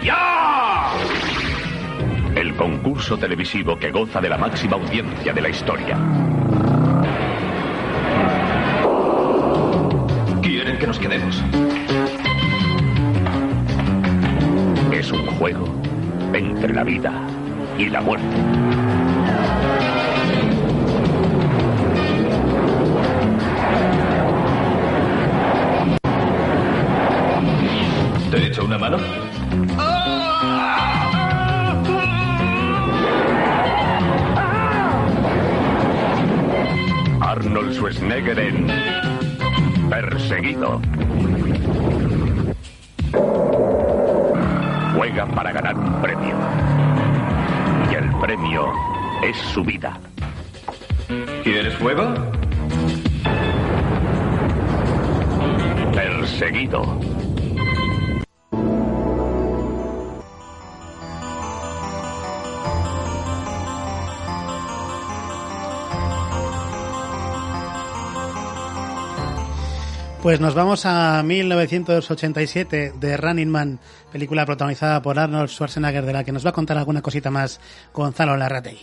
¡Ya! 0.03 0.93
El 2.35 2.57
concurso 2.57 3.19
televisivo 3.19 3.79
que 3.79 3.91
goza 3.91 4.23
de 4.23 4.31
la 4.31 4.39
máxima 4.39 4.77
audiencia 4.77 5.31
de 5.35 5.41
la 5.43 5.51
historia. 5.51 5.99
Quedemos. 10.99 11.43
Es 14.93 15.11
un 15.13 15.27
juego 15.27 15.67
entre 16.33 16.75
la 16.75 16.85
vida 16.85 17.13
y 17.79 17.89
la 17.89 18.01
muerte. 18.01 18.66
Juega 44.95 45.27
para 45.27 45.53
ganar 45.53 45.77
un 45.77 46.01
premio. 46.01 46.37
Y 47.91 47.95
el 47.95 48.11
premio 48.21 48.73
es 49.23 49.37
su 49.37 49.63
vida. 49.63 49.99
¿Quieres 51.43 51.75
fuego? 51.75 52.15
Perseguido. 55.93 57.16
Pues 70.27 70.41
nos 70.41 70.55
vamos 70.57 70.87
a 70.87 71.23
1987 71.23 72.95
de 72.99 73.17
Running 73.17 73.49
Man, 73.49 73.79
película 74.11 74.45
protagonizada 74.45 75.01
por 75.01 75.21
Arnold 75.21 75.49
Schwarzenegger, 75.49 76.05
de 76.05 76.13
la 76.13 76.25
que 76.25 76.33
nos 76.33 76.45
va 76.45 76.51
a 76.51 76.53
contar 76.53 76.77
alguna 76.77 77.01
cosita 77.01 77.31
más 77.31 77.61
Gonzalo 77.95 78.37
Larratey. 78.37 78.77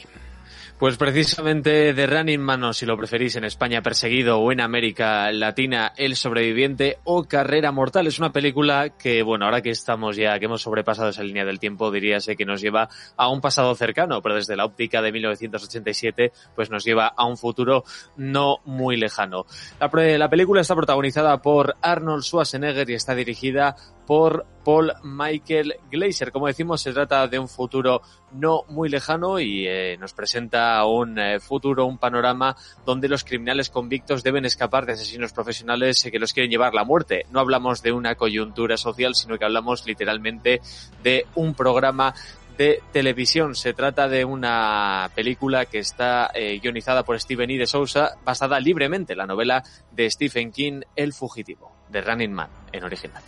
Pues 0.84 0.98
precisamente 0.98 1.94
de 1.94 2.08
Running 2.08 2.42
Man, 2.42 2.74
si 2.74 2.86
lo 2.86 2.98
preferís 2.98 3.38
en 3.38 3.46
España 3.46 3.82
Perseguido 3.82 4.40
o 4.40 4.52
en 4.52 4.60
América 4.60 5.32
Latina 5.32 5.94
El 5.96 6.18
Sobreviviente 6.18 6.98
o 7.06 7.24
Carrera 7.24 7.72
Mortal. 7.72 8.06
Es 8.06 8.20
una 8.20 8.34
película 8.34 8.90
que, 8.90 9.24
bueno, 9.24 9.46
ahora 9.46 9.62
que 9.62 9.70
estamos 9.70 10.18
ya, 10.18 10.38
que 10.40 10.44
hemos 10.48 10.62
sobrepasado 10.62 11.08
esa 11.08 11.24
línea 11.24 11.46
del 11.46 11.58
tiempo, 11.58 11.90
diríase 11.90 12.36
que 12.36 12.44
nos 12.44 12.60
lleva 12.60 12.90
a 13.16 13.30
un 13.30 13.40
pasado 13.40 13.74
cercano, 13.76 14.22
pero 14.22 14.36
desde 14.36 14.58
la 14.58 14.66
óptica 14.66 15.02
de 15.02 15.14
1987, 15.14 16.34
pues 16.54 16.70
nos 16.70 16.84
lleva 16.84 17.08
a 17.08 17.26
un 17.28 17.38
futuro 17.38 17.86
no 18.18 18.58
muy 18.66 18.98
lejano. 18.98 19.46
La, 19.80 19.90
la 20.18 20.30
película 20.30 20.60
está 20.60 20.76
protagonizada 20.76 21.42
por 21.42 21.78
Arnold 21.82 22.24
Schwarzenegger 22.24 22.90
y 22.90 22.96
está 22.96 23.16
dirigida 23.16 23.78
por 24.06 24.46
Paul 24.64 24.94
Michael 25.04 25.76
Glazer. 25.92 26.32
Como 26.32 26.48
decimos, 26.48 26.82
se 26.82 26.94
trata 26.94 27.28
de 27.28 27.40
un 27.40 27.48
futuro 27.48 28.02
no 28.32 28.64
muy 28.70 28.90
lejano 28.90 29.40
y 29.40 29.68
eh, 29.68 29.98
nos 30.00 30.14
presenta 30.14 30.86
un 30.86 31.20
eh, 31.20 31.40
futuro, 31.40 31.86
un 31.86 31.98
panorama 31.98 32.56
donde 32.86 33.10
los 33.10 33.24
criminales 33.24 33.70
convictos 33.70 34.24
deben 34.24 34.46
escapar 34.46 34.86
de 34.86 34.94
asesinos 34.94 35.34
profesionales 35.34 36.08
que 36.10 36.20
los 36.20 36.34
quieren 36.34 36.52
llevar 36.52 36.74
la 36.74 36.84
muerte. 36.84 37.26
No 37.32 37.40
hablamos 37.40 37.82
de 37.82 37.92
una 37.92 38.16
coyuntura 38.16 38.78
social, 38.78 39.16
sino 39.16 39.38
que 39.38 39.46
hablamos 39.46 39.86
literalmente 39.86 40.62
de 41.04 41.26
un 41.36 41.54
programa 41.54 42.14
de 42.58 42.82
televisión. 42.92 43.56
Se 43.56 43.74
trata 43.74 44.08
de 44.08 44.26
una 44.26 45.10
película 45.16 45.66
que 45.66 45.80
está 45.80 46.32
eh, 46.34 46.60
guionizada 46.60 47.04
por 47.04 47.20
Steven 47.20 47.50
E. 47.50 47.58
de 47.58 47.68
Sousa, 47.68 48.18
basada 48.24 48.60
libremente 48.60 49.14
en 49.14 49.20
la 49.20 49.28
novela 49.28 49.64
de 49.92 50.10
Stephen 50.10 50.52
King, 50.52 50.82
El 50.96 51.14
Fugitivo, 51.14 51.72
de 51.90 52.02
Running 52.02 52.34
Man, 52.34 52.50
en 52.72 52.84
original. 52.84 53.24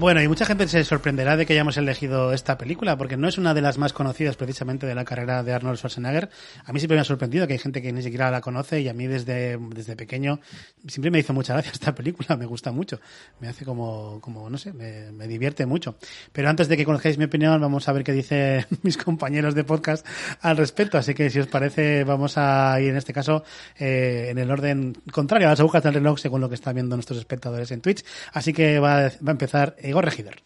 Bueno, 0.00 0.22
y 0.22 0.28
mucha 0.28 0.46
gente 0.46 0.66
se 0.66 0.82
sorprenderá 0.82 1.36
de 1.36 1.44
que 1.44 1.52
hayamos 1.52 1.76
elegido 1.76 2.32
esta 2.32 2.56
película, 2.56 2.96
porque 2.96 3.18
no 3.18 3.28
es 3.28 3.36
una 3.36 3.52
de 3.52 3.60
las 3.60 3.76
más 3.76 3.92
conocidas 3.92 4.34
precisamente 4.34 4.86
de 4.86 4.94
la 4.94 5.04
carrera 5.04 5.42
de 5.42 5.52
Arnold 5.52 5.76
Schwarzenegger. 5.76 6.30
A 6.64 6.72
mí 6.72 6.80
siempre 6.80 6.96
me 6.96 7.02
ha 7.02 7.04
sorprendido 7.04 7.46
que 7.46 7.52
hay 7.52 7.58
gente 7.58 7.82
que 7.82 7.92
ni 7.92 8.00
siquiera 8.00 8.30
la 8.30 8.40
conoce 8.40 8.80
y 8.80 8.88
a 8.88 8.94
mí 8.94 9.06
desde, 9.06 9.58
desde 9.58 9.96
pequeño 9.96 10.40
siempre 10.88 11.10
me 11.10 11.18
hizo 11.18 11.34
mucha 11.34 11.52
gracia 11.52 11.72
esta 11.74 11.94
película, 11.94 12.34
me 12.38 12.46
gusta 12.46 12.72
mucho. 12.72 12.98
Me 13.40 13.48
hace 13.48 13.66
como, 13.66 14.22
como 14.22 14.48
no 14.48 14.56
sé, 14.56 14.72
me, 14.72 15.28
divierte 15.28 15.66
mucho. 15.66 15.96
Pero 16.32 16.48
antes 16.48 16.68
de 16.68 16.78
que 16.78 16.86
conozcáis 16.86 17.18
mi 17.18 17.24
opinión, 17.24 17.60
vamos 17.60 17.86
a 17.86 17.92
ver 17.92 18.02
qué 18.02 18.12
dicen 18.12 18.64
mis 18.82 18.96
compañeros 18.96 19.54
de 19.54 19.64
podcast 19.64 20.06
al 20.40 20.56
respecto. 20.56 20.96
Así 20.96 21.12
que 21.12 21.28
si 21.28 21.40
os 21.40 21.46
parece, 21.46 22.04
vamos 22.04 22.38
a 22.38 22.80
ir 22.80 22.88
en 22.88 22.96
este 22.96 23.12
caso 23.12 23.44
eh, 23.78 24.28
en 24.30 24.38
el 24.38 24.50
orden 24.50 24.94
contrario 25.12 25.48
a 25.48 25.50
las 25.50 25.60
agujas 25.60 25.82
del 25.82 25.92
reloj 25.92 26.18
según 26.18 26.40
lo 26.40 26.48
que 26.48 26.54
están 26.54 26.74
viendo 26.74 26.96
nuestros 26.96 27.18
espectadores 27.18 27.70
en 27.70 27.82
Twitch. 27.82 28.02
Así 28.32 28.54
que 28.54 28.78
va, 28.78 29.02
va 29.02 29.10
a 29.26 29.30
empezar 29.32 29.76
Igor 29.90 30.04
Regidor. 30.04 30.36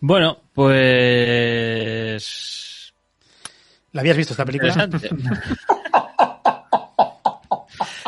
Bueno, 0.00 0.38
pues. 0.54 2.22
¿La 3.92 4.00
habías 4.00 4.16
visto 4.16 4.32
esta 4.34 4.44
película? 4.44 4.72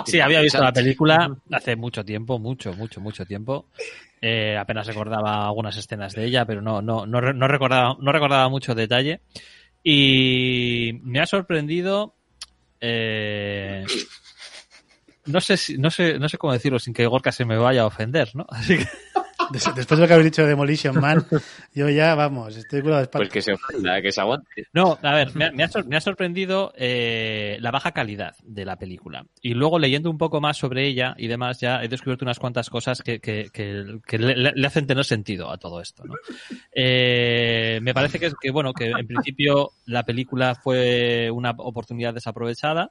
sí, 0.07 0.20
había 0.20 0.40
visto 0.40 0.62
la 0.62 0.72
película 0.72 1.36
hace 1.51 1.76
mucho 1.76 2.05
tiempo, 2.05 2.38
mucho, 2.38 2.72
mucho, 2.74 3.01
mucho 3.01 3.24
tiempo. 3.24 3.66
Eh, 4.20 4.57
apenas 4.57 4.86
recordaba 4.86 5.46
algunas 5.46 5.76
escenas 5.76 6.12
de 6.14 6.24
ella, 6.26 6.44
pero 6.44 6.61
no, 6.61 6.82
no, 6.82 7.07
no, 7.07 7.20
no, 7.20 7.49
recordaba, 7.49 7.96
no 8.01 8.12
recordaba 8.12 8.49
mucho 8.49 8.74
detalle. 8.74 9.20
Y 9.82 11.01
me 11.03 11.20
ha 11.20 11.26
sorprendido. 11.26 12.14
Eh, 12.80 13.84
no 15.26 15.40
sé 15.40 15.57
si, 15.57 15.78
no 15.78 15.90
sé, 15.90 16.18
no 16.18 16.28
sé 16.28 16.38
cómo 16.38 16.53
decirlo 16.53 16.78
sin 16.78 16.94
que 16.94 17.07
Gorka 17.07 17.32
se 17.32 17.44
me 17.44 17.57
vaya 17.57 17.82
a 17.82 17.86
ofender, 17.86 18.30
¿no? 18.34 18.46
Así 18.51 18.78
que 18.78 18.86
Después 19.53 19.88
de 19.88 19.96
lo 19.96 20.07
que 20.07 20.14
habéis 20.14 20.30
dicho 20.30 20.42
de 20.42 20.49
Demolition 20.49 21.01
Man, 21.01 21.24
yo 21.74 21.88
ya, 21.88 22.14
vamos, 22.14 22.57
estoy 22.57 22.82
con 22.82 22.92
la 22.92 23.03
espalda. 23.03 23.24
Pues 23.24 23.32
que 23.32 23.42
se 23.42 23.53
ofenda, 23.53 24.01
que 24.03 24.12
se 24.12 24.20
aguante. 24.20 24.66
No, 24.72 24.99
a 25.03 25.14
ver, 25.14 25.34
me 25.34 25.46
ha, 25.46 25.53
me 25.53 25.64
ha, 25.64 25.70
me 25.86 25.96
ha 25.96 26.01
sorprendido 26.01 26.72
eh, 26.76 27.57
la 27.61 27.70
baja 27.70 27.92
calidad 27.92 28.34
de 28.42 28.64
la 28.64 28.76
película. 28.76 29.24
Y 29.40 29.55
luego 29.55 29.78
leyendo 29.78 30.11
un 30.11 30.18
poco 30.18 30.40
más 30.40 30.57
sobre 30.57 30.86
ella 30.86 31.14
y 31.18 31.28
demás, 31.28 31.61
ya 31.61 31.82
he 31.82 31.88
descubierto 31.88 32.24
unas 32.24 32.38
cuantas 32.38 32.70
cosas 32.70 33.03
que, 33.03 33.20
que, 33.20 33.49
que, 33.53 33.99
que 34.07 34.18
le, 34.18 34.53
le, 34.53 34.66
hacen 34.66 34.86
tener 34.86 35.05
sentido 35.05 35.51
a 35.51 35.59
todo 35.59 35.80
esto. 35.80 36.05
¿no? 36.05 36.14
Eh, 36.72 37.80
me 37.82 37.94
parece 37.94 38.18
que, 38.18 38.32
que, 38.40 38.51
bueno, 38.51 38.72
que 38.72 38.86
en 38.86 39.07
principio 39.07 39.72
la 39.86 40.05
película 40.05 40.55
fue 40.55 41.30
una 41.30 41.51
oportunidad 41.57 42.14
desaprovechada. 42.14 42.90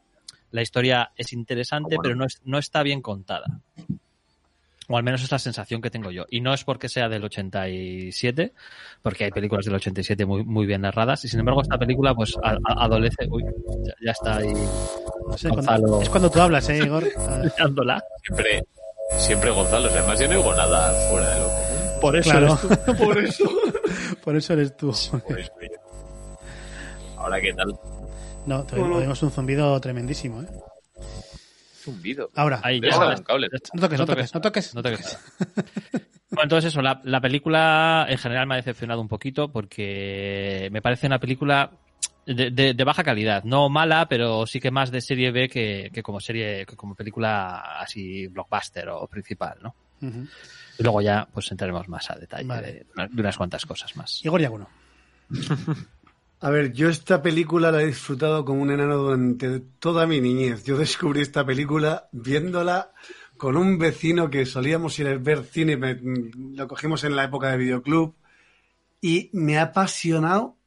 La 0.52 0.62
historia 0.62 1.12
es 1.16 1.34
interesante, 1.34 1.96
bueno. 1.96 2.02
pero 2.04 2.16
no, 2.16 2.26
es, 2.26 2.42
no 2.46 2.58
está 2.58 2.82
bien 2.84 3.02
contada. 3.02 3.46
O 4.90 4.98
al 4.98 5.04
menos 5.04 5.22
es 5.22 5.32
la 5.32 5.40
sensación 5.40 5.82
que 5.82 5.90
tengo 5.90 6.12
yo. 6.12 6.26
Y 6.30 6.40
no 6.40 6.54
es 6.54 6.64
porque 6.64 6.88
sea 6.88 7.10
del 7.10 7.24
87, 7.24 8.54
porque 9.02 9.26
hay 9.26 9.32
películas 9.32 9.66
del 9.66 9.76
87 9.76 10.26
muy, 10.26 10.46
muy 10.46 10.66
bien 10.66 10.82
narradas. 10.82 11.26
Y 11.26 11.28
sin 11.28 11.42
embargo, 11.42 11.62
esta 11.62 11.78
película, 11.78 12.16
pues, 12.16 12.36
a, 12.42 12.52
a, 12.52 12.86
adolece. 12.86 13.28
Uy, 13.30 13.44
ya, 13.84 13.94
ya 14.06 14.12
está 14.12 14.38
ahí. 14.38 14.54
No 15.28 15.38
sé, 15.38 15.50
cuando, 15.50 16.02
es 16.02 16.10
cuando 16.10 16.30
tú 16.30 16.40
hablas, 16.40 16.70
¿eh, 16.70 16.78
Igor? 16.78 17.04
Dándola. 17.60 18.02
Siempre, 18.24 18.64
siempre 19.18 19.52
Gonzalo. 19.52 19.90
Además, 19.90 20.20
yo 20.20 20.28
no 20.28 20.34
digo 20.36 20.56
nada 20.56 20.94
fuera 21.10 21.34
de 21.34 21.40
lo 21.42 21.48
común. 21.48 21.68
Por 22.00 22.16
eso 22.16 22.30
claro. 22.30 22.46
eres 22.48 22.86
tú. 22.86 22.96
Por 23.06 23.18
eso. 23.18 23.46
Por 24.24 24.36
eso 24.38 24.54
eres 24.54 24.78
tú. 24.78 24.94
Ahora, 27.18 27.42
¿qué 27.42 27.54
tal? 27.54 27.78
No, 28.46 28.64
tuvimos 28.64 29.22
un 29.22 29.32
zumbido 29.32 29.80
tremendísimo, 29.82 30.42
¿eh? 30.42 30.48
Zumbido. 31.88 32.30
Ahora, 32.36 32.60
Ahí, 32.64 32.82
ya. 32.82 32.90
No, 32.90 33.16
toques, 33.16 34.00
no, 34.00 34.06
toques, 34.06 34.34
no 34.34 34.42
toques, 34.42 34.76
no 34.76 34.84
toques. 34.84 35.20
bueno, 36.30 36.44
entonces 36.44 36.74
eso, 36.74 36.82
la, 36.82 37.00
la, 37.04 37.22
película 37.22 38.06
en 38.10 38.18
general 38.18 38.46
me 38.48 38.56
ha 38.56 38.58
decepcionado 38.58 39.00
un 39.02 39.08
poquito 39.08 39.52
porque 39.52 40.70
me 40.72 40.82
parece 40.82 41.08
una 41.08 41.20
película 41.20 41.72
de, 42.26 42.52
de, 42.52 42.74
de, 42.74 42.84
baja 42.84 43.04
calidad, 43.04 43.44
no 43.46 43.70
mala, 43.70 44.08
pero 44.10 44.46
sí 44.46 44.60
que 44.60 44.70
más 44.70 44.92
de 44.92 45.02
serie 45.02 45.32
B 45.32 45.48
que, 45.48 45.90
que 45.94 46.04
como 46.04 46.20
serie, 46.20 46.66
que 46.66 46.76
como 46.76 46.94
película 46.94 47.80
así 47.80 48.28
blockbuster 48.28 48.90
o 48.90 49.08
principal, 49.08 49.58
¿no? 49.62 49.76
Uh 50.02 50.06
-huh. 50.06 50.30
Y 50.80 50.84
luego 50.84 51.02
ya 51.02 51.28
pues 51.32 51.50
entraremos 51.52 51.88
más 51.88 52.12
a 52.12 52.16
detalle 52.16 52.48
vale. 52.48 52.86
de, 52.96 53.08
de, 53.10 53.22
unas 53.22 53.38
cuantas 53.38 53.66
cosas 53.66 53.96
más. 53.96 54.24
Igor 54.26 54.42
Yaguno. 54.42 54.70
A 56.40 56.52
ver, 56.52 56.72
yo 56.72 56.88
esta 56.88 57.24
película 57.24 57.72
la 57.72 57.82
he 57.82 57.88
disfrutado 57.88 58.46
como 58.46 58.62
un 58.62 58.70
enano 58.70 58.98
durante 58.98 59.60
toda 59.80 60.06
mi 60.06 60.22
niñez. 60.22 60.64
Yo 60.66 60.78
descubrí 60.78 61.22
esta 61.22 61.44
película 61.44 62.10
viéndola 62.12 62.92
con 63.38 63.58
un 63.58 63.80
vecino 63.80 64.30
que 64.30 64.46
solíamos 64.46 65.00
ir 65.00 65.08
a 65.08 65.18
ver 65.18 65.44
cine, 65.44 65.78
me, 65.78 66.00
lo 66.56 66.68
cogimos 66.68 67.04
en 67.04 67.16
la 67.16 67.24
época 67.24 67.50
de 67.50 67.58
videoclub 67.58 68.16
y 69.02 69.32
me 69.34 69.58
ha 69.58 69.64
apasionado, 69.64 70.58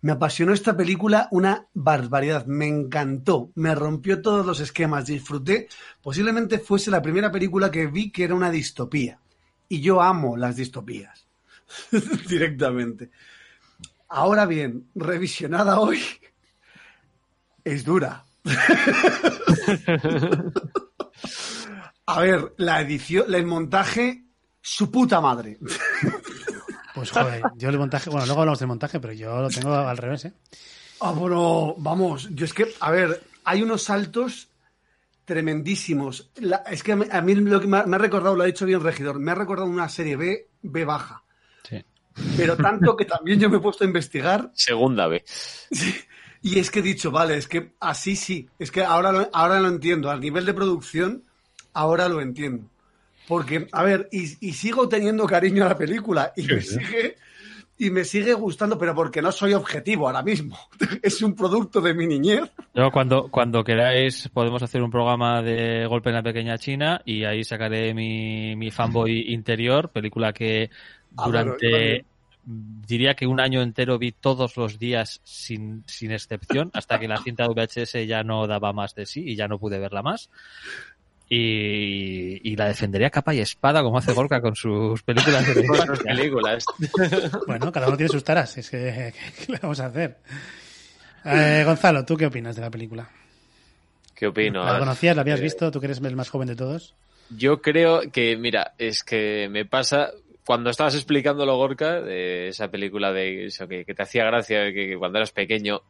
me 0.00 0.12
apasionó 0.12 0.54
esta 0.54 0.76
película 0.76 1.28
una 1.30 1.68
barbaridad, 1.74 2.46
me 2.46 2.66
encantó, 2.66 3.50
me 3.54 3.74
rompió 3.74 4.22
todos 4.22 4.46
los 4.46 4.60
esquemas, 4.60 5.06
disfruté, 5.06 5.68
posiblemente 6.02 6.58
fuese 6.58 6.90
la 6.90 7.02
primera 7.02 7.30
película 7.30 7.70
que 7.70 7.86
vi 7.86 8.10
que 8.10 8.24
era 8.24 8.34
una 8.34 8.50
distopía 8.50 9.18
y 9.68 9.82
yo 9.82 10.00
amo 10.00 10.38
las 10.38 10.56
distopías 10.56 11.26
directamente. 12.28 13.10
Ahora 14.14 14.44
bien, 14.44 14.90
revisionada 14.94 15.80
hoy, 15.80 16.02
es 17.64 17.82
dura. 17.82 18.26
A 22.04 22.20
ver, 22.20 22.52
la 22.58 22.82
edición, 22.82 23.34
el 23.34 23.46
montaje, 23.46 24.26
su 24.60 24.90
puta 24.90 25.22
madre. 25.22 25.58
Pues 26.94 27.10
joder, 27.10 27.42
yo 27.56 27.70
el 27.70 27.78
montaje, 27.78 28.10
bueno, 28.10 28.26
luego 28.26 28.42
hablamos 28.42 28.58
del 28.58 28.68
montaje, 28.68 29.00
pero 29.00 29.14
yo 29.14 29.40
lo 29.40 29.48
tengo 29.48 29.74
al 29.74 29.96
revés, 29.96 30.26
¿eh? 30.26 30.34
Ah, 31.00 31.12
bueno, 31.12 31.74
vamos, 31.78 32.28
yo 32.32 32.44
es 32.44 32.52
que, 32.52 32.70
a 32.80 32.90
ver, 32.90 33.22
hay 33.44 33.62
unos 33.62 33.84
saltos 33.84 34.50
tremendísimos. 35.24 36.30
Es 36.70 36.82
que 36.82 36.92
a 36.92 37.22
mí, 37.22 37.34
lo 37.34 37.62
que 37.62 37.66
me 37.66 37.78
ha, 37.78 37.86
me 37.86 37.96
ha 37.96 37.98
recordado, 37.98 38.36
lo 38.36 38.42
ha 38.42 38.46
dicho 38.46 38.66
bien 38.66 38.82
Regidor, 38.82 39.18
me 39.18 39.30
ha 39.30 39.36
recordado 39.36 39.70
una 39.70 39.88
serie 39.88 40.16
B, 40.16 40.50
B 40.60 40.84
baja 40.84 41.22
pero 42.36 42.56
tanto 42.56 42.96
que 42.96 43.04
también 43.04 43.40
yo 43.40 43.50
me 43.50 43.56
he 43.56 43.60
puesto 43.60 43.84
a 43.84 43.86
investigar. 43.86 44.50
Segunda 44.54 45.06
vez. 45.08 45.68
Y 46.42 46.58
es 46.58 46.70
que 46.70 46.80
he 46.80 46.82
dicho, 46.82 47.10
vale, 47.10 47.36
es 47.36 47.46
que 47.46 47.72
así 47.78 48.16
sí, 48.16 48.48
es 48.58 48.70
que 48.70 48.82
ahora 48.82 49.12
lo, 49.12 49.30
ahora 49.32 49.60
lo 49.60 49.68
entiendo, 49.68 50.10
al 50.10 50.20
nivel 50.20 50.44
de 50.44 50.54
producción, 50.54 51.22
ahora 51.72 52.08
lo 52.08 52.20
entiendo. 52.20 52.66
Porque, 53.28 53.68
a 53.70 53.84
ver, 53.84 54.08
y, 54.10 54.48
y 54.48 54.52
sigo 54.52 54.88
teniendo 54.88 55.24
cariño 55.26 55.64
a 55.64 55.68
la 55.68 55.78
película 55.78 56.32
y 56.36 56.42
me 56.42 56.60
sigue 56.60 57.16
y 57.82 57.90
me 57.90 58.04
sigue 58.04 58.32
gustando, 58.34 58.78
pero 58.78 58.94
porque 58.94 59.20
no 59.20 59.32
soy 59.32 59.54
objetivo 59.54 60.06
ahora 60.06 60.22
mismo. 60.22 60.56
Es 61.02 61.20
un 61.20 61.34
producto 61.34 61.80
de 61.80 61.94
mi 61.94 62.06
niñez. 62.06 62.42
Yo 62.74 62.90
cuando, 62.92 63.28
cuando 63.28 63.64
queráis 63.64 64.28
podemos 64.32 64.62
hacer 64.62 64.82
un 64.82 64.90
programa 64.90 65.42
de 65.42 65.86
Golpe 65.86 66.10
en 66.10 66.14
la 66.14 66.22
Pequeña 66.22 66.58
China 66.58 67.02
y 67.04 67.24
ahí 67.24 67.42
sacaré 67.42 67.92
mi, 67.92 68.54
mi 68.54 68.70
fanboy 68.70 69.32
interior, 69.32 69.90
película 69.90 70.32
que 70.32 70.70
durante 71.16 71.66
ah, 71.66 72.02
bueno, 72.02 72.12
diría 72.44 73.14
que 73.14 73.26
un 73.26 73.40
año 73.40 73.62
entero 73.62 73.98
vi 73.98 74.12
todos 74.12 74.56
los 74.56 74.78
días 74.78 75.20
sin, 75.24 75.84
sin 75.86 76.12
excepción 76.12 76.70
hasta 76.74 76.98
que 76.98 77.08
la 77.08 77.18
cinta 77.18 77.46
VHS 77.46 78.06
ya 78.06 78.22
no 78.22 78.46
daba 78.46 78.72
más 78.72 78.94
de 78.94 79.06
sí 79.06 79.22
y 79.24 79.36
ya 79.36 79.48
no 79.48 79.58
pude 79.58 79.78
verla 79.78 80.02
más 80.02 80.30
y, 81.28 82.40
y 82.50 82.56
la 82.56 82.66
defendería 82.66 83.08
capa 83.08 83.32
y 83.34 83.40
espada 83.40 83.82
como 83.82 83.96
hace 83.96 84.12
Gorka 84.12 84.40
con 84.42 84.54
sus 84.54 85.02
películas 85.02 85.46
de 85.46 85.62
películas 86.04 86.64
bueno 87.46 87.72
cada 87.72 87.88
uno 87.88 87.96
tiene 87.96 88.12
sus 88.12 88.24
taras 88.24 88.58
es 88.58 88.68
que 88.68 89.14
¿qué 89.38 89.52
le 89.52 89.58
vamos 89.58 89.80
a 89.80 89.86
hacer? 89.86 90.18
Eh, 91.24 91.62
Gonzalo 91.64 92.04
¿tú 92.04 92.16
qué 92.16 92.26
opinas 92.26 92.56
de 92.56 92.62
la 92.62 92.70
película? 92.70 93.08
¿qué 94.14 94.26
opino? 94.26 94.64
¿la 94.64 94.78
conocías? 94.78 95.14
¿la 95.14 95.22
habías 95.22 95.40
eh, 95.40 95.44
visto? 95.44 95.70
¿tú 95.70 95.80
que 95.80 95.86
eres 95.86 96.00
el 96.02 96.16
más 96.16 96.28
joven 96.28 96.48
de 96.48 96.56
todos? 96.56 96.94
yo 97.30 97.62
creo 97.62 98.10
que 98.10 98.36
mira 98.36 98.74
es 98.76 99.02
que 99.02 99.48
me 99.48 99.64
pasa 99.64 100.10
cuando 100.44 100.70
estabas 100.70 100.94
explicándolo, 100.94 101.56
Gorka, 101.56 102.00
de 102.00 102.48
esa 102.48 102.68
película 102.68 103.12
de 103.12 103.46
eso 103.46 103.68
que, 103.68 103.84
te 103.84 104.02
hacía 104.02 104.24
gracia 104.24 104.72
que, 104.72 104.88
que, 104.88 104.96
cuando 104.98 105.18
eras 105.18 105.32
pequeño, 105.32 105.82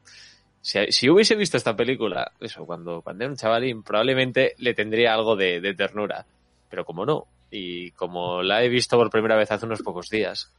si, 0.63 1.11
hubiese 1.11 1.35
visto 1.35 1.57
esta 1.57 1.75
película, 1.75 2.31
eso, 2.41 2.65
cuando, 2.65 3.03
cuando 3.03 3.25
era 3.25 3.33
un 3.33 3.37
chavalín, 3.37 3.83
probablemente 3.83 4.55
le 4.59 4.75
tendría 4.75 5.13
algo 5.13 5.35
de, 5.35 5.75
ternura. 5.77 6.25
Pero 6.71 6.85
como 6.85 7.05
no, 7.05 7.27
y 7.51 7.91
como 7.91 8.43
la 8.43 8.63
he 8.63 8.69
visto 8.69 8.97
por 8.97 9.11
primera 9.11 9.37
vez 9.37 9.51
hace 9.51 9.67
unos 9.67 9.83
pocos 9.83 10.09
días, 10.09 10.53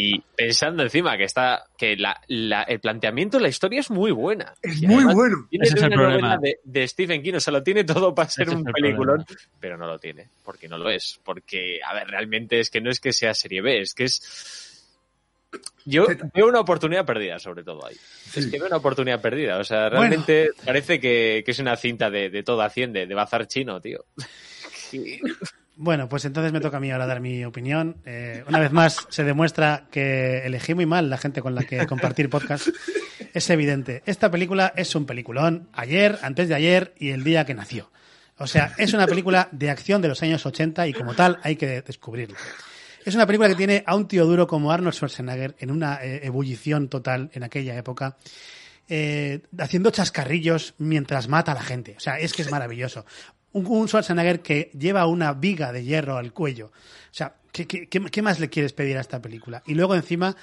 y 0.00 0.20
pensando 0.36 0.84
encima 0.84 1.16
que 1.16 1.24
está, 1.24 1.64
que 1.76 1.96
la, 1.96 2.20
la, 2.28 2.62
el 2.62 2.78
planteamiento 2.78 3.36
de 3.36 3.42
la 3.42 3.48
historia 3.48 3.80
es 3.80 3.90
muy 3.90 4.12
buena. 4.12 4.54
Es 4.62 4.80
muy 4.82 5.02
bueno. 5.12 5.48
Tiene 5.50 5.68
una 5.76 5.88
novela 5.88 6.38
de, 6.40 6.60
de, 6.62 6.86
Stephen 6.86 7.20
King, 7.20 7.34
o 7.34 7.40
sea, 7.40 7.52
lo 7.52 7.64
tiene 7.64 7.82
todo 7.82 8.14
para 8.14 8.30
ser 8.30 8.46
Ese 8.46 8.54
un 8.54 8.62
peliculón, 8.62 9.26
pero 9.58 9.76
no 9.76 9.88
lo 9.88 9.98
tiene, 9.98 10.28
porque 10.44 10.68
no 10.68 10.78
lo 10.78 10.88
es. 10.88 11.18
Porque, 11.24 11.80
a 11.84 11.94
ver, 11.94 12.06
realmente 12.06 12.60
es 12.60 12.70
que 12.70 12.80
no 12.80 12.90
es 12.90 13.00
que 13.00 13.12
sea 13.12 13.34
serie 13.34 13.60
B, 13.60 13.80
es 13.80 13.92
que 13.92 14.04
es... 14.04 14.84
Yo 15.84 16.06
veo 16.32 16.46
una 16.46 16.60
oportunidad 16.60 17.04
perdida, 17.04 17.40
sobre 17.40 17.64
todo 17.64 17.84
ahí. 17.84 17.96
Sí. 17.96 18.38
Es 18.38 18.46
que 18.46 18.58
veo 18.58 18.68
una 18.68 18.76
oportunidad 18.76 19.20
perdida. 19.20 19.58
O 19.58 19.64
sea, 19.64 19.88
realmente 19.88 20.50
bueno. 20.50 20.62
parece 20.64 21.00
que, 21.00 21.42
que, 21.44 21.50
es 21.50 21.58
una 21.58 21.74
cinta 21.74 22.08
de, 22.08 22.30
de 22.30 22.44
todo 22.44 22.62
Haciende, 22.62 23.04
de 23.08 23.14
bazar 23.16 23.48
chino, 23.48 23.80
tío. 23.80 24.04
Bueno, 25.80 26.08
pues 26.08 26.24
entonces 26.24 26.52
me 26.52 26.58
toca 26.58 26.78
a 26.78 26.80
mí 26.80 26.90
ahora 26.90 27.06
dar 27.06 27.20
mi 27.20 27.44
opinión. 27.44 27.98
Eh, 28.04 28.42
una 28.48 28.58
vez 28.58 28.72
más 28.72 29.06
se 29.10 29.22
demuestra 29.22 29.86
que 29.92 30.44
elegí 30.44 30.74
muy 30.74 30.86
mal 30.86 31.08
la 31.08 31.18
gente 31.18 31.40
con 31.40 31.54
la 31.54 31.62
que 31.62 31.86
compartir 31.86 32.28
podcast. 32.28 32.66
Es 33.32 33.48
evidente. 33.50 34.02
Esta 34.04 34.28
película 34.28 34.72
es 34.74 34.92
un 34.96 35.06
peliculón 35.06 35.68
ayer, 35.72 36.18
antes 36.22 36.48
de 36.48 36.56
ayer 36.56 36.94
y 36.98 37.10
el 37.10 37.22
día 37.22 37.44
que 37.44 37.54
nació. 37.54 37.92
O 38.38 38.48
sea, 38.48 38.72
es 38.76 38.92
una 38.92 39.06
película 39.06 39.48
de 39.52 39.70
acción 39.70 40.02
de 40.02 40.08
los 40.08 40.20
años 40.20 40.44
80 40.44 40.88
y 40.88 40.94
como 40.94 41.14
tal 41.14 41.38
hay 41.44 41.54
que 41.54 41.82
descubrirlo. 41.82 42.36
Es 43.04 43.14
una 43.14 43.26
película 43.26 43.48
que 43.48 43.54
tiene 43.54 43.84
a 43.86 43.94
un 43.94 44.08
tío 44.08 44.26
duro 44.26 44.48
como 44.48 44.72
Arnold 44.72 44.94
Schwarzenegger 44.94 45.54
en 45.60 45.70
una 45.70 46.02
eh, 46.02 46.22
ebullición 46.24 46.88
total 46.88 47.30
en 47.34 47.44
aquella 47.44 47.76
época. 47.76 48.16
Eh, 48.88 49.42
haciendo 49.58 49.90
chascarrillos 49.90 50.74
mientras 50.78 51.28
mata 51.28 51.52
a 51.52 51.54
la 51.54 51.62
gente. 51.62 51.94
O 51.96 52.00
sea, 52.00 52.18
es 52.18 52.32
que 52.32 52.42
es 52.42 52.50
maravilloso 52.50 53.04
un, 53.52 53.88
Schwarzenegger 53.88 54.40
que 54.40 54.70
lleva 54.78 55.06
una 55.06 55.32
viga 55.32 55.72
de 55.72 55.84
hierro 55.84 56.16
al 56.16 56.32
cuello. 56.32 56.66
O 56.66 57.14
sea, 57.14 57.34
¿qué, 57.52 57.66
qué, 57.66 57.88
qué, 57.88 58.22
más 58.22 58.40
le 58.40 58.48
quieres 58.48 58.72
pedir 58.72 58.96
a 58.98 59.00
esta 59.00 59.20
película? 59.20 59.62
Y 59.66 59.74
luego 59.74 59.94
encima 59.94 60.36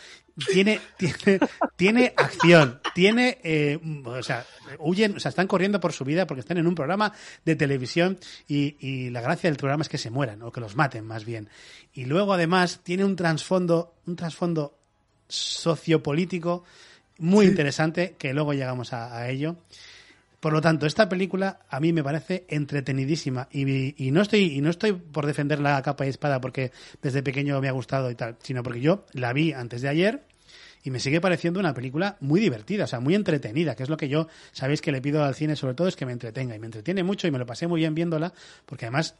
tiene, 0.51 0.80
tiene, 0.97 1.39
tiene 1.76 2.14
acción, 2.18 2.82
tiene, 2.93 3.38
eh, 3.43 3.80
o 4.03 4.24
sea, 4.24 4.45
huyen, 4.80 5.18
o 5.18 5.20
sea, 5.20 5.30
están 5.30 5.47
corriendo 5.47 5.80
por 5.80 5.93
su 5.93 6.03
vida 6.03 6.26
porque 6.28 6.41
están 6.41 6.58
en 6.58 6.68
un 6.68 6.76
programa 6.76 7.14
de 7.43 7.56
televisión 7.56 8.18
y, 8.47 8.76
y 8.80 9.10
la 9.12 9.22
gracia 9.22 9.49
del 9.49 9.58
programa 9.58 9.84
es 9.84 9.89
que 9.89 9.97
se 9.97 10.10
mueran 10.10 10.41
o 10.41 10.51
que 10.51 10.62
los 10.62 10.76
maten 10.76 11.06
más 11.06 11.26
bien. 11.26 11.49
Y 11.93 12.06
luego 12.06 12.34
además 12.34 12.82
tiene 12.84 13.06
un 13.06 13.16
trasfondo, 13.16 13.95
un 14.06 14.16
trasfondo 14.16 14.78
sociopolítico 15.28 16.64
muy 17.18 17.45
sí. 17.45 17.51
interesante 17.51 18.16
que 18.18 18.34
luego 18.34 18.53
llegamos 18.53 18.93
a, 18.93 19.18
a 19.18 19.30
ello 19.30 19.56
Por 20.46 20.54
lo 20.54 20.62
tanto, 20.62 20.86
esta 20.86 21.10
película 21.10 21.62
a 21.68 21.80
mí 21.80 21.91
me 21.91 22.04
parece 22.04 22.46
entretenidísima 22.48 23.48
y, 23.52 24.12
no 24.12 24.22
estoy 24.22 24.43
y 24.56 24.62
no 24.62 24.70
estoy 24.70 24.91
por 24.93 25.26
defender 25.26 25.60
la 25.60 25.82
capa 25.82 26.06
y 26.06 26.10
espada 26.10 26.39
porque 26.39 26.72
desde 27.02 27.24
pequeño 27.24 27.60
me 27.62 27.68
ha 27.68 27.72
gustado 27.72 28.12
y 28.12 28.16
tal, 28.16 28.38
sino 28.43 28.62
porque 28.62 28.80
yo 28.80 29.08
la 29.14 29.34
vi 29.34 29.54
antes 29.54 29.82
de 29.82 29.89
ayer 29.89 30.22
y 30.84 30.91
me 30.91 31.00
sigue 31.00 31.20
pareciendo 31.20 31.60
una 31.60 31.74
película 31.74 32.18
muy 32.20 32.39
divertida, 32.39 32.84
o 32.84 32.88
sea, 32.88 33.00
muy 33.00 33.16
entretenida, 33.16 33.76
que 33.76 33.82
es 33.82 33.89
lo 33.89 33.98
que 33.98 34.08
yo 34.08 34.28
sabéis 34.52 34.82
que 34.82 34.91
le 34.91 35.02
pido 35.02 35.24
al 35.24 35.34
cine 35.34 35.56
sobre 35.56 35.74
todo 35.74 35.88
es 35.88 35.96
que 35.96 36.06
me 36.06 36.12
entretenga 36.12 36.56
y 36.56 36.60
me 36.60 36.68
entretiene 36.68 37.02
mucho 37.02 37.26
y 37.26 37.32
me 37.32 37.39
lo 37.39 37.48
pasé 37.48 37.66
muy 37.66 37.80
bien 37.80 37.96
viéndola 37.96 38.32
porque 38.68 38.86
además 38.86 39.16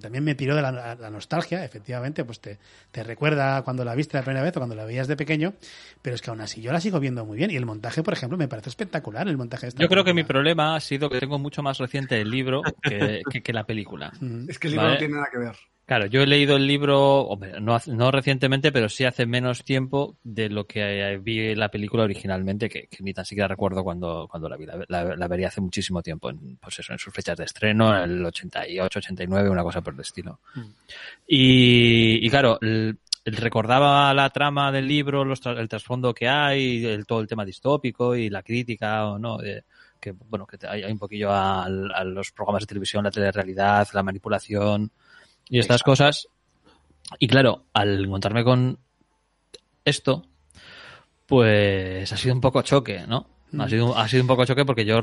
también 0.00 0.24
me 0.24 0.34
tiró 0.34 0.54
de 0.54 0.62
la, 0.62 1.10
nostalgia, 1.10 1.64
efectivamente, 1.64 2.24
pues 2.24 2.40
te, 2.40 2.58
te, 2.90 3.02
recuerda 3.02 3.62
cuando 3.62 3.84
la 3.84 3.94
viste 3.94 4.16
la 4.16 4.22
primera 4.22 4.42
vez 4.42 4.56
o 4.56 4.60
cuando 4.60 4.74
la 4.74 4.84
veías 4.84 5.08
de 5.08 5.16
pequeño, 5.16 5.54
pero 6.02 6.14
es 6.14 6.22
que 6.22 6.30
aún 6.30 6.40
así 6.40 6.60
yo 6.60 6.72
la 6.72 6.80
sigo 6.80 7.00
viendo 7.00 7.24
muy 7.24 7.36
bien 7.36 7.50
y 7.50 7.56
el 7.56 7.66
montaje, 7.66 8.02
por 8.02 8.14
ejemplo, 8.14 8.38
me 8.38 8.48
parece 8.48 8.68
espectacular 8.68 9.28
el 9.28 9.36
montaje 9.36 9.66
de 9.66 9.68
esta 9.68 9.82
Yo 9.82 9.88
creo 9.88 10.04
que 10.04 10.14
mi 10.14 10.24
problema 10.24 10.76
ha 10.76 10.80
sido 10.80 11.10
que 11.10 11.20
tengo 11.20 11.38
mucho 11.38 11.62
más 11.62 11.78
reciente 11.78 12.20
el 12.20 12.30
libro 12.30 12.62
que, 12.82 13.22
que, 13.42 13.52
la 13.52 13.64
película. 13.64 14.12
Es 14.48 14.58
que 14.58 14.68
el 14.68 14.74
libro 14.74 14.88
no 14.88 14.98
tiene 14.98 15.14
nada 15.14 15.28
que 15.30 15.38
ver. 15.38 15.56
Claro, 15.92 16.06
yo 16.06 16.22
he 16.22 16.26
leído 16.26 16.56
el 16.56 16.66
libro, 16.66 17.28
no, 17.60 17.78
no, 17.88 18.10
recientemente, 18.10 18.72
pero 18.72 18.88
sí 18.88 19.04
hace 19.04 19.26
menos 19.26 19.62
tiempo 19.62 20.16
de 20.24 20.48
lo 20.48 20.66
que 20.66 21.20
vi 21.22 21.54
la 21.54 21.68
película 21.68 22.04
originalmente, 22.04 22.70
que, 22.70 22.88
ni 23.00 23.12
tan 23.12 23.26
siquiera 23.26 23.46
recuerdo 23.46 23.84
cuando, 23.84 24.26
cuando 24.26 24.48
la 24.48 24.56
vi. 24.56 24.64
La, 24.88 25.28
vería 25.28 25.48
hace 25.48 25.60
muchísimo 25.60 26.02
tiempo, 26.02 26.30
en, 26.30 26.56
pues 26.56 26.78
eso, 26.78 26.94
en 26.94 26.98
sus 26.98 27.12
fechas 27.12 27.36
de 27.36 27.44
estreno, 27.44 27.94
en 27.94 28.10
el 28.10 28.24
88, 28.24 29.00
89, 29.00 29.50
una 29.50 29.62
cosa 29.62 29.82
por 29.82 29.92
el 29.92 30.00
estilo. 30.00 30.40
Mm. 30.54 30.60
Y, 31.26 32.26
y, 32.26 32.30
claro, 32.30 32.58
recordaba 33.26 34.14
la 34.14 34.30
trama 34.30 34.72
del 34.72 34.88
libro, 34.88 35.24
el 35.30 35.68
trasfondo 35.68 36.14
que 36.14 36.26
hay, 36.26 36.86
el, 36.86 37.04
todo 37.04 37.20
el 37.20 37.28
tema 37.28 37.44
distópico 37.44 38.16
y 38.16 38.30
la 38.30 38.42
crítica 38.42 39.08
o 39.08 39.18
no. 39.18 39.36
que 40.00 40.12
bueno, 40.12 40.46
que 40.46 40.56
hay, 40.66 40.84
un 40.84 40.98
poquillo 40.98 41.30
a, 41.30 41.66
a 41.66 42.02
los 42.04 42.32
programas 42.32 42.62
de 42.62 42.68
televisión, 42.68 43.04
la 43.04 43.10
telerrealidad, 43.10 43.88
la 43.92 44.02
manipulación 44.02 44.90
y 45.52 45.58
estas 45.58 45.82
cosas. 45.82 46.28
Y 47.18 47.28
claro, 47.28 47.66
al 47.74 48.06
encontrarme 48.06 48.42
con 48.42 48.78
esto, 49.84 50.24
pues 51.26 52.10
ha 52.10 52.16
sido 52.16 52.34
un 52.34 52.40
poco 52.40 52.62
choque, 52.62 53.04
¿no? 53.06 53.26
Ha 53.52 53.66
mm. 53.66 53.68
sido, 53.68 53.98
ha 53.98 54.08
sido 54.08 54.22
un 54.22 54.28
poco 54.28 54.46
choque 54.46 54.64
porque 54.64 54.86
yo 54.86 55.00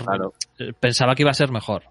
pensaba 0.80 1.14
que 1.14 1.22
iba 1.22 1.30
a 1.30 1.36
ser 1.36 1.52
mejor. 1.52 1.84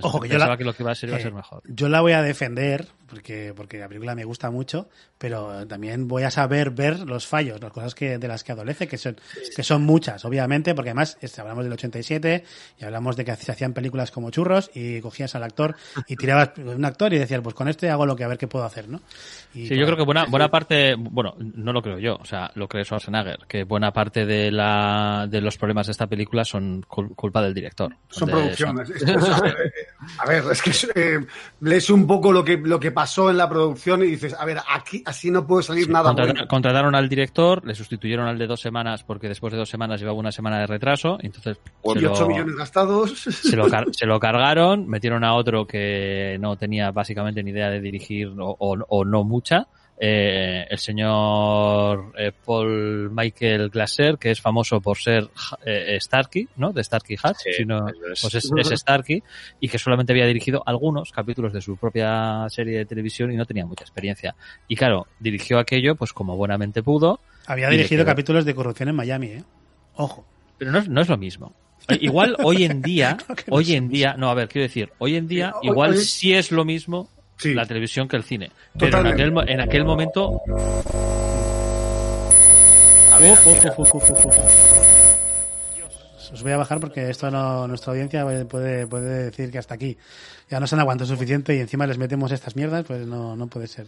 Ojo, 0.00 0.20
que 0.20 0.28
yo 0.30 0.38
la, 0.38 0.56
que 0.56 0.64
lo 0.64 0.72
que 0.72 0.82
iba 0.82 0.92
a 0.92 0.94
ser 0.94 1.10
iba 1.10 1.18
a 1.18 1.20
ser 1.20 1.34
mejor. 1.34 1.62
Yo 1.66 1.90
la 1.90 2.00
voy 2.00 2.12
a 2.12 2.22
defender 2.22 2.88
porque, 3.08 3.52
porque 3.56 3.78
la 3.78 3.88
película 3.88 4.14
me 4.14 4.24
gusta 4.24 4.50
mucho, 4.50 4.88
pero 5.18 5.66
también 5.66 6.06
voy 6.06 6.22
a 6.22 6.30
saber 6.30 6.70
ver 6.70 7.00
los 7.00 7.26
fallos, 7.26 7.60
las 7.60 7.72
cosas 7.72 7.94
que, 7.94 8.18
de 8.18 8.28
las 8.28 8.44
que 8.44 8.52
adolece, 8.52 8.86
que 8.86 8.98
son, 8.98 9.16
que 9.54 9.62
son 9.62 9.82
muchas, 9.82 10.24
obviamente, 10.24 10.74
porque 10.74 10.90
además 10.90 11.18
hablamos 11.38 11.64
del 11.64 11.72
87 11.72 12.44
y 12.78 12.84
hablamos 12.84 13.16
de 13.16 13.24
que 13.24 13.34
se 13.36 13.52
hacían 13.52 13.72
películas 13.72 14.10
como 14.10 14.30
churros 14.30 14.70
y 14.74 15.00
cogías 15.00 15.34
al 15.34 15.42
actor 15.42 15.76
y 16.06 16.16
tirabas 16.16 16.50
un 16.58 16.84
actor 16.84 17.12
y 17.12 17.18
decías, 17.18 17.40
pues 17.42 17.54
con 17.54 17.68
este 17.68 17.90
hago 17.90 18.06
lo 18.06 18.14
que 18.14 18.24
a 18.24 18.28
ver 18.28 18.38
qué 18.38 18.46
puedo 18.46 18.64
hacer, 18.64 18.88
¿no? 18.88 19.00
sí, 19.52 19.68
yo 19.68 19.84
creo 19.84 19.96
que 19.96 20.04
buena, 20.04 20.26
buena 20.26 20.48
parte, 20.48 20.94
bueno, 20.94 21.34
no 21.38 21.72
lo 21.72 21.82
creo 21.82 21.98
yo, 21.98 22.16
o 22.16 22.24
sea, 22.24 22.50
lo 22.54 22.68
cree 22.68 22.84
Schwarzenegger, 22.84 23.40
que 23.48 23.64
buena 23.64 23.92
parte 23.92 24.26
de 24.26 24.50
la, 24.50 25.26
de 25.28 25.40
los 25.40 25.56
problemas 25.56 25.86
de 25.86 25.92
esta 25.92 26.06
película 26.06 26.44
son 26.44 26.82
culpa 26.88 27.42
del 27.42 27.54
director. 27.54 27.94
Son 28.08 28.28
producciones. 28.28 28.90
a 30.18 30.26
ver, 30.26 30.44
es 30.50 30.62
que 30.62 30.72
eh, 30.94 31.26
lees 31.60 31.90
un 31.90 32.06
poco 32.06 32.32
lo 32.32 32.44
que, 32.44 32.56
lo 32.56 32.78
que 32.78 32.92
pasó 32.98 33.30
en 33.30 33.36
la 33.36 33.48
producción 33.48 34.02
y 34.02 34.06
dices, 34.06 34.34
a 34.36 34.44
ver, 34.44 34.58
aquí 34.68 35.04
así 35.06 35.30
no 35.30 35.46
puede 35.46 35.62
salir 35.62 35.88
nada 35.88 36.10
bueno. 36.10 36.48
Contrataron 36.48 36.96
al 36.96 37.08
director, 37.08 37.64
le 37.64 37.76
sustituyeron 37.76 38.26
al 38.26 38.36
de 38.36 38.48
dos 38.48 38.60
semanas 38.60 39.04
porque 39.04 39.28
después 39.28 39.52
de 39.52 39.58
dos 39.60 39.68
semanas 39.68 40.00
llevaba 40.00 40.18
una 40.18 40.32
semana 40.32 40.58
de 40.58 40.66
retraso, 40.66 41.16
entonces... 41.20 41.60
Y 41.84 42.04
8 42.04 42.26
millones 42.26 42.56
gastados. 42.56 43.16
Se 43.20 43.54
lo, 43.54 43.68
se 43.92 44.04
lo, 44.04 44.18
cargaron, 44.18 44.88
metieron 44.88 45.22
a 45.22 45.36
otro 45.36 45.64
que 45.64 46.38
no 46.40 46.56
tenía 46.56 46.90
básicamente 46.90 47.40
ni 47.44 47.52
idea 47.52 47.70
de 47.70 47.80
dirigir 47.80 48.32
o, 48.36 48.56
o 48.58 49.04
no 49.04 49.22
mucha 49.22 49.68
eh, 50.00 50.64
el 50.70 50.78
señor 50.78 52.12
eh, 52.16 52.30
Paul 52.44 53.10
Michael 53.10 53.68
Glaser, 53.68 54.16
que 54.16 54.30
es 54.30 54.40
famoso 54.40 54.80
por 54.80 54.96
ser 54.98 55.28
eh, 55.64 55.98
Starkey, 56.00 56.48
¿no? 56.56 56.72
De 56.72 56.84
Starkey 56.84 57.16
Hatch, 57.20 57.38
pues 58.20 58.34
es, 58.34 58.50
es, 58.56 58.80
Starkey, 58.80 59.22
y 59.60 59.68
que 59.68 59.78
solamente 59.78 60.12
había 60.12 60.26
dirigido 60.26 60.62
algunos 60.64 61.10
capítulos 61.10 61.52
de 61.52 61.60
su 61.60 61.76
propia 61.76 62.46
serie 62.48 62.78
de 62.78 62.86
televisión 62.86 63.32
y 63.32 63.36
no 63.36 63.44
tenía 63.44 63.66
mucha 63.66 63.82
experiencia. 63.82 64.36
Y 64.68 64.76
claro, 64.76 65.08
dirigió 65.18 65.58
aquello 65.58 65.96
pues 65.96 66.12
como 66.12 66.36
buenamente 66.36 66.82
pudo. 66.82 67.18
Había 67.46 67.68
dirigido 67.68 68.04
capítulos 68.04 68.44
de 68.44 68.54
corrupción 68.54 68.90
en 68.90 68.94
Miami, 68.94 69.26
¿eh? 69.28 69.44
Ojo. 69.94 70.24
Pero 70.58 70.70
no 70.70 70.78
es, 70.78 70.88
no 70.88 71.00
es 71.00 71.08
lo 71.08 71.16
mismo. 71.16 71.52
Igual 72.00 72.36
hoy 72.42 72.64
en 72.64 72.82
día, 72.82 73.16
hoy 73.48 73.74
en 73.74 73.88
día, 73.88 74.14
no, 74.16 74.30
a 74.30 74.34
ver, 74.34 74.48
quiero 74.48 74.64
decir, 74.64 74.90
hoy 74.98 75.16
en 75.16 75.26
día, 75.26 75.54
igual 75.62 75.96
sí 75.96 76.34
es 76.34 76.52
lo 76.52 76.64
mismo 76.64 77.08
la 77.44 77.66
televisión 77.66 78.08
que 78.08 78.16
el 78.16 78.24
cine. 78.24 78.50
Pero 78.78 79.00
en 79.00 79.06
aquel, 79.06 79.32
en 79.46 79.60
aquel, 79.60 79.84
momento. 79.84 80.40
Os 86.32 86.42
voy 86.42 86.52
a 86.52 86.56
bajar 86.56 86.78
porque 86.80 87.08
esto 87.08 87.30
no, 87.30 87.66
nuestra 87.66 87.92
audiencia 87.92 88.24
puede, 88.48 88.86
puede 88.86 89.24
decir 89.24 89.50
que 89.50 89.58
hasta 89.58 89.74
aquí 89.74 89.96
ya 90.50 90.60
no 90.60 90.66
se 90.66 90.74
han 90.74 90.80
aguantado 90.80 91.08
suficiente 91.08 91.56
y 91.56 91.60
encima 91.60 91.86
les 91.86 91.98
metemos 91.98 92.30
estas 92.32 92.54
mierdas, 92.54 92.84
pues 92.86 93.06
no, 93.06 93.34
no 93.34 93.46
puede 93.46 93.66
ser. 93.66 93.86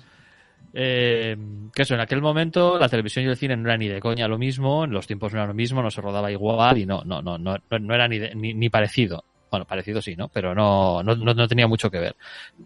Eh, 0.73 1.37
que 1.75 1.83
eso, 1.83 1.95
en 1.95 2.01
aquel 2.01 2.23
momento 2.23 2.79
la 2.79 2.89
televisión 2.89 3.25
y 3.25 3.29
el 3.29 3.37
cine 3.37 3.57
no 3.57 3.69
era 3.69 3.77
ni 3.77 3.89
de 3.89 4.01
coña 4.01 4.29
lo 4.29 4.39
mismo, 4.39 4.85
en 4.85 4.93
los 4.93 5.07
tiempos 5.07 5.33
no 5.33 5.41
era 5.41 5.49
lo 5.49 5.55
mismo, 5.55 5.83
no 5.83 5.91
se 5.91 6.01
rodaba 6.01 6.31
igual 6.31 6.79
y 6.79 6.87
no, 6.87 7.03
no, 7.05 7.21
no, 7.21 7.39
no, 7.39 7.57
no 7.81 7.95
era 7.95 8.07
ni, 8.07 8.21
ni, 8.35 8.55
ni 8.55 8.71
parecido. 8.71 9.25
Bueno, 9.51 9.67
parecido 9.67 10.01
sí, 10.01 10.15
¿no? 10.15 10.29
Pero 10.29 10.55
no, 10.55 11.03
no, 11.03 11.15
no 11.17 11.49
tenía 11.49 11.67
mucho 11.67 11.91
que 11.91 11.99
ver. 11.99 12.17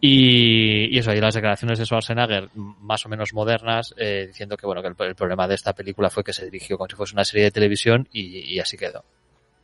Y, 0.00 0.98
eso, 0.98 1.12
y 1.12 1.20
las 1.20 1.34
declaraciones 1.34 1.78
de 1.78 1.86
Schwarzenegger, 1.86 2.50
más 2.54 3.06
o 3.06 3.08
menos 3.08 3.32
modernas, 3.32 3.94
eh, 3.96 4.26
diciendo 4.26 4.56
que, 4.56 4.66
bueno, 4.66 4.82
que 4.82 4.88
el, 4.88 5.14
problema 5.14 5.48
de 5.48 5.54
esta 5.54 5.72
película 5.72 6.10
fue 6.10 6.22
que 6.22 6.32
se 6.32 6.44
dirigió 6.44 6.76
como 6.76 6.88
si 6.88 6.96
fuese 6.96 7.14
una 7.14 7.24
serie 7.24 7.44
de 7.44 7.50
televisión 7.50 8.06
y, 8.12 8.54
y 8.54 8.60
así 8.60 8.76
quedó. 8.76 9.04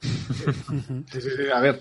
Sí, 1.10 1.20
sí, 1.20 1.30
sí, 1.36 1.50
a 1.52 1.60
ver, 1.60 1.80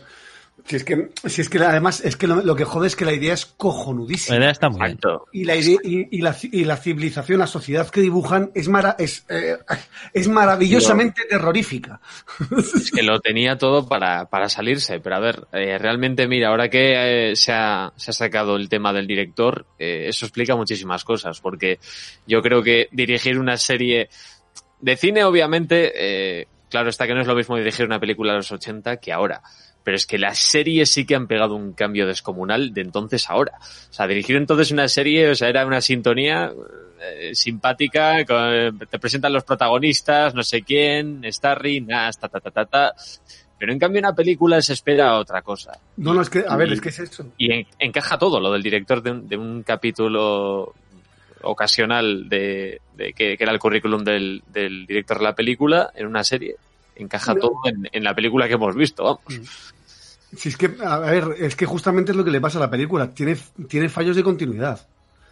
si 0.66 0.76
es 0.76 0.84
que, 0.84 1.10
si 1.26 1.41
es 1.41 1.49
que 1.49 1.60
además 1.60 2.01
es 2.03 2.16
que 2.16 2.28
lo, 2.28 2.55
que 2.55 2.64
jode 2.64 2.88
es 2.88 2.95
que 2.95 3.05
la 3.05 3.14
idea 3.14 3.34
es 3.34 3.45
cojonudísima. 3.45 4.36
La 4.36 4.43
idea 4.43 4.51
está 4.51 4.70
muy 4.70 4.82
alto. 4.82 5.26
Y 5.32 5.45
la, 5.45 5.55
idea, 5.55 5.78
y, 5.84 6.22
la, 6.22 6.36
y 6.41 6.64
la 6.66 6.78
civilización, 6.78 7.39
la 7.39 7.47
sociedad 7.47 7.89
que 7.89 8.01
dibujan 8.01 8.51
es, 8.53 8.68
mara, 8.68 8.95
es, 8.97 9.26
eh, 9.30 9.57
es 10.14 10.28
maravillosamente 10.28 11.24
terrorífica. 11.30 12.01
Es 12.57 12.91
que 12.91 13.03
lo 13.03 13.20
tenía 13.20 13.57
todo 13.57 13.88
para, 13.88 14.30
para 14.30 14.49
salirse. 14.49 14.99
Pero 14.99 15.16
a 15.16 15.20
ver, 15.20 15.47
eh, 15.53 15.78
realmente, 15.78 16.28
mira, 16.28 16.49
ahora 16.49 16.70
que 16.70 17.32
eh, 17.32 17.36
se, 17.36 17.51
ha, 17.51 17.91
se 17.95 18.12
ha 18.12 18.14
sacado 18.14 18.55
el 18.55 18.70
tema 18.70 18.93
del 18.93 19.07
director, 19.07 19.66
eso 19.78 20.26
explica 20.26 20.55
muchísimas 20.55 21.03
cosas. 21.03 21.39
Porque 21.41 21.80
yo 22.28 22.41
creo 22.41 22.62
que 22.62 22.89
dirigir 22.91 23.39
una 23.39 23.57
serie 23.57 24.10
de 24.82 24.95
cine, 24.97 25.24
obviamente, 25.24 26.47
claro 26.70 26.89
está 26.89 27.07
que 27.07 27.14
no 27.14 27.22
es 27.22 27.28
lo 27.28 27.36
mismo 27.36 27.57
dirigir 27.57 27.86
una 27.86 27.99
película 27.99 28.34
de 28.34 28.38
los 28.39 28.51
80 28.51 28.97
que 28.97 29.12
ahora 29.12 29.41
pero 29.84 29.96
es 29.96 30.06
que 30.06 30.18
las 30.18 30.38
series 30.40 30.90
sí 30.90 31.06
que 31.06 31.16
han 31.16 31.28
pegado 31.28 31.56
un 31.56 31.74
cambio 31.74 32.06
descomunal 32.06 32.74
de 32.74 32.82
entonces 32.82 33.30
a 33.30 33.34
ahora. 33.34 33.54
O 33.60 33.94
sea, 33.94 34.08
dirigir 34.08 34.36
entonces 34.36 34.72
una 34.72 34.88
serie, 34.88 35.30
o 35.30 35.36
sea, 35.36 35.50
era 35.50 35.66
una 35.66 35.82
sintonía 35.82 36.52
eh, 37.02 37.34
simpática, 37.34 38.18
te 38.26 39.00
presentan 39.00 39.34
los 39.34 39.44
protagonistas, 39.44 40.36
no 40.36 40.44
sé 40.44 40.62
quién, 40.62 41.22
Starry, 41.26 41.82
nada, 41.82 42.12
ta, 42.12 42.28
ta, 42.28 42.40
ta, 42.40 42.52
ta, 42.52 42.66
ta. 42.66 42.96
Pero 43.58 43.74
en 43.74 43.80
cambio 43.80 44.00
en 44.00 44.06
una 44.06 44.16
película 44.16 44.62
se 44.62 44.74
espera 44.74 45.18
otra 45.18 45.42
cosa. 45.42 45.74
No, 45.98 46.14
no, 46.14 46.22
es 46.22 46.30
que, 46.30 46.46
a 46.48 46.56
ver, 46.56 46.72
es 46.72 46.82
que 46.82 46.90
es 46.90 47.00
eso. 47.00 47.26
Y 47.38 47.66
encaja 47.78 48.18
todo, 48.18 48.40
lo 48.40 48.52
del 48.54 48.64
director 48.64 49.02
de 49.02 49.12
un, 49.12 49.28
de 49.28 49.38
un 49.38 49.64
capítulo 49.64 50.74
ocasional 51.42 52.28
de, 52.30 52.82
de 52.96 53.14
que, 53.14 53.36
era 53.40 53.52
el 53.52 53.60
currículum 53.60 54.04
del, 54.04 54.44
del, 54.48 54.86
director 54.86 55.18
de 55.18 55.24
la 55.24 55.36
película 55.36 55.92
en 55.96 56.08
una 56.08 56.24
serie. 56.24 56.56
Encaja 57.00 57.34
todo 57.36 57.62
en, 57.66 57.88
en, 57.91 58.04
la 58.04 58.14
película 58.14 58.47
que 58.47 58.54
hemos 58.54 58.76
visto, 58.76 59.04
vamos. 59.04 59.22
Mm. 59.28 60.38
Si 60.38 60.50
es 60.50 60.58
que, 60.58 60.72
a 60.86 61.00
ver, 61.00 61.36
es 61.39 61.56
que 61.56 61.66
justamente 61.66 62.12
es 62.12 62.18
lo 62.18 62.24
que 62.24 62.32
le 62.32 62.39
pasa 62.39 62.60
a 62.60 62.62
la 62.62 62.70
película. 62.70 63.10
Tiene, 63.10 63.36
tiene 63.68 63.89
fallos 63.89 64.16
de 64.16 64.24
continuidad. 64.24 64.80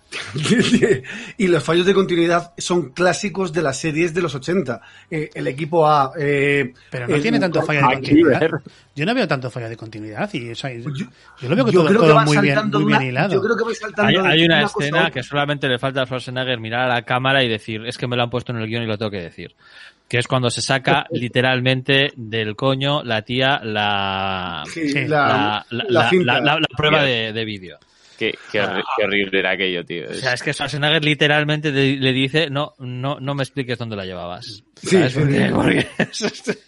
y 1.37 1.47
los 1.47 1.61
fallos 1.61 1.85
de 1.85 1.93
continuidad 1.93 2.53
son 2.57 2.91
clásicos 2.91 3.51
de 3.51 3.61
las 3.61 3.77
series 3.77 4.13
de 4.13 4.21
los 4.21 4.33
80. 4.33 4.81
Eh, 5.11 5.29
el 5.33 5.47
equipo 5.47 5.85
A. 5.87 6.13
Eh, 6.17 6.73
Pero 6.89 7.07
no 7.07 7.19
tiene 7.19 7.39
tanto 7.39 7.61
fallo 7.61 7.81
de 7.87 7.95
continuidad. 7.95 8.49
Yo 8.95 9.05
no 9.05 9.13
veo 9.13 9.27
tanto 9.27 9.51
fallo 9.51 9.69
de 9.69 9.77
continuidad. 9.77 10.29
Y, 10.33 10.53
yo, 10.53 10.69
lo 11.41 11.55
veo 11.55 11.65
que 11.65 11.71
todo, 11.71 11.93
todo 11.93 12.19
muy, 12.21 12.37
bien, 12.39 12.71
muy 12.71 12.85
bien 12.85 13.01
hilado. 13.03 13.33
Yo 13.33 13.41
creo 13.41 13.67
que 13.67 13.75
saltando 13.75 14.23
hay, 14.23 14.39
hay 14.39 14.45
una, 14.45 14.63
escena 14.63 15.11
que 15.11 15.21
solamente 15.21 15.67
le 15.67 15.77
falta 15.77 16.01
a 16.01 16.05
Schwarzenegger 16.05 16.59
mirar 16.59 16.89
a 16.89 16.95
la 16.95 17.01
cámara 17.03 17.43
y 17.43 17.49
decir: 17.49 17.85
Es 17.85 17.97
que 17.97 18.07
me 18.07 18.15
lo 18.15 18.23
han 18.23 18.29
puesto 18.29 18.53
en 18.53 18.59
el 18.59 18.67
guion 18.67 18.83
y 18.83 18.87
lo 18.87 18.97
tengo 18.97 19.11
que 19.11 19.21
decir 19.21 19.53
que 20.07 20.17
es 20.17 20.27
cuando 20.27 20.49
se 20.49 20.61
saca 20.61 21.05
literalmente 21.11 22.11
del 22.15 22.55
coño 22.55 23.03
la 23.03 23.21
tía 23.23 23.59
la, 23.63 24.63
la, 25.09 25.65
la, 25.69 26.59
prueba 26.75 27.03
de, 27.03 27.33
de 27.33 27.45
vídeo. 27.45 27.77
Qué, 28.17 28.33
qué, 28.51 28.61
horrible 28.61 29.39
era 29.39 29.51
aquello, 29.51 29.85
tío. 29.85 30.09
O 30.09 30.13
sea, 30.13 30.33
es 30.33 30.41
que 30.41 30.51
Schwarzenegger 30.51 31.05
literalmente 31.05 31.71
le 31.71 32.13
dice, 32.13 32.49
no, 32.49 32.73
no, 32.79 33.19
no 33.19 33.35
me 33.35 33.43
expliques 33.43 33.77
dónde 33.77 33.95
la 33.95 34.05
llevabas. 34.05 34.63
Sí, 34.81 34.97
sí, 35.09 35.09
sí. 35.09 35.39
porque- 35.53 35.87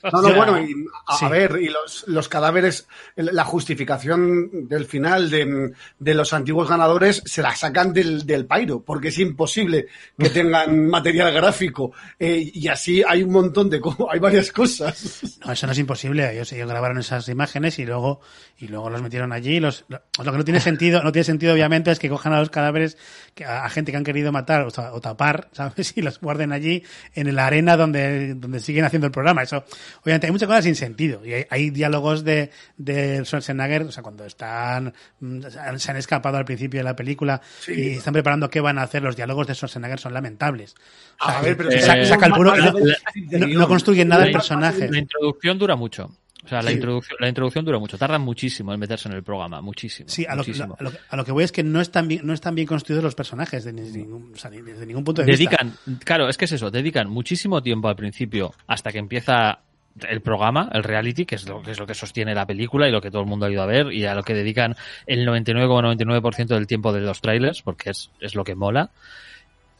No, 0.11 0.21
no, 0.21 0.33
bueno, 0.35 0.59
y, 0.59 0.73
a, 1.07 1.17
Sí. 1.17 1.25
ver, 1.27 1.57
y 1.61 1.69
los, 1.69 2.05
los 2.07 2.27
cadáveres, 2.29 2.87
la 3.15 3.43
justificación 3.45 4.67
del 4.67 4.85
final 4.85 5.29
de, 5.29 5.71
de 5.99 6.13
los 6.13 6.33
antiguos 6.33 6.69
ganadores 6.69 7.21
se 7.25 7.41
la 7.41 7.55
sacan 7.55 7.93
del, 7.93 8.25
del 8.25 8.45
pairo, 8.45 8.81
porque 8.83 9.09
es 9.09 9.19
imposible 9.19 9.87
que 10.17 10.29
tengan 10.29 10.87
material 10.87 11.33
gráfico. 11.33 11.91
eh, 12.19 12.49
y 12.53 12.67
así 12.67 13.03
hay 13.07 13.23
un 13.23 13.31
montón 13.31 13.69
de 13.69 13.79
hay 14.11 14.19
varias 14.19 14.51
cosas. 14.51 15.39
No, 15.45 15.51
eso 15.51 15.65
no 15.65 15.71
es 15.73 15.79
imposible. 15.79 16.31
Ellos, 16.33 16.51
ellos 16.53 16.67
grabaron 16.69 16.97
esas 16.99 17.27
imágenes 17.29 17.79
y 17.79 17.85
luego, 17.85 18.21
y 18.57 18.67
luego 18.67 18.89
los 18.89 19.01
metieron 19.01 19.31
allí. 19.31 19.59
Los, 19.59 19.85
lo, 19.87 20.01
lo 20.23 20.31
que 20.31 20.37
no 20.37 20.43
tiene 20.45 20.59
sentido, 20.59 21.03
no 21.03 21.11
tiene 21.11 21.23
sentido 21.23 21.53
obviamente 21.53 21.91
es 21.91 21.99
que 21.99 22.09
cojan 22.09 22.33
a 22.33 22.39
los 22.39 22.49
cadáveres 22.49 22.97
que, 23.35 23.45
a, 23.45 23.65
a 23.65 23.69
gente 23.69 23.91
que 23.91 23.97
han 23.97 24.03
querido 24.03 24.31
matar 24.31 24.61
o, 24.63 24.67
o 24.67 25.01
tapar, 25.01 25.49
¿sabes? 25.53 25.93
Y 25.95 26.01
los 26.01 26.19
guarden 26.19 26.51
allí 26.51 26.83
en 27.13 27.33
la 27.35 27.45
arena 27.47 27.77
donde, 27.77 27.98
donde 28.35 28.59
siguen 28.59 28.85
haciendo 28.85 29.05
el 29.07 29.11
programa. 29.11 29.43
Eso, 29.43 29.63
obviamente, 30.03 30.27
hay 30.27 30.31
muchas 30.31 30.47
cosas 30.47 30.63
sin 30.63 30.75
sentido. 30.75 31.25
Y 31.25 31.33
hay, 31.33 31.45
hay 31.49 31.69
diálogos 31.69 32.23
de, 32.23 32.51
de 32.77 33.23
Schwarzenegger, 33.25 33.83
o 33.83 33.91
sea, 33.91 34.03
cuando 34.03 34.25
están, 34.25 34.93
mm, 35.19 35.41
se 35.77 35.91
han 35.91 35.97
escapado 35.97 36.37
al 36.37 36.45
principio 36.45 36.79
de 36.79 36.83
la 36.83 36.95
película 36.95 37.41
y 37.67 37.89
están 37.97 38.13
preparando 38.13 38.49
qué 38.49 38.61
van 38.61 38.77
a 38.77 38.83
hacer, 38.83 39.01
los 39.03 39.15
diálogos 39.15 39.47
de 39.47 39.55
Schwarzenegger 39.55 39.99
son 39.99 40.13
lamentables. 40.13 40.75
O 41.21 41.25
sea, 41.25 41.39
A 41.39 41.41
ver, 41.41 41.57
pero 41.57 41.71
Eh, 41.71 41.81
saca, 41.81 42.05
saca 42.05 42.25
el 42.27 42.33
puro, 42.33 42.55
la- 42.55 42.71
no, 42.71 42.79
la- 42.79 43.39
no- 43.39 43.47
no 43.47 43.67
construyen 43.67 44.07
nada 44.07 44.25
el 44.25 44.31
personaje. 44.31 44.89
La 44.89 44.99
introducción 44.99 45.57
dura 45.59 45.75
mucho. 45.75 46.11
O 46.49 46.51
sea, 46.51 46.61
la, 46.63 46.71
introducción, 46.71 47.17
la 47.19 47.27
introducción 47.29 47.63
dura 47.65 47.77
mucho. 47.79 47.97
Tardan 47.97 48.21
muchísimo 48.21 48.73
en 48.73 48.79
meterse 48.79 49.07
en 49.07 49.15
el 49.15 49.23
programa. 49.23 49.61
Muchísimo. 49.61 50.09
Sí, 50.09 50.25
a 50.25 50.35
lo, 50.35 50.43
que- 50.43 50.49
muchísimo. 50.51 50.75
a 50.79 50.83
lo 50.83 50.91
que- 50.91 50.97
a 51.09 51.15
lo 51.15 51.25
que 51.25 51.31
voy 51.31 51.43
es 51.43 51.51
que 51.51 51.63
no 51.63 51.79
están 51.81 52.07
bien, 52.07 52.25
no 52.25 52.33
están 52.33 52.55
bien 52.55 52.67
construidos 52.67 53.03
los 53.03 53.15
personajes 53.15 53.63
de, 53.63 53.73
ni- 53.73 53.81
ningún, 53.91 54.31
o 54.33 54.37
sea, 54.37 54.49
desde 54.49 54.85
ningún 54.85 55.03
punto 55.03 55.21
de 55.21 55.27
vista. 55.31 55.37
dedican, 55.49 55.73
claro, 56.03 56.27
es 56.29 56.37
que 56.37 56.45
es 56.45 56.51
eso, 56.53 56.71
dedican 56.71 57.09
muchísimo 57.09 57.61
tiempo 57.61 57.87
al 57.87 57.95
principio 57.95 58.53
hasta 58.67 58.91
que 58.91 58.97
empieza 58.99 59.59
el 60.07 60.21
programa, 60.21 60.69
el 60.71 60.83
reality, 60.83 61.25
que 61.25 61.35
es 61.35 61.47
lo 61.47 61.61
que 61.61 61.71
es 61.71 61.79
lo 61.79 61.85
que 61.85 61.93
sostiene 61.93 62.33
la 62.33 62.45
película 62.45 62.87
y 62.87 62.91
lo 62.91 63.01
que 63.01 63.11
todo 63.11 63.21
el 63.21 63.27
mundo 63.27 63.45
ha 63.47 63.51
ido 63.51 63.61
a 63.61 63.65
ver 63.65 63.91
y 63.91 64.05
a 64.05 64.13
lo 64.15 64.23
que 64.23 64.33
dedican 64.33 64.75
el 65.07 65.25
99,99% 65.27 66.47
del 66.47 66.67
tiempo 66.67 66.93
de 66.93 67.01
los 67.01 67.21
trailers, 67.21 67.61
porque 67.61 67.89
es, 67.91 68.09
es 68.21 68.35
lo 68.35 68.43
que 68.43 68.55
mola. 68.55 68.91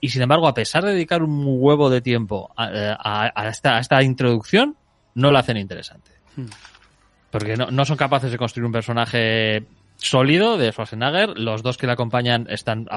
Y 0.02 0.10
sin 0.10 0.22
embargo, 0.22 0.48
a 0.48 0.54
pesar 0.54 0.84
de 0.84 0.92
dedicar 0.94 1.22
un 1.24 1.44
huevo 1.46 1.90
de 1.90 2.02
tiempo 2.02 2.52
a, 2.56 2.66
a- 3.00 3.32
a 3.36 3.50
esta, 3.50 3.78
a 3.78 3.80
esta 3.80 4.02
introducción, 4.04 4.76
no 5.16 5.32
la 5.32 5.40
hacen 5.40 5.58
interesante. 5.58 6.12
Porque 7.32 7.56
no, 7.56 7.72
no 7.72 7.86
son 7.86 7.98
capaces 7.98 8.32
de 8.32 8.38
construir 8.38 8.66
un 8.66 8.72
personaje 8.72 9.66
sólido 9.98 10.58
de 10.58 10.72
Schwarzenegger. 10.72 11.38
Los 11.38 11.62
dos 11.62 11.78
que 11.78 11.88
le 11.88 11.94
acompañan 11.94 12.48
están 12.50 12.88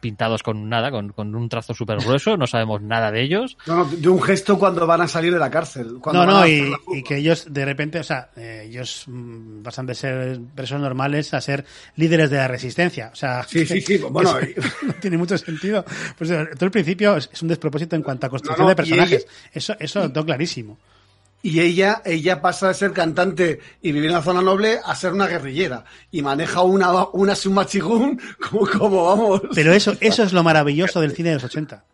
pintados 0.00 0.42
con 0.42 0.68
nada, 0.68 0.90
con, 0.90 1.10
con 1.12 1.34
un 1.34 1.48
trazo 1.48 1.74
súper 1.74 1.98
grueso. 1.98 2.36
No 2.36 2.46
sabemos 2.46 2.80
nada 2.80 3.10
de 3.10 3.22
ellos. 3.22 3.56
No, 3.66 3.76
no, 3.76 3.84
de 3.84 4.08
un 4.08 4.22
gesto 4.22 4.58
cuando 4.58 4.86
van 4.86 5.00
a 5.00 5.08
salir 5.08 5.32
de 5.32 5.38
la 5.38 5.50
cárcel. 5.50 5.98
cuando 6.00 6.24
No, 6.24 6.40
no, 6.40 6.46
y, 6.46 7.02
que 7.02 7.16
ellos 7.16 7.52
de 7.52 7.64
repente, 7.64 7.98
o 7.98 8.04
sea, 8.04 8.30
eh, 8.36 8.66
ellos 8.68 9.04
mm, 9.06 9.62
pasan 9.62 9.86
de 9.86 9.94
ser 9.94 10.40
personas 10.54 10.82
normales 10.82 11.34
a 11.34 11.40
ser 11.40 11.64
líderes 11.96 12.30
de 12.30 12.36
la 12.36 12.48
resistencia. 12.48 13.10
O 13.12 13.16
sea, 13.16 13.42
Sí, 13.42 13.66
sí, 13.66 13.80
sí, 13.80 13.98
bueno, 14.10 14.34
no 14.82 14.92
tiene 14.94 15.18
mucho 15.18 15.36
sentido. 15.36 15.84
Pues 16.16 16.30
eh, 16.30 16.48
todo 16.54 16.66
el 16.66 16.70
principio 16.70 17.16
es, 17.16 17.28
es 17.32 17.42
un 17.42 17.48
despropósito 17.48 17.96
en 17.96 18.02
cuanto 18.02 18.26
a 18.26 18.30
construcción 18.30 18.60
No, 18.60 18.64
no, 18.64 18.70
de 18.70 18.76
personajes. 18.76 19.26
y 19.54 19.58
Eso, 19.58 19.74
eso 19.78 20.00
lo 20.00 20.12
tengo 20.12 20.26
clarísimo. 20.26 20.78
Y 21.42 21.60
ella, 21.60 22.02
ella 22.04 22.40
pasa 22.42 22.68
de 22.68 22.74
ser 22.74 22.92
cantante 22.92 23.60
y 23.80 23.92
vivir 23.92 24.08
en 24.08 24.14
la 24.16 24.22
zona 24.22 24.42
noble 24.42 24.80
a 24.84 24.94
ser 24.96 25.12
una 25.12 25.26
guerrillera. 25.28 25.84
Y 26.10 26.20
maneja 26.22 26.62
una, 26.62 27.06
una 27.12 27.34
submachigún 27.36 28.20
como, 28.50 28.66
como 28.68 29.04
vamos. 29.04 29.42
Pero 29.54 29.72
eso, 29.72 29.94
eso 30.00 30.22
es 30.24 30.32
lo 30.32 30.42
maravilloso 30.42 31.00
del 31.00 31.12
cine 31.14 31.28
de 31.30 31.34
los 31.36 31.44
80. 31.44 31.84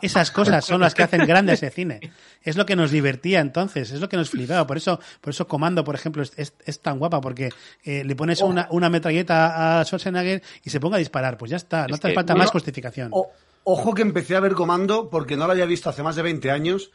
Esas 0.00 0.30
cosas 0.30 0.64
son 0.64 0.80
las 0.80 0.94
que 0.94 1.02
hacen 1.04 1.26
grande 1.26 1.52
ese 1.52 1.70
cine. 1.70 2.00
Es 2.42 2.56
lo 2.56 2.66
que 2.66 2.74
nos 2.74 2.90
divertía 2.90 3.40
entonces, 3.40 3.90
es 3.92 4.00
lo 4.00 4.08
que 4.08 4.16
nos 4.16 4.30
flipaba. 4.30 4.66
Por 4.66 4.76
eso, 4.76 4.98
por 5.20 5.32
eso 5.32 5.46
Comando, 5.46 5.84
por 5.84 5.94
ejemplo, 5.94 6.22
es, 6.22 6.32
es- 6.36 6.54
es 6.64 6.80
tan 6.80 6.98
guapa, 6.98 7.20
porque 7.20 7.50
eh, 7.84 8.02
le 8.04 8.16
pones 8.16 8.42
Oh. 8.42 8.46
una, 8.46 8.66
una 8.70 8.88
metralleta 8.90 9.80
a 9.80 9.84
Schwarzenegger 9.84 10.42
y 10.64 10.70
se 10.70 10.80
ponga 10.80 10.96
a 10.96 10.98
disparar. 10.98 11.36
Pues 11.36 11.50
ya 11.50 11.56
está, 11.58 11.86
no 11.86 11.94
Es 11.94 12.00
te 12.00 12.08
que- 12.08 12.14
falta 12.14 12.32
bueno, 12.32 12.44
más 12.44 12.50
justificación. 12.50 13.10
O- 13.12 13.30
ojo 13.64 13.94
que 13.94 14.02
empecé 14.02 14.34
a 14.36 14.40
ver 14.40 14.52
Comando 14.54 15.08
porque 15.10 15.36
no 15.36 15.46
lo 15.46 15.52
había 15.52 15.66
visto 15.66 15.90
hace 15.90 16.02
más 16.02 16.16
de 16.16 16.22
20 16.22 16.50
años. 16.50 16.90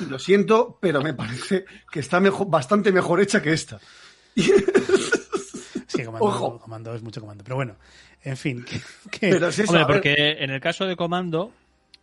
Y 0.00 0.04
lo 0.06 0.18
siento, 0.18 0.78
pero 0.80 1.02
me 1.02 1.12
parece 1.14 1.64
que 1.90 2.00
está 2.00 2.20
mejor, 2.20 2.48
bastante 2.48 2.90
mejor 2.92 3.20
hecha 3.20 3.42
que 3.42 3.52
esta. 3.52 3.78
Sí, 5.86 6.04
comando, 6.04 6.26
Ojo. 6.26 6.58
comando 6.58 6.94
es 6.94 7.02
mucho 7.02 7.20
comando. 7.20 7.42
Pero 7.44 7.56
bueno, 7.56 7.76
en 8.22 8.36
fin. 8.36 8.64
que- 8.64 8.80
que- 9.10 9.30
Pero 9.30 9.48
es 9.48 9.58
eso, 9.58 9.72
Hombre, 9.72 9.86
porque 9.86 10.36
en 10.40 10.50
el 10.50 10.60
caso 10.60 10.84
de 10.86 10.96
Comando, 10.96 11.52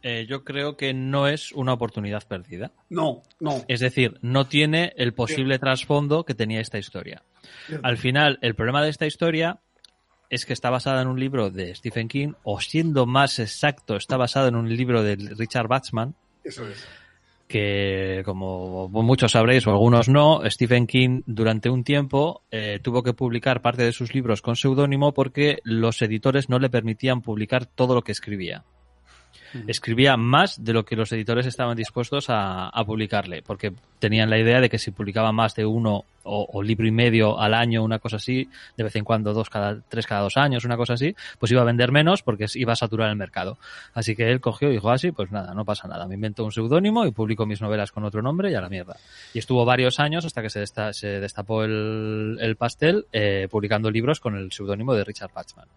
eh, 0.01 0.25
yo 0.27 0.43
creo 0.43 0.75
que 0.75 0.93
no 0.93 1.27
es 1.27 1.51
una 1.51 1.73
oportunidad 1.73 2.23
perdida. 2.27 2.71
No, 2.89 3.23
no. 3.39 3.63
Es 3.67 3.79
decir, 3.79 4.17
no 4.21 4.47
tiene 4.47 4.93
el 4.97 5.13
posible 5.13 5.59
trasfondo 5.59 6.25
que 6.25 6.33
tenía 6.33 6.61
esta 6.61 6.77
historia. 6.77 7.21
Al 7.83 7.97
final, 7.97 8.37
el 8.41 8.55
problema 8.55 8.83
de 8.83 8.89
esta 8.89 9.05
historia 9.05 9.59
es 10.29 10.45
que 10.45 10.53
está 10.53 10.69
basada 10.71 11.01
en 11.01 11.07
un 11.07 11.19
libro 11.19 11.51
de 11.51 11.73
Stephen 11.75 12.07
King, 12.07 12.33
o 12.43 12.59
siendo 12.59 13.05
más 13.05 13.37
exacto, 13.39 13.95
está 13.95 14.17
basada 14.17 14.47
en 14.47 14.55
un 14.55 14.75
libro 14.75 15.03
de 15.03 15.15
Richard 15.15 15.67
Bachman, 15.67 16.15
Eso 16.43 16.67
es. 16.67 16.85
Que 17.47 18.23
como 18.25 18.89
muchos 18.89 19.33
sabréis 19.33 19.67
o 19.67 19.71
algunos 19.71 20.09
no, 20.09 20.41
Stephen 20.49 20.87
King 20.87 21.21
durante 21.25 21.69
un 21.69 21.83
tiempo 21.83 22.43
eh, 22.51 22.79
tuvo 22.81 23.03
que 23.03 23.13
publicar 23.13 23.61
parte 23.61 23.83
de 23.83 23.91
sus 23.91 24.13
libros 24.13 24.41
con 24.41 24.55
seudónimo 24.55 25.13
porque 25.13 25.59
los 25.63 26.01
editores 26.01 26.49
no 26.49 26.59
le 26.59 26.69
permitían 26.69 27.21
publicar 27.21 27.65
todo 27.65 27.93
lo 27.93 28.03
que 28.03 28.11
escribía. 28.11 28.63
Escribía 29.67 30.17
más 30.17 30.63
de 30.63 30.73
lo 30.73 30.85
que 30.85 30.95
los 30.95 31.11
editores 31.11 31.45
estaban 31.45 31.75
dispuestos 31.75 32.25
a, 32.29 32.71
publicarle, 32.85 33.41
porque 33.41 33.73
tenían 33.99 34.29
la 34.29 34.37
idea 34.37 34.59
de 34.61 34.69
que 34.69 34.77
si 34.77 34.91
publicaba 34.91 35.31
más 35.31 35.55
de 35.55 35.65
uno 35.65 36.03
o, 36.27 36.63
libro 36.63 36.87
y 36.87 36.91
medio 36.91 37.39
al 37.39 37.53
año, 37.53 37.83
una 37.83 37.99
cosa 37.99 38.15
así, 38.17 38.49
de 38.77 38.83
vez 38.83 38.95
en 38.95 39.03
cuando 39.03 39.33
dos 39.33 39.49
cada 39.49 39.79
tres 39.87 40.07
cada 40.07 40.21
dos 40.21 40.37
años, 40.37 40.65
una 40.65 40.75
cosa 40.75 40.93
así, 40.93 41.15
pues 41.39 41.51
iba 41.51 41.61
a 41.61 41.65
vender 41.65 41.91
menos 41.91 42.23
porque 42.23 42.45
iba 42.55 42.73
a 42.73 42.75
saturar 42.75 43.09
el 43.09 43.15
mercado. 43.15 43.57
Así 43.93 44.15
que 44.15 44.31
él 44.31 44.41
cogió 44.41 44.69
y 44.69 44.73
dijo 44.73 44.89
así, 44.89 45.11
pues 45.11 45.31
nada, 45.31 45.53
no 45.53 45.65
pasa 45.65 45.87
nada, 45.87 46.07
me 46.07 46.15
invento 46.15 46.43
un 46.43 46.51
seudónimo 46.51 47.05
y 47.05 47.11
publico 47.11 47.45
mis 47.45 47.61
novelas 47.61 47.91
con 47.91 48.03
otro 48.05 48.21
nombre 48.21 48.51
y 48.51 48.55
a 48.55 48.61
la 48.61 48.69
mierda. 48.69 48.97
Y 49.33 49.39
estuvo 49.39 49.65
varios 49.65 49.99
años 49.99 50.25
hasta 50.25 50.41
que 50.41 50.49
se, 50.49 50.61
desta- 50.61 50.93
se 50.93 51.19
destapó 51.19 51.63
el, 51.63 52.37
el 52.41 52.55
pastel 52.55 53.05
eh, 53.13 53.47
publicando 53.49 53.91
libros 53.91 54.19
con 54.19 54.35
el 54.35 54.51
seudónimo 54.51 54.93
de 54.95 55.03
Richard 55.03 55.31
Bachman. 55.33 55.67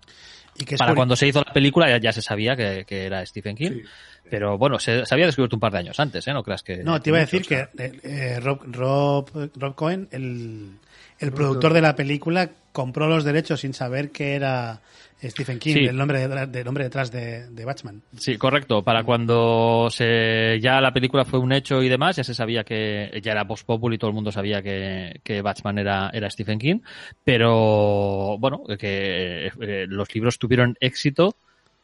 Y 0.59 0.65
que 0.65 0.75
es 0.75 0.79
Para 0.79 0.95
cuando 0.95 1.17
se 1.17 1.27
hizo 1.27 1.43
la 1.47 1.53
película 1.53 1.89
ya, 1.89 1.99
ya 1.99 2.13
se 2.13 2.23
sabía 2.23 2.57
que, 2.57 2.85
que 2.87 3.05
era 3.07 3.25
Stephen 3.25 3.57
King, 3.57 3.71
Sí. 3.71 3.83
pero 4.31 4.59
bueno, 4.59 4.79
se, 4.79 5.07
se 5.07 5.15
había 5.15 5.27
descubierto 5.27 5.57
un 5.57 5.61
par 5.61 5.73
de 5.73 5.79
años 5.79 5.99
antes, 6.01 6.27
¿eh? 6.27 6.33
No 6.33 6.43
creas 6.43 6.63
que... 6.63 6.79
No, 6.85 7.01
te 7.01 7.11
iba 7.11 7.19
a 7.19 7.23
decir 7.23 7.47
que 7.47 7.69
eh, 7.79 7.93
eh, 8.03 8.41
Rob, 8.41 8.61
Rob, 8.67 9.51
Rob 9.57 9.75
Cohen, 9.75 10.09
el, 10.11 10.73
el 11.19 11.33
productor 11.33 11.73
de 11.73 11.81
la 11.83 11.97
película, 11.97 12.51
compró 12.73 13.09
los 13.09 13.25
derechos 13.25 13.61
sin 13.61 13.75
saber 13.75 14.11
que 14.11 14.35
era 14.35 14.81
Stephen 15.21 15.59
King, 15.59 15.75
Sí. 15.75 15.85
el 15.87 15.97
nombre, 15.97 16.21
detrás- 16.21 16.51
del 16.53 16.65
nombre 16.65 16.85
detrás 16.85 17.11
de, 17.11 17.49
de 17.51 17.65
Batman. 17.65 18.03
Sí, 18.17 18.37
correcto. 18.39 18.85
Para 18.85 19.03
cuando 19.03 19.89
se 19.91 20.61
ya 20.61 20.81
la 20.81 20.93
película 20.93 21.25
fue 21.25 21.41
un 21.41 21.53
hecho 21.53 21.83
y 21.83 21.89
demás, 21.89 22.15
ya 22.15 22.23
se 22.23 22.35
sabía 22.35 22.63
que 22.63 23.21
ya 23.21 23.33
era 23.33 23.45
post 23.49 23.67
populi 23.67 23.97
y 23.97 23.99
todo 23.99 24.11
el 24.11 24.15
mundo 24.15 24.31
sabía 24.31 24.63
que, 24.63 25.19
que 25.25 25.43
Batman 25.43 25.79
era, 25.79 26.11
era 26.13 26.31
Stephen 26.31 26.61
King. 26.61 26.81
Pero 27.25 28.39
bueno, 28.39 28.63
que 28.79 29.47
eh, 29.61 29.87
los 29.89 30.15
libros 30.15 30.39
tuvieron 30.39 30.77
éxito 30.81 31.35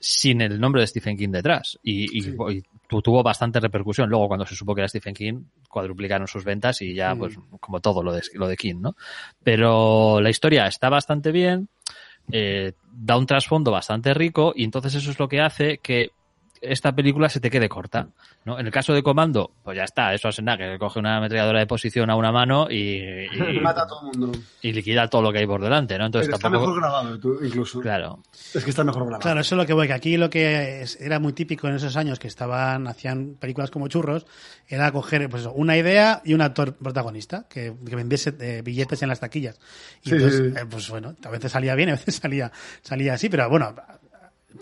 sin 0.06 0.42
el 0.42 0.60
nombre 0.60 0.82
de 0.82 0.86
Stephen 0.86 1.16
King 1.16 1.30
detrás 1.30 1.78
y, 1.82 2.18
y- 2.18 2.22
y 2.52 2.62
tu- 2.86 3.00
tuvo 3.00 3.22
bastante 3.22 3.58
repercusión. 3.58 4.10
Luego, 4.10 4.28
cuando 4.28 4.44
se 4.46 4.54
supo 4.54 4.74
que 4.74 4.82
era 4.82 4.88
Stephen 4.88 5.14
King, 5.14 5.44
cuadruplicaron 5.68 6.28
sus 6.28 6.44
ventas 6.44 6.82
y 6.82 6.92
ya, 6.94 7.14
pues, 7.18 7.34
como 7.60 7.80
todo 7.80 8.02
lo 8.02 8.12
de, 8.12 8.22
lo 8.34 8.46
de 8.46 8.56
King, 8.56 8.76
¿no? 8.80 8.96
Pero 9.42 10.20
la 10.20 10.28
historia 10.30 10.66
está 10.66 10.88
bastante 10.90 11.32
bien, 11.32 11.68
eh, 12.30 12.72
da 12.92 13.16
un 13.16 13.26
trasfondo 13.26 13.70
bastante 13.70 14.12
rico 14.14 14.52
y 14.54 14.64
entonces 14.64 14.94
eso 14.94 15.10
es 15.10 15.18
lo 15.18 15.28
que 15.28 15.40
hace 15.40 15.78
que 15.78 16.10
esta 16.66 16.94
película 16.94 17.28
se 17.28 17.40
te 17.40 17.50
quede 17.50 17.68
corta. 17.68 18.08
¿no? 18.44 18.58
En 18.58 18.66
el 18.66 18.72
caso 18.72 18.92
de 18.92 19.02
Comando, 19.02 19.52
pues 19.62 19.76
ya 19.76 19.84
está, 19.84 20.12
eso 20.14 20.28
que 20.58 20.76
coge 20.78 20.98
una 20.98 21.16
ametralladora 21.18 21.60
de 21.60 21.66
posición 21.66 22.10
a 22.10 22.16
una 22.16 22.30
mano 22.32 22.66
y, 22.70 22.98
y, 23.00 23.60
Mata 23.62 23.82
a 23.82 23.86
todo 23.86 24.10
el 24.12 24.18
mundo. 24.18 24.38
y 24.62 24.72
liquida 24.72 25.08
todo 25.08 25.22
lo 25.22 25.32
que 25.32 25.38
hay 25.38 25.46
por 25.46 25.62
delante, 25.62 25.96
¿no? 25.98 26.06
Entonces 26.06 26.28
Pero 26.28 26.36
está 26.36 26.48
tampoco. 26.50 26.66
mejor 26.72 26.80
grabado, 26.82 27.18
tú, 27.18 27.38
incluso. 27.44 27.80
Claro. 27.80 28.22
Es 28.54 28.62
que 28.64 28.70
está 28.70 28.84
mejor 28.84 29.02
grabado. 29.04 29.20
Claro, 29.22 29.40
eso 29.40 29.54
es 29.54 29.58
lo 29.58 29.66
que 29.66 29.72
voy, 29.72 29.86
que 29.86 29.92
aquí 29.92 30.16
lo 30.16 30.28
que 30.30 30.82
es- 30.82 31.00
era 31.00 31.18
muy 31.18 31.32
típico 31.32 31.68
en 31.68 31.74
esos 31.76 31.96
años 31.96 32.18
que 32.18 32.28
estaban, 32.28 32.86
hacían 32.86 33.34
películas 33.40 33.70
como 33.70 33.88
churros, 33.88 34.26
era 34.68 34.90
coger 34.92 35.28
pues, 35.30 35.42
eso, 35.42 35.52
una 35.52 35.76
idea 35.76 36.20
y 36.24 36.34
un 36.34 36.40
actor 36.42 36.74
protagonista 36.76 37.46
que, 37.48 37.74
que 37.86 37.96
vendiese 37.96 38.34
eh, 38.40 38.62
billetes 38.64 39.02
en 39.02 39.08
las 39.08 39.20
taquillas. 39.20 39.58
Y 40.02 40.10
Sí, 40.10 40.14
entonces, 40.16 40.38
sí, 40.40 40.50
sí. 40.50 40.58
eh, 40.60 40.66
pues 40.70 40.88
bueno, 40.90 41.14
a 41.24 41.30
veces 41.30 41.52
salía 41.52 41.74
bien, 41.74 41.88
a 41.90 41.92
veces 41.92 42.16
salía, 42.16 42.50
salía 42.82 43.14
así, 43.14 43.28
pero 43.28 43.48
bueno, 43.48 43.74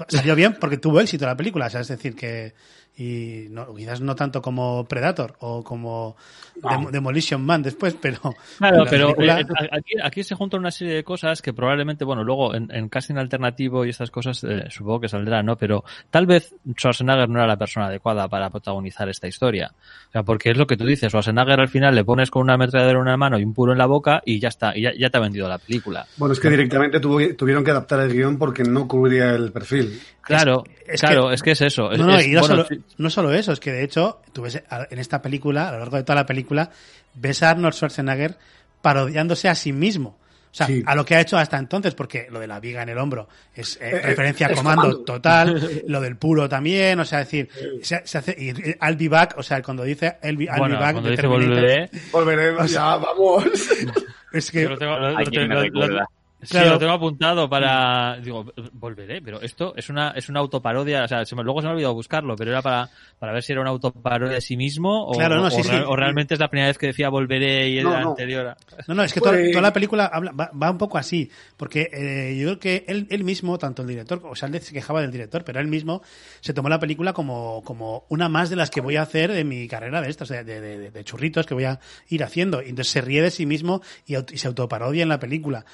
salió 0.08 0.34
bien 0.34 0.56
porque 0.60 0.78
tuvo 0.78 1.00
éxito 1.00 1.26
la 1.26 1.36
película, 1.36 1.66
o 1.66 1.70
sea, 1.70 1.80
es 1.80 1.88
decir, 1.88 2.14
que, 2.14 2.54
y 2.96 3.46
no, 3.50 3.74
quizás 3.74 4.00
no 4.02 4.14
tanto 4.14 4.42
como 4.42 4.84
Predator 4.84 5.34
o 5.40 5.64
como 5.64 6.14
Dem- 6.60 6.90
Demolition 6.90 7.42
Man 7.42 7.62
después, 7.62 7.96
pero 8.00 8.18
Claro, 8.58 8.84
la 8.84 8.90
pero 8.90 9.14
película- 9.14 9.40
eh, 9.40 9.68
aquí, 9.72 9.94
aquí 10.02 10.22
se 10.22 10.34
juntan 10.34 10.60
una 10.60 10.70
serie 10.70 10.94
de 10.96 11.02
cosas 11.02 11.40
que 11.40 11.54
probablemente, 11.54 12.04
bueno, 12.04 12.22
luego 12.22 12.54
en, 12.54 12.68
en 12.70 12.90
casting 12.90 13.16
alternativo 13.16 13.86
y 13.86 13.88
estas 13.88 14.10
cosas 14.10 14.44
eh, 14.44 14.66
supongo 14.68 15.00
que 15.00 15.08
saldrá, 15.08 15.42
¿no? 15.42 15.56
Pero 15.56 15.84
tal 16.10 16.26
vez 16.26 16.54
Schwarzenegger 16.78 17.30
no 17.30 17.38
era 17.38 17.46
la 17.46 17.56
persona 17.56 17.86
adecuada 17.86 18.28
para 18.28 18.50
protagonizar 18.50 19.08
esta 19.08 19.26
historia. 19.26 19.72
O 20.08 20.12
sea, 20.12 20.22
porque 20.22 20.50
es 20.50 20.58
lo 20.58 20.66
que 20.66 20.76
tú 20.76 20.84
dices, 20.84 21.08
Schwarzenegger 21.10 21.60
al 21.60 21.68
final 21.68 21.94
le 21.94 22.04
pones 22.04 22.30
con 22.30 22.42
una 22.42 22.54
ametralladora 22.54 22.98
en 22.98 23.02
una 23.02 23.16
mano 23.16 23.38
y 23.38 23.44
un 23.44 23.54
puro 23.54 23.72
en 23.72 23.78
la 23.78 23.86
boca 23.86 24.22
y 24.26 24.38
ya 24.38 24.48
está, 24.48 24.76
y 24.76 24.82
ya, 24.82 24.92
ya 24.98 25.08
te 25.08 25.16
ha 25.16 25.20
vendido 25.20 25.48
la 25.48 25.56
película. 25.58 26.06
Bueno, 26.18 26.34
es 26.34 26.40
que 26.40 26.50
directamente 26.50 27.00
tuvo- 27.00 27.34
tuvieron 27.36 27.64
que 27.64 27.70
adaptar 27.70 28.00
el 28.00 28.12
guion 28.12 28.36
porque 28.36 28.62
no 28.64 28.86
cubría 28.86 29.30
el 29.34 29.50
perfil. 29.50 29.98
Claro, 30.22 30.64
es 30.86 31.00
claro, 31.00 31.28
que- 31.28 31.34
es 31.34 31.42
que 31.42 31.50
es 31.52 31.60
eso. 31.62 31.90
Es- 31.92 31.98
No, 31.98 32.06
no, 32.06 32.18
es- 32.18 32.26
y 32.26 32.30
no, 32.32 32.40
bueno, 32.40 32.54
solo, 32.56 32.66
sí, 32.68 32.80
no 32.98 33.10
solo 33.10 33.32
eso, 33.32 33.52
es 33.52 33.60
que 33.60 33.72
de 33.72 33.82
hecho, 33.84 34.20
tú 34.32 34.42
ves 34.42 34.62
en 34.90 34.98
esta 34.98 35.20
película, 35.20 35.68
a 35.68 35.72
lo 35.72 35.78
largo 35.80 35.96
de 35.96 36.02
toda 36.04 36.16
la 36.16 36.26
película, 36.26 36.70
ves 37.14 37.42
a 37.42 37.50
Arnold 37.50 37.74
Schwarzenegger 37.74 38.36
parodiándose 38.80 39.48
a 39.48 39.54
sí 39.54 39.72
mismo. 39.72 40.18
O 40.50 40.54
sea, 40.54 40.66
Sí. 40.66 40.82
a 40.84 40.94
lo 40.94 41.02
que 41.04 41.14
ha 41.16 41.20
hecho 41.22 41.38
hasta 41.38 41.56
entonces, 41.56 41.94
porque 41.94 42.26
lo 42.30 42.38
de 42.38 42.46
la 42.46 42.60
viga 42.60 42.82
en 42.82 42.90
el 42.90 42.98
hombro 42.98 43.26
es 43.54 43.76
eh, 43.76 43.88
Eh, 43.90 44.00
referencia 44.02 44.48
a 44.48 44.52
comando, 44.52 44.82
comando. 44.82 45.04
total, 45.04 45.54
lo 45.88 45.98
del 46.02 46.16
puro 46.16 46.46
también, 46.46 47.00
o 47.00 47.06
sea, 47.06 47.20
decir, 47.20 47.48
se, 47.80 48.02
se 48.06 48.18
hace, 48.18 48.36
y 48.38 48.50
eh, 48.50 48.78
I'll 48.82 48.96
be 48.96 49.08
back, 49.08 49.34
o 49.38 49.42
sea, 49.42 49.62
cuando 49.62 49.82
dice 49.82 50.18
I'll 50.22 50.36
be, 50.36 50.44
I'll 50.44 50.58
bueno, 50.58 50.74
be 50.76 50.80
back, 50.82 50.92
cuando 50.92 51.08
dice 51.10 51.26
volveré, 51.26 51.90
Volveremos, 52.12 52.70
ya, 52.70 52.96
vamos. 52.96 53.44
es 54.34 54.50
que, 54.50 54.62
yo 54.64 54.68
lo 54.70 54.78
tengo- 54.78 54.98
lo- 54.98 55.86
lo- 55.88 56.04
Recuerda. 56.42 56.46
Sí, 56.46 56.48
Claro. 56.50 56.70
lo 56.70 56.78
tengo 56.78 56.92
apuntado 56.92 57.48
para. 57.48 58.18
Digo, 58.20 58.44
volveré, 58.72 59.22
pero 59.22 59.40
esto 59.40 59.74
es 59.76 59.88
una, 59.88 60.10
es 60.10 60.28
una 60.28 60.40
autoparodia. 60.40 61.04
O 61.04 61.08
sea, 61.08 61.24
se 61.24 61.36
me- 61.36 61.44
luego 61.44 61.60
se 61.60 61.66
me 61.66 61.70
ha 61.70 61.74
olvidado 61.74 61.94
buscarlo, 61.94 62.34
pero 62.36 62.50
era 62.50 62.60
para, 62.62 62.90
para 63.18 63.32
ver 63.32 63.42
si 63.44 63.52
era 63.52 63.60
una 63.60 63.70
autoparodia 63.70 64.34
de 64.34 64.40
sí 64.40 64.56
mismo 64.56 65.04
o, 65.06 65.12
Claro, 65.12 65.36
no, 65.36 65.46
o 65.46 65.50
sí, 65.50 65.62
real- 65.62 65.82
sí. 65.82 65.86
o 65.88 65.94
realmente 65.94 66.34
es 66.34 66.40
la 66.40 66.48
primera 66.48 66.66
vez 66.68 66.78
que 66.78 66.88
decía 66.88 67.08
volveré 67.10 67.68
y 67.70 67.80
No, 67.82 67.90
era 67.92 68.00
no. 68.00 68.10
anterior. 68.10 68.46
a- 68.48 68.56
No, 68.88 68.94
no, 68.94 69.04
es 69.04 69.12
que 69.12 69.20
Pues- 69.20 69.30
toda, 69.32 69.50
toda 69.50 69.62
la 69.62 69.72
película 69.72 70.06
habla- 70.06 70.32
va, 70.32 70.50
va 70.60 70.70
un 70.70 70.78
poco 70.78 70.98
así, 70.98 71.30
porque 71.56 71.88
eh, 71.92 72.36
yo 72.36 72.48
creo 72.48 72.58
que 72.58 72.84
él, 72.88 73.06
él 73.10 73.22
mismo, 73.22 73.56
tanto 73.58 73.82
el 73.82 73.88
director, 73.88 74.20
o 74.24 74.34
sea, 74.34 74.48
él 74.48 74.60
se 74.60 74.72
quejaba 74.72 75.00
del 75.00 75.12
director, 75.12 75.44
pero 75.44 75.60
él 75.60 75.68
mismo 75.68 76.02
se 76.40 76.52
tomó 76.52 76.68
la 76.68 76.80
película 76.80 77.12
como, 77.12 77.62
como 77.64 78.04
una 78.08 78.28
más 78.28 78.50
de 78.50 78.56
las 78.56 78.70
que 78.70 78.80
voy 78.80 78.96
a 78.96 79.02
hacer 79.02 79.30
en 79.30 79.48
mi 79.48 79.68
carrera 79.68 80.02
de 80.02 80.10
estas, 80.10 80.28
de, 80.28 80.42
de- 80.42 80.60
de- 80.60 80.90
de 80.90 81.04
churritos 81.04 81.46
que 81.46 81.54
voy 81.54 81.64
a 81.64 81.78
ir 82.08 82.24
haciendo. 82.24 82.60
Y 82.62 82.70
entonces 82.70 82.88
se 82.92 83.00
ríe 83.00 83.22
de 83.22 83.30
sí 83.30 83.46
mismo 83.46 83.80
y, 84.06 84.16
y 84.16 84.38
se 84.38 84.48
autoparodia 84.48 85.04
en 85.04 85.08
la 85.08 85.20
película. 85.20 85.64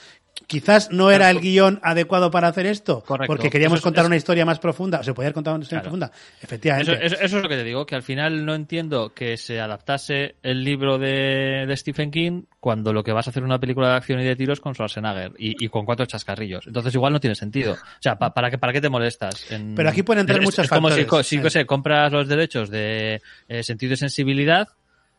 Quizás 0.47 0.91
no 0.91 1.11
era 1.11 1.29
el 1.31 1.41
guion 1.41 1.79
adecuado 1.83 2.31
para 2.31 2.49
hacer 2.49 2.65
esto, 2.67 3.03
Correcto. 3.05 3.33
porque 3.35 3.51
queríamos 3.51 3.81
Eso 3.81 3.85
contar 3.85 4.07
una 4.07 4.17
historia 4.17 4.47
más 4.47 4.59
profunda, 4.59 5.01
o 5.01 5.03
se 5.03 5.13
podía 5.13 5.33
contado 5.33 5.57
una 5.57 5.63
historia 5.65 5.83
Claro. 5.83 5.97
más 5.97 6.09
profunda. 6.11 6.41
Efectivamente. 6.43 6.93
Eso, 6.93 7.03
eso- 7.03 7.25
eso 7.25 7.37
es 7.39 7.43
lo 7.43 7.49
que 7.49 7.57
te 7.57 7.65
digo, 7.65 7.85
que 7.85 7.95
al 7.95 8.03
final 8.03 8.47
no 8.47 8.55
entiendo 8.55 9.13
que 9.15 9.37
se 9.37 9.61
adaptase 9.61 10.37
el 10.43 10.65
libro 10.65 10.97
de, 10.99 11.65
de 11.67 11.77
Stephen 11.77 12.11
King 12.11 12.43
cuando 12.61 12.93
lo 12.93 13.05
que 13.05 13.13
vas 13.13 13.27
a 13.27 13.31
hacer 13.31 13.43
es 13.43 13.47
una 13.47 13.59
película 13.59 13.89
de 13.91 13.97
acción 13.97 14.21
y 14.21 14.25
de 14.25 14.37
tiros 14.37 14.61
con 14.61 14.75
Schwarzenegger 14.75 15.33
y, 15.39 15.63
y 15.65 15.69
con 15.69 15.85
cuatro 15.85 16.07
chascarrillos. 16.07 16.67
Entonces 16.67 16.95
igual 16.95 17.13
no 17.13 17.21
tiene 17.21 17.35
sentido. 17.35 17.75
O 17.75 17.77
sea, 18.01 18.17
pa- 18.17 18.33
¿para, 18.33 18.51
qué, 18.51 18.57
¿para 18.59 18.73
qué 18.73 18.81
te 18.81 18.89
molestas? 18.89 19.51
En- 19.51 19.75
Pero 19.75 19.91
aquí 19.91 20.03
pueden 20.03 20.21
entrar 20.21 20.39
es- 20.39 20.45
muchos 20.45 20.65
es 20.65 20.71
como 20.71 20.89
si, 20.91 21.01
factores. 21.03 21.27
si, 21.27 21.37
Sí. 21.37 21.43
que 21.43 21.51
sé, 21.51 21.67
compras 21.67 22.11
los 22.13 22.27
derechos 22.27 22.71
de 22.71 23.21
eh, 23.49 23.63
sentido 23.63 23.93
y 23.95 23.97
sensibilidad 23.97 24.69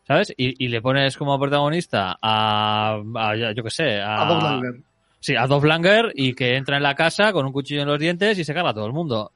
¿Sabes? 0.08 0.32
Y, 0.36 0.64
y 0.64 0.68
le 0.68 0.82
pones 0.82 1.16
como 1.16 1.38
protagonista 1.38 2.18
a, 2.20 3.00
a 3.14 3.52
yo 3.54 3.62
qué 3.62 3.70
sé, 3.70 4.00
a, 4.00 4.22
A 4.22 4.24
Bob 4.28 4.42
Langer. 4.42 4.80
Sí, 5.20 5.36
a 5.36 5.46
Dolph 5.46 5.64
Langer 5.64 6.12
y 6.14 6.34
que 6.34 6.56
entra 6.56 6.78
en 6.78 6.82
la 6.82 6.94
casa 6.94 7.32
con 7.32 7.46
un 7.46 7.52
cuchillo 7.52 7.82
en 7.82 7.88
los 7.88 7.98
dientes 7.98 8.38
y 8.38 8.44
se 8.44 8.54
carga 8.54 8.70
a 8.70 8.74
todo 8.74 8.86
el 8.86 8.92
mundo. 8.92 9.32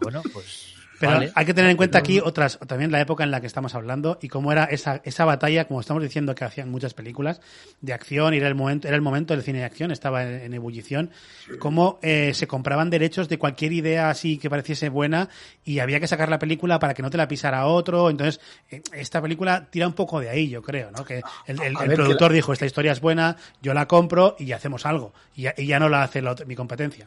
Bueno, 0.00 0.22
pues. 0.32 0.77
Pero 1.00 1.12
vale. 1.12 1.32
hay 1.34 1.46
que 1.46 1.54
tener 1.54 1.70
en 1.70 1.76
cuenta 1.76 1.98
aquí 1.98 2.18
otras, 2.18 2.58
también 2.66 2.90
la 2.90 3.00
época 3.00 3.22
en 3.24 3.30
la 3.30 3.40
que 3.40 3.46
estamos 3.46 3.74
hablando 3.74 4.18
y 4.20 4.28
cómo 4.28 4.50
era 4.52 4.64
esa, 4.64 5.00
esa 5.04 5.24
batalla, 5.24 5.66
como 5.66 5.80
estamos 5.80 6.02
diciendo 6.02 6.34
que 6.34 6.44
hacían 6.44 6.70
muchas 6.70 6.94
películas 6.94 7.40
de 7.80 7.92
acción, 7.92 8.34
y 8.34 8.38
era 8.38 8.48
el 8.48 8.54
momento, 8.54 8.88
era 8.88 8.96
el 8.96 9.02
momento 9.02 9.34
del 9.34 9.42
cine 9.42 9.58
de 9.60 9.64
acción, 9.64 9.90
estaba 9.90 10.24
en, 10.24 10.40
en 10.42 10.54
ebullición, 10.54 11.10
cómo 11.58 11.98
eh, 12.02 12.32
se 12.34 12.46
compraban 12.46 12.90
derechos 12.90 13.28
de 13.28 13.38
cualquier 13.38 13.72
idea 13.72 14.10
así 14.10 14.38
que 14.38 14.50
pareciese 14.50 14.88
buena 14.88 15.28
y 15.64 15.78
había 15.78 16.00
que 16.00 16.06
sacar 16.08 16.28
la 16.28 16.38
película 16.38 16.78
para 16.78 16.94
que 16.94 17.02
no 17.02 17.10
te 17.10 17.16
la 17.16 17.28
pisara 17.28 17.66
otro. 17.66 18.10
Entonces, 18.10 18.40
eh, 18.70 18.82
esta 18.92 19.22
película 19.22 19.66
tira 19.70 19.86
un 19.86 19.92
poco 19.94 20.20
de 20.20 20.28
ahí, 20.30 20.48
yo 20.48 20.62
creo, 20.62 20.90
¿no? 20.90 21.04
Que 21.04 21.22
el, 21.46 21.60
el- 21.62 21.76
que 21.76 21.90
productor 21.90 22.30
la- 22.30 22.34
dijo, 22.34 22.52
esta 22.52 22.66
historia 22.66 22.92
es 22.92 23.00
buena, 23.00 23.36
yo 23.62 23.72
la 23.74 23.86
compro 23.86 24.34
y 24.38 24.52
hacemos 24.52 24.84
algo. 24.86 25.12
Y 25.36 25.42
ya, 25.42 25.54
y 25.56 25.66
ya 25.66 25.78
no 25.78 25.88
la 25.88 26.02
hace 26.02 26.22
la 26.22 26.32
otra- 26.32 26.46
mi 26.46 26.56
competencia. 26.56 27.06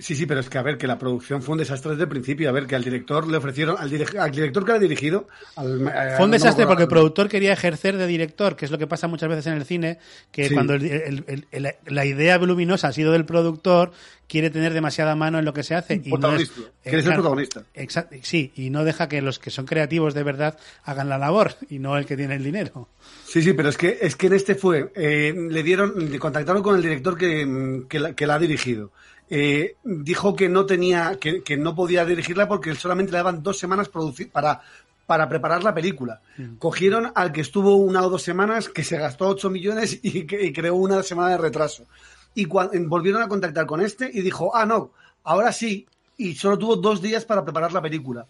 Sí, 0.00 0.16
sí, 0.16 0.24
pero 0.26 0.40
es 0.40 0.48
que 0.48 0.56
a 0.56 0.62
ver, 0.62 0.78
que 0.78 0.86
la 0.86 0.98
producción 0.98 1.42
fue 1.42 1.52
un 1.52 1.58
desastre 1.58 1.90
desde 1.92 2.04
el 2.04 2.08
principio. 2.08 2.48
A 2.48 2.52
ver, 2.52 2.66
que 2.66 2.74
al 2.74 2.82
director 2.82 3.28
le 3.28 3.36
ofrecieron, 3.36 3.76
al, 3.78 3.84
al 4.18 4.30
director 4.30 4.64
que 4.64 4.70
lo 4.72 4.76
ha 4.76 4.80
dirigido. 4.80 5.28
al- 5.56 5.86
eh, 5.86 6.14
Fue 6.16 6.24
un 6.24 6.30
desastre 6.30 6.66
porque 6.66 6.84
el 6.84 6.88
productor 6.88 7.28
quería 7.28 7.52
ejercer 7.52 7.96
de 7.98 8.06
director, 8.06 8.56
que 8.56 8.64
es 8.64 8.70
lo 8.70 8.78
que 8.78 8.86
pasa 8.86 9.08
muchas 9.08 9.28
veces 9.28 9.46
en 9.48 9.52
el 9.54 9.64
cine, 9.64 9.98
que 10.32 10.48
Sí. 10.48 10.54
cuando 10.54 10.74
el- 10.74 10.84
el- 10.86 11.24
el- 11.26 11.46
el- 11.52 11.74
la 11.86 12.04
idea 12.06 12.38
voluminosa 12.38 12.88
ha 12.88 12.92
sido 12.92 13.12
del 13.12 13.26
productor, 13.26 13.92
quiere 14.26 14.48
tener 14.48 14.72
demasiada 14.72 15.14
mano 15.16 15.38
en 15.40 15.44
lo 15.44 15.52
que 15.52 15.62
se 15.64 15.74
hace. 15.74 16.00
Y 16.02 16.10
no 16.12 16.34
es. 16.36 16.50
Quiere 16.82 17.02
ser 17.02 17.14
protagonista. 17.14 17.64
Exacto, 17.74 18.16
sí, 18.22 18.52
y 18.54 18.70
no 18.70 18.84
deja 18.84 19.08
que 19.08 19.20
los 19.20 19.38
que 19.38 19.50
son 19.50 19.66
creativos 19.66 20.14
de 20.14 20.22
verdad 20.22 20.56
hagan 20.84 21.08
la 21.08 21.18
labor 21.18 21.56
y 21.68 21.78
no 21.78 21.98
el 21.98 22.06
que 22.06 22.16
tiene 22.16 22.36
el 22.36 22.44
dinero. 22.44 22.88
Sí, 23.26 23.42
sí, 23.42 23.52
pero 23.52 23.68
es 23.68 23.76
que, 23.76 23.98
es 24.00 24.16
que 24.16 24.28
en 24.28 24.32
este 24.34 24.54
fue, 24.54 24.92
eh, 24.94 25.34
le 25.36 25.62
dieron, 25.62 26.10
le 26.10 26.18
contactaron 26.18 26.62
con 26.62 26.76
el 26.76 26.82
director 26.82 27.18
que, 27.18 27.82
que, 27.88 27.98
la, 28.00 28.12
que 28.14 28.26
la 28.26 28.36
ha 28.36 28.38
dirigido. 28.38 28.92
Eh, 29.30 29.76
dijo 29.84 30.34
que 30.34 30.48
no 30.48 30.66
tenía, 30.66 31.16
que, 31.20 31.42
que 31.42 31.56
no 31.56 31.74
podía 31.74 32.04
dirigirla 32.04 32.48
porque 32.48 32.74
solamente 32.74 33.12
le 33.12 33.18
daban 33.18 33.42
dos 33.42 33.58
semanas 33.58 33.88
producir, 33.88 34.30
para, 34.30 34.60
para 35.06 35.28
preparar 35.28 35.62
la 35.62 35.72
película. 35.72 36.20
Cogieron 36.58 37.12
al 37.14 37.30
que 37.32 37.40
estuvo 37.40 37.76
una 37.76 38.02
o 38.04 38.10
dos 38.10 38.22
semanas, 38.22 38.68
que 38.68 38.82
se 38.84 38.98
gastó 38.98 39.28
8 39.28 39.48
millones 39.50 40.00
y, 40.02 40.26
que, 40.26 40.44
y 40.44 40.52
creó 40.52 40.74
una 40.74 41.02
semana 41.04 41.30
de 41.30 41.38
retraso. 41.38 41.86
Y 42.34 42.44
volvieron 42.46 43.22
a 43.22 43.28
contactar 43.28 43.66
con 43.66 43.80
este 43.80 44.10
y 44.12 44.20
dijo, 44.22 44.54
ah, 44.54 44.66
no, 44.66 44.92
ahora 45.24 45.52
sí. 45.52 45.86
Y 46.16 46.34
solo 46.34 46.58
tuvo 46.58 46.76
dos 46.76 47.00
días 47.00 47.24
para 47.24 47.44
preparar 47.44 47.72
la 47.72 47.80
película 47.82 48.26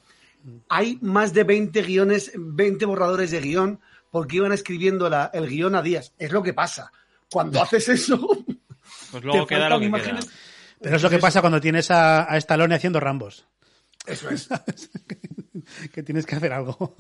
hay 0.71 0.97
más 1.03 1.35
de 1.35 1.45
20 1.45 1.83
guiones, 1.83 2.33
20 2.35 2.87
borradores 2.87 3.31
de 3.31 3.43
guion, 3.43 3.79
porque 4.11 4.37
iban 4.37 4.53
escribiendo 4.53 5.11
la- 5.11 5.31
el 5.35 5.47
guion 5.47 5.75
a 5.75 5.83
días. 5.83 6.15
Es 6.19 6.33
lo 6.33 6.43
que 6.43 6.55
pasa. 6.55 6.91
Cuando 7.31 7.61
haces 7.63 7.87
eso, 7.91 8.19
Pues 9.11 9.23
luego 9.23 9.45
te 9.47 9.55
queda 9.55 9.69
lo 9.69 9.79
que 9.81 9.85
imágenes. 9.85 10.25
queda. 10.25 10.35
Pero 10.81 10.97
es 10.97 11.03
lo 11.03 11.11
que 11.11 11.19
pasa 11.19 11.41
cuando 11.41 11.61
tienes 11.61 11.91
a, 11.91 12.31
a 12.31 12.37
Stallone 12.39 12.75
haciendo 12.75 13.01
Rambos, 13.01 13.47
Eso 14.07 14.31
es. 14.31 14.49
que 15.93 16.03
tienes 16.03 16.27
que 16.27 16.37
hacer 16.37 16.53
algo. 16.53 16.95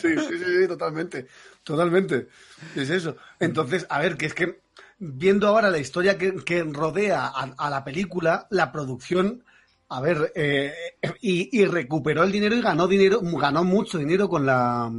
Sí, 0.00 0.14
sí, 0.16 0.38
sí, 0.38 0.44
sí, 0.60 0.68
totalmente. 0.68 1.26
Totalmente. 1.62 2.28
Es 2.74 2.90
eso. 2.90 3.16
Entonces, 3.38 3.86
a 3.90 3.98
ver, 3.98 4.16
que 4.16 4.26
es 4.26 4.34
que 4.34 4.60
viendo 4.98 5.48
ahora 5.48 5.70
la 5.70 5.78
historia 5.78 6.16
que, 6.16 6.36
que 6.44 6.62
rodea 6.64 7.26
a, 7.26 7.54
a 7.58 7.70
la 7.70 7.84
película, 7.84 8.46
la 8.50 8.72
producción, 8.72 9.44
a 9.88 10.00
ver, 10.00 10.32
eh, 10.34 10.72
y, 11.20 11.60
y 11.60 11.66
recuperó 11.66 12.22
el 12.24 12.32
dinero 12.32 12.56
y 12.56 12.62
ganó 12.62 12.88
dinero, 12.88 13.20
ganó 13.22 13.64
mucho 13.64 13.98
dinero 13.98 14.28
con 14.28 14.46
la 14.46 14.90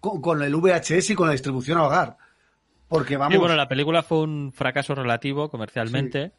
con, 0.00 0.20
con 0.20 0.42
el 0.42 0.54
VHS 0.54 1.10
y 1.10 1.14
con 1.14 1.26
la 1.26 1.32
distribución 1.32 1.78
a 1.78 1.84
hogar. 1.84 2.16
Porque 2.88 3.16
vamos. 3.16 3.34
Y 3.34 3.38
bueno, 3.38 3.56
la 3.56 3.68
película 3.68 4.02
fue 4.02 4.20
un 4.20 4.52
fracaso 4.52 4.94
relativo 4.94 5.50
comercialmente. 5.50 6.32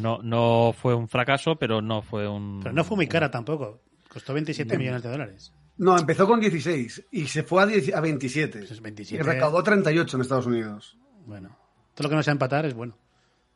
No, 0.00 0.20
no 0.22 0.74
fue 0.76 0.94
un 0.94 1.08
fracaso, 1.08 1.56
pero 1.56 1.82
no 1.82 2.02
fue 2.02 2.28
un. 2.28 2.60
Pero 2.62 2.74
no 2.74 2.84
fue 2.84 2.96
muy 2.96 3.06
cara 3.06 3.30
tampoco. 3.30 3.80
Costó 4.08 4.32
27 4.32 4.72
Em, 4.74 4.78
millones 4.78 5.02
de 5.02 5.10
dólares. 5.10 5.52
No, 5.76 5.96
empezó 5.96 6.26
con 6.26 6.40
16 6.40 7.06
y 7.12 7.26
se 7.26 7.42
fue 7.42 7.62
a, 7.62 7.66
10 7.66 7.94
a 7.94 8.00
27. 8.00 8.58
Pues 8.58 8.70
es 8.70 8.80
27. 8.80 9.22
Y 9.22 9.26
recaudó 9.26 9.62
38 9.62 10.16
en 10.16 10.20
Estados 10.22 10.46
Unidos. 10.46 10.96
Bueno, 11.26 11.56
todo 11.94 12.04
lo 12.04 12.08
que 12.10 12.16
no 12.16 12.22
sea 12.22 12.32
empatar 12.32 12.66
es 12.66 12.74
bueno. 12.74 12.96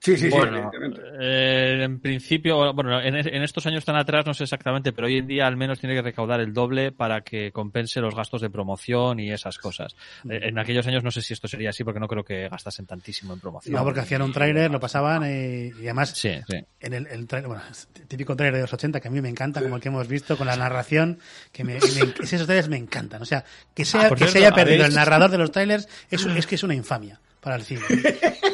Sí, 0.05 0.17
sí, 0.17 0.25
sí, 0.25 0.31
Bueno, 0.31 0.57
evidentemente. 0.73 1.01
eh, 1.21 1.85
en 1.85 2.01
principio, 2.01 2.73
bueno, 2.75 3.01
en, 3.01 3.15
en 3.15 3.43
estos 3.45 3.65
años 3.67 3.85
tan 3.85 3.95
atrás 3.95 4.27
no 4.27 4.35
sé 4.35 4.43
exactamente, 4.43 4.93
pero 4.93 5.07
hoy 5.07 5.19
en 5.19 5.29
día 5.29 5.47
al 5.47 5.57
menos 5.57 5.79
tiene 5.79 5.95
que 5.95 6.03
recaudar 6.03 6.41
el 6.41 6.53
doble 6.53 6.91
para 6.91 7.21
que 7.21 7.53
compense 7.53 8.01
los 8.01 8.13
gastos 8.13 8.41
de 8.41 8.51
promoción 8.51 9.21
y 9.21 9.31
esas 9.31 9.59
cosas. 9.59 9.95
Eh, 10.29 10.41
en 10.43 10.59
aquellos 10.59 10.85
años 10.89 11.05
no 11.05 11.13
sé 11.13 11.23
si 11.23 11.35
esto 11.35 11.47
sería 11.47 11.71
así 11.71 11.85
porque 11.85 12.01
no 12.01 12.09
creo 12.09 12.25
que 12.25 12.49
gastasen 12.49 12.85
tantísimo 12.85 13.33
en 13.33 13.39
promoción. 13.39 13.77
No, 13.77 13.85
porque 13.85 14.01
hacían 14.01 14.23
un 14.23 14.33
tráiler, 14.33 14.73
lo 14.73 14.81
pasaban 14.81 15.23
eh, 15.25 15.71
y 15.79 15.83
además 15.85 16.11
Sí, 16.17 16.33
sí. 16.49 16.57
en 16.81 16.95
el, 16.95 17.07
el 17.07 17.29
tráiler, 17.29 17.47
bueno, 17.47 17.63
típico 18.09 18.35
tráiler 18.35 18.57
de 18.57 18.61
los 18.63 18.73
80 18.73 18.99
que 19.01 19.07
a 19.07 19.11
mí 19.13 19.21
me 19.21 19.29
encanta, 19.29 19.63
como 19.63 19.77
el 19.77 19.83
que 19.83 19.89
hemos 19.89 20.09
visto, 20.09 20.37
con 20.37 20.49
la 20.49 20.57
narración, 20.57 21.21
que 21.53 21.63
me, 21.63 21.75
me- 21.75 21.81
esos 22.25 22.45
trailers 22.47 22.69
me 22.69 22.77
encantan. 22.77 23.23
O 23.23 23.25
sea, 23.25 23.45
que, 23.73 23.85
sea, 23.85 24.01
Ah, 24.07 24.09
que 24.11 24.17
cierto, 24.17 24.33
se 24.33 24.39
haya 24.39 24.51
perdido 24.53 24.83
¿habéis- 24.83 24.89
el 24.89 24.95
narrador 24.97 25.31
de 25.31 25.39
los 25.39 25.53
trailers 25.53 25.89
es, 26.11 26.27
es 26.27 26.47
que 26.49 26.57
es 26.57 26.65
una 26.65 26.75
infamia 26.75 27.21
para 27.43 27.57
el 27.57 27.63
cine. 27.63 27.83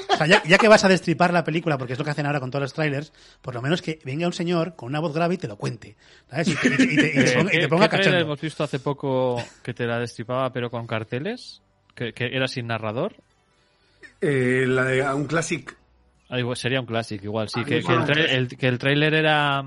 O 0.08 0.16
sea, 0.16 0.26
ya, 0.26 0.42
ya 0.44 0.58
que 0.58 0.66
vas 0.66 0.82
a 0.84 0.88
destripar 0.88 1.32
la 1.32 1.44
película, 1.44 1.76
porque 1.78 1.92
es 1.92 1.98
lo 1.98 2.04
que 2.04 2.10
hacen 2.10 2.26
ahora 2.26 2.40
con 2.40 2.50
todos 2.50 2.62
los 2.62 2.72
trailers, 2.72 3.12
por 3.42 3.54
lo 3.54 3.62
menos 3.62 3.82
que 3.82 4.00
venga 4.04 4.26
un 4.26 4.32
señor 4.32 4.74
con 4.74 4.88
una 4.88 4.98
voz 4.98 5.14
grave 5.14 5.34
y 5.34 5.38
te 5.38 5.46
lo 5.46 5.56
cuente. 5.56 5.94
¿sabes? 6.28 6.48
Y, 6.48 6.54
te- 6.56 6.68
y 6.68 6.76
te- 6.76 6.82
y 6.84 6.96
te- 6.96 7.08
y 7.20 7.24
te 7.24 7.30
Eh, 7.30 7.34
ponga, 7.36 7.50
¿qué- 7.50 7.58
te 7.60 7.68
ponga 7.68 7.84
qué 7.84 7.88
trailer 7.90 8.12
cachondo. 8.14 8.18
hemos 8.26 8.40
visto 8.40 8.64
hace 8.64 8.80
poco 8.80 9.40
que 9.62 9.74
te 9.74 9.86
la 9.86 9.98
destripaba 10.00 10.50
pero 10.52 10.70
con 10.70 10.86
carteles? 10.86 11.62
Que, 11.94 12.12
que 12.12 12.26
era 12.32 12.48
sin 12.48 12.66
narrador. 12.68 13.14
Eh, 14.20 14.64
la 14.66 14.84
de 14.84 15.02
un 15.14 15.26
classic. 15.26 15.76
Ah, 16.30 16.38
igual- 16.38 16.56
sería 16.56 16.80
un 16.80 16.86
clásico, 16.86 17.24
igual, 17.24 17.48
sí. 17.48 17.60
Ah, 17.60 17.64
Que, 17.64 17.78
igual 17.78 18.04
que 18.06 18.12
el, 18.12 18.26
el- 18.30 18.48
que 18.48 18.66
el 18.68 18.78
tráiler 18.78 19.14
era 19.14 19.64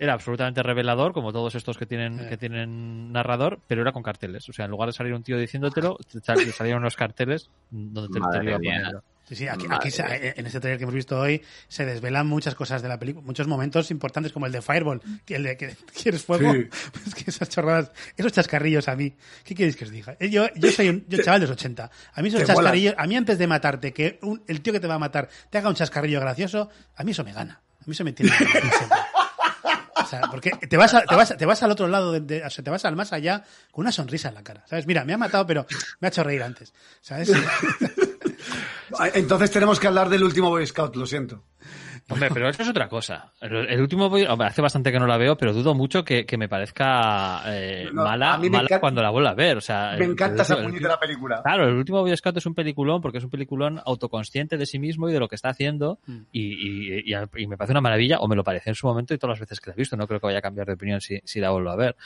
era 0.00 0.14
absolutamente 0.14 0.62
revelador, 0.62 1.12
como 1.12 1.32
todos 1.32 1.54
estos 1.54 1.76
que 1.78 1.86
tienen, 1.86 2.18
Eh. 2.18 2.26
que 2.30 2.36
tienen 2.36 3.12
narrador, 3.12 3.60
pero 3.68 3.82
era 3.82 3.92
con 3.92 4.02
carteles. 4.02 4.48
O 4.48 4.52
sea, 4.52 4.64
en 4.64 4.70
lugar 4.72 4.88
de 4.88 4.92
salir 4.94 5.12
un 5.14 5.22
tío 5.22 5.38
diciéndotelo, 5.38 5.96
te 6.10 6.20
sal- 6.20 6.38
te 6.38 6.50
salían 6.52 6.78
unos 6.78 6.96
carteles 6.96 7.50
donde 7.70 8.08
te, 8.18 8.26
te 8.38 8.42
lo 8.42 8.50
iba 8.62 8.74
eh. 8.76 8.92
Sí, 9.28 9.36
sí, 9.36 9.46
aquí, 9.46 9.66
aquí 9.70 9.92
se- 9.92 10.02
mía. 10.02 10.32
en 10.36 10.46
este 10.46 10.58
trailer 10.58 10.78
que 10.78 10.82
hemos 10.84 10.94
visto 10.94 11.16
hoy 11.20 11.40
se 11.68 11.86
desvelan 11.86 12.26
muchas 12.26 12.56
cosas 12.56 12.82
de 12.82 12.88
la 12.88 12.98
película, 12.98 13.24
muchos 13.24 13.46
momentos 13.46 13.92
importantes 13.92 14.32
como 14.32 14.46
el 14.46 14.50
de 14.52 14.60
Fireball, 14.60 15.00
que 15.24 15.36
el 15.36 15.44
de 15.44 15.56
que 15.56 15.76
quieres 16.02 16.24
fuego. 16.24 16.52
Sí. 16.52 16.68
Es 17.06 17.14
que 17.14 17.30
esas 17.30 17.48
chorradas, 17.48 17.92
esos 18.16 18.32
chascarrillos 18.32 18.88
a 18.88 18.96
mí, 18.96 19.14
¿qué 19.44 19.54
queréis 19.54 19.76
que 19.76 19.84
os 19.84 19.90
diga? 19.90 20.16
Eh, 20.18 20.30
Yo, 20.30 20.46
yo 20.56 20.72
soy 20.72 20.88
un 20.88 21.04
yo 21.08 21.22
chaval 21.22 21.42
de 21.42 21.46
los 21.46 21.52
80. 21.54 21.90
A 22.14 22.22
mí 22.22 22.28
esos 22.28 22.42
chascarrillos, 22.44 22.94
a 22.98 23.06
mí 23.06 23.14
antes 23.16 23.38
de 23.38 23.46
matarte, 23.46 23.92
que 23.92 24.18
un- 24.22 24.42
el 24.48 24.62
tío 24.62 24.72
que 24.72 24.80
te 24.80 24.88
va 24.88 24.94
a 24.94 24.98
matar 24.98 25.28
te 25.50 25.58
haga 25.58 25.68
un 25.68 25.74
chascarrillo 25.76 26.18
gracioso, 26.20 26.68
a 26.96 27.04
mí 27.04 27.12
eso 27.12 27.22
me 27.22 27.32
gana. 27.32 27.60
A 27.80 27.84
mí 27.86 27.92
eso 27.92 28.02
me 28.02 28.12
tiene. 28.12 28.32
Porque 30.30 30.50
te 30.50 30.76
vas, 30.76 30.94
te 31.08 31.14
vas, 31.14 31.36
te 31.36 31.46
vas 31.46 31.62
al 31.62 31.70
otro 31.70 31.88
lado, 31.88 32.12
de, 32.12 32.44
o 32.44 32.50
sea, 32.50 32.64
te 32.64 32.70
vas 32.70 32.84
al 32.84 32.96
más 32.96 33.12
allá 33.12 33.44
con 33.70 33.82
una 33.82 33.92
sonrisa 33.92 34.28
en 34.28 34.34
la 34.34 34.42
cara. 34.42 34.64
¿Sabes? 34.66 34.86
Mira, 34.86 35.04
me 35.04 35.12
ha 35.12 35.18
matado, 35.18 35.46
pero 35.46 35.66
me 36.00 36.06
ha 36.06 36.10
hecho 36.10 36.22
reír 36.22 36.42
antes. 36.42 36.72
Entonces 39.14 39.50
tenemos 39.50 39.78
que 39.78 39.86
hablar 39.86 40.08
del 40.08 40.24
último 40.24 40.50
Boy 40.50 40.66
Scout, 40.66 40.96
lo 40.96 41.06
siento. 41.06 41.44
Hombre, 42.10 42.28
pero 42.32 42.48
eso 42.48 42.62
es 42.62 42.68
otra 42.68 42.88
cosa. 42.88 43.32
El, 43.40 43.54
el 43.68 43.80
último, 43.80 44.06
hombre, 44.06 44.26
hace 44.46 44.60
bastante 44.60 44.90
que 44.92 44.98
no 44.98 45.06
la 45.06 45.16
veo, 45.16 45.36
pero 45.36 45.52
dudo 45.52 45.74
mucho 45.74 46.04
que, 46.04 46.26
que 46.26 46.36
me 46.36 46.48
parezca 46.48 47.42
eh, 47.46 47.88
No, 47.92 48.04
mala, 48.04 48.34
a 48.34 48.38
mí 48.38 48.50
me 48.50 48.56
mala 48.58 48.66
encanta- 48.66 48.80
cuando 48.80 49.02
la 49.02 49.10
vuelva 49.10 49.30
a 49.30 49.34
ver. 49.34 49.56
O 49.56 49.60
sea, 49.60 49.94
Me 49.98 50.04
el- 50.04 50.10
encanta 50.12 50.42
esa 50.42 50.56
el- 50.56 50.64
puñetera 50.64 50.98
película. 50.98 51.40
Claro, 51.42 51.68
el 51.68 51.74
último 51.74 52.00
Boy 52.00 52.16
Scout 52.16 52.36
es 52.36 52.46
un 52.46 52.54
peliculón 52.54 53.00
porque 53.00 53.18
es 53.18 53.24
un 53.24 53.30
peliculón 53.30 53.80
autoconsciente 53.84 54.56
de 54.56 54.66
sí 54.66 54.78
mismo 54.78 55.08
y 55.08 55.12
de 55.12 55.20
lo 55.20 55.28
que 55.28 55.36
está 55.36 55.48
haciendo 55.50 55.98
Mm. 56.06 56.18
y, 56.32 56.40
y- 56.42 57.12
y- 57.12 57.42
y 57.42 57.46
me 57.46 57.56
parece 57.56 57.72
una 57.72 57.80
maravilla, 57.80 58.18
o 58.20 58.28
me 58.28 58.36
lo 58.36 58.44
parece 58.44 58.70
en 58.70 58.74
su 58.74 58.86
momento 58.86 59.14
y 59.14 59.18
todas 59.18 59.34
las 59.34 59.40
veces 59.40 59.60
que 59.60 59.70
la 59.70 59.74
he 59.74 59.76
visto. 59.78 59.96
No 59.96 60.06
creo 60.06 60.20
que 60.20 60.26
vaya 60.26 60.38
a 60.38 60.42
cambiar 60.42 60.66
de 60.66 60.72
opinión 60.74 61.00
si, 61.00 61.20
si 61.24 61.40
la 61.40 61.50
vuelvo 61.50 61.70
a 61.70 61.76
ver. 61.76 61.96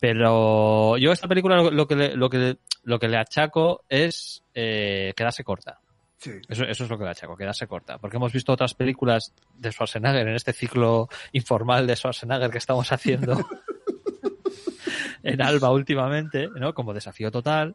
Pero 0.00 0.96
yo 0.98 1.10
a 1.10 1.14
esta 1.14 1.28
película 1.28 1.56
lo, 1.56 1.70
lo 1.70 1.86
que, 1.86 1.94
le, 1.94 2.16
lo, 2.16 2.28
que, 2.28 2.36
le- 2.38 2.56
lo 2.84 2.98
que 2.98 3.08
le 3.08 3.16
achaco 3.16 3.84
es 3.88 4.42
eh, 4.54 5.12
quedarse 5.16 5.44
corta. 5.44 5.78
Sí. 6.22 6.30
Eso, 6.48 6.62
eso 6.62 6.84
es 6.84 6.90
lo 6.90 6.96
que 6.96 7.02
le 7.02 7.10
achaco, 7.10 7.36
quedarse 7.36 7.66
corta. 7.66 7.98
Porque 7.98 8.16
hemos 8.16 8.32
visto 8.32 8.52
otras 8.52 8.74
películas 8.74 9.32
de 9.58 9.72
Schwarzenegger 9.72 10.28
en 10.28 10.36
este 10.36 10.52
ciclo 10.52 11.08
informal 11.32 11.84
de 11.84 11.96
Schwarzenegger 11.96 12.48
que 12.48 12.58
estamos 12.58 12.92
haciendo 12.92 13.44
en 15.24 15.42
Alba 15.42 15.72
últimamente, 15.72 16.48
¿no? 16.54 16.74
Como 16.74 16.94
desafío 16.94 17.32
total, 17.32 17.74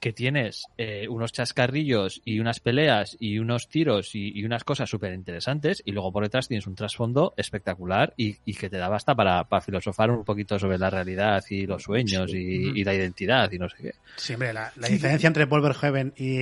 que 0.00 0.12
tienes 0.12 0.64
eh, 0.76 1.06
unos 1.08 1.32
chascarrillos 1.32 2.20
y 2.24 2.38
unas 2.40 2.60
peleas 2.60 3.16
y 3.20 3.38
unos 3.38 3.68
tiros 3.68 4.14
y, 4.14 4.38
y 4.38 4.44
unas 4.44 4.62
cosas 4.62 4.90
súper 4.90 5.14
interesantes 5.14 5.82
y 5.86 5.92
luego 5.92 6.12
por 6.12 6.24
detrás 6.24 6.46
tienes 6.48 6.66
un 6.66 6.74
trasfondo 6.74 7.32
espectacular 7.36 8.12
y, 8.16 8.36
y 8.44 8.54
que 8.54 8.68
te 8.68 8.76
da 8.76 8.88
basta 8.88 9.14
para, 9.14 9.44
para 9.44 9.62
filosofar 9.62 10.10
un 10.10 10.24
poquito 10.24 10.58
sobre 10.58 10.76
la 10.76 10.90
realidad 10.90 11.42
y 11.48 11.66
los 11.66 11.82
sueños 11.84 12.30
y, 12.34 12.78
y 12.78 12.84
la 12.84 12.94
identidad 12.94 13.50
y 13.50 13.58
no 13.58 13.68
sé 13.70 13.76
qué. 13.80 13.94
Sí, 14.16 14.34
hombre, 14.34 14.52
la, 14.52 14.72
la 14.76 14.88
diferencia 14.88 15.26
entre 15.26 15.46
Paul 15.46 15.62
Verhoeven 15.62 16.12
y, 16.16 16.34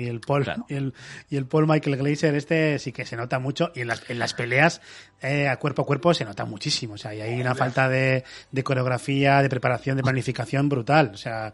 y 0.00 0.06
el 0.08 0.20
Paul 0.20 0.44
Claro. 0.44 0.66
y, 0.68 0.74
el, 0.74 0.94
y 1.30 1.36
el 1.36 1.46
Paul 1.46 1.66
Michael 1.66 1.96
Glazer 1.96 2.34
este 2.36 2.78
sí 2.78 2.92
que 2.92 3.04
se 3.06 3.16
nota 3.16 3.38
mucho 3.40 3.72
y 3.74 3.80
en 3.80 3.88
las, 3.88 4.08
en 4.08 4.18
las 4.20 4.34
peleas 4.34 4.80
eh, 5.20 5.48
a 5.48 5.56
cuerpo 5.56 5.82
a 5.82 5.86
cuerpo 5.86 6.14
se 6.14 6.24
nota 6.24 6.44
muchísimo. 6.44 6.94
O 6.94 6.98
sea, 6.98 7.14
y 7.14 7.20
hay 7.22 7.40
una 7.40 7.54
falta 7.54 7.88
de, 7.88 8.24
de 8.52 8.62
coreografía, 8.62 9.40
de 9.42 9.48
preparación, 9.48 9.96
de 9.96 10.02
planificación 10.02 10.68
brutal. 10.68 11.12
O 11.14 11.16
sea, 11.16 11.52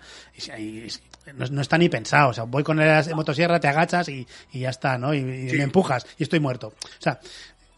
y 0.59 0.87
no, 1.35 1.47
no 1.47 1.61
está 1.61 1.79
ni 1.79 1.89
pensado. 1.89 2.31
O 2.31 2.33
sea, 2.33 2.45
voy 2.45 2.63
con 2.63 2.77
la 2.77 3.05
motosierra, 3.15 3.61
te 3.61 3.69
agachas 3.69 4.09
y, 4.09 4.27
y 4.53 4.61
ya 4.61 4.71
está, 4.71 4.99
¿no? 4.99 5.15
Y, 5.15 5.19
y 5.19 5.53
me 5.57 5.63
empujas 5.63 6.07
y 6.19 6.25
estoy 6.25 6.41
muerto. 6.41 6.69
O 6.69 7.03
sea, 7.03 7.21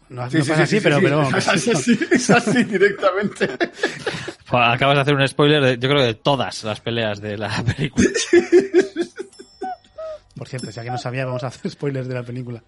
no, 0.09 0.29
Sí, 0.29 0.37
no 0.37 0.43
sí, 0.43 0.49
pasa 0.49 0.55
sí, 0.55 0.61
así, 0.61 0.77
sí, 0.77 0.83
pero, 0.83 0.97
sí. 0.97 1.03
pero 1.03 1.37
es 1.37 1.47
así, 1.47 1.99
es 2.11 2.29
así 2.29 2.63
directamente. 2.63 3.49
Pues 4.45 4.61
Acabas 4.67 4.97
de 4.97 5.01
hacer 5.01 5.15
un 5.15 5.27
spoiler, 5.27 5.63
de, 5.63 5.77
yo 5.79 5.89
creo, 5.89 6.03
de 6.03 6.13
todas 6.13 6.63
las 6.63 6.79
peleas 6.79 7.19
de 7.19 7.37
la 7.37 7.63
película. 7.63 8.07
Por 10.35 10.47
cierto, 10.47 10.71
si 10.71 10.79
alguien 10.79 10.93
no 10.93 10.99
sabía, 10.99 11.25
vamos 11.25 11.43
a 11.43 11.47
hacer 11.47 11.71
spoilers 11.71 12.07
de 12.07 12.13
la 12.13 12.21
película. 12.21 12.61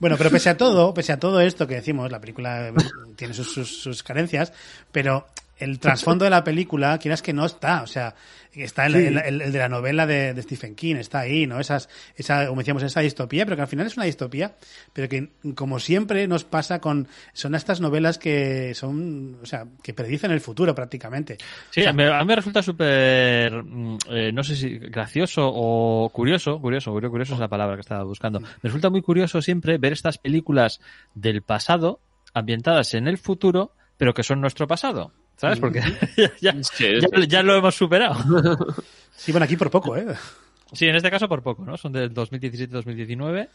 Bueno, 0.00 0.16
pero 0.16 0.30
pese 0.30 0.48
a 0.48 0.56
todo, 0.56 0.92
pese 0.92 1.12
a 1.12 1.20
todo 1.20 1.40
esto 1.40 1.68
que 1.68 1.74
decimos, 1.76 2.10
la 2.10 2.20
película 2.20 2.72
tiene 3.14 3.34
sus, 3.34 3.52
sus, 3.52 3.80
sus 3.80 4.02
carencias, 4.02 4.52
pero 4.90 5.26
el 5.60 5.78
trasfondo 5.78 6.24
de 6.24 6.30
la 6.30 6.42
película, 6.44 6.98
quieras 6.98 7.22
que 7.22 7.32
no 7.32 7.44
está, 7.46 7.82
o 7.82 7.86
sea, 7.86 8.14
está 8.52 8.86
el, 8.86 8.92
Sí. 8.94 8.98
el- 9.06 9.18
el- 9.18 9.42
el 9.42 9.52
de 9.52 9.58
la 9.58 9.68
novela 9.68 10.06
de, 10.06 10.34
de 10.34 10.42
Stephen 10.42 10.74
King, 10.74 10.96
está 10.96 11.20
ahí, 11.20 11.46
¿no? 11.46 11.60
Esas, 11.60 11.88
esa, 12.16 12.46
como 12.48 12.60
decíamos, 12.60 12.82
esa 12.82 13.00
distopía, 13.00 13.44
pero 13.44 13.56
que 13.56 13.62
al 13.62 13.68
final 13.68 13.86
es 13.86 13.96
una 13.96 14.06
distopía, 14.06 14.56
pero 14.92 15.08
que 15.08 15.30
como 15.54 15.78
siempre 15.78 16.26
nos 16.26 16.44
pasa 16.44 16.80
con, 16.80 17.06
son 17.32 17.54
estas 17.54 17.80
novelas 17.80 18.18
que 18.18 18.74
son, 18.74 19.38
o 19.42 19.46
sea, 19.46 19.66
que 19.82 19.94
predicen 19.94 20.30
el 20.32 20.40
futuro 20.40 20.74
prácticamente. 20.74 21.38
Sí, 21.70 21.84
a 21.84 21.92
mí, 21.92 22.02
a 22.02 22.18
mí 22.18 22.24
me 22.24 22.36
resulta 22.36 22.62
súper, 22.62 23.62
mm, 23.62 23.98
eh, 24.10 24.32
no 24.32 24.42
sé 24.42 24.56
si 24.56 24.78
gracioso 24.78 25.42
o 25.52 26.08
curioso, 26.10 26.60
curioso, 26.60 26.90
curioso, 26.90 27.10
curioso 27.10 27.34
es 27.34 27.40
la 27.40 27.48
palabra 27.48 27.76
que 27.76 27.82
estaba 27.82 28.02
buscando. 28.04 28.40
Me 28.40 28.48
resulta 28.64 28.90
muy 28.90 29.02
curioso 29.02 29.40
siempre 29.42 29.78
ver 29.78 29.92
estas 29.92 30.18
películas 30.18 30.80
del 31.14 31.42
pasado 31.42 32.00
ambientadas 32.34 32.94
en 32.94 33.06
el 33.08 33.18
futuro, 33.18 33.72
pero 33.96 34.14
que 34.14 34.22
son 34.22 34.40
nuestro 34.40 34.66
pasado. 34.66 35.12
¿Sabes? 35.40 35.58
Porque 35.58 35.80
ya, 36.16 36.30
ya- 36.40 36.54
ya- 36.54 37.24
ya 37.26 37.42
lo 37.42 37.56
hemos 37.56 37.74
superado. 37.74 38.16
Sí, 39.16 39.32
bueno, 39.32 39.44
aquí 39.44 39.56
por 39.56 39.70
poco, 39.70 39.96
¿eh? 39.98 40.06
Sí, 40.72 40.86
en 40.86 40.96
este 40.96 41.10
caso 41.10 41.28
por 41.28 41.42
poco, 41.42 41.62
¿no? 41.64 41.76
Son 41.76 41.92
del 41.92 42.14
2017-2019 42.14 43.48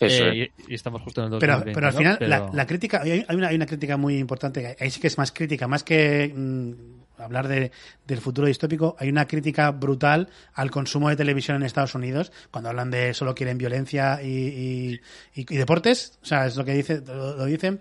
Eso 0.00 0.24
eh, 0.26 0.50
y, 0.66 0.72
y 0.72 0.74
estamos 0.74 1.00
justo 1.02 1.24
en 1.24 1.32
el 1.32 1.38
Pero, 1.38 1.52
2020. 1.58 1.74
pero 1.74 1.86
al 1.86 1.92
¿no? 1.92 1.98
final, 1.98 2.16
Pero- 2.18 2.28
la, 2.28 2.50
la 2.52 2.66
crítica, 2.66 3.02
hay 3.02 3.24
una, 3.36 3.48
hay 3.48 3.54
una 3.56 3.66
crítica 3.66 3.96
muy 3.96 4.18
importante, 4.18 4.76
ahí 4.80 4.90
sí 4.90 5.00
que 5.00 5.06
es 5.06 5.18
más 5.18 5.30
crítica, 5.30 5.68
más 5.68 5.84
que 5.84 6.32
mm, 6.34 7.20
hablar 7.22 7.46
de, 7.46 7.70
del 8.06 8.18
futuro 8.20 8.48
distópico, 8.48 8.96
hay 8.98 9.10
una 9.10 9.26
crítica 9.28 9.70
brutal 9.70 10.28
al 10.54 10.70
consumo 10.72 11.08
de 11.08 11.14
televisión 11.16 11.56
en 11.58 11.62
Estados 11.64 11.94
Unidos, 11.94 12.32
cuando 12.50 12.70
hablan 12.70 12.90
de 12.90 13.14
solo 13.14 13.34
quieren 13.34 13.58
violencia 13.58 14.20
y, 14.22 14.26
y, 14.28 15.00
y- 15.40 15.46
y 15.54 15.56
deportes, 15.56 16.18
o 16.22 16.26
sea, 16.26 16.46
es 16.46 16.56
lo 16.56 16.64
que 16.64 16.72
dice, 16.74 17.00
lo, 17.06 17.36
lo 17.36 17.44
dicen. 17.44 17.80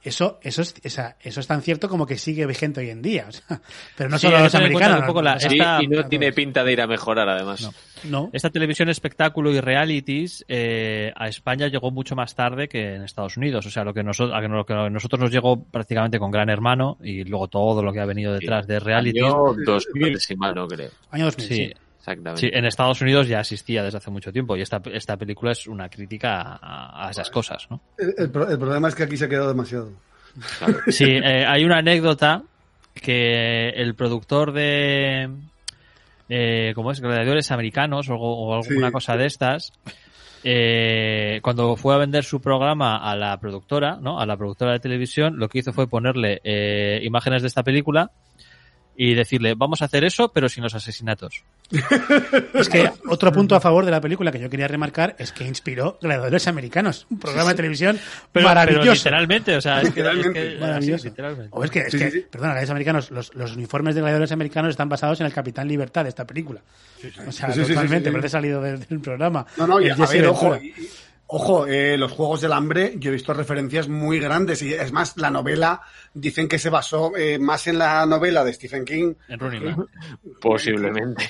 Eso, 0.00 0.38
eso 0.42 0.62
es, 0.62 0.74
esa- 0.84 1.16
eso 1.20 1.40
es 1.40 1.46
tan 1.48 1.60
cierto 1.60 1.88
como 1.88 2.06
que 2.06 2.16
sigue 2.16 2.46
vigente 2.46 2.80
hoy 2.80 2.90
en 2.90 3.02
día. 3.02 3.26
o 3.28 3.32
sea, 3.32 3.60
pero 3.96 4.08
no 4.08 4.18
Sí, 4.18 4.26
solo 4.28 4.38
los 4.38 4.54
americanos. 4.54 4.96
que 4.96 5.00
un 5.00 5.06
poco 5.08 5.22
la- 5.22 5.34
o 5.34 5.40
sea, 5.40 5.50
Sí, 5.50 5.58
esta- 5.58 5.82
y 5.82 5.88
no 5.88 6.08
tiene 6.08 6.32
pinta 6.32 6.62
de 6.62 6.72
ir 6.72 6.80
a 6.80 6.86
mejorar, 6.86 7.28
además. 7.28 7.60
No. 7.62 7.72
no. 8.04 8.30
Esta 8.32 8.48
televisión 8.50 8.88
espectáculo 8.88 9.50
y 9.50 9.60
realities 9.60 10.44
eh, 10.48 11.12
a 11.16 11.26
España 11.28 11.66
llegó 11.66 11.90
mucho 11.90 12.14
más 12.14 12.34
tarde 12.36 12.68
que 12.68 12.94
en 12.94 13.02
Estados 13.02 13.36
Unidos. 13.36 13.66
O 13.66 13.70
sea, 13.70 13.82
lo 13.84 13.92
que, 13.92 14.04
nosotros, 14.04 14.36
a 14.36 14.40
que 14.40 14.48
lo 14.48 14.64
que 14.64 14.72
a 14.72 14.88
nosotros 14.88 15.20
nos 15.20 15.32
llegó 15.32 15.64
prácticamente 15.64 16.18
con 16.20 16.30
Gran 16.30 16.48
Hermano 16.48 16.96
y 17.02 17.24
luego 17.24 17.48
todo 17.48 17.82
lo 17.82 17.92
que 17.92 17.98
ha 18.00 18.06
venido 18.06 18.32
detrás 18.32 18.66
de 18.68 18.78
realities. 18.78 19.24
Año 19.24 19.52
2000, 19.66 20.20
si 20.20 20.36
mal 20.36 20.54
no 20.54 20.68
creo. 20.68 20.90
Año 21.10 21.24
2000, 21.24 21.48
Sí, 21.48 21.54
sí. 21.54 21.72
Exactamente. 22.12 22.40
sí, 22.40 22.50
en 22.52 22.64
Estados 22.64 23.00
Unidos 23.00 23.28
ya 23.28 23.40
existía 23.40 23.82
desde 23.82 23.98
hace 23.98 24.10
mucho 24.10 24.32
tiempo 24.32 24.56
y 24.56 24.62
esta, 24.62 24.80
esta 24.92 25.16
película 25.16 25.52
es 25.52 25.66
una 25.66 25.88
crítica 25.88 26.58
a, 26.60 27.06
a 27.06 27.10
esas 27.10 27.30
cosas, 27.30 27.66
¿no? 27.70 27.80
El, 27.98 28.14
el 28.18 28.30
pro- 28.30 28.48
el 28.50 28.58
problema 28.58 28.88
es 28.88 28.94
que 28.94 29.02
aquí 29.04 29.16
se 29.16 29.26
ha 29.26 29.28
quedado 29.28 29.48
demasiado. 29.48 29.90
Sí, 30.88 31.04
eh, 31.04 31.44
hay 31.46 31.64
una 31.64 31.78
anécdota 31.78 32.42
que 32.94 33.68
el 33.70 33.94
productor 33.94 34.52
de 34.52 35.30
eh, 36.28 36.72
¿cómo 36.74 36.90
es? 36.92 37.00
Gladiadores 37.00 37.50
americanos 37.50 38.08
o, 38.10 38.14
o 38.16 38.54
alguna 38.54 38.88
Sí. 38.88 38.92
cosa 38.92 39.16
de 39.16 39.26
estas 39.26 39.72
eh, 40.44 41.40
cuando 41.42 41.74
fue 41.76 41.94
a 41.94 41.98
vender 41.98 42.22
su 42.24 42.40
programa 42.40 42.96
a 42.96 43.16
la 43.16 43.36
productora, 43.40 43.98
¿no? 44.00 44.20
A 44.20 44.26
la 44.26 44.36
productora 44.36 44.72
de 44.72 44.80
televisión, 44.80 45.38
lo 45.38 45.48
que 45.48 45.58
hizo 45.58 45.72
fue 45.72 45.88
ponerle 45.88 46.40
eh, 46.44 47.00
imágenes 47.02 47.42
de 47.42 47.48
esta 47.48 47.62
película 47.64 48.10
y 49.00 49.14
decirle, 49.14 49.54
vamos 49.56 49.80
a 49.80 49.84
hacer 49.84 50.02
eso, 50.04 50.32
pero 50.32 50.48
sin 50.48 50.64
los 50.64 50.74
asesinatos. 50.74 51.44
Es 52.54 52.68
que 52.68 52.90
otro 53.08 53.30
punto 53.30 53.54
a 53.54 53.60
favor 53.60 53.84
de 53.84 53.90
la 53.92 54.00
película 54.00 54.32
que 54.32 54.40
yo 54.40 54.50
quería 54.50 54.66
remarcar 54.66 55.14
es 55.18 55.30
que 55.32 55.44
inspiró 55.46 55.98
Gladiadores 56.02 56.48
Americanos, 56.48 57.06
un 57.10 57.18
programa 57.20 57.50
de 57.50 57.56
televisión 57.56 57.96
Pero, 57.96 58.10
pero 58.32 58.48
maravilloso. 58.48 58.92
literalmente, 58.92 59.56
o 59.56 59.60
sea, 59.60 59.82
es 59.82 59.90
que, 59.92 60.00
es 60.00 60.28
que-. 60.32 60.56
Maravilloso. 60.60 61.02
sí, 61.02 61.08
literalmente. 61.10 61.48
O 61.52 61.62
es 61.64 61.70
que, 61.70 61.78
es 61.80 61.92
Sí, 61.92 61.98
que 61.98 62.10
sí, 62.10 62.20
perdona, 62.28 62.54
gladiadores 62.54 62.70
americanos, 62.70 63.10
los, 63.12 63.34
los 63.34 63.54
uniformes 63.56 63.94
de 63.94 64.00
gladiadores 64.00 64.32
americanos 64.32 64.70
están 64.70 64.88
basados 64.88 65.20
en 65.20 65.26
el 65.26 65.32
Capitán 65.32 65.68
Libertad 65.68 66.02
de 66.02 66.08
esta 66.08 66.26
película. 66.26 66.60
O 67.26 67.30
sea, 67.32 67.52
Sí, 67.52 67.60
sí, 67.60 67.66
sí, 67.66 67.68
totalmente, 67.74 68.08
sí, 68.08 68.10
sí. 68.10 68.10
parece 68.10 68.28
salido 68.30 68.60
del, 68.62 68.80
del 68.84 69.00
programa. 69.00 69.46
No, 69.56 69.66
no, 69.68 69.80
y 69.80 69.90
a 69.90 69.94
ver, 69.94 70.26
ojo, 70.26 70.50
Ventura. 70.50 70.72
y- 70.76 70.82
y- 70.82 70.88
ojo, 71.30 71.66
eh, 71.66 71.98
los 71.98 72.12
Juegos 72.12 72.40
del 72.40 72.52
Hambre, 72.52 72.94
yo 72.96 73.10
he 73.10 73.12
visto 73.12 73.34
referencias 73.34 73.86
muy 73.86 74.18
grandes, 74.18 74.62
y 74.62 74.72
es 74.72 74.92
más, 74.92 75.16
la 75.18 75.30
novela, 75.30 75.82
dicen 76.14 76.48
que 76.48 76.58
se 76.58 76.70
basó 76.70 77.14
eh, 77.16 77.38
más 77.38 77.66
en 77.66 77.78
la 77.78 78.04
novela 78.06 78.42
de 78.44 78.52
Stephen 78.54 78.84
King 78.84 79.14
En 79.28 79.38
Running 79.38 79.64
Man. 79.76 79.86
Posiblemente. 80.40 81.28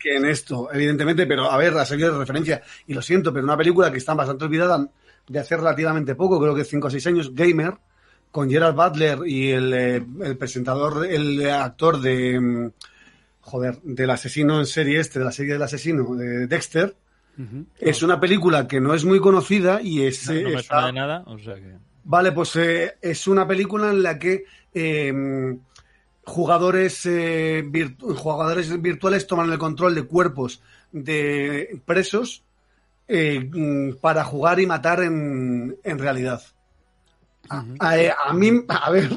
que 0.00 0.16
en 0.16 0.26
esto, 0.26 0.68
evidentemente, 0.72 1.26
pero 1.26 1.50
a 1.50 1.56
ver, 1.56 1.72
la 1.72 1.86
serie 1.86 2.06
de 2.06 2.18
referencia, 2.18 2.62
y 2.88 2.94
lo 2.94 3.00
siento, 3.00 3.32
pero 3.32 3.44
una 3.44 3.56
película 3.56 3.90
que 3.90 3.98
está 3.98 4.14
bastante 4.14 4.44
olvidada 4.44 4.84
de 5.28 5.38
hace 5.38 5.56
relativamente 5.56 6.16
poco, 6.16 6.40
creo 6.40 6.54
que 6.54 6.64
5 6.64 6.88
o 6.88 6.90
6 6.90 7.06
años, 7.06 7.34
Gamer, 7.34 7.74
con 8.32 8.50
Gerard 8.50 8.74
Butler 8.74 9.20
y 9.26 9.52
el, 9.52 9.72
eh, 9.72 10.04
el 10.24 10.36
presentador, 10.36 11.06
el 11.06 11.48
actor 11.48 12.00
de, 12.00 12.40
mm, 12.40 12.70
joder, 13.42 13.80
del 13.82 14.10
asesino 14.10 14.58
en 14.58 14.66
serie 14.66 14.98
este, 14.98 15.20
de 15.20 15.24
la 15.24 15.32
serie 15.32 15.52
del 15.52 15.62
asesino, 15.62 16.16
de 16.16 16.48
Dexter, 16.48 16.96
Es 17.78 18.02
una 18.02 18.18
película 18.20 18.66
que 18.66 18.80
no 18.80 18.94
es 18.94 19.04
muy 19.04 19.20
conocida 19.20 19.80
y 19.82 20.02
es... 20.06 20.26
No, 20.28 20.34
eh, 20.34 20.42
no 20.42 20.48
me 20.50 20.54
está- 20.60 20.74
suena 20.80 20.86
de 20.86 20.92
nada, 20.92 21.22
o 21.26 21.38
sea 21.38 21.54
que... 21.56 21.76
Vale, 22.04 22.32
pues 22.32 22.54
eh, 22.56 22.94
es 23.02 23.26
una 23.26 23.46
película 23.46 23.90
en 23.90 24.02
la 24.02 24.18
que 24.18 24.44
eh, 24.72 25.56
jugadores, 26.24 27.04
eh, 27.06 27.62
virtu- 27.66 28.14
jugadores 28.14 28.80
virtuales 28.80 29.26
toman 29.26 29.50
el 29.52 29.58
control 29.58 29.94
de 29.94 30.02
cuerpos 30.04 30.62
de 30.92 31.80
presos 31.84 32.42
eh, 33.08 33.48
mm, 33.52 33.96
para 34.00 34.24
jugar 34.24 34.58
y 34.60 34.66
matar 34.66 35.00
en, 35.02 35.76
en 35.84 35.98
realidad. 35.98 36.42
A, 37.48 37.64
a- 37.78 38.30
a 38.30 38.32
mí, 38.32 38.50
a 38.68 38.90
ver, 38.90 39.10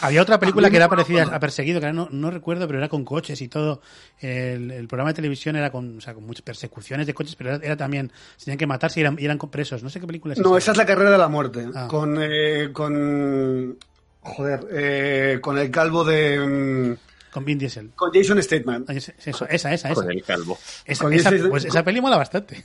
Había 0.00 0.22
otra 0.22 0.38
película 0.38 0.70
que 0.70 0.76
era 0.76 0.88
parecida 0.88 1.22
a 1.24 1.40
Perseguido, 1.40 1.80
que 1.80 1.86
ahora 1.86 1.94
no, 1.94 2.08
no 2.10 2.30
recuerdo, 2.30 2.66
pero 2.66 2.78
era 2.78 2.88
con 2.88 3.04
coches 3.04 3.40
y 3.40 3.48
todo. 3.48 3.80
El, 4.20 4.70
el 4.70 4.86
programa 4.88 5.10
de 5.10 5.14
televisión 5.14 5.56
era 5.56 5.70
con, 5.70 5.98
o 5.98 6.00
sea, 6.00 6.14
con 6.14 6.24
muchas 6.26 6.42
persecuciones 6.42 7.06
de 7.06 7.14
coches, 7.14 7.34
pero 7.36 7.54
era, 7.54 7.64
era 7.64 7.76
también, 7.76 8.10
se 8.36 8.44
tenían 8.46 8.58
que 8.58 8.66
matarse 8.66 9.00
y 9.00 9.02
eran, 9.02 9.16
y 9.18 9.24
eran 9.24 9.38
presos. 9.38 9.82
No 9.82 9.90
sé 9.90 10.00
qué 10.00 10.06
película 10.06 10.34
es 10.34 10.40
no, 10.40 10.56
esa 10.56 10.72
es 10.72 10.76
la 10.76 10.86
carrera 10.86 11.10
de 11.10 11.18
la 11.18 11.28
muerte. 11.28 11.66
Ah. 11.74 11.86
Con, 11.88 12.16
eh, 12.20 12.70
con, 12.72 13.76
joder, 14.20 14.60
eh, 14.70 15.38
con 15.40 15.58
el 15.58 15.70
calvo 15.70 16.04
de, 16.04 16.38
mm, 16.38 16.96
Con 17.32 17.44
Vin 17.44 17.58
Diesel. 17.58 17.90
con 17.94 18.10
Jason 18.12 18.42
Statham. 18.42 18.84
Ay, 18.88 18.96
es- 18.98 19.12
Eso, 19.24 19.46
esa, 19.48 19.72
esa, 19.72 19.90
esa. 19.90 19.94
Con 19.94 20.10
el 20.10 20.22
calvo. 20.22 20.58
Esa, 20.84 21.04
con 21.04 21.12
esa- 21.12 21.34
ese- 21.34 21.48
pues 21.48 21.64
esa 21.64 21.82
peli 21.84 22.00
mola 22.00 22.16
bastante. 22.16 22.64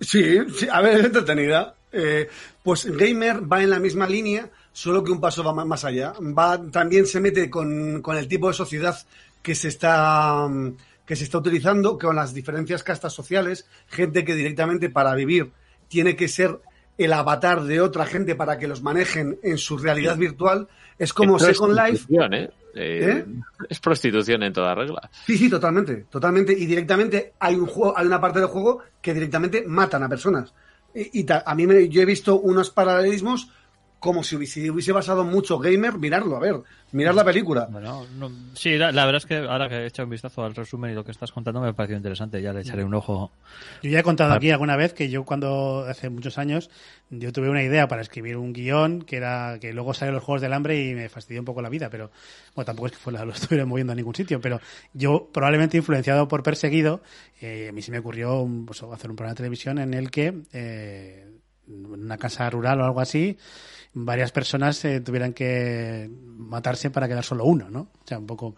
Sí, 0.00 0.38
sí, 0.56 0.68
a 0.70 0.80
ver, 0.80 0.98
es 1.00 1.04
entretenida. 1.06 1.74
Eh, 1.92 2.28
pues 2.62 2.84
Gamer 2.84 3.50
va 3.50 3.62
en 3.62 3.70
la 3.70 3.78
misma 3.78 4.06
línea, 4.06 4.48
solo 4.80 5.02
que 5.02 5.10
un 5.10 5.20
paso 5.20 5.42
va 5.42 5.52
más 5.64 5.84
allá. 5.84 6.12
Va, 6.20 6.56
también 6.70 7.04
se 7.06 7.18
mete 7.20 7.50
con, 7.50 8.00
con 8.00 8.16
el 8.16 8.28
tipo 8.28 8.46
de 8.46 8.54
sociedad 8.54 8.96
que 9.42 9.54
se 9.56 9.68
está 9.68 10.46
que 11.04 11.16
se 11.16 11.24
está 11.24 11.38
utilizando, 11.38 11.98
con 11.98 12.14
las 12.14 12.32
diferencias 12.34 12.84
castas 12.84 13.12
sociales, 13.14 13.66
gente 13.88 14.24
que 14.24 14.34
directamente 14.34 14.90
para 14.90 15.14
vivir 15.14 15.50
tiene 15.88 16.14
que 16.14 16.28
ser 16.28 16.60
el 16.98 17.12
avatar 17.12 17.64
de 17.64 17.80
otra 17.80 18.04
gente 18.04 18.34
para 18.34 18.58
que 18.58 18.68
los 18.68 18.82
manejen 18.82 19.38
en 19.42 19.56
su 19.58 19.78
realidad 19.78 20.16
virtual. 20.16 20.68
Es 20.98 21.12
como 21.14 21.38
Es 21.38 21.44
Second 21.44 21.74
Life, 21.74 22.06
¿eh? 22.10 22.50
Eh, 22.74 23.24
¿Eh? 23.24 23.24
Es 23.70 23.80
prostitución 23.80 24.42
en 24.42 24.52
toda 24.52 24.74
regla. 24.74 25.10
Sí, 25.26 25.38
sí, 25.38 25.48
totalmente, 25.48 26.04
totalmente. 26.10 26.52
Y 26.52 26.66
directamente 26.66 27.32
hay 27.40 27.54
un 27.56 27.66
juego, 27.66 27.96
hay 27.96 28.06
una 28.06 28.20
parte 28.20 28.38
del 28.40 28.48
juego 28.48 28.80
que 29.00 29.14
directamente 29.14 29.64
matan 29.66 30.02
a 30.02 30.08
personas. 30.08 30.52
Y, 30.94 31.20
y 31.20 31.24
ta- 31.24 31.42
a 31.46 31.54
mí 31.54 31.66
me, 31.66 31.88
yo 31.88 32.02
he 32.02 32.04
visto 32.04 32.38
unos 32.38 32.70
paralelismos 32.70 33.50
como 34.00 34.22
si 34.22 34.36
hubiese, 34.36 34.70
hubiese 34.70 34.92
basado 34.92 35.24
mucho 35.24 35.58
gamer, 35.58 35.98
mirarlo, 35.98 36.36
a 36.36 36.40
ver, 36.40 36.56
mirar 36.92 37.14
la 37.14 37.24
película. 37.24 37.66
Bueno, 37.70 38.06
no- 38.16 38.30
sí, 38.54 38.76
la, 38.78 38.92
la 38.92 39.04
verdad 39.06 39.20
es 39.22 39.26
que 39.26 39.36
ahora 39.38 39.68
que 39.68 39.74
he 39.76 39.86
echado 39.86 40.06
un 40.06 40.10
vistazo 40.10 40.44
al 40.44 40.54
resumen 40.54 40.92
y 40.92 40.94
lo 40.94 41.04
que 41.04 41.10
estás 41.10 41.32
contando 41.32 41.60
me 41.60 41.68
ha 41.68 41.72
parecido 41.72 41.96
interesante. 41.96 42.40
Ya 42.40 42.52
le 42.52 42.60
echaré 42.60 42.84
un 42.84 42.94
ojo. 42.94 43.32
Yo 43.82 43.90
ya 43.90 43.98
he 43.98 44.02
contado 44.04 44.32
aquí 44.34 44.50
alguna 44.52 44.76
vez 44.76 44.92
que 44.92 45.08
yo 45.10 45.24
cuando 45.24 45.84
hace 45.88 46.10
muchos 46.10 46.38
años 46.38 46.70
yo 47.10 47.32
tuve 47.32 47.50
una 47.50 47.62
idea 47.62 47.88
para 47.88 48.02
escribir 48.02 48.36
un 48.36 48.52
guion 48.52 49.02
que 49.02 49.16
era 49.16 49.58
que 49.60 49.72
luego 49.72 49.94
salió 49.94 50.12
los 50.12 50.22
Juegos 50.22 50.42
del 50.42 50.52
Hambre 50.52 50.80
y 50.88 50.94
me 50.94 51.08
fastidió 51.08 51.40
un 51.40 51.46
poco 51.46 51.60
la 51.62 51.68
vida, 51.68 51.90
pero 51.90 52.10
bueno, 52.54 52.66
tampoco 52.66 52.86
es 52.86 52.92
que 52.92 52.98
fue 52.98 53.12
la- 53.12 53.24
lo 53.24 53.32
estuviera 53.32 53.66
moviendo 53.66 53.92
a 53.92 53.96
ningún 53.96 54.14
sitio, 54.14 54.40
pero 54.40 54.60
yo 54.94 55.28
probablemente 55.32 55.76
influenciado 55.76 56.28
por 56.28 56.42
Perseguido, 56.44 57.02
eh, 57.40 57.66
a 57.70 57.72
mí 57.72 57.82
se 57.82 57.90
me 57.90 57.98
ocurrió 57.98 58.40
un- 58.42 58.64
pues, 58.66 58.80
hacer 58.82 59.10
un 59.10 59.16
programa 59.16 59.32
de 59.34 59.36
televisión 59.38 59.78
en 59.78 59.92
el 59.94 60.10
que 60.10 60.34
eh, 60.52 61.24
en 61.66 61.84
una 61.86 62.16
casa 62.16 62.48
rural 62.48 62.80
o 62.80 62.84
algo 62.84 63.00
así 63.00 63.36
varias 64.04 64.32
personas 64.32 64.84
eh, 64.84 65.00
tuvieran 65.00 65.32
que 65.32 66.10
matarse 66.36 66.90
para 66.90 67.08
quedar 67.08 67.24
solo 67.24 67.44
uno, 67.44 67.68
¿no? 67.70 67.80
O 67.80 68.06
sea, 68.06 68.18
un 68.18 68.26
poco, 68.26 68.54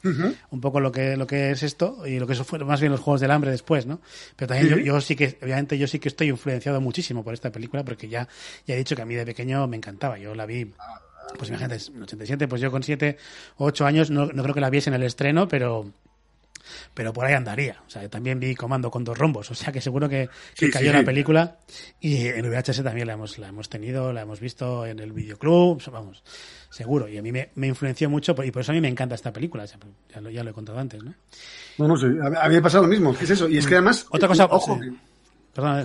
un 0.50 0.60
poco 0.60 0.80
lo 0.80 0.92
que 0.92 1.16
lo 1.16 1.26
que 1.26 1.50
es 1.50 1.62
esto 1.62 2.06
y 2.06 2.18
lo 2.18 2.26
que 2.26 2.34
eso 2.34 2.44
fue 2.44 2.58
más 2.60 2.80
bien 2.80 2.92
los 2.92 3.00
juegos 3.00 3.20
del 3.20 3.30
hambre 3.30 3.50
después, 3.50 3.86
¿no? 3.86 4.00
Pero 4.36 4.48
también 4.48 4.68
yo, 4.68 4.78
yo 4.78 5.00
sí 5.00 5.16
que, 5.16 5.38
obviamente, 5.42 5.78
yo 5.78 5.86
sí 5.86 5.98
que 5.98 6.08
estoy 6.08 6.28
influenciado 6.28 6.80
muchísimo 6.80 7.24
por 7.24 7.34
esta 7.34 7.50
película 7.50 7.84
porque 7.84 8.08
ya, 8.08 8.28
ya 8.66 8.74
he 8.74 8.78
dicho 8.78 8.94
que 8.94 9.02
a 9.02 9.06
mí 9.06 9.14
de 9.14 9.24
pequeño 9.24 9.66
me 9.66 9.76
encantaba. 9.76 10.18
Yo 10.18 10.34
la 10.34 10.46
vi, 10.46 10.72
pues 11.36 11.48
imagínate, 11.48 11.78
en 11.94 12.02
87, 12.02 12.48
pues 12.48 12.60
yo 12.60 12.70
con 12.70 12.82
7 12.82 13.16
o 13.56 13.66
8 13.66 13.86
años 13.86 14.10
no, 14.10 14.26
no 14.26 14.42
creo 14.42 14.54
que 14.54 14.60
la 14.60 14.70
viese 14.70 14.90
en 14.90 14.94
el 14.94 15.02
estreno, 15.02 15.48
pero 15.48 15.92
pero 16.94 17.12
por 17.12 17.24
ahí 17.24 17.34
andaría. 17.34 17.76
O 17.86 17.90
sea, 17.90 18.08
también 18.08 18.38
vi 18.40 18.54
Comando 18.54 18.90
con 18.90 19.04
dos 19.04 19.16
rombos, 19.16 19.50
o 19.50 19.54
sea 19.54 19.72
que 19.72 19.80
seguro 19.80 20.08
que, 20.08 20.28
que 20.56 20.66
Sí, 20.66 20.70
cayó 20.72 20.90
sí. 20.90 20.96
la 20.98 21.04
película 21.04 21.58
y 22.00 22.26
en 22.26 22.48
VHS 22.50 22.82
también 22.82 23.06
la 23.06 23.14
hemos, 23.14 23.38
la 23.38 23.48
hemos 23.48 23.68
tenido, 23.68 24.12
la 24.12 24.22
hemos 24.22 24.40
visto 24.40 24.84
en 24.86 24.98
el 24.98 25.12
videoclub, 25.12 25.82
vamos, 25.90 26.22
seguro. 26.70 27.08
Y 27.08 27.18
a 27.18 27.22
mí 27.22 27.32
me, 27.32 27.50
me 27.54 27.66
influenció 27.66 28.08
mucho 28.10 28.34
y 28.44 28.50
por 28.50 28.62
eso 28.62 28.72
a 28.72 28.74
mí 28.74 28.80
me 28.80 28.88
encanta 28.88 29.14
esta 29.14 29.32
película, 29.32 29.64
o 29.64 29.66
sea, 29.66 29.78
ya, 30.14 30.20
lo, 30.20 30.30
ya 30.30 30.44
lo 30.44 30.50
he 30.50 30.54
contado 30.54 30.78
antes, 30.78 31.02
¿no? 31.02 31.14
No, 31.78 31.88
no 31.88 31.96
sé, 31.96 32.06
a, 32.22 32.44
a 32.44 32.48
mí 32.48 32.54
me 32.56 32.62
pasa 32.62 32.80
lo 32.80 32.86
mismo, 32.88 33.16
¿qué 33.16 33.24
es 33.24 33.30
eso? 33.30 33.48
Y 33.48 33.58
es 33.58 33.66
que 33.66 33.74
además... 33.74 34.06
Otra 34.10 34.28
cosa, 34.28 34.44
Ojo, 34.46 34.74
sí. 34.82 34.90
que- 34.90 34.96
Perdona, 35.54 35.84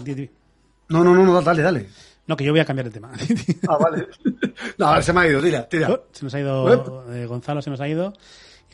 no, 0.89 1.03
no, 1.03 1.15
no, 1.15 1.23
no, 1.25 1.41
dale, 1.41 1.63
dale. 1.63 1.87
no, 2.27 2.37
que 2.37 2.43
yo 2.43 2.51
voy 2.51 2.59
a 2.59 2.65
cambiar 2.65 2.85
de 2.85 2.91
tema. 2.91 3.11
Ah, 3.67 3.77
vale. 3.77 4.07
No, 4.77 5.01
se 5.01 5.13
me 5.13 5.21
ha 5.21 5.27
ido, 5.27 5.41
tira, 5.41 5.67
tira. 5.69 5.89
Oh, 5.91 6.03
se 6.11 6.23
nos 6.23 6.33
ha 6.33 6.39
ido, 6.39 7.13
eh, 7.13 7.25
Gonzalo 7.25 7.61
se 7.61 7.69
nos 7.69 7.79
ha 7.81 7.87
ido 7.87 8.13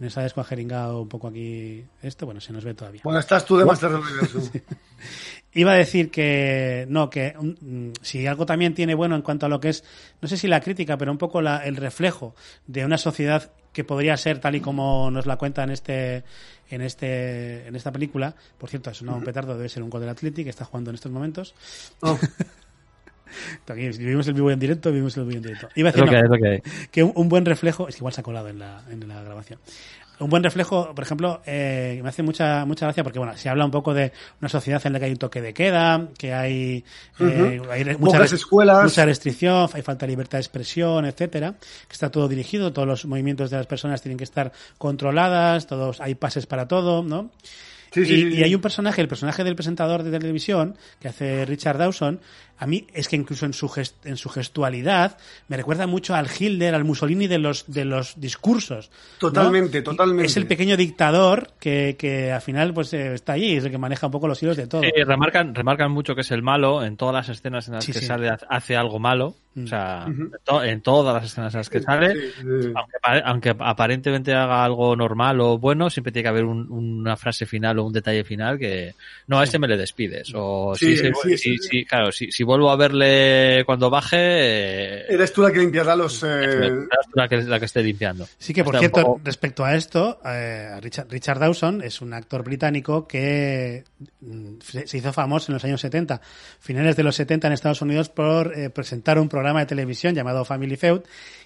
nos 0.06 0.18
ha 0.18 0.22
descuajeringado 0.24 1.02
un 1.02 1.08
poco 1.10 1.28
aquí 1.28 1.84
esto, 2.02 2.26
bueno, 2.26 2.41
se 2.41 2.52
nos 2.54 2.64
ve 2.64 2.74
todavía. 2.74 3.02
Bueno, 3.04 3.20
estás 3.20 3.45
tú 3.45 3.58
de 3.58 3.66
Master 3.66 3.91
del 3.91 4.02
Universo. 4.02 4.39
Iba 5.54 5.74
a 5.74 5.76
decir 5.76 6.10
que 6.12 6.86
no, 6.89 7.10
que 7.10 7.34
mm, 7.38 7.91
si 8.02 8.26
algo 8.26 8.45
también 8.45 8.74
tiene 8.74 8.95
bueno 8.95 9.16
en 9.16 9.22
cuanto 9.22 9.45
a 9.45 9.49
lo 9.49 9.60
que 9.60 9.70
es, 9.70 9.84
no 10.22 10.28
sé 10.28 10.38
si 10.38 10.47
la 10.47 10.62
crítica, 10.62 10.97
pero 10.97 11.12
un 11.12 11.18
poco 11.18 11.41
la- 11.41 11.66
el 11.66 11.76
reflejo 11.76 12.36
de 12.68 12.86
una 12.86 12.97
sociedad 12.97 13.52
que 13.74 13.84
podría 13.84 14.16
ser 14.18 14.39
tal 14.39 14.56
y 14.56 14.62
como 14.62 15.12
nos 15.12 15.26
la 15.26 15.38
cuenta 15.38 15.64
en 15.64 15.72
este 15.72 16.24
en 16.70 16.82
este 16.82 17.68
en 17.68 17.76
esta 17.76 17.91
película. 17.91 18.34
Por 18.58 18.70
cierto, 18.70 18.93
sonado 18.93 19.18
un 19.18 19.24
petardo, 19.26 19.56
debe 19.56 19.70
ser 19.70 19.84
un 19.84 19.89
gol 19.89 20.02
del 20.02 20.10
Athletic 20.10 20.45
que 20.45 20.49
está 20.49 20.66
jugando 20.66 20.89
en 20.89 20.95
estos 20.95 21.12
momentos. 21.12 21.54
Oh, 22.02 22.18
Aquí 23.67 23.89
vivimos 23.89 24.27
el 24.27 24.34
vivo 24.34 24.51
en 24.51 24.59
directo, 24.59 24.89
vivimos 24.89 25.15
el 25.17 25.23
vivo 25.25 25.38
en 25.38 25.43
directo. 25.43 25.69
Iba 25.75 25.89
a 25.89 25.91
decir, 25.91 26.11
no, 26.11 26.21
lo 26.21 26.61
que 26.91 27.03
un, 27.03 27.11
un 27.15 27.29
buen 27.29 27.45
reflejo, 27.45 27.88
es 27.88 27.95
que 27.95 27.99
igual 27.99 28.13
se 28.13 28.21
ha 28.21 28.23
colado 28.23 28.49
en 28.49 28.59
la, 28.59 28.82
en 28.89 29.07
la 29.07 29.21
grabación. 29.23 29.59
Un 30.19 30.29
buen 30.29 30.43
reflejo, 30.43 30.93
por 30.93 31.03
ejemplo, 31.03 31.41
eh, 31.47 31.99
me 32.03 32.09
hace 32.09 32.21
mucha 32.21 32.63
mucha 32.65 32.86
gracia 32.86 33.03
porque 33.03 33.17
bueno, 33.17 33.36
se 33.36 33.49
habla 33.49 33.65
un 33.65 33.71
poco 33.71 33.91
de 33.91 34.11
una 34.39 34.49
sociedad 34.49 34.79
en 34.86 34.93
la 34.93 34.99
que 34.99 35.05
hay 35.05 35.11
un 35.13 35.17
toque 35.17 35.41
de 35.41 35.51
queda, 35.51 36.09
que 36.15 36.32
hay, 36.32 36.84
eh, 37.19 37.59
Ujú. 37.59 37.71
hay 37.71 37.84
Pocas 37.95 37.99
mucha, 37.99 38.36
escuelas. 38.36 38.84
mucha 38.84 39.03
restricción, 39.03 39.67
hay 39.73 39.82
falta 39.82 40.05
de 40.05 40.11
libertad 40.11 40.38
de 40.38 40.41
expresión, 40.41 41.05
etcétera, 41.05 41.55
que 41.88 41.93
está 41.93 42.11
todo 42.11 42.27
dirigido, 42.27 42.71
todos 42.71 42.88
los 42.88 43.05
movimientos 43.05 43.49
de 43.49 43.57
las 43.57 43.65
personas 43.65 44.03
tienen 44.03 44.19
que 44.19 44.25
estar 44.25 44.51
controladas, 44.77 45.65
todos 45.65 45.99
hay 45.99 46.13
pases 46.13 46.45
para 46.45 46.67
todo, 46.67 47.01
¿no? 47.01 47.32
Sí, 47.91 48.01
y, 48.01 48.05
sí, 48.05 48.13
y 48.13 48.36
sí. 48.36 48.43
hay 48.43 48.53
un 48.55 48.61
personaje, 48.61 49.01
el 49.01 49.07
personaje 49.07 49.43
del 49.43 49.55
presentador 49.55 50.03
de 50.03 50.17
televisión, 50.17 50.77
que 50.99 51.07
hace 51.09 51.45
Richard 51.45 51.77
Dawson, 51.79 52.21
a 52.62 52.68
mí 52.68 52.86
es 52.93 53.07
que 53.07 53.16
incluso 53.16 53.45
en 53.47 53.53
su, 53.53 53.68
gest- 53.68 53.95
en 54.05 54.18
su 54.18 54.30
gestualidad 54.30 55.18
me 55.47 55.57
recuerda 55.57 55.88
mucho 55.88 56.14
al 56.14 56.28
Hitler, 56.28 56.76
al 56.76 56.84
Mussolini 56.84 57.26
de 57.28 57.39
los, 57.39 57.66
de 57.72 57.86
los 57.86 58.20
discursos. 58.22 58.91
¿no? 58.91 59.18
Totalmente, 59.30 59.80
Y 59.80 59.84
totalmente. 59.84 60.26
Es 60.28 60.38
el 60.38 60.45
pequeño 60.45 60.78
dictador 60.78 61.49
que, 61.59 61.95
que 61.97 62.32
al 62.32 62.41
final 62.41 62.72
pues 62.74 62.93
eh, 62.93 63.16
está 63.16 63.34
allí, 63.34 63.55
es 63.57 63.66
el 63.66 63.72
que 63.72 63.80
maneja 63.80 64.05
un 64.05 64.12
poco 64.12 64.28
los 64.28 64.41
hilos 64.43 64.57
de 64.57 64.68
todo. 64.68 64.82
Sí, 64.84 64.91
remarcan, 65.03 65.55
remarcan 65.55 65.91
mucho 65.91 66.14
que 66.14 66.22
es 66.22 66.30
el 66.32 66.43
malo 66.43 66.84
en 66.84 66.97
todas 66.97 67.16
las 67.16 67.30
escenas 67.30 67.68
en 67.68 67.74
las 67.74 67.84
Sí, 67.84 67.93
que 67.93 67.99
sí. 67.99 68.05
sale, 68.05 68.30
hace 68.47 68.76
algo 68.76 68.99
malo. 68.99 69.34
Mm. 69.53 69.64
O 69.66 69.68
sea, 69.68 70.05
en 70.07 70.32
to- 70.45 70.64
en 70.64 70.82
todas 70.82 71.14
las 71.14 71.26
escenas 71.26 71.53
en 71.53 71.57
las 71.57 71.70
que 71.70 71.82
sale, 71.82 72.14
Sí, 72.14 72.20
sí. 72.41 72.72
aunque, 72.74 73.22
aunque 73.26 73.55
aparentemente 73.59 74.34
haga 74.34 74.64
algo 74.64 74.95
normal 74.95 75.41
o 75.41 75.57
bueno, 75.57 75.89
siempre 75.89 76.14
tiene 76.14 76.24
que 76.24 76.30
haber 76.30 76.45
un- 76.45 76.72
una 76.72 77.18
frase 77.18 77.45
final 77.45 77.80
o 77.80 77.84
un 77.84 77.91
detalle 77.91 78.24
final 78.24 78.57
que 78.57 78.93
no 79.28 79.39
a 79.39 79.43
este 79.43 79.59
me 79.59 79.68
le 79.68 79.76
despides. 79.76 80.32
O 80.36 80.74
si- 80.76 80.95
claro, 81.86 82.12
si, 82.14 82.32
si 82.32 82.43
vuelvo 82.52 82.70
a 82.70 82.76
verle 82.76 83.64
cuando 83.66 83.89
baje, 83.89 84.18
eh, 84.20 85.06
Eres 85.10 85.32
tú 85.34 85.41
la 85.41 85.52
que 85.52 85.60
limpiará 85.60 85.95
los... 85.95 86.22
eh, 86.24 86.70
tú 87.10 87.12
la 87.16 87.28
que, 87.28 87.38
la 87.43 87.60
que 87.60 87.66
esté 87.66 87.82
limpiando. 87.82 88.28
Sí 88.38 88.54
que, 88.54 88.64
por 88.64 88.76
Está 88.76 88.80
cierto, 88.80 89.02
poco- 89.04 89.22
respecto 89.24 89.64
a 89.66 89.76
esto, 89.76 90.20
eh, 90.26 90.78
Richard, 90.82 91.08
Richard 91.10 91.40
Dawson 91.40 91.82
es 91.82 92.02
un 92.02 92.14
actor 92.14 92.44
británico 92.44 93.07
que 93.07 93.84
mm, 94.22 94.56
se 94.61 94.88
se 94.88 94.98
hizo 94.98 95.14
famoso 95.14 95.52
en 95.52 95.53
los 95.56 95.64
años 95.64 95.80
70, 95.82 96.19
finales 96.60 96.95
de 96.95 97.03
los 97.03 97.15
70 97.15 97.48
en 97.48 97.53
Estados 97.53 97.82
Unidos, 97.82 98.10
por 98.10 98.57
eh, 98.57 98.69
presentar 98.69 99.18
un 99.19 99.30
programa 99.30 99.61
de 99.61 99.65
televisión 99.68 100.14
llamado 100.14 100.44
Family 100.45 100.76
Feud. 100.76 101.02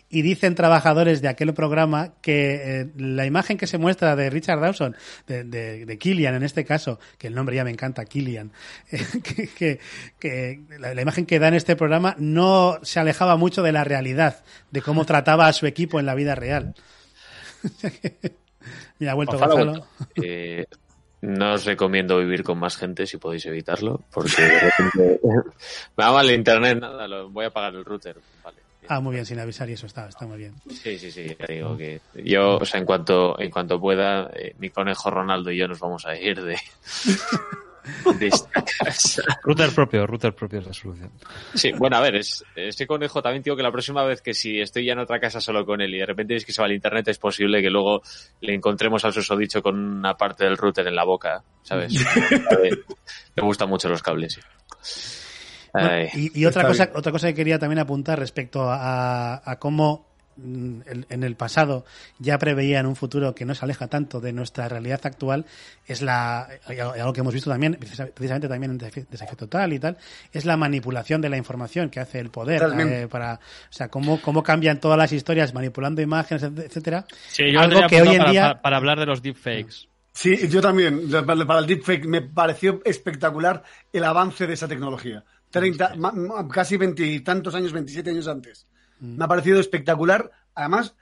Y 0.08 0.22
dicen 0.22 0.56
trabajadores 0.56 1.22
de 1.22 1.28
aquel 1.28 1.54
programa 1.54 2.14
que 2.22 2.82
eh, 2.82 2.92
la 2.96 3.26
imagen 3.26 3.58
que 3.58 3.68
se 3.68 3.78
muestra 3.78 4.16
de 4.16 4.30
Richard 4.30 4.60
Dawson, 4.62 4.96
de, 5.28 5.44
de, 5.44 5.86
de 5.86 5.98
Killian 5.98 6.36
en 6.36 6.44
este 6.44 6.64
caso, 6.64 7.00
que 7.18 7.28
el 7.28 7.34
nombre 7.36 7.56
ya 7.56 7.64
me 7.64 7.72
encanta, 7.72 8.06
Killian, 8.06 8.52
eh, 8.92 9.04
que, 9.24 9.48
que, 9.48 9.80
que 10.20 10.62
la, 10.80 10.94
la 10.94 11.02
imagen 11.02 11.26
que 11.26 11.40
da 11.40 11.48
en 11.48 11.56
este 11.56 11.76
programa 11.76 12.16
no 12.20 12.80
se 12.84 13.00
alejaba 13.00 13.36
mucho 13.36 13.64
de 13.64 13.72
la 13.72 13.84
realidad, 13.84 14.44
de 14.72 14.82
cómo 14.82 15.06
trataba 15.06 15.48
a 15.48 15.54
su 15.54 15.66
equipo 15.66 16.00
en 16.00 16.06
la 16.06 16.16
vida 16.16 16.36
real. 16.36 16.76
Mira, 19.00 19.12
ha 19.12 19.16
vuelto 19.16 19.38
Gonzalo, 19.38 19.66
Gonzalo. 19.66 19.88
eh, 20.16 20.66
no 21.22 21.54
os 21.54 21.66
recomiendo 21.66 22.18
vivir 22.20 22.44
con 22.44 22.60
más 22.60 22.78
gente 22.78 23.08
si 23.08 23.18
podéis 23.18 23.46
evitarlo, 23.48 24.04
porque 24.12 24.42
de 24.42 24.60
repente 24.60 25.20
me 25.24 26.04
va 26.04 26.12
mal 26.12 26.30
internet, 26.30 26.78
nada, 26.80 27.08
lo, 27.08 27.30
voy 27.30 27.46
a 27.46 27.48
apagar 27.48 27.74
el 27.74 27.84
router. 27.84 28.18
Vale. 28.44 28.65
Ah, 28.88 29.00
muy 29.00 29.14
bien, 29.14 29.26
sin 29.26 29.40
avisar 29.40 29.70
y 29.70 29.74
eso 29.74 29.86
está, 29.86 30.08
está 30.08 30.26
muy 30.26 30.38
bien. 30.38 30.54
Sí, 30.70 30.98
sí, 30.98 31.12
sí, 31.12 31.36
ya 31.40 31.46
digo 31.48 31.78
que 31.78 32.02
yo, 32.24 32.58
o 32.58 32.66
sea, 32.66 32.80
en 32.80 32.86
cuanto, 32.86 33.40
en 33.40 33.50
cuanto 33.50 33.80
pueda, 33.80 34.30
eh, 34.34 34.56
mi 34.60 34.70
conejo 34.70 35.10
Ronaldo 35.10 35.52
y 35.52 35.58
yo 35.58 35.68
nos 35.68 35.80
vamos 35.80 36.06
a 36.06 36.16
ir 36.16 36.42
de, 36.44 36.58
de 38.20 38.28
esta 38.28 38.64
casa. 38.64 39.24
Router 39.44 39.72
propio, 39.72 40.08
router 40.08 40.34
propio 40.34 40.60
es 40.60 40.68
la 40.68 40.74
solución. 40.74 41.12
Sí, 41.54 41.72
bueno, 41.72 41.98
a 41.98 42.02
ver, 42.02 42.16
es, 42.16 42.44
este 42.56 42.88
conejo 42.88 43.22
también 43.22 43.44
digo 43.44 43.56
que 43.56 43.64
la 43.64 43.72
próxima 43.72 44.04
vez 44.04 44.22
que 44.22 44.34
si 44.34 44.60
estoy 44.60 44.86
ya 44.86 44.94
en 44.94 45.00
otra 45.00 45.20
casa 45.20 45.40
solo 45.40 45.66
con 45.66 45.82
él 45.82 45.94
y 45.94 46.00
de 46.00 46.06
repente 46.06 46.36
es 46.36 46.46
que 46.46 46.54
se 46.54 46.62
va 46.62 46.68
al 46.68 46.74
internet, 46.74 47.08
es 47.08 47.20
posible 47.20 47.62
que 47.62 47.70
luego 47.70 48.02
le 48.42 48.54
encontremos 48.54 49.04
al 49.06 49.14
susodicho 49.14 49.62
con 49.62 49.78
una 49.78 50.16
parte 50.16 50.46
del 50.46 50.58
router 50.58 50.88
en 50.88 50.96
la 50.96 51.04
boca, 51.04 51.44
¿sabes? 51.64 51.94
Le 53.36 53.44
gustan 53.44 53.70
mucho 53.70 53.90
los 53.90 54.02
cables, 54.02 54.34
sí. 54.34 54.42
Y, 56.14 56.40
y 56.40 56.46
otra 56.46 56.68
cosa, 56.68 56.90
otra 56.94 57.12
cosa 57.12 57.28
que 57.28 57.34
quería 57.34 57.60
también 57.60 57.80
apuntar 57.80 58.20
respecto 58.20 58.70
a, 58.70 59.42
a 59.44 59.60
cómo 59.60 60.06
mm, 60.38 60.80
en 61.10 61.24
el 61.24 61.36
pasado 61.36 61.86
ya 62.20 62.38
preveía 62.38 62.80
en 62.80 62.86
un 62.86 62.96
futuro 62.96 63.34
que 63.36 63.46
no 63.46 63.56
se 63.56 63.66
aleja 63.66 63.88
tanto 63.88 64.22
de 64.22 64.34
nuestra 64.34 64.68
realidad 64.70 65.02
actual 65.04 65.46
es 65.88 66.02
la 66.02 66.48
algo 66.68 67.14
que 67.14 67.22
hemos 67.22 67.34
visto 67.34 67.50
también 67.50 67.78
precisamente 67.80 68.48
también 68.48 68.72
en 68.72 68.78
desafío 68.78 69.38
total 69.38 69.74
y 69.74 69.80
tal 69.80 69.98
es 70.32 70.46
la 70.46 70.58
manipulación 70.58 71.22
de 71.22 71.30
la 71.30 71.38
información 71.38 71.90
que 71.90 72.00
hace 72.00 72.20
el 72.20 72.30
poder 72.30 72.64
eh, 72.80 73.08
para 73.10 73.36
o 73.36 73.74
sea 73.74 73.88
cómo 73.90 74.22
cómo 74.22 74.44
cambian 74.44 74.80
todas 74.80 74.98
las 74.98 75.12
historias 75.12 75.54
manipulando 75.54 76.02
imágenes 76.02 76.44
etcétera. 76.44 77.06
Sí, 77.30 77.52
yo 77.52 77.60
algo 77.60 77.88
que 77.88 78.02
hoy 78.02 78.10
en 78.10 78.18
para, 78.18 78.32
día 78.32 78.42
para, 78.42 78.62
para, 78.62 78.78
hablar 78.78 79.00
de 79.00 79.06
los 79.06 79.22
deepfakes. 79.22 79.88
Sí 80.16 80.48
yo 80.48 80.62
también. 80.62 81.12
Para 81.12 81.60
el 81.60 81.68
deepfake 81.68 82.06
me 82.06 82.22
pareció 82.22 82.82
espectacular 82.86 83.64
el 83.92 84.04
avance 84.06 84.48
de 84.48 84.54
esa 84.54 84.68
tecnología 84.68 85.26
30, 85.60 85.94
casi 86.52 86.78
veintitantos 86.78 87.56
años, 87.56 87.72
27 87.72 88.10
años 88.10 88.28
antes. 88.28 88.68
Mm. 89.00 89.18
Me 89.18 89.26
ha 89.26 89.28
parecido 89.28 89.60
espectacular, 89.60 90.32
además 90.54 90.96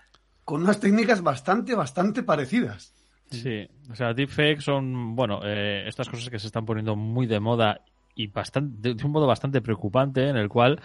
con 0.43 0.61
unas 0.61 0.79
técnicas 0.79 1.21
bastante, 1.21 1.73
bastante 1.75 2.23
parecidas. 2.23 2.93
Sí, 3.31 3.67
o 3.89 3.95
sea, 3.95 4.13
deepfakes 4.13 4.61
son, 4.61 5.15
bueno, 5.15 5.39
eh, 5.43 5.85
estas 5.87 6.07
cosas 6.07 6.29
que 6.29 6.37
se 6.37 6.47
están 6.47 6.65
poniendo 6.65 6.95
muy 6.95 7.25
de 7.25 7.39
moda 7.39 7.81
y 8.15 8.27
bastante, 8.27 8.93
de 8.93 9.05
un 9.05 9.11
modo 9.11 9.25
bastante 9.25 9.61
preocupante, 9.61 10.29
en 10.29 10.37
el 10.37 10.49
cual 10.49 10.79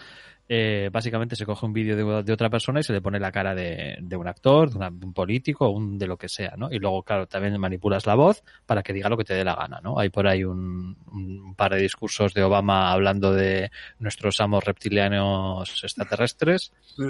eh, 0.51 0.89
básicamente 0.91 1.37
se 1.37 1.45
coge 1.45 1.67
un 1.67 1.75
vídeo 1.75 1.95
de, 1.95 2.23
de, 2.23 2.33
otra 2.33 2.49
persona 2.49 2.81
y 2.81 2.83
se 2.83 2.95
le 2.95 3.03
pone 3.03 3.21
la 3.21 3.31
cara 3.31 3.55
de, 3.55 3.99
de 4.01 4.17
un 4.17 4.27
actor, 4.27 4.71
de, 4.71 4.77
una, 4.79 4.91
de, 4.91 5.05
un 5.05 5.13
político, 5.13 5.69
un, 5.69 5.99
de 5.99 6.07
lo 6.07 6.17
que 6.17 6.29
sea, 6.29 6.55
¿no? 6.57 6.73
Y 6.73 6.79
luego, 6.79 7.03
claro, 7.03 7.27
también 7.27 7.59
manipulas 7.61 8.07
la 8.07 8.15
voz 8.15 8.43
para 8.65 8.83
que 8.83 8.95
diga 8.95 9.11
lo 9.11 9.19
que 9.19 9.25
te 9.25 9.35
dé 9.35 9.45
la 9.45 9.55
gana, 9.55 9.81
¿no? 9.83 9.99
Hay 9.99 10.09
por 10.09 10.27
ahí 10.27 10.45
un, 10.45 10.97
un 11.13 11.55
par 11.55 11.75
de 11.75 11.83
discursos 11.83 12.33
de 12.33 12.43
Obama 12.43 12.91
hablando 12.91 13.33
de 13.35 13.71
nuestros 13.99 14.41
amos 14.41 14.65
reptilianos 14.65 15.85
extraterrestres. 15.85 16.73
Sí. 16.97 17.05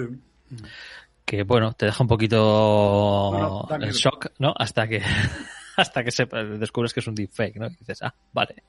Que, 1.23 1.43
bueno, 1.43 1.71
te 1.73 1.85
deja 1.85 2.03
un 2.03 2.09
poquito 2.09 3.31
bueno, 3.31 3.85
en 3.85 3.91
shock, 3.91 4.31
¿no? 4.39 4.53
Hasta 4.57 4.87
que 4.87 5.01
hasta 5.77 6.03
que 6.03 6.11
se, 6.11 6.25
descubres 6.25 6.93
que 6.93 6.99
es 6.99 7.07
un 7.07 7.15
deepfake, 7.15 7.55
¿no? 7.55 7.67
Y 7.67 7.75
dices, 7.75 8.01
ah, 8.01 8.13
vale, 8.33 8.63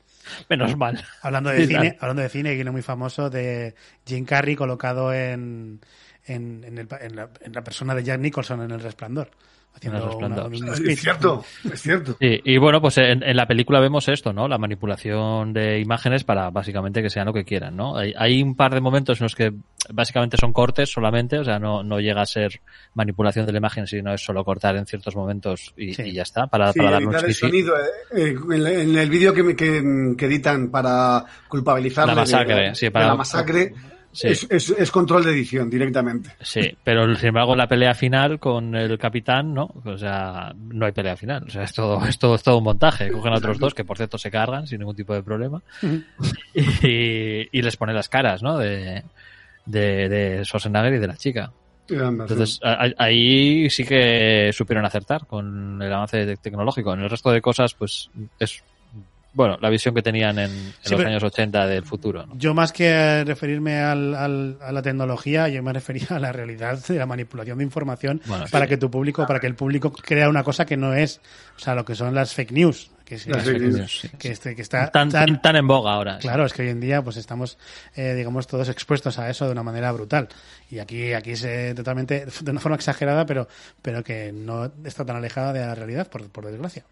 menos 0.48 0.76
mal. 0.76 1.02
Hablando 1.22 1.50
de 1.50 1.66
cine, 1.68 1.96
hablando 2.00 2.22
de 2.22 2.28
cine, 2.28 2.50
hay 2.50 2.60
uno 2.60 2.72
muy 2.72 2.82
famoso 2.82 3.30
de 3.30 3.74
Jim 4.06 4.24
Carrey 4.24 4.56
colocado 4.56 5.12
en, 5.12 5.80
en, 6.26 6.64
en, 6.64 6.78
el, 6.78 6.88
en, 7.00 7.16
la, 7.16 7.30
en 7.40 7.52
la 7.52 7.64
persona 7.64 7.94
de 7.94 8.04
Jack 8.04 8.20
Nicholson 8.20 8.62
en 8.62 8.70
El 8.70 8.80
Resplandor 8.80 9.30
haciendo 9.74 10.16
una, 10.16 10.46
una 10.46 10.46
speech. 10.74 10.90
Es 10.90 11.00
cierto, 11.00 11.44
es 11.72 11.80
cierto. 11.80 12.16
Sí, 12.20 12.40
y 12.44 12.58
bueno, 12.58 12.80
pues 12.80 12.98
en, 12.98 13.22
en, 13.22 13.36
la 13.36 13.46
película 13.46 13.80
vemos 13.80 14.08
esto, 14.08 14.32
¿no? 14.32 14.48
La 14.48 14.58
manipulación 14.58 15.52
de 15.52 15.80
imágenes 15.80 16.24
para 16.24 16.50
básicamente 16.50 17.02
que 17.02 17.10
sean 17.10 17.26
lo 17.26 17.32
que 17.32 17.44
quieran, 17.44 17.76
¿no? 17.76 17.96
Hay, 17.96 18.12
hay, 18.16 18.42
un 18.42 18.54
par 18.54 18.74
de 18.74 18.80
momentos 18.80 19.20
en 19.20 19.24
los 19.24 19.34
que 19.34 19.52
básicamente 19.92 20.36
son 20.36 20.52
cortes 20.52 20.90
solamente, 20.90 21.38
o 21.38 21.44
sea, 21.44 21.58
no, 21.58 21.82
no 21.82 22.00
llega 22.00 22.22
a 22.22 22.26
ser 22.26 22.60
manipulación 22.94 23.46
de 23.46 23.52
la 23.52 23.58
imagen, 23.58 23.86
sino 23.86 24.12
es 24.12 24.22
solo 24.22 24.44
cortar 24.44 24.76
en 24.76 24.86
ciertos 24.86 25.16
momentos 25.16 25.72
y, 25.76 25.94
sí. 25.94 26.02
y 26.02 26.12
ya 26.12 26.22
está, 26.22 26.46
para, 26.46 26.72
sí, 26.72 26.78
para 26.78 26.92
darle 26.92 27.06
un 27.08 27.14
el 27.14 27.34
sonido, 27.34 27.74
eh, 28.14 28.34
en, 28.50 28.66
en, 28.66 28.96
el 28.96 29.10
vídeo 29.10 29.32
que, 29.32 29.56
que, 29.56 30.14
que, 30.16 30.26
editan 30.26 30.70
para 30.70 31.24
culpabilizar 31.48 32.06
la 32.06 32.14
masacre, 32.14 32.68
de, 32.68 32.74
sí, 32.74 32.90
para, 32.90 33.06
de 33.06 33.10
la 33.10 33.16
masacre. 33.16 33.74
Sí. 34.12 34.28
Es, 34.28 34.46
es, 34.50 34.70
es, 34.70 34.90
control 34.90 35.24
de 35.24 35.30
edición 35.30 35.70
directamente. 35.70 36.30
Sí, 36.40 36.76
pero 36.82 37.14
sin 37.14 37.28
embargo 37.28 37.54
la 37.54 37.68
pelea 37.68 37.94
final 37.94 38.40
con 38.40 38.74
el 38.74 38.98
capitán, 38.98 39.54
¿no? 39.54 39.72
O 39.84 39.96
sea, 39.96 40.52
no 40.56 40.86
hay 40.86 40.92
pelea 40.92 41.16
final. 41.16 41.44
O 41.46 41.50
sea, 41.50 41.62
es 41.62 41.72
todo, 41.72 42.04
es 42.04 42.18
todo, 42.18 42.34
es 42.34 42.42
todo 42.42 42.58
un 42.58 42.64
montaje. 42.64 43.10
Cogen 43.12 43.32
a 43.32 43.36
otros 43.36 43.58
dos 43.58 43.72
que 43.72 43.84
por 43.84 43.96
cierto 43.96 44.18
se 44.18 44.30
cargan 44.30 44.66
sin 44.66 44.80
ningún 44.80 44.96
tipo 44.96 45.14
de 45.14 45.22
problema 45.22 45.62
y, 46.54 47.48
y, 47.56 47.62
les 47.62 47.76
pone 47.76 47.92
las 47.92 48.08
caras, 48.08 48.42
¿no? 48.42 48.58
De, 48.58 49.04
de, 49.66 50.08
de 50.08 50.44
Schwarzenegger 50.44 50.94
y 50.94 50.98
de 50.98 51.06
la 51.06 51.16
chica. 51.16 51.52
Entonces, 51.88 52.60
ahí 52.62 53.68
sí 53.70 53.84
que 53.84 54.50
supieron 54.52 54.84
acertar 54.84 55.26
con 55.26 55.80
el 55.82 55.92
avance 55.92 56.36
tecnológico. 56.36 56.94
En 56.94 57.00
el 57.00 57.10
resto 57.10 57.30
de 57.30 57.40
cosas, 57.40 57.74
pues 57.74 58.10
es 58.38 58.62
bueno, 59.32 59.56
la 59.60 59.70
visión 59.70 59.94
que 59.94 60.02
tenían 60.02 60.38
en, 60.38 60.50
en 60.50 60.74
sí, 60.82 60.94
los 60.94 61.04
años 61.04 61.22
80 61.22 61.66
del 61.66 61.84
futuro. 61.84 62.26
¿no? 62.26 62.36
Yo 62.36 62.52
más 62.52 62.72
que 62.72 63.22
referirme 63.24 63.78
al, 63.78 64.14
al, 64.14 64.58
a 64.60 64.72
la 64.72 64.82
tecnología, 64.82 65.48
yo 65.48 65.62
me 65.62 65.72
refería 65.72 66.08
a 66.10 66.18
la 66.18 66.32
realidad 66.32 66.78
de 66.86 66.96
la 66.96 67.06
manipulación 67.06 67.58
de 67.58 67.64
información 67.64 68.20
bueno, 68.26 68.46
para 68.50 68.64
sí. 68.64 68.70
que 68.70 68.76
tu 68.76 68.90
público, 68.90 69.26
para 69.26 69.38
que 69.38 69.46
el 69.46 69.54
público 69.54 69.92
crea 69.92 70.28
una 70.28 70.42
cosa 70.42 70.66
que 70.66 70.76
no 70.76 70.94
es, 70.94 71.20
o 71.56 71.60
sea, 71.60 71.74
lo 71.74 71.84
que 71.84 71.94
son 71.94 72.14
las 72.14 72.34
fake 72.34 72.52
news. 72.52 72.90
Que, 73.04 73.16
es, 73.16 73.26
las 73.26 73.44
fake 73.44 73.60
news, 73.60 74.00
sí. 74.02 74.08
que, 74.18 74.30
este, 74.30 74.54
que 74.54 74.62
está 74.62 74.88
tan, 74.90 75.10
tan, 75.10 75.40
tan, 75.42 75.56
en 75.56 75.66
boga 75.66 75.92
ahora. 75.92 76.18
Claro, 76.18 76.44
es 76.44 76.52
que 76.52 76.62
hoy 76.62 76.68
en 76.68 76.80
día 76.80 77.02
pues 77.02 77.16
estamos, 77.16 77.58
eh, 77.96 78.14
digamos, 78.14 78.46
todos 78.46 78.68
expuestos 78.68 79.18
a 79.18 79.28
eso 79.28 79.46
de 79.46 79.52
una 79.52 79.64
manera 79.64 79.90
brutal. 79.90 80.28
Y 80.70 80.78
aquí, 80.78 81.12
aquí 81.12 81.32
es 81.32 81.42
eh, 81.44 81.72
totalmente, 81.74 82.26
de 82.26 82.50
una 82.50 82.60
forma 82.60 82.76
exagerada, 82.76 83.26
pero, 83.26 83.48
pero 83.82 84.04
que 84.04 84.30
no 84.32 84.70
está 84.84 85.04
tan 85.04 85.16
alejada 85.16 85.52
de 85.52 85.60
la 85.60 85.74
realidad, 85.74 86.08
por, 86.08 86.28
por 86.30 86.46
desgracia. 86.46 86.84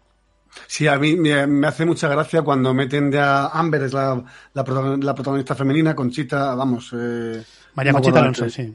Sí, 0.67 0.87
a 0.87 0.97
mí 0.97 1.15
me, 1.15 1.67
hace 1.67 1.85
mucha 1.85 2.07
gracia 2.07 2.41
cuando 2.41 2.73
meten 2.73 3.11
ya 3.11 3.47
Amber, 3.47 3.83
es 3.83 3.93
la, 3.93 4.23
la, 4.53 4.63
la 5.01 5.15
protagonista 5.15 5.55
femenina, 5.55 5.95
Conchita, 5.95 6.55
vamos. 6.55 6.93
Eh, 6.97 7.43
María 7.75 7.93
Conchita 7.93 8.19
Alonso, 8.19 8.49
sí. 8.49 8.73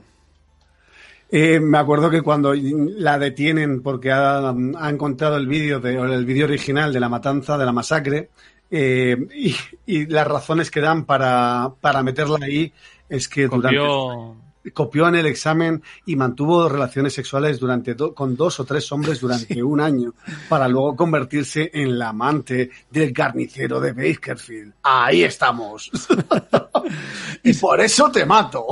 Eh, 1.30 1.58
me 1.58 1.78
acuerdo 1.78 2.10
que 2.10 2.22
cuando 2.22 2.54
la 2.54 3.18
detienen 3.18 3.82
porque 3.82 4.12
ha, 4.12 4.50
ha 4.50 4.90
encontrado 4.90 5.36
el 5.36 5.48
vídeo 5.48 5.84
el 5.84 6.24
vídeo 6.24 6.44
original 6.44 6.92
de 6.92 7.00
la 7.00 7.08
matanza, 7.08 7.58
de 7.58 7.64
la 7.64 7.72
masacre, 7.72 8.30
eh, 8.70 9.16
y, 9.34 9.54
y, 9.86 10.06
las 10.06 10.26
razones 10.26 10.70
que 10.70 10.80
dan 10.80 11.04
para, 11.04 11.72
para 11.80 12.02
meterla 12.02 12.38
ahí 12.42 12.72
es 13.08 13.28
que 13.28 13.48
Copió... 13.48 13.84
durante 13.84 14.43
copió 14.72 15.08
en 15.08 15.16
el 15.16 15.26
examen 15.26 15.82
y 16.06 16.16
mantuvo 16.16 16.68
relaciones 16.68 17.12
sexuales 17.12 17.58
durante 17.58 17.94
do, 17.94 18.14
con 18.14 18.36
dos 18.36 18.60
o 18.60 18.64
tres 18.64 18.90
hombres 18.92 19.20
durante 19.20 19.54
sí. 19.54 19.62
un 19.62 19.80
año 19.80 20.14
para 20.48 20.68
luego 20.68 20.96
convertirse 20.96 21.70
en 21.72 21.98
la 21.98 22.10
amante 22.10 22.70
del 22.90 23.12
carnicero 23.12 23.80
de 23.80 23.92
Bakersfield. 23.92 24.72
Ahí 24.82 25.24
estamos. 25.24 25.90
y 27.42 27.52
por 27.54 27.80
eso 27.80 28.10
te 28.10 28.24
mato. 28.24 28.66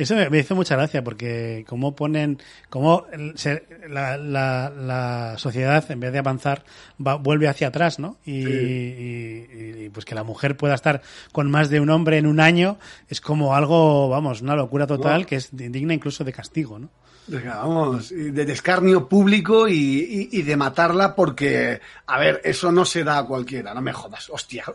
Eso 0.00 0.16
me, 0.16 0.38
hizo 0.38 0.54
mucha 0.54 0.76
gracia 0.76 1.04
porque 1.04 1.64
cómo 1.68 1.94
ponen, 1.94 2.38
cómo 2.70 3.04
se, 3.34 3.64
la, 3.88 4.16
la, 4.16 4.70
la, 4.70 5.34
sociedad 5.36 5.84
en 5.90 6.00
vez 6.00 6.12
de 6.12 6.18
avanzar 6.18 6.64
va, 7.04 7.16
vuelve 7.16 7.48
hacia 7.48 7.68
atrás, 7.68 7.98
¿no? 7.98 8.16
Y, 8.24 8.42
sí. 8.42 8.50
y, 8.50 9.84
y, 9.84 9.88
pues 9.90 10.06
que 10.06 10.14
la 10.14 10.24
mujer 10.24 10.56
pueda 10.56 10.74
estar 10.74 11.02
con 11.32 11.50
más 11.50 11.68
de 11.68 11.80
un 11.80 11.90
hombre 11.90 12.16
en 12.16 12.26
un 12.26 12.40
año 12.40 12.78
es 13.08 13.20
como 13.20 13.54
algo, 13.54 14.08
vamos, 14.08 14.40
una 14.40 14.56
locura 14.56 14.86
total 14.86 15.20
wow. 15.20 15.26
que 15.26 15.36
es 15.36 15.50
digna 15.52 15.92
incluso 15.92 16.24
de 16.24 16.32
castigo, 16.32 16.78
¿no? 16.78 16.88
Vamos, 17.28 18.08
de 18.08 18.44
descarnio 18.44 19.08
público 19.08 19.68
y, 19.68 19.74
y, 19.74 20.28
y, 20.32 20.42
de 20.42 20.56
matarla 20.56 21.14
porque, 21.14 21.80
a 22.06 22.18
ver, 22.18 22.40
eso 22.42 22.72
no 22.72 22.84
se 22.84 23.04
da 23.04 23.18
a 23.18 23.26
cualquiera, 23.26 23.72
no 23.72 23.80
me 23.80 23.92
jodas, 23.92 24.28
hostia. 24.30 24.64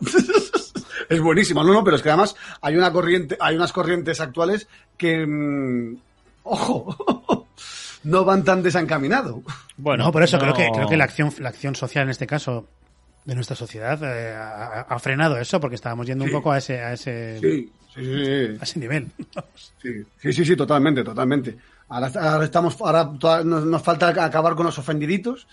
es 1.08 1.20
buenísimo, 1.20 1.62
no, 1.62 1.72
no, 1.72 1.84
pero 1.84 1.96
es 1.96 2.02
que 2.02 2.08
además 2.08 2.36
hay 2.60 2.76
una 2.76 2.92
corriente, 2.92 3.36
hay 3.40 3.56
unas 3.56 3.72
corrientes 3.72 4.20
actuales 4.20 4.68
que, 4.96 5.26
mmm, 5.26 5.96
ojo, 6.44 7.46
no 8.04 8.24
van 8.24 8.44
tan 8.44 8.62
desencaminado. 8.62 9.42
Bueno, 9.76 10.04
no, 10.04 10.12
por 10.12 10.22
eso 10.22 10.36
no... 10.36 10.42
creo 10.42 10.54
que 10.54 10.70
creo 10.72 10.88
que 10.88 10.96
la 10.96 11.04
acción 11.04 11.32
la 11.38 11.48
acción 11.48 11.74
social 11.74 12.04
en 12.04 12.10
este 12.10 12.26
caso 12.26 12.66
de 13.24 13.34
nuestra 13.34 13.56
sociedad 13.56 14.00
eh, 14.04 14.34
ha, 14.34 14.82
ha, 14.82 14.98
frenado 14.98 15.36
eso 15.38 15.60
porque 15.60 15.74
estábamos 15.74 16.06
yendo 16.06 16.24
sí. 16.24 16.30
un 16.30 16.36
poco 16.36 16.52
a 16.52 16.58
ese 16.58 16.80
a 16.80 16.92
ese 16.92 17.38
sí, 17.40 17.72
sí, 17.92 18.56
a 18.60 18.62
ese 18.62 18.78
nivel. 18.78 19.08
sí, 19.82 20.04
sí, 20.20 20.32
sí, 20.32 20.44
sí, 20.44 20.56
totalmente, 20.56 21.02
totalmente. 21.02 21.56
Ahora, 21.88 22.10
ahora, 22.20 22.44
estamos, 22.44 22.76
ahora 22.80 23.12
toda, 23.18 23.44
nos, 23.44 23.64
nos, 23.64 23.80
falta 23.80 24.08
acabar 24.08 24.56
con 24.56 24.66
los 24.66 24.76
ofendiditos. 24.76 25.46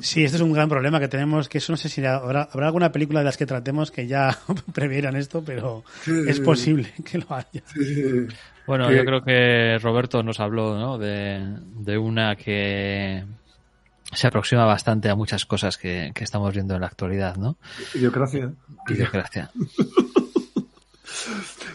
sí, 0.00 0.22
este 0.22 0.36
es 0.36 0.42
un 0.42 0.52
gran 0.52 0.68
problema 0.68 1.00
que 1.00 1.08
tenemos, 1.08 1.48
que 1.48 1.58
eso 1.58 1.72
no 1.72 1.76
sé 1.76 1.88
si 1.88 2.04
habrá, 2.04 2.48
habrá 2.52 2.66
alguna 2.66 2.92
película 2.92 3.20
de 3.20 3.24
las 3.24 3.36
que 3.36 3.44
tratemos 3.44 3.90
que 3.90 4.06
ya 4.06 4.38
previeran 4.72 5.16
esto, 5.16 5.42
pero 5.44 5.82
sí, 6.02 6.12
es 6.28 6.38
posible 6.38 6.92
que 7.04 7.18
lo 7.18 7.26
haya. 7.30 7.62
Sí, 7.66 8.28
bueno, 8.66 8.92
yo 8.92 9.04
creo 9.04 9.22
que 9.22 9.78
Roberto 9.80 10.22
nos 10.22 10.38
habló 10.38 10.78
¿no? 10.78 10.98
de, 10.98 11.40
de 11.78 11.98
una 11.98 12.36
que 12.36 13.24
se 14.12 14.26
aproxima 14.26 14.64
bastante 14.64 15.08
a 15.08 15.16
muchas 15.16 15.44
cosas 15.44 15.76
que, 15.76 16.12
que 16.14 16.24
estamos 16.24 16.52
viendo 16.52 16.74
en 16.74 16.80
la 16.80 16.86
actualidad, 16.86 17.36
¿no? 17.36 17.56
Idiocracia. 17.94 18.52
Idiocracia. 18.88 19.50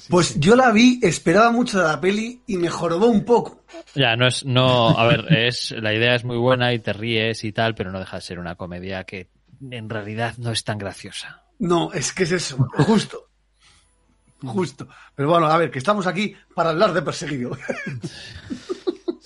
Pues 0.09 0.39
yo 0.39 0.55
la 0.55 0.71
vi, 0.71 0.99
esperaba 1.01 1.51
mucho 1.51 1.79
de 1.79 1.85
la 1.85 2.01
peli 2.01 2.41
y 2.47 2.57
me 2.57 2.69
jorobó 2.69 3.07
un 3.07 3.23
poco. 3.23 3.63
Ya, 3.95 4.15
no 4.15 4.27
es, 4.27 4.45
no, 4.45 4.89
a 4.89 5.07
ver, 5.07 5.25
es, 5.33 5.71
la 5.71 5.93
idea 5.93 6.15
es 6.15 6.23
muy 6.23 6.37
buena 6.37 6.73
y 6.73 6.79
te 6.79 6.93
ríes 6.93 7.43
y 7.43 7.51
tal, 7.51 7.75
pero 7.75 7.91
no 7.91 7.99
deja 7.99 8.17
de 8.17 8.21
ser 8.21 8.39
una 8.39 8.55
comedia 8.55 9.03
que 9.03 9.29
en 9.69 9.89
realidad 9.89 10.35
no 10.37 10.51
es 10.51 10.63
tan 10.63 10.77
graciosa. 10.77 11.43
No, 11.59 11.93
es 11.93 12.11
que 12.13 12.23
es 12.23 12.31
eso, 12.31 12.57
justo. 12.77 13.27
Justo. 14.43 14.87
Pero 15.13 15.29
bueno, 15.29 15.45
a 15.47 15.57
ver, 15.57 15.69
que 15.69 15.77
estamos 15.77 16.07
aquí 16.07 16.35
para 16.55 16.71
hablar 16.71 16.93
de 16.93 17.01
perseguido. 17.03 17.51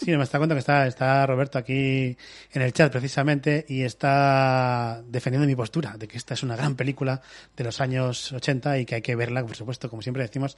Sí, 0.05 0.15
me 0.15 0.23
está 0.23 0.37
cuenta 0.37 0.53
que 0.53 0.59
está, 0.59 0.85
está 0.85 1.25
Roberto 1.25 1.57
aquí 1.57 2.15
en 2.53 2.61
el 2.61 2.71
chat 2.73 2.91
precisamente 2.91 3.65
y 3.67 3.81
está 3.81 5.01
defendiendo 5.07 5.47
mi 5.47 5.55
postura 5.55 5.95
de 5.97 6.07
que 6.07 6.15
esta 6.15 6.35
es 6.35 6.43
una 6.43 6.55
gran 6.55 6.75
película 6.75 7.23
de 7.57 7.63
los 7.63 7.81
años 7.81 8.31
80 8.31 8.77
y 8.77 8.85
que 8.85 8.93
hay 8.93 9.01
que 9.01 9.15
verla, 9.15 9.43
por 9.43 9.55
supuesto, 9.55 9.89
como 9.89 10.03
siempre 10.03 10.21
decimos. 10.21 10.57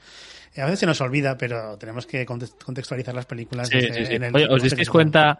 A 0.57 0.65
veces 0.65 0.79
se 0.79 0.85
nos 0.85 0.99
olvida, 0.99 1.37
pero 1.37 1.77
tenemos 1.77 2.05
que 2.05 2.25
contextualizar 2.25 3.15
las 3.15 3.25
películas. 3.25 3.69
Sí, 3.69 3.79
sí, 3.79 4.05
sí. 4.05 4.15
En 4.15 4.25
el, 4.25 4.35
Oye, 4.35 4.47
¿os 4.49 4.61
disteis 4.61 4.89
cuenta 4.89 5.39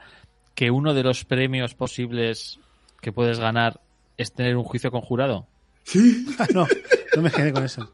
que 0.55 0.71
uno 0.71 0.93
de 0.93 1.03
los 1.03 1.25
premios 1.25 1.75
posibles 1.75 2.61
que 3.01 3.11
puedes 3.11 3.39
ganar 3.39 3.81
es 4.15 4.31
tener 4.31 4.55
un 4.55 4.63
juicio 4.63 4.89
conjurado? 4.89 5.47
Sí. 5.83 6.25
no, 6.53 6.65
no 7.13 7.21
me 7.21 7.29
quedé 7.29 7.51
con 7.51 7.65
eso. 7.65 7.91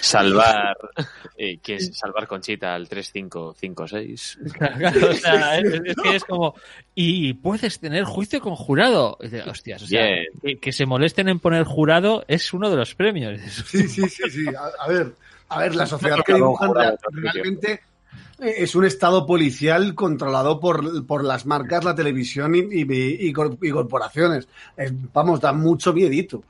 Salvar, 0.00 0.76
eh, 1.36 1.58
que 1.58 1.76
es 1.76 1.96
salvar 1.96 2.26
Conchita 2.26 2.74
al 2.74 2.88
3556. 2.88 4.38
Claro, 4.54 5.10
o 5.10 5.12
sea, 5.14 5.58
es, 5.58 5.72
es, 5.84 5.96
que 5.96 6.16
es 6.16 6.24
como, 6.24 6.54
y 6.94 7.34
puedes 7.34 7.78
tener 7.78 8.04
juicio 8.04 8.40
con 8.40 8.54
jurado. 8.54 9.18
Hostias, 9.46 9.82
o 9.82 9.86
sea, 9.86 10.16
que, 10.42 10.56
que, 10.56 10.72
se 10.72 10.86
molesten 10.86 11.28
en 11.28 11.40
poner 11.40 11.64
jurado 11.64 12.24
es 12.28 12.52
uno 12.52 12.70
de 12.70 12.76
los 12.76 12.94
premios. 12.94 13.40
Sí, 13.74 13.88
sí, 13.88 14.08
sí, 14.08 14.30
sí. 14.30 14.46
A, 14.48 14.84
a 14.84 14.88
ver, 14.88 15.14
a 15.48 15.58
ver, 15.60 15.74
la 15.74 15.86
sociedad 15.86 16.18
que 16.24 16.34
dibujan 16.34 16.72
realmente 17.10 17.80
es 18.38 18.74
un 18.74 18.84
estado 18.84 19.26
policial 19.26 19.94
controlado 19.94 20.60
por, 20.60 21.06
por 21.06 21.24
las 21.24 21.46
marcas, 21.46 21.84
la 21.84 21.94
televisión 21.94 22.54
y, 22.54 22.60
y, 22.60 22.82
y, 22.82 23.28
y 23.28 23.70
corporaciones. 23.70 24.48
Es, 24.76 24.92
vamos, 25.12 25.40
da 25.40 25.52
mucho 25.52 25.92
miedito. 25.92 26.42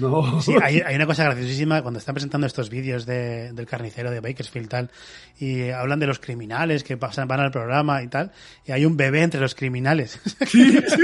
No. 0.00 0.40
Sí, 0.40 0.54
hay, 0.62 0.80
hay, 0.80 0.96
una 0.96 1.06
cosa 1.06 1.24
graciosísima 1.24 1.82
cuando 1.82 1.98
están 1.98 2.14
presentando 2.14 2.46
estos 2.46 2.70
vídeos 2.70 3.06
de, 3.06 3.52
del 3.52 3.66
carnicero 3.66 4.10
de 4.10 4.20
Bakersfield 4.20 4.68
tal, 4.68 4.90
y 5.38 5.70
hablan 5.70 6.00
de 6.00 6.06
los 6.06 6.18
criminales 6.18 6.82
que 6.82 6.96
pasan, 6.96 7.28
van 7.28 7.40
al 7.40 7.50
programa 7.50 8.02
y 8.02 8.08
tal, 8.08 8.32
y 8.66 8.72
hay 8.72 8.84
un 8.84 8.96
bebé 8.96 9.22
entre 9.22 9.40
los 9.40 9.54
criminales. 9.54 10.18
Sí, 10.46 10.72
sí. 10.72 11.02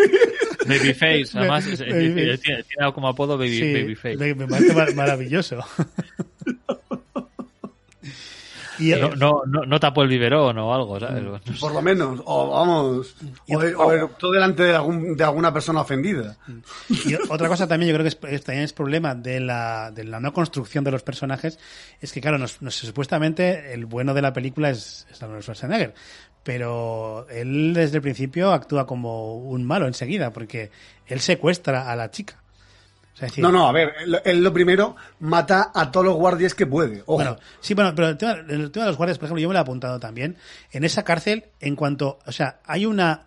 Babyface, 0.67 1.39
además 1.39 1.65
Baby 1.79 2.39
tiene, 2.39 2.39
tiene, 2.39 2.93
como 2.93 3.09
apodo 3.09 3.39
baby, 3.39 3.59
sí, 3.59 3.73
Babyface. 3.73 4.17
Me, 4.17 4.35
me 4.35 4.49
parece 4.49 4.95
maravilloso. 4.95 5.65
Y 8.79 8.91
no, 8.91 9.15
no, 9.17 9.43
no, 9.47 9.65
no, 9.65 9.81
tapó 9.81 10.03
el 10.03 10.09
biberón 10.09 10.59
o 10.59 10.75
algo, 10.75 11.01
¿sabes? 11.01 11.23
Por 11.61 11.73
lo 11.73 11.83
menos, 11.83 12.21
o 12.25 12.51
vamos, 12.51 13.17
o, 13.49 13.57
o 13.57 14.09
todo 14.09 14.33
delante 14.33 14.65
de, 14.65 14.75
algún, 14.75 15.17
de, 15.17 15.25
alguna 15.25 15.53
persona 15.53 15.81
ofendida. 15.81 16.37
Y 16.89 17.15
otra 17.29 17.49
cosa 17.49 17.67
también, 17.67 17.93
yo 17.93 17.99
creo 17.99 18.11
que 18.11 18.35
es, 18.35 18.45
también 18.45 18.65
es 18.65 18.73
problema 18.73 19.15
de 19.15 19.41
la, 19.41 19.91
de 19.91 20.05
la 20.05 20.21
no 20.21 20.33
construcción 20.33 20.85
de 20.85 20.91
los 20.91 21.03
personajes, 21.03 21.59
es 22.01 22.13
que 22.13 22.21
claro, 22.21 22.39
nos, 22.39 22.63
nos, 22.63 22.75
supuestamente 22.75 23.73
el 23.73 23.87
bueno 23.87 24.15
de 24.15 24.23
la 24.23 24.33
película 24.33 24.71
es, 24.71 25.07
es 25.11 25.23
Arnold 25.23 25.43
Schwarzenegger, 25.43 25.95
pero 26.43 27.27
él 27.29 27.75
desde 27.75 27.97
el 27.97 28.03
principio 28.03 28.53
actúa 28.53 28.87
como 28.87 29.37
un 29.37 29.65
malo 29.65 29.87
enseguida, 29.87 30.33
porque 30.33 30.71
él 31.07 31.21
secuestra 31.21 31.91
a 31.91 31.97
la 31.97 32.11
chica. 32.11 32.43
O 33.17 33.19
sea, 33.19 33.29
decir, 33.29 33.43
no, 33.43 33.51
no, 33.51 33.67
a 33.67 33.73
ver, 33.73 33.95
él, 34.05 34.21
él, 34.27 34.45
lo 34.45 34.53
primero 34.53 34.95
mata 35.21 35.71
a 35.75 35.91
todos 35.91 36.05
los 36.05 36.17
guardias 36.17 36.55
que 36.55 36.67
puede. 36.67 37.01
Ojo. 37.07 37.15
Bueno, 37.15 37.39
sí, 37.61 37.73
bueno, 37.73 37.95
pero 37.95 38.09
el 38.09 38.19
tema, 38.19 38.33
el 38.47 38.71
tema, 38.71 38.85
de 38.85 38.91
los 38.91 38.99
guardias, 38.99 39.17
por 39.17 39.25
ejemplo, 39.25 39.41
yo 39.41 39.49
me 39.49 39.55
lo 39.55 39.59
he 39.59 39.63
apuntado 39.63 39.99
también. 39.99 40.37
En 40.71 40.85
esa 40.85 41.03
cárcel, 41.03 41.47
en 41.59 41.77
cuanto, 41.77 42.19
o 42.27 42.33
sea, 42.33 42.61
hay 42.67 42.85
una 42.85 43.25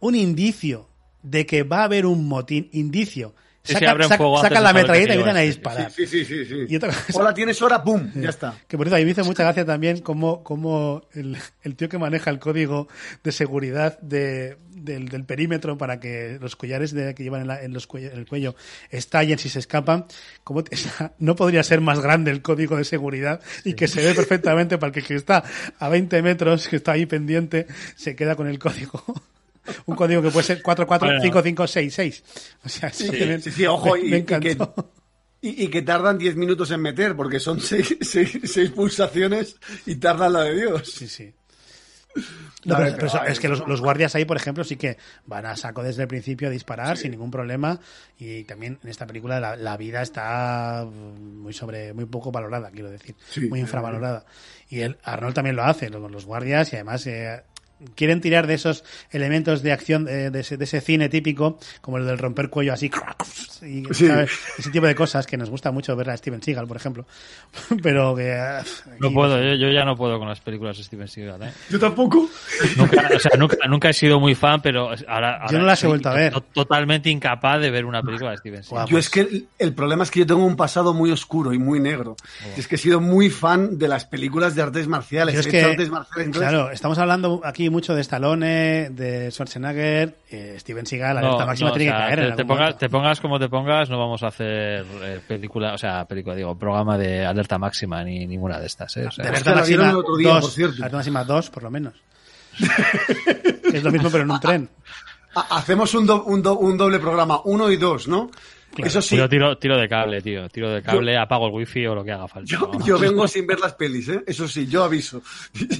un 0.00 0.14
indicio 0.14 0.90
de 1.22 1.46
que 1.46 1.62
va 1.62 1.80
a 1.80 1.84
haber 1.84 2.04
un 2.04 2.28
motín, 2.28 2.68
indicio. 2.72 3.34
Saca, 3.66 4.08
saca, 4.08 4.24
saca 4.42 4.60
la 4.60 4.72
metralleta 4.72 5.14
y 5.14 5.16
vienen 5.16 5.36
a 5.36 5.40
disparar. 5.40 5.90
Sí, 5.90 6.06
sí, 6.06 6.24
sí. 6.24 6.44
sí. 6.44 6.66
Y 6.68 6.76
otra 6.76 6.88
cosa, 6.88 7.18
Hola, 7.18 7.34
tienes 7.34 7.60
hora, 7.60 7.82
pum, 7.82 8.10
ya 8.14 8.30
está. 8.30 8.54
Que 8.68 8.76
por 8.76 8.86
eso 8.86 8.96
a 8.96 8.98
mí 8.98 9.04
me 9.04 9.10
hizo 9.10 9.24
mucha 9.24 9.42
gracia 9.42 9.64
también 9.64 10.00
como, 10.00 10.44
como 10.44 11.02
el, 11.14 11.36
el, 11.62 11.74
tío 11.74 11.88
que 11.88 11.98
maneja 11.98 12.30
el 12.30 12.38
código 12.38 12.88
de 13.24 13.32
seguridad 13.32 13.98
de, 14.00 14.56
del, 14.70 15.08
del, 15.08 15.24
perímetro 15.24 15.76
para 15.76 15.98
que 15.98 16.38
los 16.40 16.54
collares 16.54 16.92
de, 16.92 17.14
que 17.14 17.24
llevan 17.24 17.42
en, 17.42 17.48
la, 17.48 17.62
en, 17.62 17.72
los 17.72 17.86
cuello, 17.86 18.12
en 18.12 18.18
el 18.18 18.26
cuello 18.26 18.54
estallen 18.90 19.38
si 19.38 19.48
se 19.48 19.58
escapan. 19.58 20.06
Como, 20.44 20.62
no 21.18 21.34
podría 21.34 21.62
ser 21.62 21.80
más 21.80 22.00
grande 22.00 22.30
el 22.30 22.42
código 22.42 22.76
de 22.76 22.84
seguridad 22.84 23.40
y 23.64 23.74
que 23.74 23.88
se 23.88 24.02
ve 24.02 24.14
perfectamente 24.14 24.78
para 24.78 24.96
el 24.96 25.04
que 25.04 25.14
está 25.14 25.42
a 25.78 25.88
20 25.88 26.22
metros, 26.22 26.68
que 26.68 26.76
está 26.76 26.92
ahí 26.92 27.06
pendiente, 27.06 27.66
se 27.96 28.14
queda 28.14 28.36
con 28.36 28.46
el 28.46 28.58
código 28.58 29.02
un 29.86 29.96
código 29.96 30.22
que 30.22 30.30
puede 30.30 30.46
ser 30.46 30.62
445566. 30.62 32.24
O 32.64 32.68
sea, 32.68 32.92
sí, 32.92 33.08
sí, 33.08 33.40
sí, 33.42 33.50
sí 33.50 33.66
ojo, 33.66 33.94
me, 33.94 34.00
y, 34.00 34.10
me 34.10 34.16
encantó. 34.18 34.74
Y, 35.40 35.52
que, 35.52 35.62
y, 35.62 35.64
y 35.64 35.68
que, 35.68 35.82
tardan 35.82 36.18
10 36.18 36.36
minutos 36.36 36.70
en 36.70 36.80
meter, 36.80 37.16
porque 37.16 37.40
son 37.40 37.60
6 37.60 37.98
pulsaciones 38.74 39.56
y 39.86 39.96
tardan 39.96 40.32
la 40.32 40.42
de 40.42 40.56
Dios. 40.56 40.90
Sí, 40.90 41.08
sí. 41.08 41.32
No, 42.64 42.76
pero, 42.76 42.96
pero, 42.96 43.12
pero, 43.12 43.24
es 43.26 43.38
que 43.38 43.48
los, 43.48 43.66
los, 43.66 43.80
guardias 43.80 44.14
ahí, 44.14 44.24
por 44.24 44.36
ejemplo, 44.36 44.64
sí 44.64 44.76
que 44.76 44.96
van 45.26 45.46
a 45.46 45.56
saco 45.56 45.82
desde 45.82 46.02
el 46.02 46.08
principio 46.08 46.48
a 46.48 46.50
disparar 46.50 46.96
sí. 46.96 47.02
sin 47.02 47.12
ningún 47.12 47.30
problema. 47.30 47.78
Y 48.18 48.44
también 48.44 48.78
en 48.82 48.88
esta 48.88 49.06
película 49.06 49.38
la, 49.38 49.56
la, 49.56 49.76
vida 49.76 50.02
está 50.02 50.84
muy 50.90 51.52
sobre, 51.52 51.92
muy 51.92 52.06
poco 52.06 52.32
valorada, 52.32 52.70
quiero 52.70 52.90
decir, 52.90 53.14
sí, 53.28 53.42
muy 53.48 53.60
infravalorada. 53.60 54.24
Y 54.68 54.80
el 54.80 54.98
Arnold 55.04 55.34
también 55.34 55.56
lo 55.56 55.64
hace, 55.64 55.90
los, 55.90 56.10
los 56.10 56.24
guardias, 56.24 56.72
y 56.72 56.76
además 56.76 57.06
eh, 57.06 57.42
quieren 57.94 58.20
tirar 58.20 58.46
de 58.46 58.54
esos 58.54 58.84
elementos 59.10 59.62
de 59.62 59.72
acción 59.72 60.04
de, 60.04 60.30
de, 60.30 60.40
ese, 60.40 60.56
de, 60.56 60.64
ese, 60.64 60.80
cine 60.80 61.08
típico, 61.08 61.58
como 61.80 61.98
el 61.98 62.06
del 62.06 62.18
romper 62.18 62.48
cuello 62.48 62.72
así, 62.72 62.90
y, 63.62 63.84
sí. 63.92 64.08
ese 64.58 64.70
tipo 64.70 64.86
de 64.86 64.94
cosas 64.94 65.26
que 65.26 65.36
nos 65.36 65.50
gusta 65.50 65.70
mucho 65.70 65.94
ver 65.96 66.10
a 66.10 66.16
Steven 66.16 66.42
Seagal, 66.42 66.66
por 66.66 66.76
ejemplo. 66.76 67.06
Pero 67.82 68.14
que. 68.14 68.36
No 69.00 69.12
puedo, 69.12 69.42
yo, 69.42 69.54
yo, 69.54 69.70
ya 69.70 69.84
no 69.84 69.96
puedo 69.96 70.18
con 70.18 70.28
las 70.28 70.40
películas 70.40 70.76
de 70.76 70.84
Steven 70.84 71.08
Seagal. 71.08 71.42
¿eh? 71.42 71.52
Yo 71.70 71.78
tampoco. 71.78 72.28
Nunca, 72.76 73.10
o 73.14 73.18
sea, 73.18 73.32
nunca, 73.38 73.56
nunca, 73.68 73.88
he 73.90 73.92
sido 73.92 74.20
muy 74.20 74.34
fan, 74.34 74.60
pero 74.62 74.90
ahora. 75.08 75.36
ahora 75.36 75.46
yo 75.50 75.58
no 75.58 75.64
las 75.64 75.82
he 75.82 75.86
vuelto 75.86 76.08
a 76.08 76.14
ver. 76.14 76.34
Totalmente 76.52 77.10
incapaz 77.10 77.60
de 77.60 77.70
ver 77.70 77.84
una 77.84 78.02
película 78.02 78.30
de 78.30 78.38
Steven 78.38 78.62
Seagal. 78.62 78.88
Yo 78.88 78.98
es 78.98 79.10
que 79.10 79.20
el, 79.20 79.48
el, 79.58 79.74
problema 79.74 80.04
es 80.04 80.10
que 80.10 80.20
yo 80.20 80.26
tengo 80.26 80.44
un 80.44 80.56
pasado 80.56 80.94
muy 80.94 81.10
oscuro 81.10 81.52
y 81.52 81.58
muy 81.58 81.80
negro. 81.80 82.16
Oh. 82.20 82.58
Es 82.58 82.68
que 82.68 82.76
he 82.76 82.78
sido 82.78 83.00
muy 83.00 83.30
fan 83.30 83.78
de 83.78 83.88
las 83.88 84.04
películas 84.04 84.54
de 84.54 84.62
artes 84.62 84.86
marciales. 84.88 85.34
Es 85.34 85.46
que, 85.46 85.62
artes 85.62 85.90
marciales 85.90 86.36
claro, 86.36 86.70
estamos 86.70 86.98
hablando 86.98 87.40
aquí 87.44 87.65
mucho 87.70 87.94
de 87.94 88.00
Stallone, 88.02 88.90
de 88.90 89.30
Schwarzenegger, 89.30 90.16
eh, 90.30 90.56
Steven 90.58 90.86
Seagal, 90.86 91.18
alerta 91.18 91.40
no, 91.40 91.46
máxima 91.46 91.70
no, 91.70 91.76
tiene 91.76 91.92
o 91.92 91.96
sea, 91.96 92.08
que 92.08 92.14
caer. 92.16 92.30
Te, 92.30 92.36
te, 92.36 92.44
pongas, 92.44 92.78
te, 92.78 92.88
pongas, 92.88 93.20
como 93.20 93.38
te 93.38 93.48
pongas, 93.48 93.90
no 93.90 93.98
vamos 93.98 94.22
a 94.22 94.28
hacer 94.28 94.84
eh, 95.02 95.20
película, 95.26 95.74
o 95.74 95.78
sea, 95.78 96.04
película, 96.04 96.34
digo, 96.34 96.56
programa 96.56 96.98
de 96.98 97.24
alerta 97.24 97.58
máxima 97.58 98.02
ni 98.04 98.26
ninguna 98.26 98.58
de 98.58 98.66
estas. 98.66 98.96
¿eh? 98.96 99.06
O 99.06 99.10
sea, 99.10 99.22
de 99.24 99.30
alerta 99.30 99.54
máxima 99.54 99.92
2, 99.92 100.58
alerta 100.58 100.96
máxima 100.96 101.24
2, 101.24 101.50
por 101.50 101.62
lo 101.62 101.70
menos. 101.70 101.94
es 103.72 103.82
lo 103.82 103.92
mismo, 103.92 104.10
pero 104.10 104.24
en 104.24 104.30
un 104.30 104.40
tren. 104.40 104.70
Hacemos 105.50 105.94
un, 105.94 106.06
do, 106.06 106.24
un, 106.24 106.42
do, 106.42 106.56
un 106.58 106.78
doble 106.78 106.98
programa, 106.98 107.40
uno 107.44 107.70
y 107.70 107.76
dos, 107.76 108.08
¿no? 108.08 108.30
Claro. 108.76 108.88
Eso 108.88 109.00
sí. 109.00 109.16
Tiro, 109.16 109.26
tiro, 109.26 109.56
tiro, 109.56 109.78
de 109.78 109.88
cable, 109.88 110.20
tío. 110.20 110.50
Tiro 110.50 110.70
de 110.70 110.82
cable, 110.82 111.14
yo, 111.14 111.20
apago 111.20 111.46
el 111.46 111.54
wifi 111.54 111.86
o 111.86 111.94
lo 111.94 112.04
que 112.04 112.12
haga 112.12 112.28
falta. 112.28 112.46
Yo, 112.46 112.70
¿no? 112.70 112.84
yo, 112.84 112.98
vengo 112.98 113.26
sin 113.26 113.46
ver 113.46 113.58
las 113.58 113.72
pelis, 113.72 114.06
¿eh? 114.10 114.22
Eso 114.26 114.46
sí, 114.46 114.66
yo 114.66 114.84
aviso. 114.84 115.22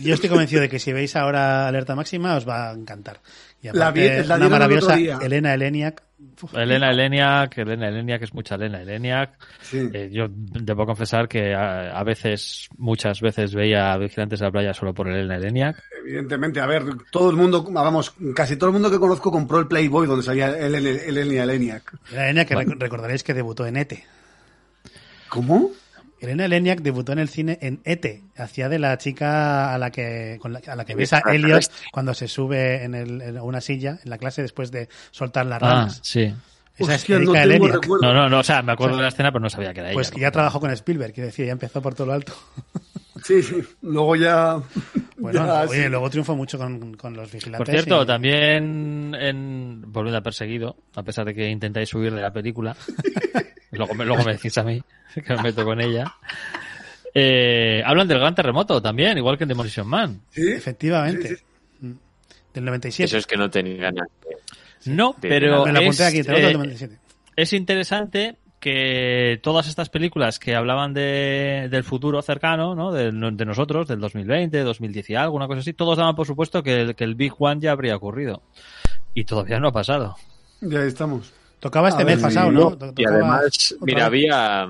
Yo 0.02 0.14
estoy 0.14 0.30
convencido 0.30 0.62
de 0.62 0.70
que 0.70 0.78
si 0.78 0.94
veis 0.94 1.14
ahora 1.14 1.68
Alerta 1.68 1.94
Máxima 1.94 2.36
os 2.36 2.48
va 2.48 2.70
a 2.70 2.72
encantar. 2.72 3.20
Y 3.60 3.68
aparte, 3.68 4.24
la, 4.24 4.38
la 4.38 4.46
una 4.46 4.48
maravillosa 4.48 4.98
Elena 4.98 5.52
Eleniak. 5.52 6.05
Elena 6.54 6.90
Eleniak, 6.90 7.58
Elena 7.58 7.88
Eleniak 7.88 8.22
es 8.22 8.32
mucha 8.32 8.54
Elena 8.54 8.80
Eleniak. 8.80 9.38
Sí. 9.60 9.88
Eh, 9.92 10.08
yo 10.10 10.26
debo 10.30 10.86
confesar 10.86 11.28
que 11.28 11.54
a, 11.54 11.98
a, 11.98 12.04
veces, 12.04 12.68
muchas 12.78 13.20
veces 13.20 13.54
veía 13.54 13.96
Vigilantes 13.98 14.40
de 14.40 14.46
la 14.46 14.52
Playa 14.52 14.72
solo 14.72 14.94
por 14.94 15.08
Elena 15.08 15.36
Eleniak. 15.36 15.82
Evidentemente, 16.00 16.60
a 16.60 16.66
ver, 16.66 16.84
todo 17.10 17.30
el 17.30 17.36
mundo, 17.36 17.62
vamos, 17.70 18.14
casi 18.34 18.56
todo 18.56 18.70
el 18.70 18.74
mundo 18.74 18.90
que 18.90 18.98
conozco 18.98 19.30
compró 19.30 19.58
el 19.58 19.66
Playboy 19.66 20.06
donde 20.06 20.24
salía 20.24 20.48
Elena, 20.56 20.88
Elena 20.90 21.42
Eleniak. 21.42 21.94
Elena 22.08 22.24
Eleniak, 22.24 22.48
que 22.48 22.54
bueno. 22.54 22.74
recordaréis 22.78 23.22
que 23.22 23.34
debutó 23.34 23.66
en 23.66 23.76
ETE. 23.76 24.04
¿Cómo? 25.28 25.72
Elena 26.20 26.46
Eleniak 26.46 26.80
debutó 26.80 27.12
en 27.12 27.18
el 27.18 27.28
cine 27.28 27.58
en 27.60 27.80
E.T. 27.84 28.22
Hacía 28.36 28.68
de 28.68 28.78
la 28.78 28.96
chica 28.98 29.74
a 29.74 29.78
la 29.78 29.90
que, 29.90 30.38
con 30.40 30.52
la, 30.52 30.60
a 30.66 30.76
la 30.76 30.84
que 30.84 30.94
ves 30.94 31.12
a 31.12 31.20
Elliot 31.20 31.70
cuando 31.92 32.14
se 32.14 32.28
sube 32.28 32.84
en, 32.84 32.94
el, 32.94 33.20
en, 33.20 33.40
una 33.40 33.60
silla 33.60 33.98
en 34.02 34.10
la 34.10 34.18
clase 34.18 34.42
después 34.42 34.70
de 34.70 34.88
soltar 35.10 35.46
las 35.46 35.60
ramas. 35.60 35.98
Ah, 35.98 36.00
sí. 36.02 36.34
Esa 36.78 36.94
es 36.94 37.08
Erika 37.08 37.32
no, 37.32 37.36
Eleniak. 37.36 37.86
no, 37.86 38.12
no, 38.12 38.28
no, 38.28 38.38
o 38.38 38.42
sea, 38.42 38.62
me 38.62 38.72
acuerdo 38.72 38.94
o 38.94 38.96
sea, 38.96 38.98
de 38.98 39.02
la 39.02 39.08
escena, 39.08 39.32
pero 39.32 39.40
no 39.40 39.50
sabía 39.50 39.72
que 39.72 39.80
era 39.80 39.92
pues 39.92 40.08
ella. 40.08 40.12
Pues 40.12 40.22
ya 40.22 40.30
trabajó 40.30 40.60
con 40.60 40.70
Spielberg, 40.70 41.12
quiero 41.12 41.26
decir, 41.26 41.46
ya 41.46 41.52
empezó 41.52 41.80
por 41.80 41.94
todo 41.94 42.08
lo 42.08 42.12
alto. 42.14 42.32
Sí, 43.24 43.42
sí. 43.42 43.56
Luego 43.82 44.14
ya. 44.14 44.60
Bueno, 45.18 45.46
ya, 45.46 45.62
oye, 45.62 45.84
sí. 45.84 45.88
luego 45.88 46.10
triunfó 46.10 46.36
mucho 46.36 46.58
con, 46.58 46.94
con, 46.94 47.16
los 47.16 47.32
vigilantes. 47.32 47.66
Por 47.66 47.74
cierto, 47.74 48.02
y... 48.02 48.06
también 48.06 49.14
en 49.18 49.82
Volviendo 49.86 50.18
a 50.18 50.20
Perseguido, 50.20 50.76
a 50.94 51.02
pesar 51.02 51.24
de 51.24 51.34
que 51.34 51.48
intentáis 51.48 51.88
subir 51.88 52.12
de 52.12 52.20
la 52.20 52.30
película, 52.30 52.76
luego, 53.70 53.94
me, 53.94 54.04
luego 54.04 54.22
me 54.24 54.34
decís 54.34 54.56
a 54.58 54.62
mí 54.62 54.82
que 55.26 55.34
me 55.36 55.42
meto 55.42 55.64
con 55.64 55.80
ella. 55.80 56.14
Eh, 57.14 57.82
hablan 57.84 58.08
del 58.08 58.18
gran 58.18 58.34
terremoto 58.34 58.80
también, 58.82 59.16
igual 59.16 59.38
que 59.38 59.44
en 59.44 59.48
Demolition 59.48 59.86
Man. 59.86 60.20
Sí, 60.30 60.48
efectivamente. 60.52 61.28
Sí, 61.28 61.36
sí. 61.80 61.94
Del 62.52 62.64
97. 62.64 63.04
Eso 63.06 63.18
es 63.18 63.26
que 63.26 63.36
no 63.36 63.48
tenía 63.50 63.76
ganas. 63.84 64.08
No, 64.84 65.14
pero. 65.20 65.64
Me 65.64 65.72
la 65.72 65.80
apunté 65.80 66.04
aquí, 66.04 66.22
terremoto 66.22 66.42
eh, 66.42 66.46
del 66.48 66.56
97. 66.58 66.98
es 67.36 67.52
interesante 67.52 68.36
que 68.60 69.38
todas 69.42 69.68
estas 69.68 69.88
películas 69.90 70.38
que 70.38 70.54
hablaban 70.56 70.92
de, 70.94 71.68
del 71.70 71.84
futuro 71.84 72.20
cercano, 72.22 72.74
¿no? 72.74 72.92
De, 72.92 73.10
de 73.12 73.44
nosotros, 73.44 73.86
del 73.86 74.00
2020, 74.00 74.60
2010 74.62 75.10
y 75.10 75.14
algo, 75.14 75.36
una 75.36 75.46
cosa 75.46 75.60
así, 75.60 75.72
todos 75.72 75.98
daban 75.98 76.16
por 76.16 76.26
supuesto 76.26 76.62
que 76.62 76.80
el, 76.80 76.94
que 76.96 77.04
el 77.04 77.14
Big 77.14 77.32
One 77.38 77.60
ya 77.60 77.72
habría 77.72 77.96
ocurrido. 77.96 78.42
Y 79.14 79.24
todavía 79.24 79.58
no 79.60 79.68
ha 79.68 79.72
pasado. 79.72 80.16
Ya 80.60 80.82
estamos. 80.82 81.32
Tocaba 81.60 81.88
este 81.90 82.02
A 82.02 82.06
mes 82.06 82.16
ver, 82.16 82.22
pasado, 82.24 82.50
Y 82.50 82.54
¿no? 82.54 82.70
no- 82.78 82.92
Y 82.96 83.04
además, 83.06 83.74
mira, 83.80 84.08
vez. 84.08 84.30
había... 84.30 84.68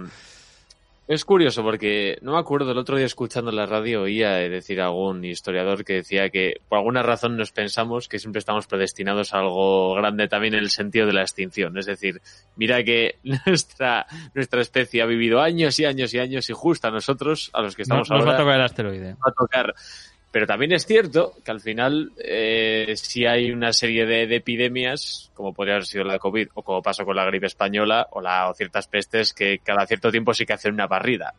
Es 1.08 1.24
curioso 1.24 1.62
porque 1.62 2.18
no 2.22 2.32
me 2.32 2.38
acuerdo 2.38 2.72
el 2.72 2.78
otro 2.78 2.96
día 2.96 3.06
escuchando 3.06 3.52
la 3.52 3.64
radio 3.64 4.02
oía 4.02 4.30
decir 4.30 4.80
a 4.80 4.86
algún 4.86 5.24
historiador 5.24 5.84
que 5.84 5.94
decía 5.94 6.30
que 6.30 6.54
por 6.68 6.78
alguna 6.78 7.04
razón 7.04 7.36
nos 7.36 7.52
pensamos 7.52 8.08
que 8.08 8.18
siempre 8.18 8.40
estamos 8.40 8.66
predestinados 8.66 9.32
a 9.32 9.38
algo 9.38 9.94
grande 9.94 10.26
también 10.26 10.54
en 10.54 10.60
el 10.60 10.70
sentido 10.70 11.06
de 11.06 11.12
la 11.12 11.22
extinción. 11.22 11.78
Es 11.78 11.86
decir, 11.86 12.20
mira 12.56 12.82
que 12.82 13.18
nuestra, 13.46 14.06
nuestra 14.34 14.60
especie 14.60 15.00
ha 15.00 15.06
vivido 15.06 15.40
años 15.40 15.78
y 15.78 15.84
años 15.84 16.12
y 16.12 16.18
años 16.18 16.50
y 16.50 16.54
justo 16.54 16.88
a 16.88 16.90
nosotros, 16.90 17.50
a 17.52 17.62
los 17.62 17.76
que 17.76 17.82
estamos 17.82 18.10
nos 18.10 18.26
va 18.26 18.34
a 18.34 18.36
tocar 18.36 18.56
el 18.56 18.62
asteroide. 18.62 19.12
va 19.12 19.30
a 19.30 19.32
tocar. 19.32 19.74
Pero 20.36 20.46
también 20.46 20.72
es 20.72 20.84
cierto 20.84 21.32
que 21.42 21.50
al 21.50 21.60
final 21.62 22.12
eh, 22.22 22.92
si 22.96 23.24
hay 23.24 23.50
una 23.50 23.72
serie 23.72 24.04
de, 24.04 24.26
de 24.26 24.36
epidemias, 24.36 25.30
como 25.32 25.54
podría 25.54 25.76
haber 25.76 25.86
sido 25.86 26.04
la 26.04 26.18
COVID, 26.18 26.48
o 26.52 26.62
como 26.62 26.82
pasó 26.82 27.06
con 27.06 27.16
la 27.16 27.24
gripe 27.24 27.46
española, 27.46 28.06
o, 28.10 28.20
la, 28.20 28.50
o 28.50 28.52
ciertas 28.52 28.86
pestes 28.86 29.32
que 29.32 29.60
cada 29.60 29.86
cierto 29.86 30.10
tiempo 30.10 30.34
sí 30.34 30.44
que 30.44 30.52
hacen 30.52 30.74
una 30.74 30.86
barrida. 30.86 31.32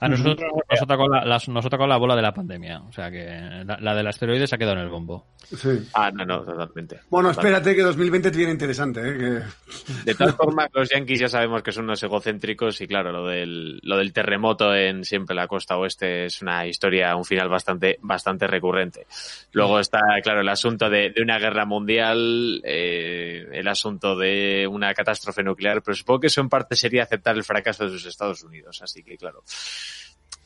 A 0.00 0.08
nosotros 0.08 0.50
nos 0.70 0.80
ha 0.82 0.86
tocado 0.86 1.08
la, 1.08 1.26
las- 1.26 1.46
nos 1.50 1.66
la 1.70 1.96
bola 1.98 2.16
de 2.16 2.22
la 2.22 2.32
pandemia. 2.32 2.80
O 2.88 2.92
sea 2.94 3.10
que 3.10 3.26
la, 3.66 3.76
la 3.82 3.94
del 3.94 4.06
asteroide 4.06 4.46
se 4.46 4.54
ha 4.54 4.58
quedado 4.58 4.78
en 4.78 4.84
el 4.84 4.88
bombo. 4.88 5.26
Sí. 5.54 5.88
Ah, 5.94 6.10
no, 6.10 6.24
no, 6.24 6.42
totalmente. 6.42 7.00
Bueno, 7.08 7.30
espérate 7.30 7.74
que 7.76 7.82
2020 7.82 8.30
te 8.30 8.36
viene 8.36 8.52
interesante, 8.52 9.00
¿eh? 9.00 9.16
Que... 9.16 10.04
De 10.04 10.14
todas 10.14 10.34
formas, 10.36 10.68
los 10.72 10.88
yankees 10.88 11.20
ya 11.20 11.28
sabemos 11.28 11.62
que 11.62 11.72
son 11.72 11.84
unos 11.84 12.02
egocéntricos 12.02 12.80
y 12.80 12.88
claro, 12.88 13.12
lo 13.12 13.26
del, 13.26 13.78
lo 13.82 13.96
del 13.96 14.12
terremoto 14.12 14.74
en 14.74 15.04
siempre 15.04 15.36
la 15.36 15.46
costa 15.46 15.76
oeste 15.76 16.26
es 16.26 16.42
una 16.42 16.66
historia, 16.66 17.14
un 17.14 17.24
final 17.24 17.48
bastante, 17.48 17.98
bastante 18.02 18.46
recurrente. 18.46 19.06
Luego 19.52 19.78
está, 19.78 20.00
claro, 20.22 20.40
el 20.40 20.48
asunto 20.48 20.90
de, 20.90 21.10
de 21.10 21.22
una 21.22 21.38
guerra 21.38 21.64
mundial, 21.64 22.60
eh, 22.64 23.46
el 23.52 23.68
asunto 23.68 24.16
de 24.16 24.66
una 24.68 24.94
catástrofe 24.94 25.42
nuclear, 25.42 25.82
pero 25.82 25.94
supongo 25.94 26.20
que 26.20 26.26
eso 26.26 26.40
en 26.40 26.48
parte 26.48 26.74
sería 26.74 27.04
aceptar 27.04 27.36
el 27.36 27.44
fracaso 27.44 27.84
de 27.84 27.90
sus 27.90 28.06
Estados 28.06 28.42
Unidos, 28.42 28.80
así 28.82 29.02
que 29.02 29.16
claro, 29.16 29.44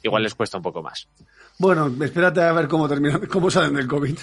igual 0.03 0.23
les 0.23 0.35
cuesta 0.35 0.57
un 0.57 0.63
poco 0.63 0.83
más. 0.83 1.09
Bueno, 1.59 1.93
espérate 2.03 2.43
a 2.43 2.53
ver 2.53 2.69
cómo 2.69 2.89
terminan, 2.89 3.27
cómo 3.27 3.51
salen 3.51 3.75
del 3.75 3.87
COVID. 3.87 4.19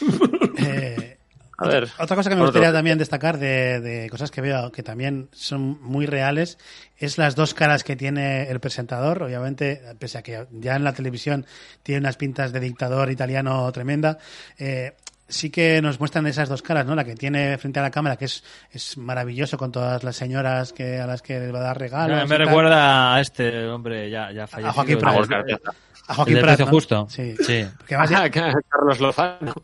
Eh, 0.56 1.18
A 1.58 1.68
ver. 1.68 1.88
Otra 1.98 2.16
cosa 2.16 2.30
que 2.30 2.36
me 2.36 2.42
Otro. 2.42 2.52
gustaría 2.52 2.72
también 2.72 2.98
destacar 2.98 3.38
de, 3.38 3.80
de 3.80 4.08
cosas 4.10 4.30
que 4.30 4.40
veo 4.40 4.72
que 4.72 4.82
también 4.82 5.28
son 5.32 5.80
muy 5.82 6.06
reales 6.06 6.58
es 6.96 7.18
las 7.18 7.34
dos 7.36 7.54
caras 7.54 7.84
que 7.84 7.96
tiene 7.96 8.50
el 8.50 8.60
presentador. 8.60 9.22
Obviamente, 9.22 9.80
pese 9.98 10.18
a 10.18 10.22
que 10.22 10.46
ya 10.52 10.76
en 10.76 10.84
la 10.84 10.92
televisión 10.92 11.46
tiene 11.82 12.00
unas 12.00 12.16
pintas 12.16 12.52
de 12.52 12.60
dictador 12.60 13.10
italiano 13.10 13.70
tremenda, 13.72 14.18
eh, 14.58 14.94
sí 15.28 15.50
que 15.50 15.80
nos 15.82 15.98
muestran 16.00 16.26
esas 16.26 16.48
dos 16.48 16.62
caras, 16.62 16.86
¿no? 16.86 16.94
La 16.94 17.04
que 17.04 17.14
tiene 17.14 17.56
frente 17.58 17.80
a 17.80 17.82
la 17.82 17.90
cámara, 17.90 18.16
que 18.16 18.26
es, 18.26 18.44
es 18.70 18.96
maravilloso 18.98 19.56
con 19.58 19.72
todas 19.72 20.02
las 20.04 20.16
señoras 20.16 20.72
que 20.72 20.98
a 20.98 21.06
las 21.06 21.22
que 21.22 21.38
les 21.40 21.52
va 21.54 21.58
a 21.60 21.62
dar 21.62 21.78
regalos. 21.78 22.28
me 22.28 22.38
recuerda 22.38 23.14
a 23.14 23.20
este 23.20 23.66
hombre 23.68 24.10
ya, 24.10 24.30
ya 24.32 24.46
fallecido. 24.46 24.72
Joaquín 24.74 24.94
el- 24.94 25.28
Prat. 25.28 25.60
A 26.06 26.14
Joaquín 26.14 26.34
Prat, 26.34 26.44
precio 26.48 26.66
¿no? 26.66 26.70
justo. 26.70 27.06
Sí. 27.08 27.34
Sí. 27.40 27.66
Porque 27.78 27.94
además 27.94 28.30
Ah, 28.36 28.60
Carlos 28.68 29.00
Lozano. 29.00 29.54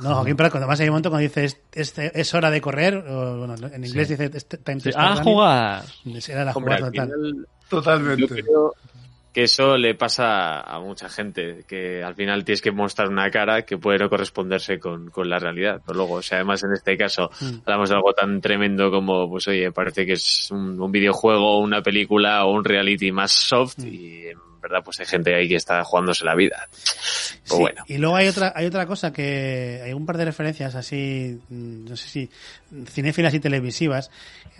No, 0.00 0.14
Joaquín 0.16 0.36
Prat, 0.36 0.50
cuando 0.50 0.66
más 0.68 0.78
hay 0.80 0.86
un 0.88 0.92
momento 0.92 1.08
cuando 1.10 1.22
dice 1.26 1.44
es, 1.46 1.58
es, 1.72 1.98
es 1.98 2.34
hora 2.34 2.50
de 2.50 2.60
correr, 2.60 2.94
o, 2.96 3.38
bueno, 3.46 3.54
en 3.72 3.84
inglés 3.84 4.08
Sí. 4.08 4.16
dice 4.16 4.28
time 4.28 4.76
to 4.80 4.84
Sí, 4.84 4.90
start 4.92 4.96
a 5.06 5.08
running. 5.14 5.24
jugar. 5.24 5.82
Era 6.28 6.44
la 6.44 6.52
jugada 6.52 6.74
al 6.76 6.92
total. 6.92 7.06
final, 7.10 7.46
Totalmente. 7.70 8.20
Yo 8.22 8.28
creo 8.28 8.74
que 9.32 9.42
eso 9.44 9.76
le 9.76 9.94
pasa 9.94 10.60
a 10.60 10.80
mucha 10.80 11.08
gente, 11.08 11.64
que 11.68 12.02
al 12.02 12.14
final 12.14 12.44
tienes 12.44 12.62
que 12.62 12.72
mostrar 12.72 13.08
una 13.08 13.30
cara 13.30 13.62
que 13.62 13.78
puede 13.78 13.98
no 13.98 14.08
corresponderse 14.08 14.78
con, 14.78 15.10
con 15.10 15.28
la 15.28 15.38
realidad. 15.38 15.80
Pero 15.86 15.98
luego, 15.98 16.14
o 16.14 16.22
sea, 16.22 16.38
además 16.38 16.64
en 16.64 16.72
este 16.72 16.96
caso 16.96 17.30
Mm. 17.40 17.58
hablamos 17.66 17.88
de 17.90 17.94
algo 17.96 18.12
tan 18.14 18.40
tremendo 18.40 18.90
como, 18.90 19.28
pues 19.28 19.46
oye, 19.48 19.70
parece 19.72 20.04
que 20.06 20.12
es 20.12 20.48
un, 20.50 20.80
un 20.80 20.90
videojuego, 20.92 21.58
una 21.60 21.82
película 21.82 22.44
o 22.46 22.52
un 22.52 22.64
reality 22.64 23.12
más 23.12 23.32
soft 23.32 23.78
Mm. 23.78 23.86
y 23.86 24.26
en 24.28 24.38
verdad 24.60 24.80
pues 24.84 25.00
hay 25.00 25.06
gente 25.06 25.34
ahí 25.34 25.48
que 25.48 25.56
está 25.56 25.82
jugándose 25.84 26.24
la 26.24 26.34
vida. 26.34 26.68
Pues 26.70 27.38
Sí, 27.48 27.56
bueno. 27.56 27.82
Y 27.86 27.96
luego 27.98 28.16
hay 28.16 28.28
otra, 28.28 28.52
hay 28.54 28.66
otra 28.66 28.86
cosa 28.86 29.12
que 29.12 29.80
hay 29.82 29.92
un 29.94 30.04
par 30.04 30.18
de 30.18 30.26
referencias 30.26 30.74
así, 30.74 31.40
mm, 31.48 31.88
no 31.88 31.96
sé 31.96 32.08
si 32.08 32.30
cinéfilas 32.86 33.32
y 33.32 33.40
televisivas, 33.40 34.10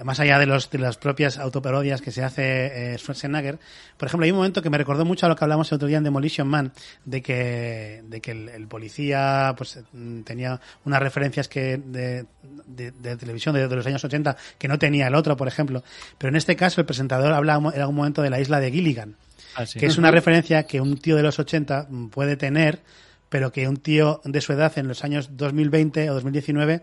más 0.03 0.21
allá 0.21 0.39
de 0.39 0.47
los 0.47 0.71
de 0.71 0.79
las 0.79 0.97
propias 0.97 1.39
autoparodias 1.39 2.01
que 2.01 2.11
se 2.11 2.23
hace 2.23 2.95
eh, 2.95 2.99
Schwarzenegger. 2.99 3.59
Por 3.97 4.09
ejemplo, 4.09 4.25
hay 4.25 4.31
un 4.31 4.39
momento 4.39 4.63
que 4.63 4.71
me 4.71 4.79
recordó 4.79 5.05
mucho 5.05 5.27
a 5.27 5.29
lo 5.29 5.37
que 5.37 5.45
hablamos 5.45 5.71
el 5.71 5.77
otro 5.77 5.89
día 5.89 5.99
en 5.99 6.05
Demolition 6.05 6.49
Man, 6.49 6.73
de 7.05 7.21
que, 7.21 8.03
de 8.07 8.21
que 8.21 8.31
el, 8.31 8.49
el 8.49 8.67
policía 8.69 9.55
pues 9.57 9.81
mm, 9.93 10.23
tenía 10.23 10.61
unas 10.85 11.01
referencias 11.03 11.49
que 11.49 11.77
de, 11.77 12.25
de, 12.67 12.93
de 12.93 13.17
televisión 13.17 13.55
de, 13.55 13.69
de 13.69 13.77
los 13.77 13.87
años 13.87 14.03
80 14.03 14.37
que 14.59 14.69
no 14.69 14.79
tenía 14.79 15.09
el 15.09 15.15
otro, 15.15 15.37
por 15.37 15.49
ejemplo. 15.49 15.83
Pero 16.17 16.31
en 16.31 16.37
este 16.37 16.57
caso 16.57 16.81
el 16.81 16.87
presentador 16.87 17.33
habla 17.35 17.55
en 17.57 17.81
algún 17.81 17.97
momento 17.97 18.23
de 18.23 18.31
la 18.31 18.41
isla 18.41 18.61
de 18.61 18.71
Gilligan 18.71 19.17
Ah, 19.55 19.67
sí. 19.67 19.79
que 19.79 19.87
es 19.87 19.99
una 19.99 20.11
referencia 20.11 20.63
que 20.65 20.81
un 20.81 20.99
tío 20.99 21.17
de 21.17 21.23
los 21.23 21.39
80 21.39 21.89
puede 22.11 22.37
tener, 22.37 22.81
pero 23.29 23.53
que 23.53 23.69
un 23.69 23.77
tío 23.79 24.21
de 24.25 24.41
su 24.41 24.53
edad 24.53 24.73
en 24.79 24.89
los 24.89 25.05
años 25.05 25.37
2020 25.37 26.11
o 26.11 26.15
2019 26.15 26.83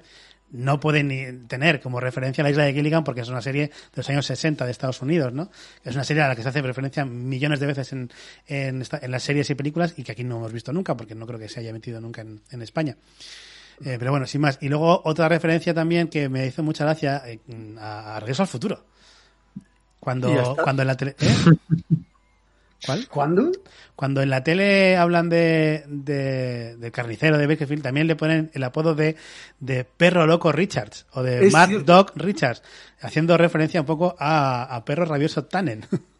no 0.51 0.79
puede 0.79 1.03
ni 1.03 1.25
tener 1.47 1.81
como 1.81 1.99
referencia 1.99 2.41
a 2.41 2.45
la 2.45 2.51
isla 2.51 2.63
de 2.63 2.73
Gilligan 2.73 3.03
porque 3.03 3.21
es 3.21 3.29
una 3.29 3.41
serie 3.41 3.67
de 3.67 3.71
los 3.95 4.07
años 4.09 4.25
60 4.27 4.63
de 4.63 4.71
Estados 4.71 5.01
Unidos, 5.01 5.33
¿no? 5.33 5.49
Es 5.83 5.95
una 5.95 6.03
serie 6.03 6.21
a 6.23 6.27
la 6.27 6.35
que 6.35 6.43
se 6.43 6.49
hace 6.49 6.61
referencia 6.61 7.03
millones 7.03 7.59
de 7.59 7.65
veces 7.65 7.91
en, 7.93 8.11
en, 8.47 8.81
esta- 8.81 8.99
en 9.01 9.09
las 9.11 9.23
series 9.23 9.49
y 9.49 9.55
películas 9.55 9.95
y 9.97 10.03
que 10.03 10.11
aquí 10.11 10.23
no 10.23 10.37
hemos 10.37 10.53
visto 10.53 10.71
nunca 10.71 10.95
porque 10.95 11.15
no 11.15 11.25
creo 11.25 11.39
que 11.39 11.49
se 11.49 11.59
haya 11.61 11.73
metido 11.73 11.99
nunca 11.99 12.21
en, 12.21 12.41
en 12.51 12.61
España. 12.61 12.95
Eh, 13.83 13.97
pero 13.99 14.11
bueno, 14.11 14.27
sin 14.27 14.39
más. 14.39 14.57
Y 14.61 14.69
luego 14.69 15.01
otra 15.03 15.27
referencia 15.27 15.73
también 15.73 16.07
que 16.07 16.29
me 16.29 16.45
hizo 16.45 16.63
mucha 16.63 16.85
gracia 16.85 17.23
eh, 17.25 17.39
a, 17.79 18.15
a 18.15 18.19
Regreso 18.21 18.43
al 18.43 18.47
Futuro. 18.47 18.85
Cuando, 19.99 20.55
cuando 20.63 20.83
en 20.83 20.87
la 20.87 20.95
tele... 20.95 21.15
¿eh? 21.19 21.35
¿Cuál? 22.85 23.07
¿Cuándo? 23.09 23.51
Cuando 23.95 24.21
en 24.21 24.29
la 24.29 24.43
tele 24.43 24.97
hablan 24.97 25.29
de, 25.29 25.83
de, 25.87 26.75
del 26.77 26.91
carnicero 26.91 27.37
de 27.37 27.47
Bakersfield, 27.47 27.81
también 27.83 28.07
le 28.07 28.15
ponen 28.15 28.51
el 28.53 28.63
apodo 28.63 28.93
de, 28.95 29.15
de 29.59 29.85
perro 29.85 30.25
loco 30.25 30.51
Richards 30.51 31.05
o 31.13 31.23
de 31.23 31.47
Es 31.47 31.53
Mad 31.53 31.69
cierto. 31.69 31.93
Dog 31.93 32.11
Richards, 32.15 32.61
haciendo 33.01 33.37
referencia 33.37 33.79
un 33.81 33.87
poco 33.87 34.15
a, 34.19 34.63
a 34.75 34.83
perro 34.85 35.05
rabioso 35.05 35.45
Tannen. 35.45 35.85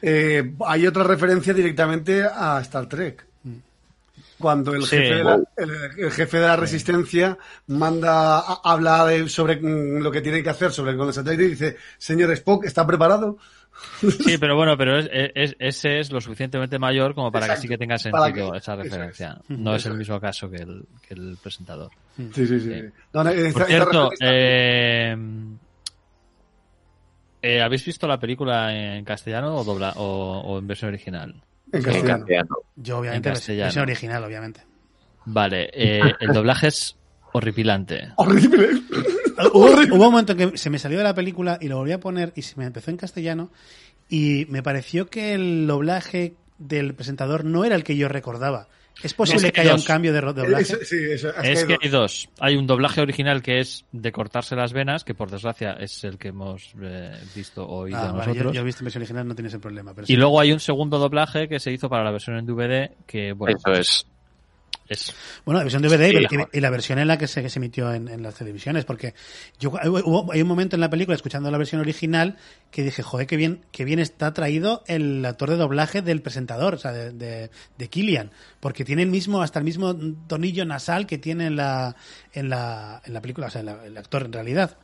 Eh, 0.00 0.54
hay 0.64 0.86
otra 0.86 1.02
referencia 1.02 1.52
directamente 1.52 2.22
a 2.22 2.60
Star 2.62 2.88
Trek. 2.88 3.26
Cuando 4.38 4.72
el 4.72 4.84
Sí. 4.84 4.90
jefe, 4.96 5.14
de 5.16 5.24
la, 5.24 5.40
el, 5.56 5.70
el 5.98 6.10
jefe 6.12 6.36
de 6.38 6.46
la 6.46 6.54
resistencia 6.54 7.36
manda, 7.66 8.38
a- 8.38 8.60
habla 8.62 9.04
de- 9.06 9.28
sobre 9.28 9.56
mm, 9.56 9.98
lo 10.00 10.12
que 10.12 10.20
tiene 10.20 10.40
que 10.44 10.50
hacer 10.50 10.70
sobre 10.70 10.92
el 10.92 10.96
condensatore 10.96 11.34
y 11.34 11.48
dice, 11.48 11.76
señor 11.98 12.30
Spock, 12.30 12.64
¿está 12.64 12.86
preparado? 12.86 13.38
Sí, 14.00 14.38
pero 14.38 14.56
bueno, 14.56 14.76
pero 14.76 14.98
es, 14.98 15.08
es- 15.12 15.56
ese 15.58 15.98
es 16.00 16.10
lo 16.12 16.20
suficientemente 16.20 16.78
mayor 16.78 17.14
como 17.14 17.30
para 17.32 17.48
que 17.48 17.56
sí 17.56 17.68
que 17.68 17.78
tenga 17.78 17.98
sentido 17.98 18.52
que- 18.52 18.58
esa 18.58 18.76
referencia. 18.76 19.38
No 19.48 19.74
es 19.74 19.84
el 19.86 19.94
mismo 19.94 20.20
caso 20.20 20.48
que 20.50 20.56
el, 20.56 20.84
que 21.06 21.14
el 21.14 21.36
presentador. 21.42 21.90
Sí, 22.16 22.30
sí, 22.34 22.46
sí. 22.46 22.60
Sí. 22.60 22.82
No, 23.12 23.24
no, 23.24 23.30
esta- 23.30 23.58
Por 23.58 23.66
cierto, 23.68 24.10
eh, 24.20 25.16
eh, 27.42 27.62
¿habéis 27.62 27.84
visto 27.84 28.06
la 28.06 28.18
película 28.18 28.74
en 28.74 29.04
castellano 29.04 29.54
o, 29.56 29.64
dobla, 29.64 29.92
o, 29.96 30.40
o 30.44 30.58
en 30.58 30.66
versión 30.66 30.88
original? 30.88 31.34
en 31.72 31.78
En 31.78 31.82
castellano. 31.84 32.56
Yo, 32.76 32.98
obviamente, 32.98 33.28
En 33.28 33.34
castellano. 33.34 33.64
versión 33.66 33.82
original, 33.82 34.24
obviamente. 34.24 34.60
Vale, 35.26 35.70
eh, 35.72 36.00
el 36.20 36.32
doblaje 36.32 36.68
es 36.68 36.96
horripilante. 37.32 38.12
Horrible. 38.16 38.70
Hubo, 39.52 39.66
Horrible. 39.66 39.96
hubo 39.96 40.06
un 40.06 40.10
momento 40.12 40.36
que 40.36 40.56
se 40.58 40.70
me 40.70 40.78
salió 40.78 40.98
de 40.98 41.04
la 41.04 41.14
película 41.14 41.58
y 41.60 41.68
lo 41.68 41.76
volví 41.78 41.92
a 41.92 42.00
poner 42.00 42.32
y 42.36 42.42
se 42.42 42.56
me 42.56 42.64
empezó 42.66 42.90
en 42.90 42.96
castellano 42.96 43.50
y 44.08 44.46
me 44.48 44.62
pareció 44.62 45.08
que 45.08 45.34
el 45.34 45.66
doblaje 45.66 46.34
del 46.58 46.94
presentador 46.94 47.44
no 47.44 47.64
era 47.64 47.74
el 47.76 47.84
que 47.84 47.96
yo 47.96 48.08
recordaba. 48.08 48.68
¿Es 49.00 49.14
posible 49.14 49.38
Es 49.38 49.44
que 49.44 49.52
que 49.52 49.60
haya 49.60 49.70
dos. 49.72 49.82
un 49.82 49.86
cambio 49.86 50.12
de 50.12 50.20
ro- 50.20 50.32
de 50.32 50.42
doblaje? 50.42 50.62
Eso- 50.64 50.78
sí, 50.82 50.96
es 51.08 51.22
Es 51.44 51.64
que 51.64 51.74
hay 51.74 51.78
hay 51.82 51.88
dos. 51.88 52.28
Hay 52.40 52.56
un 52.56 52.66
doblaje 52.66 53.00
original 53.00 53.42
que 53.42 53.60
es 53.60 53.84
de 53.92 54.10
cortarse 54.10 54.56
las 54.56 54.72
venas, 54.72 55.04
que 55.04 55.14
por 55.14 55.30
desgracia 55.30 55.74
es 55.74 56.02
el 56.02 56.18
que 56.18 56.28
hemos 56.28 56.72
eh, 56.82 57.12
visto 57.32 57.64
o 57.64 57.82
oído 57.82 57.96
Ah, 57.96 58.06
vale, 58.10 58.26
nosotros. 58.32 58.46
yo, 58.46 58.52
yo 58.54 58.60
he 58.62 58.64
visto 58.64 58.80
en 58.80 58.86
versión 58.86 59.02
original, 59.02 59.28
no 59.28 59.36
tiene 59.36 59.48
ese 59.50 59.60
problema. 59.60 59.94
Pero 59.94 60.04
Y 60.04 60.08
sí. 60.08 60.16
luego 60.16 60.40
hay 60.40 60.50
un 60.50 60.58
segundo 60.58 60.98
doblaje 60.98 61.46
que 61.48 61.60
se 61.60 61.70
hizo 61.70 61.88
para 61.88 62.02
la 62.02 62.10
versión 62.10 62.38
en 62.38 62.46
DVD, 62.46 62.90
que 63.06 63.34
bueno, 63.34 63.56
Eso 63.56 63.72
es. 63.80 64.06
Es, 64.88 65.14
Bueno, 65.44 65.58
la 65.58 65.64
versión 65.64 65.82
DVD 65.82 66.08
Sí, 66.10 66.16
y- 66.52 66.60
la 66.60 66.70
versión 66.70 66.98
en 66.98 67.08
la 67.08 67.18
que 67.18 67.26
se, 67.26 67.42
que 67.42 67.50
se 67.50 67.58
emitió 67.58 67.92
en, 67.92 68.08
en 68.08 68.22
las 68.22 68.34
televisiones, 68.36 68.84
porque 68.84 69.14
yo 69.60 69.70
hubo, 69.70 70.32
hay 70.32 70.40
un 70.42 70.48
momento 70.48 70.76
en 70.76 70.80
la 70.80 70.88
película, 70.90 71.14
escuchando 71.14 71.50
la 71.50 71.58
versión 71.58 71.80
original, 71.80 72.36
que 72.70 72.82
dije, 72.82 73.02
joder, 73.02 73.26
qué 73.26 73.36
bien, 73.36 73.64
qué 73.70 73.84
bien 73.84 73.98
está 73.98 74.32
traído 74.32 74.82
el 74.86 75.24
actor 75.24 75.50
de 75.50 75.56
doblaje 75.56 76.00
del 76.02 76.22
presentador, 76.22 76.74
o 76.74 76.78
sea, 76.78 76.92
de, 76.92 77.12
de, 77.12 77.50
de 77.76 77.88
Killian, 77.88 78.30
porque 78.60 78.84
tiene 78.84 79.02
el 79.02 79.10
mismo, 79.10 79.42
hasta 79.42 79.58
el 79.58 79.64
mismo 79.64 79.94
tonillo 80.26 80.64
nasal 80.64 81.06
que 81.06 81.18
tiene 81.18 81.46
en 81.46 81.56
la, 81.56 81.94
en 82.32 82.48
la, 82.48 83.02
en 83.04 83.12
la 83.14 83.20
película, 83.20 83.48
o 83.48 83.50
sea, 83.50 83.60
en 83.60 83.66
la- 83.66 83.84
el 83.84 83.96
actor 83.96 84.22
en 84.24 84.32
realidad. 84.32 84.78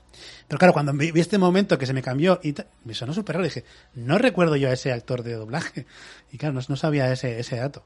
Pero 0.47 0.59
claro, 0.59 0.73
cuando 0.75 0.93
vi 0.93 1.11
este 1.19 1.39
momento 1.39 1.77
que 1.79 1.87
se 1.87 1.93
me 1.93 2.03
cambió 2.03 2.39
y 2.43 2.55
me 2.85 2.95
sonó 2.95 3.13
súper 3.15 3.35
raro, 3.37 3.45
dije, 3.45 3.65
no 3.95 4.19
recuerdo 4.19 4.55
yo 4.57 4.69
a 4.69 4.73
ese 4.73 4.93
actor 4.93 5.23
de 5.23 5.33
doblaje. 5.35 5.87
Y 6.31 6.37
claro, 6.39 6.53
no, 6.55 6.61
no 6.69 6.77
sabía 6.77 7.11
ese, 7.13 7.39
ese 7.41 7.57
dato. 7.57 7.85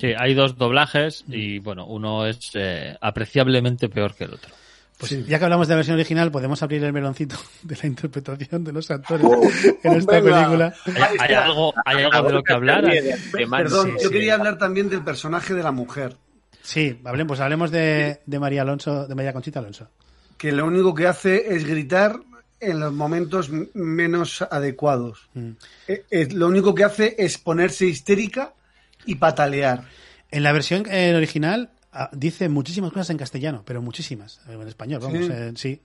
Sí, 0.00 0.12
hay 0.18 0.34
dos 0.34 0.56
doblajes 0.56 1.24
y 1.28 1.58
bueno, 1.58 1.86
uno 1.86 2.26
es 2.26 2.50
eh, 2.54 2.96
apreciablemente 3.00 3.88
peor 3.88 4.14
que 4.14 4.24
el 4.24 4.34
otro. 4.34 4.50
Pues 4.96 5.26
ya 5.26 5.38
que 5.40 5.44
hablamos 5.44 5.66
de 5.66 5.72
la 5.72 5.76
versión 5.76 5.96
original, 5.96 6.30
podemos 6.30 6.62
abrir 6.62 6.82
el 6.84 6.92
meloncito 6.92 7.36
de 7.62 7.76
la 7.82 7.86
interpretación 7.88 8.62
de 8.64 8.72
los 8.72 8.90
actores 8.90 9.26
Oh, 9.28 9.42
en 9.82 9.92
esta 9.94 10.20
venga. 10.20 10.36
película. 10.44 10.74
¿Hay, 10.86 11.16
hay 11.18 11.34
algo, 11.34 11.74
hay 11.84 12.02
algo 12.04 12.28
de 12.28 12.32
lo 12.32 12.42
que 12.44 12.52
hablar? 12.52 12.84
Perdón, 13.50 13.86
sí, 13.88 13.92
yo 14.04 14.08
sí. 14.08 14.14
quería 14.14 14.34
hablar 14.34 14.56
también 14.58 14.88
del 14.88 15.02
personaje 15.02 15.54
de 15.54 15.62
la 15.62 15.72
mujer, 15.72 16.16
Sí, 16.62 16.98
hablemos, 17.04 17.28
pues 17.32 17.40
hablemos 17.40 17.70
de, 17.70 18.20
de 18.24 18.38
María 18.38 18.62
Alonso, 18.62 19.06
de 19.06 19.14
María 19.14 19.34
Conchita 19.34 19.58
Alonso. 19.58 19.86
que 20.38 20.50
lo 20.50 20.64
único 20.64 20.94
que 20.94 21.06
hace 21.06 21.54
es 21.54 21.66
gritar 21.66 22.16
en 22.58 22.80
los 22.80 22.90
momentos 22.90 23.50
menos 23.74 24.40
adecuados. 24.40 25.28
Mm. 25.34 25.50
Eh, 25.88 26.04
eh, 26.10 26.28
lo 26.32 26.46
único 26.46 26.74
que 26.74 26.84
hace 26.84 27.16
es 27.18 27.36
ponerse 27.36 27.84
histérica 27.84 28.54
y 29.06 29.14
patalear. 29.16 29.84
En 30.30 30.42
la 30.42 30.52
versión 30.52 30.84
eh, 30.90 31.14
original 31.14 31.70
ah, 31.92 32.10
dice 32.12 32.48
muchísimas 32.48 32.90
cosas 32.92 33.10
en 33.10 33.18
castellano, 33.18 33.62
pero 33.64 33.80
muchísimas. 33.82 34.40
eh, 34.48 34.52
En 34.60 34.68
español, 34.68 35.00
vamos, 35.02 35.24
Sí. 35.26 35.30
eh, 35.32 35.52
sí. 35.56 35.80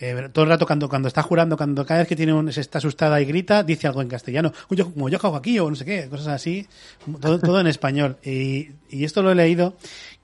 Eh, 0.00 0.28
todo 0.32 0.42
el 0.44 0.50
rato 0.50 0.66
cuando, 0.66 0.88
cuando 0.88 1.06
está 1.06 1.22
jurando, 1.22 1.56
cuando 1.56 1.86
cada 1.86 2.00
vez 2.00 2.08
que 2.08 2.16
tiene 2.16 2.32
un, 2.32 2.52
se 2.52 2.60
está 2.60 2.78
asustada 2.78 3.20
y 3.20 3.24
grita, 3.26 3.62
dice 3.62 3.86
algo 3.86 4.02
en 4.02 4.08
castellano. 4.08 4.52
Uy, 4.68 4.76
yo, 4.76 4.92
como 4.92 5.08
yo 5.08 5.18
hago 5.22 5.36
aquí 5.36 5.56
o 5.60 5.70
no 5.70 5.76
sé 5.76 5.84
qué, 5.84 6.08
cosas 6.08 6.28
así. 6.28 6.66
Todo, 7.20 7.38
todo 7.38 7.60
en 7.60 7.68
español. 7.68 8.16
Y, 8.24 8.70
y 8.90 9.04
esto 9.04 9.22
lo 9.22 9.30
he 9.30 9.34
leído 9.36 9.76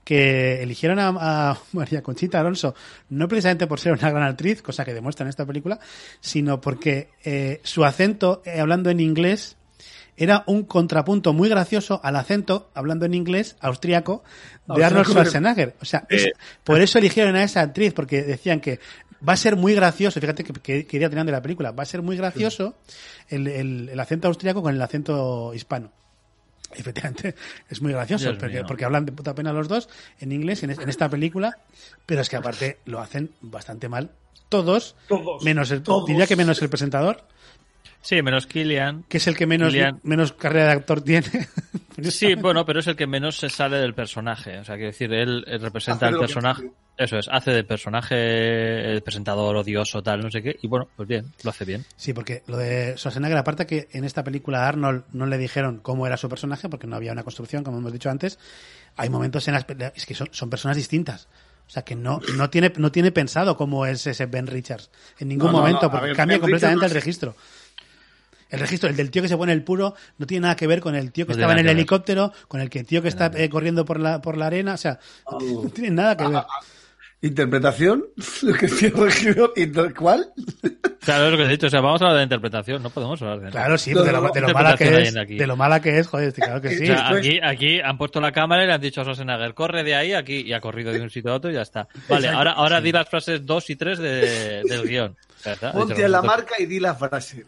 que 0.03 0.61
eligieron 0.63 0.99
a, 0.99 1.51
a 1.51 1.59
María 1.73 2.03
Conchita 2.03 2.41
Alonso 2.41 2.75
no 3.11 3.29
precisamente 3.29 3.69
por 3.69 3.79
ser 3.79 3.93
una 3.93 4.11
gran 4.11 4.25
actriz, 4.25 4.61
cosa 4.61 4.85
que 4.85 4.93
demuestra 4.93 5.23
en 5.25 5.29
esta 5.31 5.47
película, 5.47 5.79
sino 6.21 6.61
porque 6.61 7.11
eh, 7.25 7.61
su 7.63 7.85
acento 7.85 8.43
eh, 8.45 8.59
hablando 8.59 8.91
en 8.91 8.99
inglés 8.99 9.57
era 10.21 10.45
un 10.47 10.65
contrapunto 10.65 11.33
muy 11.33 11.49
gracioso 11.49 11.99
al 12.05 12.15
acento 12.17 12.71
hablando 12.75 13.07
en 13.07 13.15
inglés 13.15 13.57
austriaco 13.61 14.23
de 14.69 14.85
Arnold. 14.85 15.07
Schwarzenegger. 15.09 15.75
O 15.81 15.85
sea, 15.85 16.07
es- 16.09 16.31
por 16.63 16.81
eso 16.81 16.99
eligieron 16.99 17.35
a 17.37 17.43
esa 17.43 17.63
actriz, 17.63 17.93
porque 17.95 18.23
decían 18.23 18.61
que 18.61 18.79
va 19.27 19.33
a 19.33 19.37
ser 19.37 19.57
muy 19.57 19.75
gracioso, 19.75 20.21
fíjate 20.21 20.45
que, 20.45 20.53
que, 20.53 20.87
que 20.87 20.97
iría 20.97 21.09
tirando 21.11 21.31
de 21.33 21.37
la 21.39 21.43
película, 21.43 21.73
va 21.73 21.83
a 21.83 21.87
ser 21.87 22.03
muy 22.03 22.17
gracioso 22.17 22.77
el, 23.29 23.49
el- 23.49 23.89
el 23.89 23.99
acento 24.01 24.29
austriaco 24.29 24.63
con 24.63 24.75
el 24.75 24.81
acento 24.83 25.53
hispano. 25.55 25.91
Efectivamente, 26.73 27.35
es 27.69 27.83
muy 27.83 27.93
gracioso, 27.93 28.31
porque, 28.39 28.63
porque 28.65 28.85
hablan 28.85 29.05
de 29.05 29.11
puta 29.13 29.35
pena 29.35 29.53
los 29.53 29.67
dos 29.67 29.89
en 30.21 30.31
inglés 30.33 30.63
en, 30.63 30.71
es- 30.71 30.79
en 30.79 30.89
esta 30.89 31.09
película, 31.09 31.59
pero 32.07 32.21
es 32.21 32.29
que 32.29 32.37
aparte 32.37 32.79
lo 32.85 33.01
hacen 33.01 33.31
bastante 33.41 33.89
mal 33.89 34.11
todos, 34.49 34.97
Todos, 35.09 35.43
menos 35.45 35.71
el, 35.71 35.83
todos. 35.83 36.07
diría 36.07 36.27
que 36.27 36.37
menos 36.37 36.61
el 36.63 36.69
presentador, 36.69 37.25
Sí, 38.03 38.23
menos 38.23 38.47
Killian. 38.47 39.05
que 39.09 39.19
es 39.19 39.27
el 39.27 39.37
que 39.37 39.47
menos, 39.47 39.75
menos 40.03 40.33
carrera 40.33 40.67
de 40.67 40.73
actor 40.73 41.03
tiene. 41.03 41.27
Sí, 42.09 42.35
bueno, 42.35 42.65
pero 42.65 42.81
es 42.81 42.87
el 42.87 42.97
que 42.97 43.07
menos 43.07 43.37
se 43.37 43.51
sale 43.51 43.77
del 43.77 43.93
personaje. 43.93 44.59
O 44.59 44.65
sea, 44.65 44.77
quiero 44.77 44.91
decir, 44.91 45.13
él, 45.13 45.45
él 45.47 45.61
representa 45.61 46.11
que 46.11 46.17
personaje. 46.17 46.71
Eso 46.97 47.19
es, 47.19 47.29
hace 47.31 47.51
de 47.51 47.65
personaje 47.65 48.93
el 48.93 49.03
presentador 49.03 49.57
odioso, 49.57 50.03
tal, 50.03 50.21
no 50.21 50.31
sé 50.31 50.43
qué. 50.43 50.57
Y 50.63 50.69
bueno, 50.69 50.89
pues 50.97 51.09
bien, 51.09 51.27
lo 51.43 51.51
hace 51.51 51.65
bien. 51.65 51.85
Sí, 51.97 52.13
porque 52.13 52.43
lo 52.47 52.57
de 52.57 52.95
Schwarzenegger, 52.97 53.39
aparte 53.39 53.67
que 53.67 53.89
en 53.93 54.05
esta 54.05 54.23
película 54.23 54.65
a 54.65 54.69
Arnold 54.69 55.05
no 55.13 55.27
le 55.27 55.39
dijeron 55.39 55.81
cómo 55.81 56.07
era 56.07 56.17
su 56.17 56.29
personaje, 56.29 56.69
porque 56.69 56.87
no 56.87 56.97
había 56.97 57.13
una 57.13 57.23
construcción, 57.23 57.65
como 57.65 57.79
hemos 57.79 57.93
dicho 57.93 58.11
antes, 58.11 58.39
hay 58.97 59.09
momentos 59.09 59.49
en 59.49 59.55
las 59.55 59.67
es 59.95 60.07
que 60.07 60.15
son, 60.15 60.29
son 60.31 60.51
personas 60.51 60.77
distintas. 60.77 61.29
O 61.67 61.73
sea, 61.73 61.85
que 61.85 61.95
no, 61.95 62.21
no 62.37 62.51
tiene, 62.51 62.73
no 62.77 62.91
tiene 62.91 63.13
pensado 63.13 63.57
cómo 63.57 63.87
es 63.87 64.07
ese 64.07 64.27
Ben 64.27 64.47
Richards 64.47 64.91
en 65.21 65.29
ningún 65.29 65.53
No, 65.53 65.59
momento, 65.59 65.83
no, 65.83 65.91
porque 65.93 66.09
ver, 66.09 66.17
cambia 66.17 66.35
Ben 66.37 66.41
completamente 66.41 66.87
el 66.87 66.91
registro. 66.91 67.37
El 68.51 68.61
registro, 68.61 68.89
el 68.89 68.97
del 68.97 69.11
tío 69.11 69.23
que 69.23 69.29
se 69.29 69.37
pone 69.37 69.53
el 69.53 69.63
puro, 69.63 69.95
no 70.19 70.27
tiene 70.27 70.43
nada 70.43 70.57
que 70.57 70.67
ver 70.67 70.81
con 70.81 70.95
el 70.95 71.13
tío 71.13 71.27
que 71.27 71.33
No 71.33 71.39
estaba 71.39 71.53
en 71.53 71.59
nada 71.59 71.71
el 71.71 71.77
helicóptero, 71.79 72.33
con 72.49 72.61
el 72.61 72.69
que 72.69 72.81
el 72.81 72.87
tío 72.87 73.01
que 73.03 73.09
está 73.09 73.31
eh, 73.35 73.49
corriendo 73.49 73.85
por 73.85 73.99
la, 74.01 74.21
por 74.21 74.37
la 74.37 74.47
arena, 74.47 74.75
o 74.75 74.77
sea, 74.77 74.99
no 75.31 75.39
tiene- 75.39 75.55
no 75.63 75.71
tiene 75.71 75.91
nada 75.91 76.17
que 76.17 76.27
ver. 76.29 76.43
¿Interpretación? 77.23 78.05
¿Cuál? 79.99 80.33
Claro, 81.01 81.27
es 81.27 81.31
lo 81.33 81.37
que 81.37 81.45
he 81.45 81.49
dicho. 81.49 81.67
O 81.67 81.71
sea, 81.71 81.81
vamos 81.83 82.01
a 82.01 82.05
hablar 82.07 82.19
de 82.19 82.23
interpretación, 82.25 82.83
no 82.83 82.89
podemos 82.91 83.21
hablar 83.21 83.41
de 83.41 83.51
Claro, 83.51 83.77
sí, 83.77 83.93
No, 83.93 84.03
de 84.03 84.13
lo, 84.13 84.23
no, 84.23 84.31
de 84.33 84.41
lo 84.41 84.49
mala 84.55 84.75
que 84.77 85.03
es, 85.03 85.15
de 85.15 85.47
lo 85.47 85.55
mala 85.57 85.81
que 85.81 85.99
es, 85.99 86.07
joder, 86.07 86.33
claro 86.33 86.61
que 86.63 86.71
sí. 86.79 86.85
O 86.91 86.95
sea, 86.95 87.11
aquí, 87.11 87.39
aquí 87.43 87.81
han 87.81 87.99
puesto 87.99 88.21
la 88.23 88.33
cámara 88.33 88.65
y 88.65 88.67
le 88.69 88.73
han 88.73 88.81
dicho 88.81 89.03
a 89.03 89.05
Schwarzenegger, 89.05 89.53
corre 89.53 89.83
de 89.85 89.95
ahí 89.95 90.13
aquí, 90.15 90.41
y 90.47 90.53
ha 90.55 90.61
corrido 90.61 90.93
de 90.93 91.01
un 91.03 91.11
sitio 91.11 91.31
a 91.33 91.35
otro 91.37 91.51
y 91.51 91.55
ya 91.55 91.63
está. 91.63 91.89
Vale, 92.09 92.29
ahora, 92.29 92.53
ahora 92.53 92.81
di 92.81 92.91
las 92.91 93.07
frases 93.09 93.45
2 93.45 93.71
y 93.71 93.77
3 93.77 93.99
de, 93.99 94.63
del 94.65 94.89
guion. 94.89 95.17
Ponte 95.73 96.03
a 96.05 96.09
la 96.09 96.23
marca 96.23 96.55
y 96.59 96.65
di 96.65 96.81
la 96.81 96.95
frase. 96.95 97.45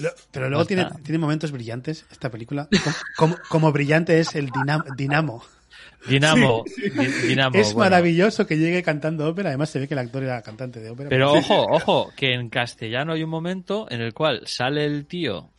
Lo- 0.00 0.10
Pero 0.30 0.48
luego 0.48 0.64
tiene, 0.64 0.86
tiene 1.02 1.18
momentos 1.18 1.50
brillantes 1.52 2.06
esta 2.10 2.30
película. 2.30 2.68
Como, 3.16 3.36
como, 3.48 3.72
brillante 3.72 4.18
es 4.20 4.34
el 4.34 4.50
Dinamo. 4.50 4.84
Dinamo. 4.96 5.44
Dinamo. 6.08 6.64
Di- 6.76 7.28
Dinamo, 7.28 7.56
es 7.56 7.72
bueno. 7.74 7.90
maravilloso 7.90 8.46
que 8.46 8.56
llegue 8.56 8.82
cantando 8.82 9.28
ópera. 9.28 9.50
Además 9.50 9.70
se 9.70 9.80
ve 9.80 9.88
que 9.88 9.94
el 9.94 10.00
actor 10.00 10.22
era 10.22 10.40
cantante 10.42 10.80
de 10.80 10.90
ópera. 10.90 11.08
Pero 11.08 11.32
ojo, 11.32 11.66
ojo, 11.70 12.12
que 12.16 12.32
en 12.34 12.48
castellano 12.50 13.12
hay 13.12 13.22
un 13.22 13.30
momento 13.30 13.86
en 13.90 14.00
el 14.00 14.14
cual 14.14 14.42
sale 14.46 14.84
el 14.84 15.06
tío 15.06 15.50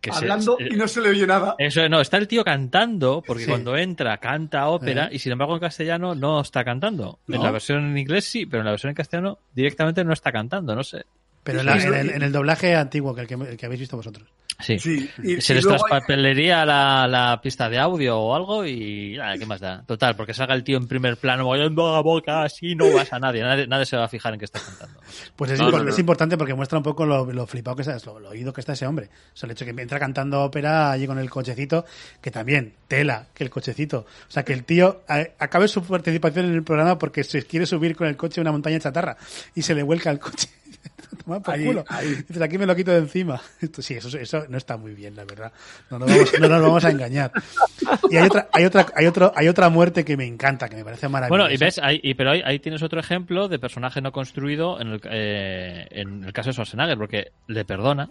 que 0.00 0.10
Hablando 0.12 0.56
y 0.60 0.76
no 0.76 0.86
se 0.86 1.00
le 1.00 1.08
oye 1.10 1.26
nada. 1.26 1.56
Eso 1.58 1.88
no, 1.88 2.00
está 2.00 2.18
el 2.18 2.28
tío 2.28 2.44
cantando, 2.44 3.20
porque 3.26 3.44
Sí. 3.44 3.50
cuando 3.50 3.76
entra 3.76 4.16
canta 4.18 4.68
ópera 4.68 5.06
Eh. 5.06 5.16
y 5.16 5.18
sin 5.18 5.32
embargo 5.32 5.54
en 5.54 5.60
castellano 5.60 6.14
no 6.14 6.40
está 6.40 6.62
cantando. 6.64 7.18
En 7.28 7.42
la 7.42 7.50
versión 7.50 7.84
en 7.84 7.98
inglés 7.98 8.24
sí, 8.24 8.46
pero 8.46 8.60
en 8.60 8.66
la 8.66 8.70
versión 8.70 8.90
en 8.90 8.94
castellano 8.94 9.38
directamente 9.54 10.04
no 10.04 10.12
está 10.12 10.30
cantando, 10.30 10.74
no 10.76 10.84
sé. 10.84 11.04
Pero 11.52 11.60
en, 11.60 11.66
la- 11.66 12.00
el, 12.00 12.10
en 12.10 12.22
el 12.22 12.32
doblaje 12.32 12.74
antiguo, 12.76 13.14
que 13.14 13.22
el 13.22 13.26
que, 13.26 13.34
el 13.34 13.56
que 13.56 13.66
habéis 13.66 13.80
visto 13.80 13.96
vosotros. 13.96 14.28
Sí. 14.60 14.76
Sí, 14.80 15.08
y- 15.22 15.40
Se 15.40 15.52
y 15.52 15.56
les 15.56 15.64
luego 15.64 15.84
hay- 15.84 15.88
traspapelería 15.88 16.66
la, 16.66 17.06
la 17.06 17.40
pista 17.40 17.68
de 17.68 17.78
audio 17.78 18.18
o 18.18 18.34
algo 18.34 18.66
y 18.66 19.14
nada, 19.16 19.38
¿qué 19.38 19.46
más 19.46 19.60
da? 19.60 19.84
Total, 19.86 20.16
porque 20.16 20.34
salga 20.34 20.52
el 20.54 20.64
tío 20.64 20.76
en 20.78 20.88
primer 20.88 21.16
plano 21.16 21.44
moviendo 21.44 21.92
la 21.92 22.00
boca 22.00 22.42
así, 22.42 22.74
no 22.74 22.92
vas 22.92 23.12
a 23.12 23.20
nadie, 23.20 23.40
nadie, 23.42 23.68
nadie 23.68 23.86
se 23.86 23.96
va 23.96 24.06
a 24.06 24.08
fijar 24.08 24.32
en 24.34 24.40
que 24.40 24.46
está 24.46 24.58
cantando. 24.58 24.98
Pues 25.36 25.52
es, 25.52 25.60
No, 25.60 25.68
impor- 25.68 25.78
no, 25.78 25.84
no. 25.84 25.90
es 25.90 25.98
importante 26.00 26.36
porque 26.36 26.54
muestra 26.54 26.76
un 26.76 26.82
poco 26.82 27.06
lo, 27.06 27.30
lo 27.32 27.46
flipado 27.46 27.76
que 27.76 27.82
está, 27.82 27.98
lo, 28.04 28.18
lo 28.18 28.30
oído 28.30 28.52
que 28.52 28.60
está 28.60 28.72
ese 28.72 28.84
hombre. 28.84 29.10
O 29.32 29.36
sea, 29.36 29.46
el 29.46 29.52
hecho 29.52 29.64
que 29.64 29.70
entra 29.70 30.00
cantando 30.00 30.42
ópera 30.42 30.90
allí 30.90 31.06
con 31.06 31.20
el 31.20 31.30
cochecito, 31.30 31.84
que 32.20 32.32
también, 32.32 32.74
tela, 32.88 33.26
que 33.32 33.44
el 33.44 33.50
cochecito. 33.50 34.06
O 34.28 34.30
sea, 34.30 34.44
que 34.44 34.54
el 34.54 34.64
tío 34.64 35.02
acabe 35.38 35.68
su 35.68 35.84
participación 35.84 36.46
en 36.46 36.54
el 36.54 36.64
programa 36.64 36.98
porque 36.98 37.22
se 37.22 37.44
quiere 37.44 37.64
subir 37.64 37.94
con 37.94 38.08
el 38.08 38.16
coche 38.16 38.40
a 38.40 38.42
una 38.42 38.50
montaña 38.50 38.80
chatarra 38.80 39.16
y 39.54 39.62
se 39.62 39.76
le 39.76 39.84
vuelca 39.84 40.10
el 40.10 40.18
coche. 40.18 40.48
Toma 41.24 41.40
por 41.40 41.54
Ahí, 41.54 41.64
culo. 41.64 41.84
ahí. 41.88 42.14
Dices, 42.26 42.40
aquí 42.42 42.58
me 42.58 42.66
lo 42.66 42.74
quito 42.76 42.90
de 42.90 42.98
encima. 42.98 43.40
Esto, 43.60 43.82
sí, 43.82 43.94
eso, 43.94 44.16
eso 44.18 44.44
no 44.48 44.56
está 44.58 44.76
muy 44.76 44.94
bien, 44.94 45.14
la 45.16 45.24
verdad. 45.24 45.52
No 45.90 45.98
nos 45.98 46.08
vamos, 46.08 46.32
no 46.40 46.48
nos 46.48 46.62
vamos 46.62 46.84
a 46.84 46.90
engañar. 46.90 47.32
Y 48.10 48.16
hay 48.16 48.26
otra, 48.26 48.48
hay 48.52 48.64
otra, 48.64 48.86
hay 48.94 49.06
otro, 49.06 49.32
hay 49.34 49.48
otra 49.48 49.68
muerte 49.68 50.04
que 50.04 50.16
me 50.16 50.26
encanta, 50.26 50.68
que 50.68 50.76
me 50.76 50.84
parece 50.84 51.08
maravillosa. 51.08 51.42
Bueno, 51.42 51.54
y 51.54 51.56
ves, 51.58 51.78
ahí, 51.82 52.00
y, 52.02 52.14
pero 52.14 52.30
ahí, 52.32 52.42
ahí 52.44 52.58
tienes 52.58 52.82
otro 52.82 53.00
ejemplo 53.00 53.48
de 53.48 53.58
personaje 53.58 54.00
no 54.00 54.12
construido 54.12 54.80
en 54.80 54.88
el, 54.88 55.00
eh, 55.10 55.86
en 55.90 56.24
el 56.24 56.32
caso 56.32 56.50
de 56.50 56.52
Schwarzenegger, 56.54 56.98
porque 56.98 57.32
le 57.46 57.64
perdona 57.64 58.10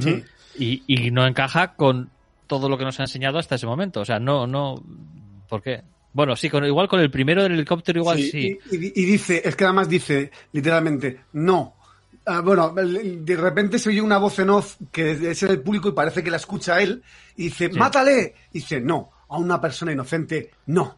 Sí. 0.00 0.22
y, 0.58 0.82
y 0.86 1.10
no 1.10 1.26
encaja 1.26 1.74
con 1.74 2.10
todo 2.46 2.68
lo 2.68 2.78
que 2.78 2.84
nos 2.84 3.00
ha 3.00 3.04
enseñado 3.04 3.38
hasta 3.38 3.54
ese 3.56 3.66
momento. 3.66 4.00
O 4.00 4.04
sea, 4.04 4.18
no, 4.18 4.46
no, 4.46 4.82
¿por 5.48 5.62
qué? 5.62 5.82
Bueno, 6.12 6.36
sí, 6.36 6.50
con, 6.50 6.64
igual 6.66 6.88
con 6.88 7.00
el 7.00 7.10
primero 7.10 7.42
del 7.42 7.52
helicóptero 7.52 8.00
igual 8.00 8.18
sí. 8.18 8.30
Sí, 8.30 8.58
Y, 8.70 8.76
y- 8.76 8.92
y 8.96 9.04
dice, 9.06 9.40
es 9.44 9.56
que 9.56 9.64
además 9.64 9.88
dice 9.88 10.30
literalmente, 10.52 11.20
no. 11.32 11.74
Ah, 12.24 12.40
bueno, 12.40 12.72
de 12.72 13.36
repente 13.36 13.78
se 13.78 13.88
oye 13.88 14.00
una 14.00 14.18
voz 14.18 14.38
en 14.38 14.50
off 14.50 14.76
que 14.92 15.30
es 15.30 15.42
en 15.42 15.50
el 15.50 15.60
público 15.60 15.88
y 15.88 15.92
parece 15.92 16.22
que 16.22 16.30
la 16.30 16.36
escucha 16.36 16.80
él 16.80 17.02
y 17.36 17.44
dice, 17.44 17.68
mátale. 17.70 18.34
Y 18.52 18.60
dice, 18.60 18.80
no, 18.80 19.10
a 19.28 19.38
una 19.38 19.60
persona 19.60 19.92
inocente, 19.92 20.50
no. 20.66 20.96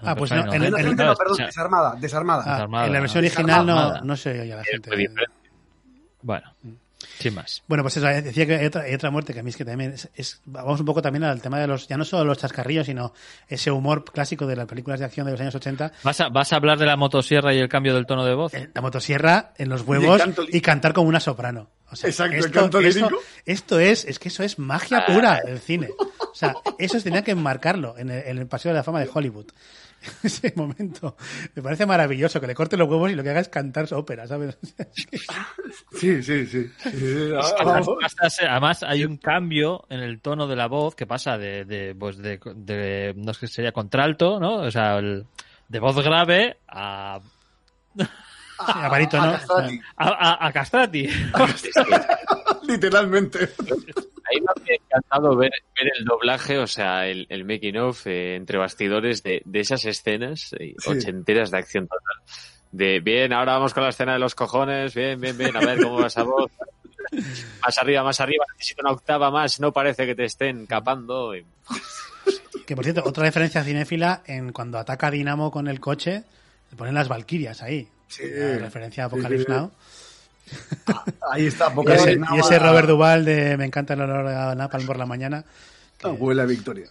Ah, 0.00 0.14
pues 0.14 0.30
no, 0.30 0.52
en 0.52 0.70
no, 0.70 0.96
perdón, 0.96 1.32
o 1.32 1.34
sea, 1.34 1.46
desarmada, 1.46 1.96
desarmada. 1.96 2.42
Ah, 2.46 2.52
Desarmada, 2.52 2.86
en 2.86 2.92
la 2.92 3.00
versión 3.00 3.24
original 3.24 3.66
no, 3.66 4.00
no 4.00 4.16
se 4.16 4.40
oye 4.40 4.52
a 4.52 4.56
la 4.56 4.64
gente. 4.64 4.90
Bueno, 6.22 6.54
sin 7.18 7.34
más. 7.34 7.62
Bueno, 7.68 7.82
pues 7.84 7.96
eso, 7.96 8.06
decía 8.06 8.46
que 8.46 8.56
hay 8.56 8.66
otra, 8.66 8.82
hay 8.82 8.94
otra 8.94 9.10
muerte 9.10 9.32
que 9.32 9.40
a 9.40 9.42
mí 9.42 9.50
es 9.50 9.56
que 9.56 9.64
también 9.64 9.92
es, 9.92 10.08
es- 10.16 10.40
Vamos 10.44 10.80
un 10.80 10.86
poco 10.86 11.00
también 11.02 11.24
al 11.24 11.40
tema 11.40 11.58
de 11.60 11.66
los. 11.66 11.86
Ya 11.88 11.96
no 11.96 12.04
solo 12.04 12.24
los 12.24 12.38
chascarrillos, 12.38 12.86
sino 12.86 13.12
ese 13.48 13.70
humor 13.70 14.04
clásico 14.04 14.46
de 14.46 14.56
las 14.56 14.66
películas 14.66 14.98
de 15.00 15.06
acción 15.06 15.26
de 15.26 15.32
los 15.32 15.40
años 15.40 15.54
80. 15.54 15.92
¿Vas 16.02 16.20
a, 16.20 16.28
¿Vas 16.28 16.52
a 16.52 16.56
hablar 16.56 16.78
de 16.78 16.86
la 16.86 16.96
motosierra 16.96 17.54
y 17.54 17.58
el 17.58 17.68
cambio 17.68 17.94
del 17.94 18.06
tono 18.06 18.24
de 18.24 18.34
voz? 18.34 18.52
eh, 18.54 18.70
La 18.74 18.80
motosierra 18.80 19.52
en 19.58 19.68
los 19.68 19.82
huevos 19.82 20.20
Y 20.50 20.56
el 20.56 20.62
cantar 20.62 20.92
como 20.92 21.08
una 21.08 21.20
soprano. 21.20 21.70
O 21.90 21.96
sea, 21.96 22.10
Exacto, 22.10 22.34
el 22.34 22.40
esto, 22.40 22.52
canto 22.52 22.80
esto- 22.80 23.00
lírico. 23.08 23.22
esto 23.46 23.80
es, 23.80 24.04
es 24.04 24.18
que 24.18 24.28
eso 24.28 24.42
es 24.42 24.58
magia 24.58 25.06
pura 25.06 25.40
del 25.44 25.58
cine. 25.58 25.88
O 25.98 26.34
sea, 26.34 26.54
eso 26.78 27.00
tenía 27.00 27.22
que 27.22 27.30
enmarcarlo 27.30 27.96
en 27.96 28.10
el, 28.10 28.26
en 28.26 28.38
el 28.38 28.46
Paseo 28.46 28.72
de 28.72 28.76
la 28.78 28.84
Fama 28.84 29.00
de 29.00 29.08
Hollywood. 29.12 29.46
Ese 30.22 30.52
momento. 30.56 31.16
Me 31.54 31.62
parece 31.62 31.84
maravilloso 31.86 32.40
que 32.40 32.46
le 32.46 32.54
corte 32.54 32.76
los 32.76 32.88
huevos 32.88 33.10
y 33.10 33.14
lo 33.14 33.22
que 33.22 33.30
haga 33.30 33.40
es 33.40 33.48
cantar 33.48 33.86
su 33.88 33.96
ópera, 33.96 34.26
¿sabes? 34.26 34.56
Sí, 35.98 36.22
sí, 36.22 36.46
sí. 36.46 36.70
sí, 36.82 36.90
sí. 36.90 37.30
Ah, 37.36 37.80
Además, 38.48 38.82
hay 38.84 39.04
un 39.04 39.16
cambio 39.16 39.84
en 39.90 40.00
el 40.00 40.20
tono 40.20 40.46
de 40.46 40.56
la 40.56 40.66
voz 40.68 40.94
que 40.94 41.06
pasa 41.06 41.36
de, 41.36 41.64
de, 41.64 41.94
pues 41.94 42.16
de, 42.18 42.38
de- 42.54 43.14
no 43.16 43.34
sé 43.34 43.40
qué 43.40 43.46
sería 43.48 43.72
contralto, 43.72 44.38
¿no? 44.40 44.56
O 44.56 44.70
sea, 44.70 44.98
el- 44.98 45.26
de 45.68 45.80
voz 45.80 45.96
grave 46.02 46.58
a, 46.68 47.20
a 48.60 48.86
a 48.86 48.90
Castrati, 48.90 49.80
a, 49.96 50.08
a- 50.08 50.46
a 50.46 50.52
castrati. 50.52 51.08
Literalmente. 52.68 53.50
Ahí 54.30 54.40
me 54.40 54.46
habría 54.54 54.76
encantado 54.76 55.36
ver, 55.36 55.50
ver 55.80 55.92
el 55.98 56.04
doblaje, 56.04 56.58
o 56.58 56.66
sea, 56.66 57.06
el, 57.06 57.26
el 57.30 57.44
making 57.44 57.76
of 57.78 58.06
eh, 58.06 58.36
entre 58.36 58.58
bastidores 58.58 59.22
de, 59.22 59.42
de 59.44 59.60
esas 59.60 59.84
escenas 59.84 60.52
eh, 60.58 60.74
Sí. 60.78 60.90
ochenteras 60.90 61.50
de 61.50 61.58
acción 61.58 61.86
total. 61.88 62.22
De 62.70 63.00
bien, 63.00 63.32
ahora 63.32 63.54
vamos 63.54 63.72
con 63.72 63.82
la 63.82 63.88
escena 63.88 64.12
de 64.12 64.18
los 64.18 64.34
cojones, 64.34 64.94
bien, 64.94 65.18
bien, 65.20 65.36
bien, 65.38 65.56
a 65.56 65.60
ver 65.60 65.80
cómo 65.82 66.00
va 66.00 66.08
esa 66.08 66.22
voz. 66.24 66.50
Más 67.62 67.78
arriba, 67.78 68.02
más 68.04 68.20
arriba, 68.20 68.44
necesito 68.58 68.82
una 68.82 68.92
octava 68.92 69.30
más, 69.30 69.60
no 69.60 69.72
parece 69.72 70.04
que 70.04 70.14
te 70.14 70.24
estén 70.24 70.66
capando. 70.66 71.34
y- 71.34 71.46
Que 72.66 72.76
por 72.76 72.84
cierto, 72.84 73.02
otra 73.06 73.24
referencia 73.24 73.64
cinéfila 73.64 74.22
en 74.26 74.52
cuando 74.52 74.78
ataca 74.78 75.06
a 75.06 75.10
Dinamo 75.10 75.50
con 75.50 75.68
el 75.68 75.80
coche, 75.80 76.24
le 76.70 76.76
ponen 76.76 76.92
las 76.94 77.08
Valquirias 77.08 77.62
ahí. 77.62 77.88
Sí. 78.08 78.24
La 78.26 78.58
referencia 78.58 79.04
a 79.04 79.06
Apocalypse 79.06 79.38
Sí, 79.46 79.52
sí. 79.52 79.52
Now. 79.52 79.70
Ahí 81.32 81.46
está. 81.46 81.68
Y 81.70 81.74
Porque 81.74 81.94
ese, 81.94 82.12
y 82.34 82.38
ese 82.38 82.58
Robert 82.58 82.88
Duval 82.88 83.24
de 83.24 83.56
Me 83.56 83.64
encanta 83.66 83.94
el 83.94 84.00
olor 84.02 84.26
a 84.26 84.54
Napalm 84.54 84.86
por 84.86 84.98
la 84.98 85.06
mañana. 85.06 85.44
que- 85.98 86.06
Abuela 86.08 86.44
Victoria. 86.46 86.86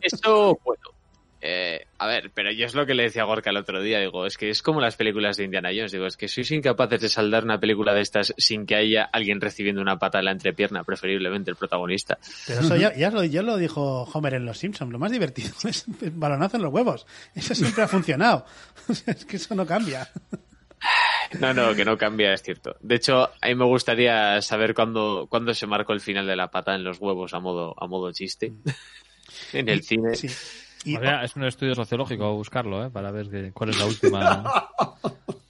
Eso 0.00 0.58
puedo. 0.62 0.80
Eh, 1.44 1.86
a 1.98 2.06
ver, 2.06 2.30
pero 2.32 2.52
yo 2.52 2.66
es 2.66 2.74
lo 2.76 2.86
que 2.86 2.94
le 2.94 3.02
decía 3.02 3.22
a 3.22 3.24
Gorka 3.24 3.50
el 3.50 3.56
otro 3.56 3.82
día, 3.82 3.98
digo, 3.98 4.26
es 4.26 4.36
que 4.36 4.48
es 4.48 4.62
como 4.62 4.80
las 4.80 4.94
películas 4.94 5.36
de 5.36 5.42
Indiana 5.42 5.70
Jones, 5.74 5.90
digo, 5.90 6.06
es 6.06 6.16
que 6.16 6.28
sois 6.28 6.48
incapaces 6.52 7.00
de 7.00 7.08
saldar 7.08 7.42
una 7.42 7.58
película 7.58 7.92
de 7.94 8.00
estas 8.00 8.32
sin 8.38 8.64
que 8.64 8.76
haya 8.76 9.02
alguien 9.12 9.40
recibiendo 9.40 9.82
una 9.82 9.98
pata 9.98 10.20
en 10.20 10.26
la 10.26 10.30
entrepierna, 10.30 10.84
preferiblemente 10.84 11.50
el 11.50 11.56
protagonista. 11.56 12.16
Pero 12.46 12.60
eso 12.60 12.76
ya, 12.76 12.94
ya, 12.94 13.10
lo, 13.10 13.24
ya 13.24 13.42
lo 13.42 13.56
dijo 13.56 14.02
Homer 14.04 14.34
en 14.34 14.46
Los 14.46 14.58
Simpsons. 14.58 14.92
Lo 14.92 15.00
más 15.00 15.10
divertido 15.10 15.50
es 15.68 15.84
el 16.00 16.12
balonazo 16.12 16.58
en 16.58 16.62
los 16.62 16.72
huevos. 16.72 17.08
Eso 17.34 17.56
siempre 17.56 17.82
ha 17.82 17.88
funcionado. 17.88 18.46
Es 18.88 19.24
que 19.24 19.34
eso 19.34 19.56
no 19.56 19.66
cambia. 19.66 20.08
No, 21.40 21.54
no, 21.54 21.74
que 21.74 21.84
no 21.84 21.96
cambia, 21.96 22.34
es 22.34 22.42
cierto. 22.42 22.76
De 22.80 22.96
hecho, 22.96 23.22
a 23.40 23.46
mí 23.48 23.54
me 23.54 23.64
gustaría 23.64 24.40
saber 24.42 24.74
cuándo, 24.74 25.26
cuándo 25.30 25.54
se 25.54 25.66
marcó 25.66 25.92
el 25.94 26.00
final 26.00 26.26
de 26.26 26.36
la 26.36 26.50
pata 26.50 26.74
en 26.74 26.84
los 26.84 26.98
huevos 26.98 27.32
a 27.34 27.40
modo, 27.40 27.74
a 27.78 27.86
modo 27.86 28.12
chiste. 28.12 28.52
en 29.52 29.68
el 29.68 29.82
cine. 29.82 30.14
Sí. 30.14 30.28
Y 30.84 30.96
Habría- 30.96 31.22
es 31.22 31.36
un 31.36 31.44
estudio 31.44 31.74
sociológico 31.74 32.34
buscarlo, 32.34 32.84
¿eh? 32.84 32.90
Para 32.90 33.10
ver 33.12 33.28
que- 33.30 33.52
cuál 33.52 33.70
es 33.70 33.78
la 33.78 33.86
última. 33.86 34.70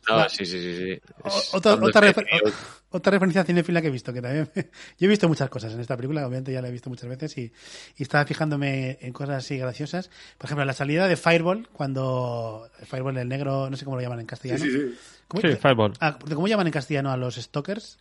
No, 0.09 0.28
sí, 0.28 0.44
sí, 0.44 0.60
sí. 0.60 0.76
sí. 0.78 0.90
Es 1.24 1.54
o- 1.54 1.59
otra, 1.59 1.74
otra, 1.74 2.00
refer- 2.12 2.52
otra 2.90 3.12
referencia 3.12 3.44
cinéfila 3.44 3.80
que 3.80 3.86
he 3.86 3.90
visto, 3.90 4.12
que 4.12 4.20
también 4.20 4.50
me- 4.54 4.62
yo 4.98 5.06
he 5.06 5.09
visto 5.09 5.28
muchas 5.28 5.48
cosas 5.48 5.72
en 5.72 5.80
esta 5.80 5.96
película, 5.96 6.26
obviamente 6.26 6.52
ya 6.52 6.60
la 6.60 6.68
he 6.68 6.72
visto 6.72 6.90
muchas 6.90 7.09
veces 7.09 7.38
y, 7.38 7.52
y 7.96 8.02
estaba 8.02 8.24
fijándome 8.26 8.98
en 9.00 9.12
cosas 9.12 9.36
así 9.44 9.56
graciosas. 9.59 10.10
Por 10.38 10.46
ejemplo, 10.46 10.64
la 10.64 10.72
salida 10.72 11.06
de 11.06 11.16
Fireball, 11.16 11.68
cuando 11.72 12.68
Fireball 12.84 13.16
el 13.16 13.28
negro, 13.28 13.70
no 13.70 13.76
sé 13.76 13.84
cómo 13.84 13.96
lo 13.96 14.02
llaman 14.02 14.18
en 14.18 14.24
Sí, 14.24 14.28
castellano. 14.30 14.64
sí, 14.64 14.70
sí. 14.72 14.94
¿Cómo, 15.40 15.40
Sí, 15.52 15.56
Fireball. 15.56 15.92
ah, 16.00 16.16
¿cómo 16.34 16.46
llaman 16.46 16.66
en 16.66 16.72
castellano 16.72 17.10
a 17.10 17.16
los 17.16 17.36
stalkers? 17.36 17.98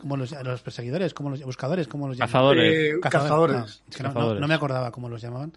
Como 0.00 0.16
los, 0.16 0.32
a 0.34 0.42
los 0.42 0.60
perseguidores, 0.60 1.14
como 1.14 1.30
los 1.30 1.42
buscadores, 1.42 1.88
¿cómo 1.88 2.06
los 2.08 2.16
llaman? 2.18 2.28
Cazadores. 2.28 2.72
Eh, 2.74 3.00
Cazadores. 3.00 3.02
cazadores. 3.02 3.56
No, 3.56 3.64
es 3.90 3.96
que 3.96 4.02
no- 4.02 4.08
no- 4.10 4.14
Cazadores. 4.14 4.40
no 4.40 4.48
me 4.48 4.54
acordaba 4.54 4.90
cómo 4.90 5.08
los 5.08 5.22
llamaban. 5.22 5.52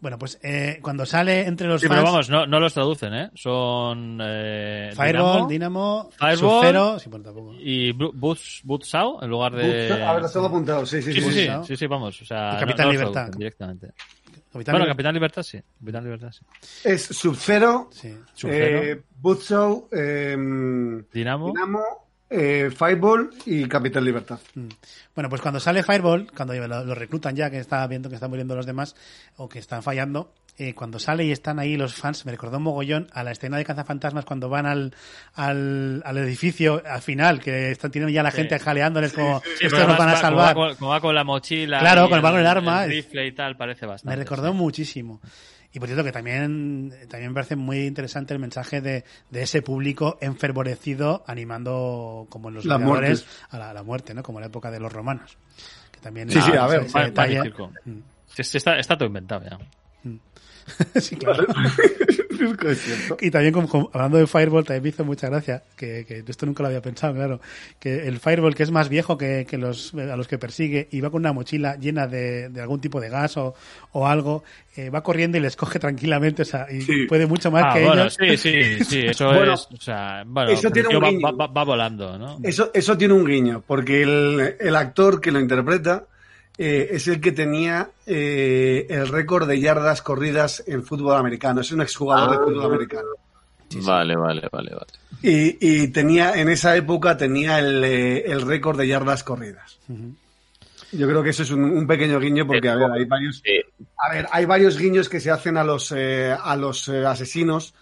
Bueno, 0.00 0.18
pues 0.18 0.38
eh, 0.42 0.80
cuando 0.82 1.06
sale 1.06 1.46
entre 1.46 1.68
los 1.68 1.80
Sí, 1.80 1.86
fans, 1.86 2.00
pero 2.00 2.10
vamos, 2.10 2.28
no, 2.28 2.44
no 2.46 2.58
los 2.58 2.74
traducen, 2.74 3.14
¿eh? 3.14 3.30
Son. 3.34 4.18
Eh, 4.20 4.90
Fireball, 4.96 5.46
Dynamo 5.46 5.48
Dinamo, 5.48 6.10
Fireball. 6.12 6.38
Sub-Zero, 6.38 6.98
sí, 6.98 7.08
bueno, 7.08 7.24
tampoco. 7.24 7.54
y 7.58 7.92
Boots, 7.92 8.62
Bootsau 8.64 9.20
en 9.22 9.30
lugar 9.30 9.54
de. 9.54 9.92
A 10.02 10.12
ver, 10.14 10.22
lo 10.22 10.28
tengo 10.30 10.46
apuntado. 10.46 10.84
Sí, 10.86 11.00
sí, 11.02 11.12
Sí, 11.12 11.20
sí. 11.20 11.30
sí, 11.30 11.40
sí, 11.42 11.48
¿no? 11.48 11.64
sí, 11.64 11.86
vamos. 11.86 12.20
O 12.20 12.24
sea, 12.24 12.52
no- 12.54 12.58
Capitán 12.60 12.86
no 12.86 12.92
Libertad. 12.92 13.28
directamente. 13.36 13.92
Capitán 14.52 14.72
Bueno, 14.72 14.84
Liber- 14.86 14.88
Capitán 14.92 15.14
Libertad 15.14 15.42
sí. 15.42 15.60
Capitán 15.78 16.04
Libertad 16.04 16.32
sí. 16.32 16.44
Es 16.84 17.02
Sub-Zero, 17.04 17.88
Sí. 17.92 18.16
Sub-Zero. 18.34 18.82
eh, 18.82 19.02
Butzow, 19.20 19.88
eh, 19.92 20.36
Dinamo. 21.12 21.46
Dinamo, 21.48 21.82
eh, 22.32 22.70
Fireball 22.76 23.30
y 23.46 23.66
Capitán 23.68 24.04
Libertad. 24.04 24.38
Mm. 24.54 24.68
Bueno, 25.14 25.28
pues 25.28 25.40
cuando 25.42 25.60
sale 25.60 25.82
Fireball, 25.82 26.30
cuando 26.34 26.54
lo, 26.54 26.84
lo 26.84 26.94
reclutan 26.94 27.36
ya, 27.36 27.50
que 27.50 27.58
está 27.58 27.86
viendo 27.86 28.08
que 28.08 28.14
están 28.16 28.30
muriendo 28.30 28.56
los 28.56 28.66
demás 28.66 28.96
o 29.36 29.48
que 29.48 29.58
están 29.58 29.82
fallando, 29.82 30.32
eh, 30.58 30.74
cuando 30.74 30.98
sale 30.98 31.24
y 31.24 31.32
están 31.32 31.58
ahí 31.58 31.76
los 31.76 31.94
fans, 31.94 32.24
me 32.26 32.32
recordó 32.32 32.58
un 32.58 32.64
mogollón 32.64 33.08
a 33.12 33.22
la 33.24 33.30
escena 33.32 33.56
de 33.56 33.64
Cazafantasmas 33.64 34.24
cuando 34.24 34.48
van 34.48 34.66
al, 34.66 34.94
al, 35.34 36.02
al 36.04 36.18
edificio 36.18 36.82
al 36.86 37.00
final, 37.02 37.40
que 37.40 37.70
están, 37.70 37.90
tienen 37.90 38.10
ya 38.10 38.22
la 38.22 38.30
gente 38.30 38.58
jaleándoles 38.58 39.12
como, 39.12 39.40
Sí, 39.58 39.66
estos 39.66 39.86
nos 39.86 39.96
van 39.98 40.08
a 40.10 40.12
como 40.12 40.20
salvar. 40.22 40.48
va 40.50 40.54
con- 40.54 40.74
Como 40.76 40.90
va 40.90 41.00
con 41.00 41.14
la 41.14 41.24
mochila. 41.24 41.78
Claro, 41.80 42.08
con 42.08 42.18
el- 42.24 42.36
el 42.40 42.46
arma. 42.46 42.84
rifle 42.86 43.26
y 43.26 43.32
tal, 43.32 43.56
parece 43.56 43.86
bastante. 43.86 44.16
Me 44.16 44.22
recordó 44.22 44.50
sí. 44.50 44.54
muchísimo. 44.56 45.20
Y 45.72 45.78
por 45.78 45.88
cierto 45.88 46.04
que 46.04 46.12
también, 46.12 46.92
también 47.08 47.30
me 47.30 47.34
parece 47.34 47.56
muy 47.56 47.86
interesante 47.86 48.34
el 48.34 48.40
mensaje 48.40 48.80
de, 48.80 49.04
de 49.30 49.42
ese 49.42 49.62
público 49.62 50.18
enfervorecido 50.20 51.24
animando 51.26 52.26
como 52.28 52.48
en 52.48 52.56
los 52.56 52.66
Vengadores, 52.66 53.26
a 53.50 53.58
la, 53.58 53.70
a 53.70 53.74
la 53.74 53.82
muerte, 53.82 54.12
¿no? 54.12 54.22
Como 54.22 54.38
en 54.38 54.42
la 54.42 54.46
época 54.48 54.70
de 54.70 54.80
los 54.80 54.92
romanos. 54.92 55.38
Que 55.90 56.00
también 56.00 56.30
Sí, 56.30 56.40
sí, 56.42 56.52
a 56.52 56.66
ver, 56.66 56.82
ese 56.82 56.98
detalle-. 56.98 57.52
Mm. 57.84 58.00
Sí, 58.34 58.44
sí, 58.44 58.58
está, 58.58 58.78
está 58.78 58.96
todo 58.96 59.06
inventado 59.06 59.44
ya. 59.48 59.58
sí, 61.00 61.16
claro. 61.16 61.46
Y 63.20 63.30
también 63.30 63.52
como, 63.52 63.68
como- 63.68 63.90
hablando 63.92 64.18
de 64.18 64.26
Fireball, 64.26 64.64
también 64.64 64.82
me 64.82 64.88
hizo 64.88 65.04
mucha 65.04 65.28
gracia, 65.28 65.62
que, 65.76 66.04
que 66.06 66.24
esto 66.26 66.44
nunca 66.46 66.62
lo 66.62 66.68
había 66.68 66.82
pensado, 66.82 67.14
claro, 67.14 67.40
que 67.78 68.08
el 68.08 68.18
Fireball 68.18 68.54
que 68.54 68.62
es 68.64 68.70
más 68.70 68.88
viejo 68.88 69.16
que, 69.16 69.46
que 69.48 69.58
los, 69.58 69.94
a 69.94 70.16
los 70.16 70.26
que 70.26 70.38
persigue 70.38 70.88
y 70.90 71.00
va 71.00 71.10
con 71.10 71.20
una 71.22 71.32
mochila 71.32 71.76
llena 71.76 72.06
de, 72.06 72.48
de 72.48 72.60
algún 72.60 72.80
tipo 72.80 73.00
de 73.00 73.08
gas 73.10 73.36
o, 73.36 73.54
o 73.92 74.06
algo, 74.08 74.42
eh, 74.76 74.90
va 74.90 75.02
corriendo 75.02 75.38
y 75.38 75.40
les 75.40 75.54
coge 75.56 75.78
tranquilamente, 75.78 76.42
o 76.42 76.44
sea, 76.44 76.66
y 76.70 76.80
Sí. 76.82 77.06
puede 77.06 77.26
mucho 77.26 77.50
más 77.50 77.64
Ah, 77.66 77.74
que 77.74 77.84
bueno, 77.84 78.02
ellos. 78.02 78.16
sí, 78.18 78.36
sí, 78.36 78.84
sí, 78.84 79.06
eso 79.06 79.26
Bueno, 79.26 79.54
es, 79.54 79.68
o 79.72 79.76
sea, 79.80 80.24
bueno, 80.26 80.50
eso 80.50 80.70
tiene 80.70 80.88
un 80.96 81.02
va, 81.02 81.08
guiño. 81.10 81.20
va- 81.22 81.32
va- 81.32 81.46
va 81.52 81.64
volando, 81.64 82.18
¿no? 82.18 82.38
Eso, 82.42 82.70
eso 82.74 82.96
tiene 82.98 83.14
un 83.14 83.24
guiño, 83.24 83.62
porque 83.66 84.02
el, 84.02 84.56
el 84.58 84.76
actor 84.76 85.20
que 85.20 85.30
lo 85.30 85.38
interpreta 85.38 86.06
eh, 86.58 86.88
es 86.92 87.08
el 87.08 87.20
que 87.20 87.32
tenía 87.32 87.90
eh, 88.06 88.86
el 88.88 89.08
récord 89.08 89.48
de 89.48 89.60
yardas 89.60 90.02
corridas 90.02 90.62
en 90.66 90.84
fútbol 90.84 91.16
americano. 91.16 91.60
Es 91.60 91.72
un 91.72 91.80
exjugador 91.82 92.30
de 92.30 92.44
fútbol 92.44 92.66
americano. 92.74 93.08
Vale, 93.84 94.16
vale, 94.16 94.48
vale, 94.52 94.70
vale. 94.74 94.86
Y, 95.22 95.56
y 95.60 95.88
tenía, 95.88 96.34
en 96.34 96.48
esa 96.48 96.76
época 96.76 97.16
tenía 97.16 97.58
el, 97.58 97.82
eh, 97.84 98.24
el 98.26 98.42
récord 98.42 98.78
de 98.78 98.88
yardas 98.88 99.24
corridas. 99.24 99.78
Yo 100.92 101.08
creo 101.08 101.22
que 101.22 101.30
eso 101.30 101.42
es 101.42 101.50
un, 101.50 101.64
un 101.64 101.86
pequeño 101.86 102.20
guiño 102.20 102.46
porque, 102.46 102.68
a 102.68 102.76
ver, 102.76 102.90
hay 102.90 103.06
varios, 103.06 103.42
a 103.96 104.12
ver, 104.12 104.26
hay 104.30 104.44
varios 104.44 104.76
guiños 104.76 105.08
que 105.08 105.20
se 105.20 105.30
hacen 105.30 105.56
a 105.56 105.64
los, 105.64 105.90
eh, 105.96 106.36
a 106.38 106.54
los 106.56 106.86
eh, 106.88 107.06
asesinos. 107.06 107.74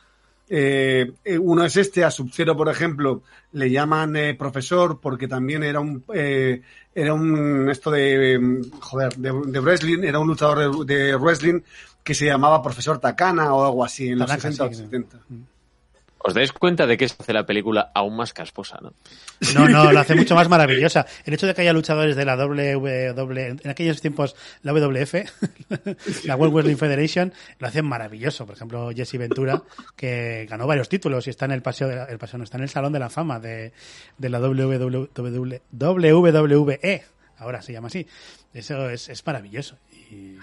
Eh, 0.53 1.13
eh, 1.25 1.39
uno 1.39 1.65
es 1.65 1.77
este, 1.77 2.03
a 2.03 2.11
Sub-Zero, 2.11 2.57
por 2.57 2.69
ejemplo, 2.69 3.23
le 3.53 3.71
llaman 3.71 4.17
eh, 4.17 4.35
profesor 4.35 4.99
porque 5.01 5.29
también 5.29 5.63
era 5.63 5.79
un, 5.79 6.03
eh, 6.13 6.61
era 6.93 7.15
un, 7.15 7.71
esto 7.71 7.89
de, 7.93 8.35
eh, 8.35 8.41
joder, 8.81 9.15
de, 9.17 9.33
de 9.47 9.61
wrestling, 9.61 10.03
era 10.03 10.19
un 10.19 10.27
luchador 10.27 10.85
de, 10.85 10.95
de 10.95 11.17
wrestling 11.17 11.61
que 12.03 12.15
se 12.15 12.27
llamaba 12.27 12.61
profesor 12.63 12.99
Takana 12.99 13.55
o 13.55 13.65
algo 13.65 13.85
así 13.85 14.09
en 14.09 14.19
los 14.19 14.27
Tanaka, 14.27 14.51
60 14.51 14.65
o 14.65 14.69
sí, 14.69 14.75
creo. 14.75 14.91
70. 14.91 15.19
¿Os 16.23 16.35
dais 16.35 16.53
cuenta 16.53 16.87
de 16.87 16.99
que 16.99 17.09
se 17.09 17.17
hace 17.19 17.33
la 17.33 17.47
película 17.47 17.91
aún 17.95 18.15
más 18.15 18.35
casposa, 18.35 18.79
no? 18.83 18.93
No, 19.55 19.67
no, 19.69 19.91
lo 19.91 20.01
hace 20.01 20.15
mucho 20.15 20.35
más 20.35 20.49
maravillosa. 20.51 21.07
El 21.25 21.33
hecho 21.33 21.47
de 21.47 21.55
que 21.55 21.63
haya 21.63 21.73
luchadores 21.73 22.15
de 22.15 22.27
la 22.27 22.37
WWE, 22.37 23.57
en 23.63 23.71
aquellos 23.71 24.03
tiempos 24.03 24.37
la 24.63 24.73
WWF, 24.75 25.15
la 26.27 26.37
World 26.37 26.55
Wrestling 26.55 26.77
Federation, 26.77 27.33
lo 27.59 27.69
hacen 27.69 27.87
maravilloso. 27.87 28.45
Por 28.45 28.55
ejemplo, 28.55 28.91
Jesse 28.95 29.17
Ventura, 29.17 29.63
que 29.97 30.47
ganó 30.51 30.67
varios 30.67 30.91
títulos 30.91 31.27
y 31.27 31.31
está 31.31 31.47
en 31.47 31.53
el 31.53 31.63
paseo, 31.63 31.89
de 31.89 31.97
la- 31.97 32.05
el 32.05 32.19
paseo 32.19 32.37
no, 32.39 32.45
está 32.45 32.59
en 32.59 32.65
el 32.65 32.69
Salón 32.71 32.93
de 32.93 32.99
la 32.99 33.09
Fama 33.09 33.41
de, 33.41 33.73
de 34.19 34.29
la 34.29 34.41
WWE, 34.41 34.79
WWE. 35.73 37.03
Ahora 37.39 37.63
se 37.63 37.73
llama 37.73 37.89
así. 37.89 38.07
Eso 38.53 38.91
es, 38.91 39.09
es 39.09 39.27
maravilloso. 39.27 39.77
Y, 40.11 40.37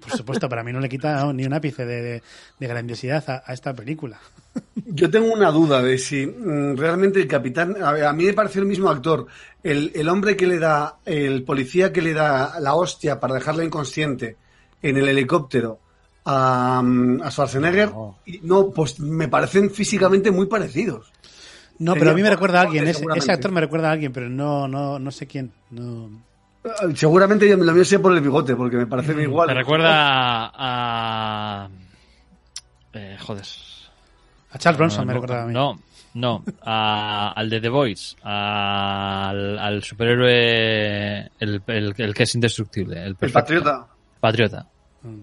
por 0.00 0.10
supuesto, 0.16 0.48
para 0.48 0.62
mí 0.62 0.72
no 0.72 0.80
le 0.80 0.88
quita 0.88 1.24
¿no? 1.24 1.32
ni 1.32 1.44
un 1.44 1.52
ápice 1.52 1.84
de, 1.84 2.02
de- 2.02 2.22
de 2.58 2.66
grandiosidad 2.66 3.24
a, 3.28 3.42
a 3.44 3.52
esta 3.52 3.74
película. 3.74 4.18
Yo 4.86 5.10
tengo 5.10 5.32
una 5.32 5.50
duda 5.50 5.82
de 5.82 5.98
si 5.98 6.26
mm, 6.26 6.76
realmente 6.76 7.20
el 7.20 7.26
capitán, 7.28 7.76
a, 7.82 8.12
mí 8.12 8.24
me 8.24 8.32
parece 8.32 8.60
el 8.60 8.66
mismo 8.66 8.88
actor, 8.88 9.26
el, 9.62 9.90
el 9.94 10.08
hombre 10.08 10.36
que 10.36 10.46
le 10.46 10.58
da, 10.58 10.96
el 11.04 11.42
policía 11.42 11.92
que 11.92 12.00
le 12.02 12.14
da 12.14 12.60
la 12.60 12.74
hostia 12.74 13.18
para 13.20 13.34
dejarla 13.34 13.64
inconsciente 13.64 14.36
en 14.82 14.96
el 14.96 15.08
helicóptero 15.08 15.80
a, 16.24 16.80
mm, 16.84 17.22
a 17.22 17.30
Schwarzenegger, 17.30 17.90
No. 17.90 18.18
y 18.24 18.40
no, 18.42 18.70
pues 18.70 19.00
me 19.00 19.28
parecen 19.28 19.70
físicamente 19.70 20.30
muy 20.30 20.46
parecidos. 20.46 21.12
No, 21.78 21.92
pero 21.94 22.12
a 22.12 22.14
mí 22.14 22.22
me 22.22 22.30
recuerda 22.30 22.60
a 22.60 22.62
alguien. 22.62 22.88
Ese, 22.88 23.04
ese, 23.14 23.32
actor 23.32 23.52
me 23.52 23.60
recuerda 23.60 23.90
a 23.90 23.92
alguien, 23.92 24.10
pero 24.12 24.30
no, 24.30 24.66
no, 24.66 24.98
no 24.98 25.10
sé 25.10 25.26
quién. 25.26 25.52
No. 25.70 26.08
Seguramente 26.94 27.56
lo 27.56 27.72
mío 27.72 27.84
sea 27.84 28.00
por 28.00 28.12
el 28.12 28.20
bigote, 28.20 28.56
porque 28.56 28.76
me 28.76 28.86
parece 28.86 29.14
mm, 29.14 29.20
igual. 29.20 29.48
Me 29.48 29.54
recuerda 29.54 29.90
a. 30.54 31.68
Eh, 32.92 33.16
joder. 33.20 33.44
A 34.50 34.58
Charles 34.58 34.78
Bronson 34.78 35.06
me 35.06 35.12
recuerda 35.12 35.42
a 35.42 35.46
mí. 35.46 35.52
No, 35.52 35.78
no. 36.14 36.44
A, 36.62 37.32
al 37.36 37.50
de 37.50 37.60
The 37.60 37.68
Voice. 37.68 38.16
Al, 38.22 39.58
al 39.58 39.82
superhéroe. 39.82 41.30
El, 41.38 41.62
el, 41.66 41.94
el, 41.96 42.14
que 42.14 42.22
es 42.22 42.34
indestructible. 42.34 43.02
El, 43.04 43.16
el 43.20 43.32
patriota. 43.32 43.86
Patriota. 44.20 44.66
Mm. 45.02 45.20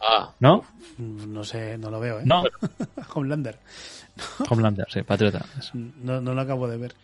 Ah. 0.00 0.30
¿No? 0.40 0.64
No 0.98 1.44
sé, 1.44 1.76
no 1.78 1.90
lo 1.90 2.00
veo, 2.00 2.20
¿eh? 2.20 2.22
No. 2.24 2.44
Homelander. 3.14 3.58
Homelander, 4.48 4.86
sí, 4.88 5.02
patriota. 5.02 5.44
No, 5.74 6.20
no 6.20 6.32
lo 6.32 6.40
acabo 6.40 6.68
de 6.68 6.76
ver. 6.76 6.94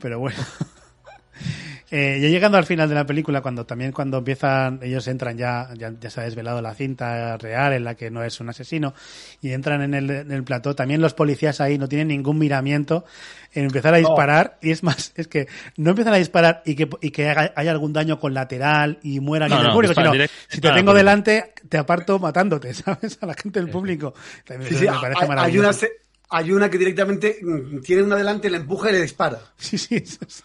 Pero 0.00 0.18
bueno. 0.18 0.38
Eh, 1.96 2.18
ya 2.20 2.28
llegando 2.28 2.58
al 2.58 2.66
final 2.66 2.88
de 2.88 2.96
la 2.96 3.06
película, 3.06 3.40
cuando 3.40 3.66
también 3.66 3.92
cuando 3.92 4.18
empiezan, 4.18 4.80
ellos 4.82 5.06
entran 5.06 5.38
ya, 5.38 5.68
ya, 5.78 5.92
ya, 6.00 6.10
se 6.10 6.20
ha 6.20 6.24
desvelado 6.24 6.60
la 6.60 6.74
cinta 6.74 7.36
real 7.36 7.72
en 7.72 7.84
la 7.84 7.94
que 7.94 8.10
no 8.10 8.24
es 8.24 8.40
un 8.40 8.48
asesino, 8.48 8.94
y 9.40 9.52
entran 9.52 9.80
en 9.80 9.94
el, 9.94 10.10
en 10.10 10.32
el 10.32 10.42
plató, 10.42 10.74
también 10.74 11.00
los 11.00 11.14
policías 11.14 11.60
ahí 11.60 11.78
no 11.78 11.88
tienen 11.88 12.08
ningún 12.08 12.36
miramiento 12.36 13.04
en 13.52 13.66
empezar 13.66 13.94
a 13.94 13.98
disparar, 13.98 14.58
no. 14.60 14.68
y 14.68 14.72
es 14.72 14.82
más, 14.82 15.12
es 15.14 15.28
que 15.28 15.46
no 15.76 15.90
empiezan 15.90 16.14
a 16.14 16.16
disparar 16.16 16.62
y 16.66 16.74
que, 16.74 16.88
y 17.00 17.10
que 17.12 17.28
haya, 17.28 17.70
algún 17.70 17.92
daño 17.92 18.18
colateral 18.18 18.98
y 19.04 19.20
muera 19.20 19.46
no, 19.48 19.54
no, 19.58 19.62
del 19.62 19.72
público, 19.72 19.94
sino 19.94 20.12
si 20.48 20.60
te 20.60 20.72
tengo 20.72 20.94
delante, 20.94 21.54
te 21.68 21.78
aparto 21.78 22.18
matándote, 22.18 22.74
¿sabes? 22.74 23.18
A 23.20 23.26
la 23.26 23.34
gente 23.34 23.60
del 23.60 23.70
público. 23.70 24.14
También 24.44 24.68
Sí, 24.68 24.78
sí, 24.78 24.84
me 24.90 24.98
parece 24.98 25.20
hay, 25.20 25.22
hay, 25.22 25.28
maravilloso. 25.28 25.60
una, 25.68 25.72
se- 25.72 25.92
hay 26.30 26.50
una 26.50 26.68
que 26.68 26.78
directamente 26.78 27.38
mm, 27.40 27.82
tiene 27.82 28.02
una 28.02 28.16
delante, 28.16 28.50
le 28.50 28.56
empuja 28.56 28.90
y 28.90 28.94
le 28.94 29.02
dispara. 29.02 29.38
Sí, 29.58 29.78
sí, 29.78 29.94
eso 29.94 30.18
es- 30.26 30.42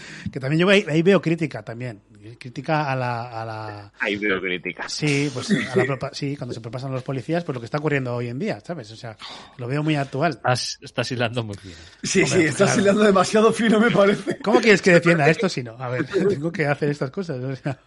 Que 0.32 0.40
también 0.40 0.60
yo 0.60 0.68
ahí, 0.68 0.84
ahí 0.88 1.02
veo 1.02 1.20
crítica 1.20 1.62
también. 1.62 2.00
Crítica 2.40 2.90
a 2.90 2.96
la, 2.96 3.40
a 3.40 3.44
la, 3.44 3.92
Ahí 4.00 4.16
veo 4.16 4.40
críticas. 4.40 4.92
Sí, 4.92 5.30
pues 5.32 5.48
a 5.50 5.76
la 5.76 5.84
propa- 5.84 6.10
sí, 6.12 6.36
cuando 6.36 6.52
se 6.54 6.60
propasan 6.60 6.90
los 6.90 7.02
policías, 7.04 7.44
pues 7.44 7.54
lo 7.54 7.60
que 7.60 7.66
está 7.66 7.78
ocurriendo 7.78 8.14
hoy 8.16 8.28
en 8.28 8.38
día, 8.38 8.58
¿sabes? 8.60 8.90
O 8.90 8.96
sea, 8.96 9.16
lo 9.58 9.68
veo 9.68 9.82
muy 9.84 9.94
actual. 9.94 10.32
Estás, 10.32 10.78
estás 10.82 11.12
hilando 11.12 11.44
muy 11.44 11.56
bien. 11.62 11.76
Sí, 12.02 12.22
Hombre, 12.22 12.38
sí, 12.40 12.44
estás 12.46 12.68
claro. 12.72 12.82
hilando 12.82 13.02
demasiado 13.04 13.52
fino, 13.52 13.78
me 13.78 13.90
parece. 13.92 14.38
¿Cómo 14.38 14.60
quieres 14.60 14.82
que 14.82 14.92
defienda 14.92 15.28
esto 15.28 15.48
si 15.48 15.62
no? 15.62 15.76
A 15.78 15.88
ver, 15.88 16.04
tengo 16.28 16.50
que 16.50 16.66
hacer 16.66 16.90
estas 16.90 17.10
cosas. 17.12 17.38
O 17.42 17.54
sea, 17.54 17.78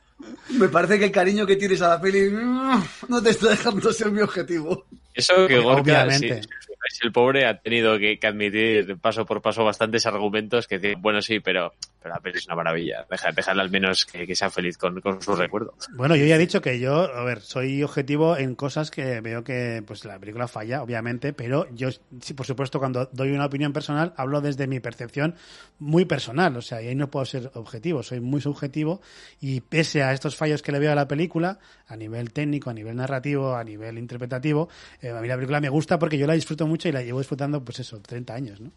Me 0.58 0.70
parece 0.70 0.98
que 1.00 1.06
el 1.06 1.12
cariño 1.12 1.46
que 1.46 1.58
tienes 1.58 1.82
a 1.82 1.90
la 1.90 2.02
peli 2.02 2.30
mm, 2.30 2.84
no 3.10 3.22
te 3.22 3.32
está 3.32 3.50
dejando 3.50 3.92
ser 3.92 4.10
mi 4.12 4.22
objetivo. 4.22 4.86
Eso 5.14 5.48
que 5.48 5.60
Gorka, 5.60 5.82
Obviamente. 5.82 6.44
sí, 6.44 6.50
sí, 6.90 7.00
el 7.04 7.12
pobre 7.12 7.46
ha 7.46 7.60
tenido 7.60 7.98
que, 7.98 8.18
que 8.18 8.28
admitir 8.28 8.98
paso 8.98 9.26
por 9.26 9.42
paso 9.42 9.64
bastantes 9.64 10.06
argumentos 10.06 10.68
que 10.68 10.80
dicen, 10.80 11.02
bueno, 11.02 11.22
sí, 11.22 11.40
pero, 11.40 11.74
pero 12.02 12.16
la 12.16 12.22
peli 12.22 12.38
es 12.38 12.46
una 12.46 12.56
maravilla. 12.56 13.06
Deja, 13.10 13.32
déjala 13.32 13.64
al 13.64 13.70
menos 13.70 14.06
que, 14.06 14.26
que 14.26 14.36
sea 14.36 14.50
feliz 14.50 14.78
con, 14.78 15.02
con 15.02 15.22
sus 15.22 15.38
recuerdos. 15.38 15.90
bueno, 15.94 16.16
yo 16.16 16.26
ya 16.26 16.36
he 16.36 16.40
dicho 16.40 16.62
que 16.62 16.80
yo, 16.80 17.14
a 17.14 17.24
ver, 17.24 17.42
soy 17.42 17.84
objetivo 17.84 18.38
en 18.38 18.56
cosas 18.56 18.92
que 18.92 19.22
veo 19.22 19.44
que 19.44 19.84
pues 19.86 20.06
la 20.06 20.20
película 20.20 20.48
falla, 20.48 20.82
obviamente, 20.82 21.34
pero 21.34 21.68
yo, 21.74 21.90
sí, 22.22 22.34
por 22.34 22.46
supuesto, 22.46 22.80
cuando 22.80 23.10
doy 23.12 23.32
una 23.32 23.46
opinión 23.46 23.74
personal, 23.74 24.14
hablo 24.16 24.42
desde 24.42 24.68
mi 24.68 24.80
percepción 24.80 25.36
muy 25.80 26.06
personal. 26.06 26.56
O 26.58 26.62
sea, 26.62 26.82
y 26.82 26.88
ahí 26.88 26.96
no 26.96 27.10
puedo 27.10 27.26
ser 27.26 27.52
objetivo, 27.56 28.04
soy 28.04 28.20
muy 28.20 28.42
subjetivo 28.42 29.02
y 29.40 29.62
pese 29.62 30.04
a 30.04 30.14
estos 30.14 30.36
fallos 30.36 30.62
que 30.62 30.72
le 30.72 30.80
veo 30.80 30.92
a 30.92 30.96
la 30.96 31.08
película, 31.08 31.60
a 31.88 31.96
nivel 31.96 32.32
técnico, 32.32 32.70
a 32.70 32.74
nivel 32.74 32.96
narrativo, 32.96 33.56
a 33.56 33.64
nivel 33.64 33.98
interpretativo, 33.98 34.70
eh, 35.02 35.10
a 35.10 35.22
mí 35.22 35.28
la 35.28 35.36
película 35.36 35.60
me 35.60 35.70
gusta 35.70 36.00
porque 36.00 36.18
yo 36.18 36.28
la 36.28 36.34
disfruto 36.34 36.66
mucho 36.70 36.88
y 36.88 36.92
la 36.94 37.02
llevo 37.02 37.20
disfrutando, 37.20 37.64
pues 37.64 37.80
eso, 37.80 38.00
30 38.00 38.34
años, 38.34 38.62
¿no? 38.62 38.72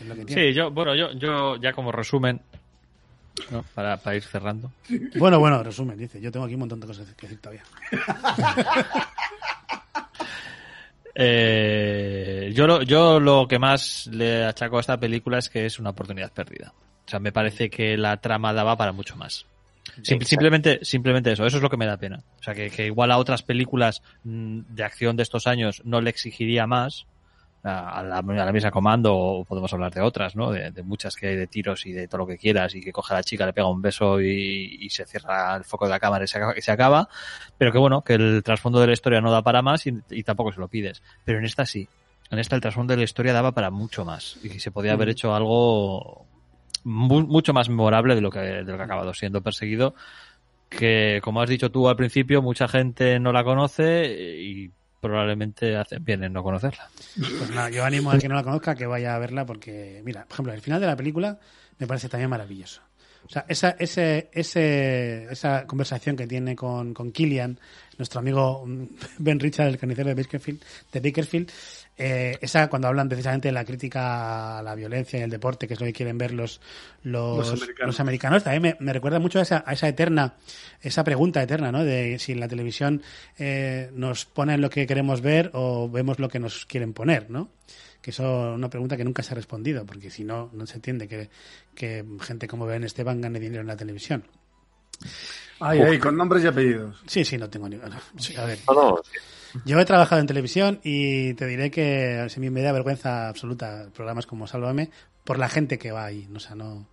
Es 0.00 0.06
lo 0.06 0.14
que 0.14 0.24
tiene. 0.24 0.42
Sí, 0.48 0.54
yo, 0.54 0.70
bueno, 0.70 0.94
yo, 0.94 1.12
yo 1.12 1.56
ya 1.56 1.72
como 1.72 1.92
resumen, 1.92 2.40
¿no? 3.50 3.62
para, 3.74 3.96
para 3.98 4.16
ir 4.16 4.22
cerrando. 4.22 4.70
Bueno, 5.16 5.38
bueno, 5.38 5.62
resumen, 5.62 5.98
dice. 5.98 6.20
Yo 6.20 6.30
tengo 6.32 6.46
aquí 6.46 6.54
un 6.54 6.60
montón 6.60 6.80
de 6.80 6.86
cosas 6.86 7.06
que 7.14 7.26
decir 7.26 7.40
todavía. 7.40 7.64
Eh, 11.18 12.52
yo, 12.54 12.66
lo, 12.66 12.82
yo 12.82 13.18
lo 13.20 13.48
que 13.48 13.58
más 13.58 14.06
le 14.12 14.44
achaco 14.44 14.76
a 14.76 14.80
esta 14.80 15.00
película 15.00 15.38
es 15.38 15.48
que 15.48 15.64
es 15.64 15.78
una 15.78 15.90
oportunidad 15.90 16.30
perdida. 16.30 16.74
O 17.06 17.08
sea, 17.08 17.20
me 17.20 17.32
parece 17.32 17.70
que 17.70 17.96
la 17.96 18.18
trama 18.18 18.52
daba 18.52 18.76
para 18.76 18.92
mucho 18.92 19.16
más. 19.16 19.46
Sim- 20.02 20.20
simplemente, 20.22 20.80
simplemente 20.84 21.32
eso, 21.32 21.46
eso 21.46 21.56
es 21.56 21.62
lo 21.62 21.70
que 21.70 21.78
me 21.78 21.86
da 21.86 21.96
pena. 21.96 22.22
O 22.38 22.42
sea, 22.42 22.54
que, 22.54 22.68
que 22.70 22.84
igual 22.86 23.10
a 23.12 23.16
otras 23.18 23.42
películas 23.42 24.02
mm, 24.24 24.60
de 24.68 24.84
acción 24.84 25.16
de 25.16 25.22
estos 25.22 25.46
años 25.46 25.80
no 25.86 26.02
le 26.02 26.10
exigiría 26.10 26.66
más 26.66 27.06
a 27.66 28.02
la, 28.02 28.18
a 28.18 28.22
la 28.22 28.52
misma 28.52 28.70
comando 28.70 29.14
o 29.14 29.44
podemos 29.44 29.72
hablar 29.72 29.92
de 29.92 30.00
otras, 30.00 30.36
¿no? 30.36 30.50
De, 30.50 30.70
de 30.70 30.82
muchas 30.82 31.16
que 31.16 31.28
hay 31.28 31.36
de 31.36 31.46
tiros 31.46 31.84
y 31.86 31.92
de 31.92 32.06
todo 32.08 32.18
lo 32.18 32.26
que 32.26 32.38
quieras 32.38 32.74
y 32.74 32.80
que 32.80 32.92
coge 32.92 33.12
a 33.14 33.18
la 33.18 33.22
chica, 33.22 33.44
le 33.46 33.52
pega 33.52 33.68
un 33.68 33.82
beso 33.82 34.20
y, 34.20 34.78
y 34.80 34.90
se 34.90 35.04
cierra 35.04 35.56
el 35.56 35.64
foco 35.64 35.84
de 35.86 35.90
la 35.90 35.98
cámara 36.00 36.24
y 36.24 36.28
se, 36.28 36.38
acaba, 36.38 36.54
y 36.56 36.62
se 36.62 36.72
acaba. 36.72 37.08
Pero 37.58 37.72
que 37.72 37.78
bueno, 37.78 38.02
que 38.02 38.14
el 38.14 38.42
trasfondo 38.44 38.80
de 38.80 38.86
la 38.86 38.92
historia 38.92 39.20
no 39.20 39.30
da 39.30 39.42
para 39.42 39.62
más 39.62 39.86
y, 39.86 39.94
y 40.10 40.22
tampoco 40.22 40.52
se 40.52 40.60
lo 40.60 40.68
pides. 40.68 41.02
Pero 41.24 41.38
en 41.38 41.44
esta 41.44 41.66
sí. 41.66 41.88
En 42.30 42.38
esta 42.38 42.56
el 42.56 42.60
trasfondo 42.62 42.92
de 42.92 42.98
la 42.98 43.04
historia 43.04 43.32
daba 43.32 43.52
para 43.52 43.70
mucho 43.70 44.04
más 44.04 44.38
y 44.42 44.48
se 44.60 44.70
podía 44.72 44.92
haber 44.94 45.08
hecho 45.10 45.34
algo 45.34 46.26
mu- 46.84 47.26
mucho 47.26 47.52
más 47.52 47.68
memorable 47.68 48.14
de 48.16 48.20
lo 48.20 48.30
que 48.30 48.40
de 48.40 48.62
lo 48.64 48.76
que 48.76 48.82
ha 48.82 48.84
acabado 48.84 49.14
siendo 49.14 49.42
perseguido 49.42 49.94
que 50.68 51.20
como 51.22 51.40
has 51.40 51.48
dicho 51.48 51.70
tú 51.70 51.88
al 51.88 51.94
principio 51.96 52.42
mucha 52.42 52.66
gente 52.66 53.20
no 53.20 53.32
la 53.32 53.44
conoce 53.44 54.12
y 54.40 54.70
probablemente 55.06 55.76
hacen 55.76 56.04
bien 56.04 56.22
en 56.24 56.32
no 56.32 56.42
conocerla 56.42 56.88
Pues 57.16 57.50
nada, 57.50 57.70
yo 57.70 57.84
animo 57.84 58.10
al 58.10 58.20
que 58.20 58.28
no 58.28 58.34
la 58.34 58.42
conozca 58.42 58.74
que 58.74 58.86
vaya 58.86 59.14
a 59.14 59.18
verla 59.18 59.46
porque, 59.46 60.02
mira, 60.04 60.24
por 60.24 60.34
ejemplo, 60.34 60.52
el 60.52 60.60
final 60.60 60.80
de 60.80 60.86
la 60.86 60.96
película 60.96 61.38
me 61.78 61.86
parece 61.86 62.08
también 62.08 62.30
maravilloso. 62.30 62.82
O 63.26 63.28
sea, 63.28 63.44
esa, 63.48 63.76
ese, 63.78 64.28
ese, 64.32 65.24
esa 65.30 65.66
conversación 65.66 66.16
que 66.16 66.26
tiene 66.26 66.54
con, 66.54 66.94
con 66.94 67.10
Killian, 67.10 67.58
nuestro 67.98 68.20
amigo 68.20 68.64
mm, 68.66 68.84
Ben 69.18 69.40
Richard, 69.40 69.68
el 69.68 69.78
carnicero 69.78 70.08
de 70.08 70.14
Bakersfield, 70.14 70.62
de 70.92 71.00
Bakersfield, 71.00 71.50
eh, 71.98 72.36
esa 72.40 72.68
cuando 72.68 72.88
hablan 72.88 73.08
precisamente 73.08 73.48
de 73.48 73.52
la 73.52 73.64
crítica 73.64 74.58
a 74.58 74.62
la 74.62 74.74
violencia 74.74 75.18
y 75.18 75.22
el 75.22 75.30
deporte, 75.30 75.66
que 75.66 75.74
es 75.74 75.80
lo 75.80 75.86
que 75.86 75.92
quieren 75.92 76.18
ver 76.18 76.32
los, 76.32 76.60
los, 77.02 77.38
Los 77.38 77.50
los 77.50 77.62
americanos. 77.62 78.00
americanos, 78.00 78.44
también 78.44 78.62
me, 78.62 78.76
me 78.84 78.92
recuerda 78.92 79.18
mucho 79.18 79.38
a 79.38 79.42
esa, 79.42 79.64
a 79.66 79.72
esa 79.72 79.88
eterna, 79.88 80.34
esa 80.80 81.02
pregunta 81.04 81.42
eterna, 81.42 81.72
¿no? 81.72 81.84
De 81.84 82.18
si 82.18 82.32
en 82.32 82.40
la 82.40 82.48
televisión 82.48 83.02
eh, 83.38 83.90
nos 83.94 84.26
ponen 84.26 84.60
lo 84.60 84.70
que 84.70 84.86
queremos 84.86 85.20
ver 85.22 85.50
o 85.54 85.88
vemos 85.88 86.18
lo 86.18 86.28
que 86.28 86.38
nos 86.38 86.66
quieren 86.66 86.92
poner, 86.92 87.30
¿no? 87.30 87.48
Que 88.06 88.12
eso 88.12 88.52
es 88.52 88.56
una 88.56 88.70
pregunta 88.70 88.96
que 88.96 89.02
nunca 89.02 89.24
se 89.24 89.32
ha 89.32 89.34
respondido, 89.34 89.84
porque 89.84 90.10
si 90.10 90.22
no, 90.22 90.48
no 90.52 90.64
se 90.64 90.76
entiende 90.76 91.08
que, 91.08 91.28
que 91.74 92.04
gente 92.20 92.46
como 92.46 92.64
Ben 92.64 92.84
Esteban 92.84 93.20
gane 93.20 93.40
dinero 93.40 93.62
en 93.62 93.66
la 93.66 93.76
televisión. 93.76 94.22
Ay, 95.58 95.80
ay, 95.80 95.98
con 95.98 96.16
nombres 96.16 96.44
y 96.44 96.46
apellidos. 96.46 97.02
Sí, 97.08 97.24
sí, 97.24 97.36
no 97.36 97.50
tengo 97.50 97.68
ni... 97.68 97.74
no, 97.74 97.88
sí, 98.16 98.36
a 98.36 98.44
ver, 98.44 98.60
No, 98.68 98.74
no, 98.74 99.02
yo 99.64 99.80
he 99.80 99.84
trabajado 99.84 100.20
en 100.20 100.28
televisión 100.28 100.78
y 100.84 101.34
te 101.34 101.46
diré 101.46 101.72
que 101.72 102.20
a 102.20 102.40
mí 102.40 102.48
me 102.48 102.62
da 102.62 102.70
vergüenza 102.70 103.26
absoluta 103.26 103.88
programas 103.92 104.24
como 104.24 104.46
Sálvame 104.46 104.88
por 105.24 105.40
la 105.40 105.48
gente 105.48 105.76
que 105.76 105.90
va 105.90 106.04
ahí. 106.04 106.28
O 106.32 106.38
sea, 106.38 106.54
no, 106.54 106.86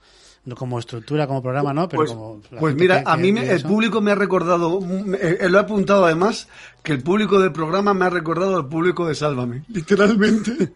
no 0.46 0.56
como 0.56 0.78
estructura, 0.80 1.26
como 1.28 1.42
programa, 1.42 1.74
no, 1.74 1.88
pero 1.88 2.02
Pues, 2.02 2.12
como. 2.12 2.42
pues 2.60 2.76
mira, 2.76 3.04
que- 3.04 3.10
a 3.10 3.16
mí 3.18 3.32
me- 3.32 3.50
el 3.50 3.62
público 3.64 4.02
me 4.02 4.12
ha 4.12 4.16
recordado, 4.16 4.82
mm, 4.82 5.14
eh, 5.16 5.38
eh, 5.42 5.50
lo 5.50 5.58
he 5.58 5.62
apuntado 5.62 6.06
además, 6.06 6.48
que 6.84 6.92
el 6.92 7.02
público 7.02 7.40
del 7.40 7.52
programa 7.54 7.94
me 7.94 8.06
ha 8.06 8.10
recordado 8.10 8.58
al 8.58 8.68
público 8.68 9.08
de 9.08 9.16
Sálvame, 9.16 9.64
literalmente. 9.70 10.74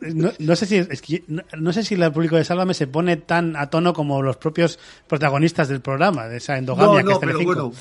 No, 0.00 0.30
no 0.38 0.56
sé 0.56 0.66
si 0.66 0.76
es 0.76 1.02
que 1.02 1.24
no, 1.26 1.42
no 1.58 1.72
sé 1.72 1.82
si 1.82 1.94
el 1.94 2.12
público 2.12 2.36
de 2.36 2.44
Sálvame 2.44 2.72
se 2.74 2.86
pone 2.86 3.16
tan 3.16 3.56
a 3.56 3.68
tono 3.68 3.92
como 3.92 4.22
los 4.22 4.36
propios 4.36 4.78
protagonistas 5.08 5.68
del 5.68 5.80
programa, 5.80 6.26
de 6.28 6.36
esa 6.36 6.56
endogamia 6.56 6.86
No, 6.86 6.94
que 6.94 7.00
es 7.00 7.04
no, 7.06 7.20
pero 7.20 7.32
Telecinco. 7.38 7.54
bueno, 7.54 7.72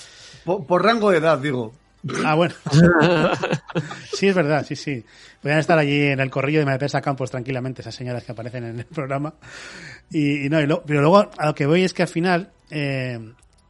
por, 0.45 0.65
por 0.65 0.84
rango 0.84 1.11
de 1.11 1.18
edad, 1.18 1.38
digo. 1.39 1.73
Ah, 2.26 2.36
bueno. 2.36 2.53
sí, 4.14 4.28
es 4.28 4.36
verdad, 4.36 4.65
sí, 4.65 4.76
sí. 4.76 5.03
Podrían 5.41 5.60
estar 5.60 5.78
allí 5.78 6.03
en 6.07 6.19
el 6.19 6.30
corrillo 6.30 6.60
de 6.60 6.65
Madepesa 6.65 7.02
Campos 7.02 7.32
tranquilamente, 7.32 7.82
esas 7.82 7.95
señoras 7.95 8.24
que 8.24 8.32
aparecen 8.32 8.64
en 8.65 8.80
el 8.80 8.86
programa. 8.86 9.34
Y, 10.11 10.45
y 10.45 10.49
no, 10.49 10.61
y 10.61 10.68
lo- 10.68 10.84
pero 10.84 11.02
luego 11.02 11.30
a 11.38 11.45
lo 11.48 11.56
que 11.56 11.65
voy 11.65 11.84
es 11.84 11.94
que 11.94 12.03
al 12.03 12.07
final 12.07 12.52
eh, 12.69 13.19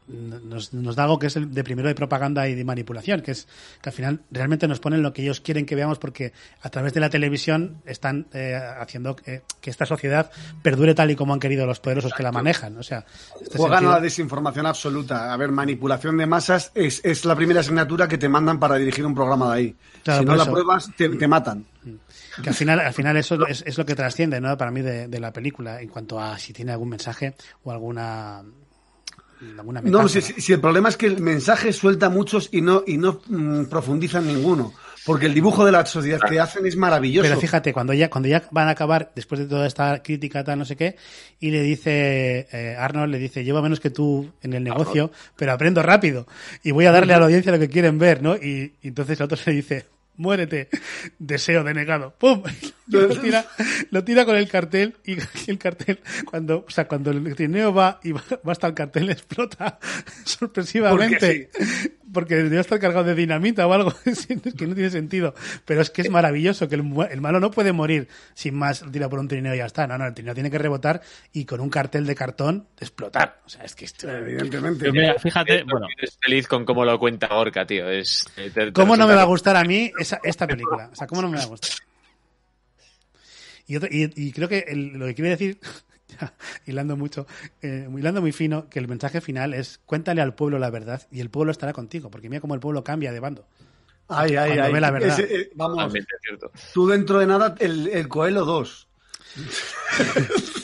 nos, 0.07 0.73
nos 0.73 0.95
da 0.95 1.03
algo 1.03 1.19
que 1.19 1.27
es 1.27 1.35
el 1.35 1.53
de 1.53 1.63
primero 1.63 1.87
de 1.87 1.95
propaganda 1.95 2.47
y 2.47 2.55
de 2.55 2.63
manipulación, 2.63 3.21
que 3.21 3.31
es 3.31 3.47
que 3.81 3.89
al 3.89 3.93
final 3.93 4.21
realmente 4.31 4.67
nos 4.67 4.79
ponen 4.79 5.01
lo 5.03 5.11
que 5.13 5.21
ellos 5.23 5.41
quieren 5.41 5.65
que 5.65 5.75
veamos 5.75 5.99
porque 5.99 6.33
a 6.61 6.69
través 6.69 6.93
de 6.93 6.99
la 6.99 7.09
televisión 7.09 7.81
están 7.85 8.27
eh, 8.33 8.57
haciendo 8.79 9.15
que, 9.15 9.41
que 9.61 9.69
esta 9.69 9.85
sociedad 9.85 10.31
perdure 10.61 10.95
tal 10.95 11.11
y 11.11 11.15
como 11.15 11.33
han 11.33 11.39
querido 11.39 11.65
los 11.65 11.79
poderosos 11.79 12.13
que 12.13 12.23
la 12.23 12.31
manejan. 12.31 12.77
O 12.77 12.83
sea, 12.83 13.05
este 13.41 13.57
Juegan 13.57 13.79
sentido- 13.79 13.91
a 13.91 13.95
la 13.95 14.01
desinformación 14.01 14.65
absoluta. 14.65 15.33
A 15.33 15.37
ver, 15.37 15.51
manipulación 15.51 16.17
de 16.17 16.25
masas 16.25 16.71
es, 16.73 17.01
es 17.03 17.25
la 17.25 17.35
primera 17.35 17.59
asignatura 17.59 18.07
que 18.07 18.17
te 18.17 18.29
mandan 18.29 18.59
para 18.59 18.75
dirigir 18.75 19.05
un 19.05 19.13
programa 19.15 19.51
de 19.53 19.57
ahí. 19.57 19.75
Claro, 20.03 20.19
si 20.21 20.25
no 20.25 20.31
por 20.31 20.37
la 20.37 20.43
eso. 20.43 20.51
pruebas, 20.53 20.91
te, 20.95 21.09
te 21.09 21.27
matan. 21.27 21.65
Que 22.43 22.49
al 22.49 22.55
final, 22.55 22.79
al 22.81 22.93
final 22.93 23.15
eso 23.17 23.45
es, 23.47 23.63
es 23.65 23.77
lo 23.77 23.85
que 23.85 23.95
trasciende, 23.95 24.41
¿no? 24.41 24.57
Para 24.57 24.71
mí 24.71 24.81
de, 24.81 25.07
de 25.07 25.19
la 25.19 25.31
película, 25.31 25.81
en 25.81 25.87
cuanto 25.89 26.19
a 26.19 26.37
si 26.37 26.51
tiene 26.53 26.71
algún 26.73 26.89
mensaje 26.89 27.35
o 27.63 27.71
alguna 27.71 28.43
alguna 29.57 29.81
No, 29.81 29.85
metáfora. 30.03 30.07
si, 30.09 30.21
si- 30.21 30.41
si 30.41 30.53
el 30.53 30.59
problema 30.61 30.89
es 30.89 30.97
que 30.97 31.05
el 31.07 31.21
mensaje 31.21 31.71
suelta 31.73 32.09
muchos 32.09 32.49
y 32.51 32.61
no, 32.61 32.83
y 32.85 32.97
no 32.97 33.21
mm, 33.27 33.65
profundiza 33.65 34.19
en 34.19 34.27
ninguno. 34.27 34.73
Porque 35.05 35.27
el 35.27 35.33
dibujo 35.33 35.63
de 35.63 35.71
la 35.71 35.85
sociedad 35.85 36.19
que 36.27 36.37
hacen 36.37 36.65
es 36.65 36.75
maravilloso. 36.75 37.29
Pero 37.29 37.39
fíjate, 37.39 37.71
cuando 37.71 37.93
ya, 37.93 38.09
cuando 38.09 38.27
ya 38.27 38.43
van 38.51 38.67
a 38.67 38.71
acabar, 38.71 39.13
después 39.15 39.39
de 39.39 39.45
toda 39.47 39.65
esta 39.65 40.03
crítica, 40.03 40.43
tal, 40.43 40.59
no 40.59 40.65
sé 40.65 40.75
qué, 40.75 40.97
y 41.39 41.49
le 41.51 41.61
dice, 41.61 42.45
eh, 42.51 42.75
Arnold 42.77 43.11
le 43.13 43.17
dice, 43.17 43.45
llevo 43.45 43.61
menos 43.61 43.79
que 43.79 43.89
tú 43.89 44.29
en 44.41 44.51
el 44.53 44.65
negocio, 44.65 45.09
pero 45.37 45.53
aprendo 45.53 45.81
rápido. 45.81 46.27
Y 46.61 46.71
voy 46.71 46.85
a 46.87 46.91
darle 46.91 47.13
a 47.13 47.19
la 47.19 47.25
audiencia 47.25 47.53
lo 47.53 47.59
que 47.59 47.69
quieren 47.69 47.97
ver, 47.97 48.21
¿no? 48.21 48.35
Y, 48.35 48.73
y 48.81 48.89
entonces 48.89 49.17
el 49.19 49.23
otro 49.25 49.37
le 49.45 49.53
dice, 49.53 49.85
muérete, 50.17 50.69
deseo 51.19 51.63
denegado, 51.63 52.13
¡pum! 52.17 52.43
Lo 52.87 53.09
tira, 53.19 53.45
lo 53.91 54.05
tira 54.05 54.23
con 54.23 54.37
el 54.37 54.47
cartel 54.47 54.95
y 55.03 55.17
el 55.51 55.57
cartel, 55.57 55.99
cuando, 56.23 56.63
o 56.65 56.71
sea, 56.71 56.87
cuando 56.87 57.11
el 57.11 57.35
trineo 57.35 57.73
va 57.73 57.99
y 58.01 58.13
va, 58.13 58.23
hasta 58.45 58.67
el 58.67 58.73
cartel 58.73 59.09
explota 59.11 59.77
sorpresivamente. 60.23 61.49
Porque, 62.13 62.35
debe 62.35 62.59
estar 62.59 62.79
cargado 62.79 63.03
de 63.05 63.15
dinamita 63.15 63.67
o 63.67 63.73
algo, 63.73 63.93
que 64.57 64.67
no 64.67 64.73
tiene 64.75 64.89
sentido. 64.89 65.33
Pero 65.65 65.81
es 65.81 65.89
que 65.89 66.03
es 66.03 66.09
maravilloso, 66.09 66.69
que 66.69 66.75
el, 66.75 66.83
el 67.11 67.21
malo 67.21 67.39
no 67.39 67.51
puede 67.51 67.73
morir 67.73 68.07
sin 68.33 68.55
más 68.55 68.83
tira 68.91 69.09
por 69.09 69.19
un 69.19 69.27
trineo 69.27 69.53
y 69.53 69.57
ya 69.57 69.65
está. 69.65 69.87
No, 69.87 69.97
no, 69.97 70.05
el 70.07 70.13
trineo 70.13 70.33
tiene 70.33 70.49
que 70.49 70.57
rebotar 70.57 71.01
y 71.33 71.45
con 71.45 71.59
un 71.59 71.69
cartel 71.69 72.05
de 72.05 72.15
cartón 72.15 72.67
explotar. 72.79 73.41
O 73.45 73.49
sea, 73.49 73.63
es 73.63 73.75
que 73.75 73.85
esto... 73.85 74.09
Evidentemente. 74.09 74.91
Mira, 74.91 75.15
fíjate, 75.19 75.63
bueno. 75.63 75.87
Es 76.01 76.17
feliz 76.21 76.47
con 76.47 76.63
cómo 76.65 76.85
lo 76.85 76.97
cuenta 76.97 77.27
Orca, 77.35 77.65
tío. 77.65 77.89
Es, 77.89 78.25
te- 78.35 78.49
te 78.51 78.71
¿Cómo 78.73 78.95
no 78.95 79.07
me 79.07 79.13
va 79.15 79.23
a 79.23 79.25
gustar 79.25 79.55
a 79.57 79.63
mí 79.63 79.91
esa, 79.99 80.19
esta 80.23 80.47
película? 80.47 80.89
O 80.91 80.95
sea, 80.95 81.07
¿cómo 81.07 81.21
no 81.21 81.29
me 81.29 81.37
va 81.37 81.43
a 81.43 81.47
gustar? 81.47 81.71
Y, 83.67 83.75
otro- 83.75 83.89
y, 83.91 84.09
y 84.15 84.31
creo 84.31 84.47
que 84.47 84.59
el- 84.67 84.93
lo 84.93 85.05
que 85.07 85.15
quiere 85.15 85.31
decir, 85.31 85.59
hilando 86.65 86.97
mucho, 86.97 87.27
eh, 87.61 87.87
hilando 87.95 88.21
muy 88.21 88.31
fino, 88.31 88.69
que 88.69 88.79
el 88.79 88.87
mensaje 88.87 89.21
final 89.21 89.53
es 89.53 89.79
cuéntale 89.85 90.21
al 90.21 90.33
pueblo 90.33 90.59
la 90.59 90.69
verdad 90.69 91.07
y 91.11 91.19
el 91.19 91.29
pueblo 91.29 91.51
estará 91.51 91.73
contigo, 91.73 92.09
porque 92.09 92.29
mira 92.29 92.41
cómo 92.41 92.53
el 92.53 92.59
pueblo 92.59 92.83
cambia 92.83 93.11
de 93.11 93.19
bando. 93.19 93.45
Ay, 94.09 94.35
ay, 94.35 94.57
ay. 94.57 94.71
ve 94.71 94.79
la 94.79 94.91
verdad. 94.91 95.19
Ese, 95.19 95.41
eh, 95.41 95.51
vamos, 95.55 95.91
cierto. 95.91 96.51
tú 96.73 96.87
dentro 96.87 97.19
de 97.19 97.27
nada, 97.27 97.55
el, 97.59 97.87
el 97.87 98.07
Coelho 98.07 98.45
2. 98.45 98.87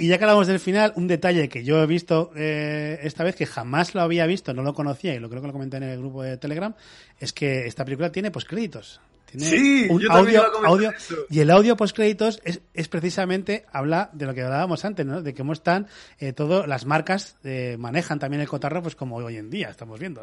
Y 0.00 0.08
ya 0.08 0.16
que 0.16 0.24
hablamos 0.24 0.46
del 0.46 0.60
final, 0.60 0.94
un 0.96 1.08
detalle 1.08 1.50
que 1.50 1.62
yo 1.62 1.82
he 1.82 1.86
visto 1.86 2.32
eh, 2.34 2.98
esta 3.02 3.22
vez, 3.22 3.36
que 3.36 3.44
jamás 3.44 3.94
lo 3.94 4.00
había 4.00 4.24
visto, 4.24 4.54
no 4.54 4.62
lo 4.62 4.72
conocía 4.72 5.14
y 5.14 5.18
lo 5.18 5.28
creo 5.28 5.42
que 5.42 5.48
lo 5.48 5.52
comenté 5.52 5.76
en 5.76 5.82
el 5.82 5.98
grupo 5.98 6.22
de 6.22 6.38
Telegram, 6.38 6.74
es 7.18 7.34
que 7.34 7.66
esta 7.66 7.84
película 7.84 8.10
tiene 8.10 8.30
postcréditos. 8.30 9.02
Tiene 9.30 9.46
Sí, 9.46 9.86
un 9.90 10.00
yo 10.00 10.10
audio, 10.12 10.32
iba 10.34 10.42
a 10.46 10.50
comentar 10.50 10.70
audio 10.70 10.90
eso. 10.90 11.14
y 11.28 11.40
el 11.40 11.50
audio 11.50 11.76
postcréditos 11.76 12.40
es, 12.44 12.60
es 12.74 12.88
precisamente 12.88 13.64
habla 13.72 14.10
de 14.12 14.26
lo 14.26 14.34
que 14.34 14.42
hablábamos 14.42 14.84
antes, 14.84 15.06
¿no? 15.06 15.22
De 15.22 15.34
cómo 15.34 15.52
están 15.52 15.86
eh, 16.18 16.32
todo 16.32 16.66
las 16.66 16.84
marcas 16.86 17.36
eh, 17.44 17.76
manejan 17.78 18.18
también 18.18 18.40
el 18.42 18.48
cotarro, 18.48 18.82
pues 18.82 18.96
como 18.96 19.16
hoy 19.16 19.36
en 19.36 19.50
día 19.50 19.68
estamos 19.70 20.00
viendo, 20.00 20.22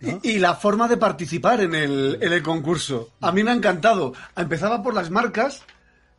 ¿no? 0.00 0.20
Y, 0.22 0.32
y 0.32 0.38
la 0.38 0.54
forma 0.54 0.88
de 0.88 0.96
participar 0.96 1.60
en 1.62 1.74
el, 1.74 2.18
en 2.20 2.32
el 2.32 2.42
concurso. 2.42 3.10
A 3.20 3.32
mí 3.32 3.42
me 3.42 3.50
ha 3.50 3.54
encantado. 3.54 4.12
Empezaba 4.36 4.82
por 4.82 4.94
las 4.94 5.10
marcas, 5.10 5.62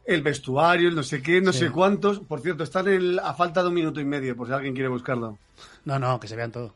el 0.06 0.22
vestuario, 0.22 0.90
el 0.90 0.96
no 0.96 1.04
sé 1.04 1.22
qué, 1.22 1.40
no 1.40 1.54
Sí. 1.54 1.60
sé 1.60 1.70
cuántos. 1.72 2.20
Por 2.20 2.42
cierto, 2.42 2.64
están 2.64 2.88
en- 2.88 3.20
a 3.20 3.34
falta 3.34 3.62
de 3.62 3.68
un 3.70 3.74
minuto 3.76 4.02
y 4.02 4.06
medio, 4.06 4.36
por 4.36 4.48
si 4.48 4.54
alguien 4.54 4.74
quiere 4.74 4.90
buscarlo. 4.90 5.38
No, 5.86 6.00
no, 6.00 6.20
que 6.20 6.28
se 6.28 6.36
vean 6.36 6.52
todo. 6.52 6.74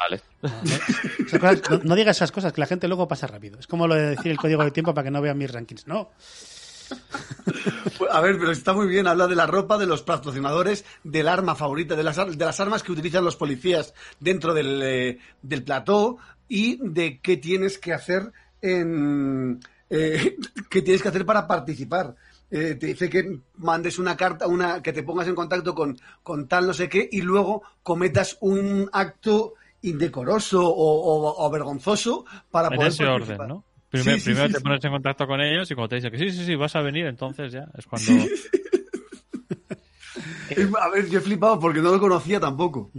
Vale. 0.00 0.20
No, 1.70 1.78
no 1.84 1.94
digas 1.94 2.16
esas 2.16 2.32
cosas, 2.32 2.52
que 2.52 2.60
la 2.60 2.66
gente 2.66 2.88
luego 2.88 3.06
pasa 3.06 3.26
rápido. 3.26 3.58
Es 3.58 3.66
como 3.66 3.86
lo 3.86 3.94
de 3.94 4.10
decir 4.16 4.32
el 4.32 4.38
código 4.38 4.64
de 4.64 4.70
tiempo 4.70 4.94
para 4.94 5.04
que 5.04 5.10
no 5.10 5.20
vean 5.20 5.36
mis 5.38 5.50
rankings. 5.52 5.86
No, 5.86 6.10
A 8.10 8.20
ver, 8.20 8.38
pero 8.38 8.50
está 8.50 8.72
muy 8.72 8.86
bien. 8.88 9.06
Habla 9.06 9.26
de 9.26 9.36
la 9.36 9.46
ropa, 9.46 9.78
de 9.78 9.86
los 9.86 10.02
patrocinadores, 10.02 10.84
del 11.04 11.28
arma 11.28 11.54
favorita, 11.54 11.94
de 11.96 12.02
las, 12.02 12.18
ar- 12.18 12.34
de 12.36 12.44
las 12.44 12.58
armas 12.60 12.82
que 12.82 12.92
utilizan 12.92 13.24
los 13.24 13.36
policías 13.36 13.94
dentro 14.18 14.54
del, 14.54 14.80
eh, 14.82 15.18
del 15.42 15.62
plató 15.62 16.16
y 16.48 16.78
de 16.82 17.20
qué 17.20 17.36
tienes 17.36 17.78
que 17.78 17.92
hacer 17.92 18.32
en. 18.60 19.60
eh, 19.88 20.36
qué 20.68 20.82
tienes 20.82 21.02
que 21.02 21.08
hacer 21.08 21.24
para 21.26 21.46
participar. 21.46 22.14
Eh, 22.50 22.74
te 22.74 22.86
dice 22.86 23.08
que 23.08 23.38
mandes 23.58 24.00
una 24.00 24.16
carta, 24.16 24.48
una 24.48 24.82
que 24.82 24.92
te 24.92 25.04
pongas 25.04 25.28
en 25.28 25.36
contacto 25.36 25.72
con, 25.72 25.96
con 26.24 26.48
tal 26.48 26.66
no 26.66 26.74
sé 26.74 26.88
qué 26.88 27.08
y 27.12 27.20
luego 27.22 27.62
cometas 27.84 28.36
un 28.40 28.90
acto 28.92 29.54
indecoroso 29.82 30.66
o, 30.66 30.72
o- 30.72 31.46
o 31.46 31.50
vergonzoso 31.50 32.24
para 32.50 32.68
En 32.68 32.74
poder 32.76 32.92
ese 32.92 33.04
participar. 33.04 33.38
orden, 33.40 33.48
¿no? 33.48 33.64
Primero, 33.88 34.12
Sí, 34.12 34.20
sí, 34.20 34.24
primero 34.26 34.46
sí, 34.46 34.52
te 34.52 34.58
sí. 34.58 34.62
pones 34.64 34.84
en 34.84 34.90
contacto 34.92 35.26
con 35.26 35.40
ellos 35.40 35.68
y 35.70 35.74
cuando 35.74 35.88
te 35.88 35.96
dicen 35.96 36.10
que 36.12 36.18
sí, 36.18 36.30
sí, 36.30 36.44
sí, 36.46 36.54
vas 36.54 36.76
a 36.76 36.80
venir, 36.82 37.06
entonces 37.06 37.50
ya 37.52 37.66
es 37.76 37.86
cuando... 37.86 38.12
A 40.80 40.88
ver, 40.88 41.08
yo 41.08 41.18
he 41.18 41.22
flipado 41.22 41.58
porque 41.60 41.80
no 41.80 41.90
lo 41.92 42.00
conocía 42.00 42.40
tampoco. 42.40 42.90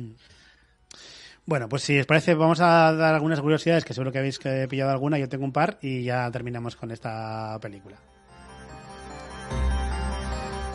Bueno, 1.45 1.67
pues 1.67 1.83
si 1.83 1.99
os 1.99 2.05
parece, 2.05 2.33
vamos 2.33 2.61
a 2.61 2.93
dar 2.93 3.13
algunas 3.13 3.41
curiosidades, 3.41 3.83
que 3.83 3.93
seguro 3.93 4.11
que 4.11 4.19
habéis 4.19 4.39
pillado 4.69 4.91
alguna, 4.91 5.17
yo 5.17 5.27
tengo 5.27 5.43
un 5.43 5.51
par, 5.51 5.77
y 5.81 6.03
ya 6.03 6.29
terminamos 6.31 6.75
con 6.77 6.91
esta 6.91 7.57
película. 7.61 7.97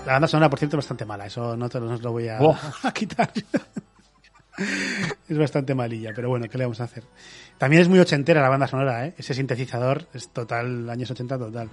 La 0.07 0.12
banda 0.12 0.28
sonora, 0.28 0.51
por 0.51 0.59
cierto, 0.59 0.77
es 0.77 0.85
bastante 0.85 1.05
mala, 1.07 1.27
eso 1.27 1.57
no 1.57 1.69
te 1.69 1.81
lo, 1.81 1.87
no 1.87 1.95
os 1.95 2.03
lo 2.03 2.12
voy 2.12 2.28
a, 2.28 2.39
Oh. 2.41 2.57
a 2.83 2.93
quitar. 2.93 3.31
es 5.28 5.39
bastante 5.39 5.74
malilla, 5.74 6.12
pero 6.15 6.28
bueno, 6.28 6.47
¿qué 6.49 6.59
le 6.59 6.65
vamos 6.65 6.81
a 6.81 6.85
hacer? 6.85 7.05
También 7.59 7.83
es 7.83 7.89
muy 7.89 7.99
ochentera 7.99 8.43
la 8.43 8.49
banda 8.49 8.66
sonora, 8.66 9.07
¿eh? 9.07 9.15
Ese 9.19 9.35
sintetizador 9.35 10.07
es 10.12 10.28
total, 10.28 10.89
años 10.89 11.11
80 11.11 11.39
total. 11.39 11.69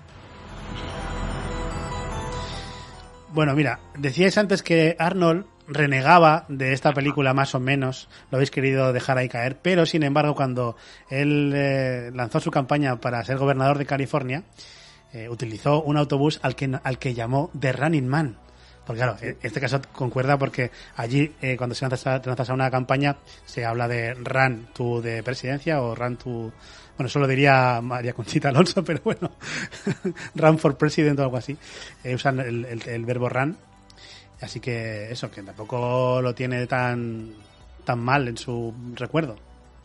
Bueno, 3.33 3.55
mira, 3.55 3.79
decíais 3.97 4.37
antes 4.37 4.61
que 4.61 4.95
Arnold 4.99 5.45
renegaba 5.67 6.45
de 6.49 6.73
esta 6.73 6.93
película 6.93 7.33
más 7.33 7.55
o 7.55 7.59
menos, 7.59 8.09
lo 8.29 8.37
habéis 8.37 8.51
querido 8.51 8.93
dejar 8.93 9.17
ahí 9.17 9.29
caer, 9.29 9.57
pero 9.61 9.85
sin 9.85 10.03
embargo 10.03 10.35
cuando 10.35 10.75
él 11.09 11.51
eh, 11.55 12.11
lanzó 12.13 12.39
su 12.39 12.51
campaña 12.51 12.97
para 12.97 13.23
ser 13.23 13.37
gobernador 13.37 13.77
de 13.77 13.85
California, 13.85 14.43
eh, 15.13 15.29
utilizó 15.29 15.81
un 15.81 15.97
autobús 15.97 16.39
al 16.43 16.55
que, 16.55 16.77
al 16.83 16.99
que 16.99 17.13
llamó 17.13 17.49
The 17.59 17.71
Running 17.71 18.07
Man. 18.07 18.37
Porque 18.85 19.01
claro, 19.01 19.17
en 19.21 19.37
este 19.41 19.61
caso 19.61 19.81
concuerda 19.93 20.37
porque 20.37 20.71
allí 20.97 21.33
eh, 21.41 21.55
cuando 21.57 21.73
se 21.73 21.87
lanzas 21.87 22.49
a 22.49 22.53
una 22.53 22.69
campaña 22.69 23.15
se 23.45 23.65
habla 23.65 23.87
de 23.87 24.13
run 24.13 24.67
to 24.73 25.01
de 25.01 25.23
presidencia 25.23 25.81
o 25.81 25.95
run 25.95 26.17
to... 26.17 26.51
Bueno, 26.97 27.07
eso 27.07 27.19
lo 27.19 27.27
diría 27.27 27.79
María 27.81 28.13
Conchita 28.13 28.49
Alonso, 28.49 28.83
pero 28.85 29.01
bueno, 29.03 29.31
run 30.35 30.59
for 30.59 30.77
president 30.77 31.19
o 31.19 31.23
algo 31.23 31.37
así. 31.37 31.57
Eh, 32.03 32.15
usan 32.15 32.39
el 32.39 33.05
verbo 33.05 33.29
run. 33.29 33.57
Así 34.43 34.59
que 34.59 35.09
eso, 35.09 35.31
que 35.31 35.41
tampoco 35.41 36.21
lo 36.21 36.35
tiene 36.35 36.67
tan, 36.67 37.33
tan 37.85 37.99
mal 37.99 38.27
en 38.27 38.37
su 38.37 38.73
recuerdo, 38.93 39.37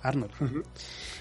Arnold. 0.02 0.32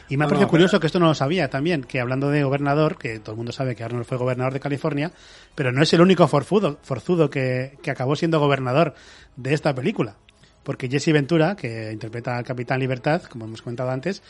Y 0.10 0.16
me 0.18 0.24
ha 0.24 0.26
No, 0.26 0.30
parecido 0.30 0.48
no, 0.48 0.52
curioso 0.52 0.80
que 0.80 0.88
esto 0.88 1.00
no 1.00 1.08
lo 1.08 1.16
sabía 1.16 1.50
también, 1.50 1.84
que 1.84 2.00
hablando 2.00 2.30
de 2.30 2.44
gobernador, 2.44 2.98
que 2.98 3.20
todo 3.20 3.32
el 3.34 3.38
mundo 3.38 3.52
sabe 3.52 3.76
que 3.76 3.84
Arnold 3.84 4.06
fue 4.06 4.18
gobernador 4.18 4.54
de 4.54 4.60
California, 4.60 5.12
pero 5.56 5.72
no 5.72 5.82
es 5.84 5.92
el 5.94 6.02
único 6.02 6.28
forzudo, 6.28 6.80
forzudo 6.82 7.30
que, 7.30 7.78
que 7.82 7.92
acabó 7.92 8.16
siendo 8.16 8.40
gobernador 8.40 8.94
de 9.36 9.54
esta 9.54 9.74
película. 9.76 10.16
Porque 10.64 10.90
Jesse 10.90 11.14
Ventura, 11.14 11.56
que 11.56 11.92
interpreta 11.92 12.38
al 12.38 12.44
Capitán 12.46 12.80
Libertad, 12.80 13.24
como 13.24 13.46
hemos 13.46 13.62
comentado 13.62 13.90
antes, 13.90 14.22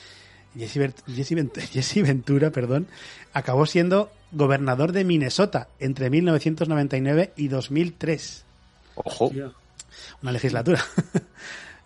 Jesse, 0.58 0.78
Vert- 0.78 1.04
Jesse 1.16 1.32
Vent- 1.34 1.60
Jesse 1.72 2.02
Ventura, 2.04 2.50
perdón, 2.52 2.88
acabó 3.34 3.66
siendo 3.66 4.12
gobernador 4.32 4.92
de 4.92 5.04
Minnesota 5.04 5.68
entre 5.80 6.10
1999 6.10 7.34
y 7.36 7.48
2003 7.50 8.46
Ojo. 8.96 9.32
una 10.22 10.32
legislatura. 10.32 10.84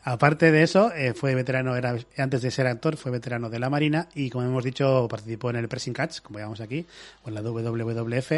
Aparte 0.03 0.51
de 0.51 0.63
eso, 0.63 0.91
eh, 0.93 1.13
fue 1.13 1.35
veterano, 1.35 1.75
era, 1.75 1.95
antes 2.17 2.41
de 2.41 2.49
ser 2.49 2.65
actor, 2.65 2.97
fue 2.97 3.11
veterano 3.11 3.49
de 3.51 3.59
la 3.59 3.69
Marina 3.69 4.09
y, 4.15 4.29
como 4.31 4.45
hemos 4.45 4.63
dicho, 4.63 5.07
participó 5.07 5.51
en 5.51 5.57
el 5.57 5.67
Pressing 5.67 5.93
Catch, 5.93 6.21
como 6.21 6.39
llamamos 6.39 6.59
aquí, 6.59 6.87
o 7.23 7.29
en 7.29 7.35
la 7.35 7.41
WWF, 7.43 8.31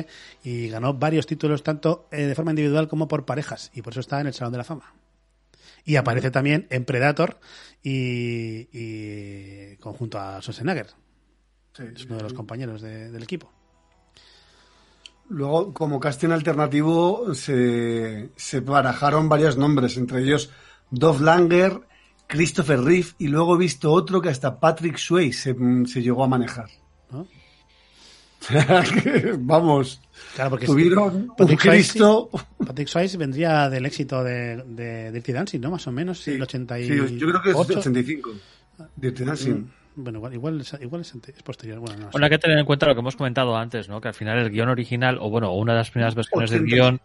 y 0.43 0.67
ganó 0.67 0.93
varios 0.93 1.25
títulos 1.25 1.63
tanto 1.63 2.07
eh, 2.11 2.23
de 2.25 2.35
forma 2.35 2.51
individual 2.51 2.89
como 2.89 3.07
por 3.07 3.23
parejas, 3.25 3.71
y 3.73 3.81
por 3.81 3.93
eso 3.93 4.01
está 4.01 4.19
en 4.19 4.27
el 4.27 4.33
Salón 4.33 4.51
de 4.51 4.57
la 4.57 4.63
Fama. 4.65 4.93
Y 5.85 5.95
aparece 5.95 6.31
también 6.31 6.67
en 6.69 6.83
Predator 6.85 7.37
y, 7.81 8.67
y 8.73 9.75
conjunto 9.77 10.19
a 10.19 10.41
Schwarzenegger, 10.41 10.87
Sí, 11.75 11.83
es 11.95 12.05
uno 12.05 12.17
de 12.17 12.23
los 12.23 12.33
compañeros 12.33 12.81
de- 12.81 13.09
del 13.09 13.23
equipo. 13.23 13.51
Luego, 15.29 15.73
como 15.73 15.99
casting 15.99 16.29
alternativo, 16.29 17.33
se, 17.33 18.29
se 18.35 18.59
barajaron 18.59 19.29
varios 19.29 19.57
nombres, 19.57 19.97
entre 19.97 20.21
ellos 20.21 20.51
Dov 20.93 21.21
Langer, 21.21 21.81
Christopher 22.27 22.79
Reeve, 22.81 23.09
y 23.17 23.27
luego 23.27 23.55
he 23.55 23.59
visto 23.59 23.91
otro 23.91 24.21
que 24.21 24.29
hasta 24.29 24.59
Patrick 24.59 24.97
Swayze 24.97 25.53
se, 25.53 25.55
se 25.91 26.01
llegó 26.01 26.23
a 26.23 26.27
manejar. 26.27 26.67
¿no? 27.11 27.27
Vamos, 29.39 30.01
Claro, 30.35 30.51
porque 30.51 30.65
tuvieron 30.65 31.15
un 31.15 31.35
Patrick 31.35 31.59
Swayze- 31.61 31.69
Cristo. 31.91 32.29
Patrick 32.65 32.87
Swayze 32.87 33.17
vendría 33.17 33.69
del 33.69 33.85
éxito 33.85 34.23
de, 34.23 34.57
de 34.67 35.11
Dirty 35.11 35.31
Dancing, 35.31 35.59
¿no? 35.61 35.71
Más 35.71 35.87
o 35.87 35.91
menos, 35.91 36.27
el 36.27 36.41
88. 36.41 37.07
Sí, 37.07 37.17
yo 37.17 37.27
creo 37.29 37.41
que 37.41 37.49
es 37.51 37.55
85. 37.55 38.31
Dirty 38.95 39.23
Dancing. 39.23 39.53
Mm, 39.53 39.69
Bueno, 39.95 40.17
igual, 40.19 40.33
igual, 40.33 40.61
es, 40.61 40.75
igual 40.81 41.01
es, 41.01 41.13
ante- 41.13 41.33
es 41.35 41.43
posterior. 41.43 41.79
Bueno, 41.79 41.95
no 41.97 42.03
sé. 42.05 42.09
Bueno, 42.11 42.25
hay 42.25 42.29
que 42.31 42.39
tener 42.39 42.57
en 42.57 42.65
cuenta 42.65 42.85
lo 42.87 42.93
que 42.95 42.99
hemos 42.99 43.15
comentado 43.15 43.55
antes, 43.55 43.87
¿no? 43.87 44.01
Que 44.01 44.09
al 44.09 44.13
final 44.13 44.37
el 44.39 44.49
guion 44.49 44.69
original, 44.69 45.17
o 45.21 45.29
bueno, 45.29 45.53
una 45.53 45.73
de 45.73 45.77
las 45.79 45.91
primeras 45.91 46.15
versiones 46.15 46.49
del 46.49 46.61
80. 46.63 46.75
guion, 46.75 47.01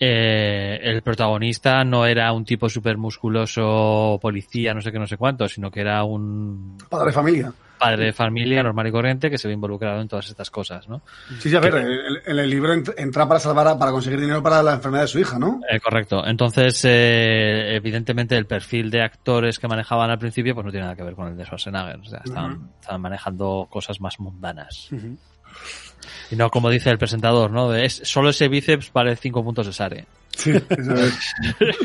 eh, 0.00 0.80
el 0.82 1.02
protagonista 1.02 1.84
no 1.84 2.06
era 2.06 2.32
un 2.32 2.44
tipo 2.44 2.68
súper 2.68 2.96
musculoso, 2.96 4.18
policía, 4.20 4.72
no 4.74 4.80
sé 4.80 4.90
qué, 4.90 4.98
no 4.98 5.06
sé 5.06 5.16
cuánto, 5.18 5.46
sino 5.48 5.70
que 5.70 5.80
era 5.82 6.02
un 6.04 6.78
Padre 6.88 7.06
de 7.08 7.12
familia. 7.12 7.52
padre 7.78 8.04
de 8.06 8.12
familia 8.12 8.62
normal 8.62 8.86
y 8.88 8.92
corriente 8.92 9.30
que 9.30 9.38
se 9.38 9.48
ve 9.48 9.54
involucrado 9.54 10.00
en 10.02 10.08
todas 10.08 10.28
estas 10.28 10.50
cosas, 10.50 10.86
¿no? 10.88 11.00
Sí, 11.38 11.48
sí, 11.50 11.56
a 11.56 11.60
ver, 11.60 11.74
en 11.76 11.86
en 12.26 12.38
el 12.38 12.50
libro 12.50 12.74
ent- 12.74 12.92
entra 12.98 13.26
para 13.26 13.40
salvar, 13.40 13.66
a- 13.68 13.78
para 13.78 13.90
conseguir 13.90 14.20
dinero 14.20 14.42
para 14.42 14.62
la 14.62 14.74
enfermedad 14.74 15.02
de 15.04 15.08
su 15.08 15.18
hija, 15.18 15.38
¿no? 15.38 15.60
Eh, 15.70 15.80
correcto. 15.80 16.26
Entonces, 16.26 16.82
eh, 16.86 17.74
evidentemente, 17.76 18.36
el 18.36 18.46
perfil 18.46 18.90
de 18.90 19.02
actores 19.02 19.58
que 19.58 19.68
manejaban 19.68 20.10
al 20.10 20.18
principio, 20.18 20.54
pues 20.54 20.64
no 20.66 20.70
tiene 20.70 20.84
nada 20.84 20.96
que 20.96 21.02
ver 21.04 21.14
con 21.14 21.28
el 21.28 21.36
de 21.36 21.44
Schwarzenegger. 21.44 22.00
O 22.00 22.04
sea, 22.04 22.20
estaban, 22.24 22.70
estaban 22.80 23.00
manejando 23.00 23.66
cosas 23.70 24.00
más 24.00 24.18
mundanas. 24.20 24.90
Ujú. 24.92 25.16
Y 26.30 26.36
no 26.36 26.50
como 26.50 26.70
dice 26.70 26.90
el 26.90 26.98
presentador, 26.98 27.50
¿no? 27.50 27.70
De, 27.70 27.84
es, 27.84 28.00
solo 28.04 28.30
ese 28.30 28.48
bíceps 28.48 28.92
vale 28.92 29.16
5 29.16 29.42
puntos 29.44 29.66
de 29.66 29.72
Sare. 29.72 30.06
Sí, 30.36 30.50
eso 30.50 30.94
es. 30.94 31.18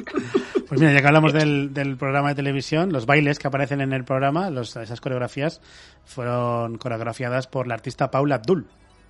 Pues 0.68 0.82
mira, 0.82 0.94
ya 0.94 1.02
que 1.02 1.08
hablamos 1.08 1.32
del, 1.32 1.76
del 1.76 1.96
programa 1.96 2.30
de 2.30 2.36
televisión, 2.36 2.92
los 2.92 3.06
bailes 3.06 3.38
que 3.38 3.48
aparecen 3.48 3.82
en 3.82 3.94
el 3.94 4.04
programa, 4.04 4.50
los- 4.50 4.76
esas 4.76 5.00
coreografías, 5.00 5.62
fueron 6.06 6.80
coreografiadas 6.80 7.46
por 7.46 7.68
la 7.68 7.76
artista 7.76 8.10
Paula 8.10 8.36
Abdul, 8.36 8.66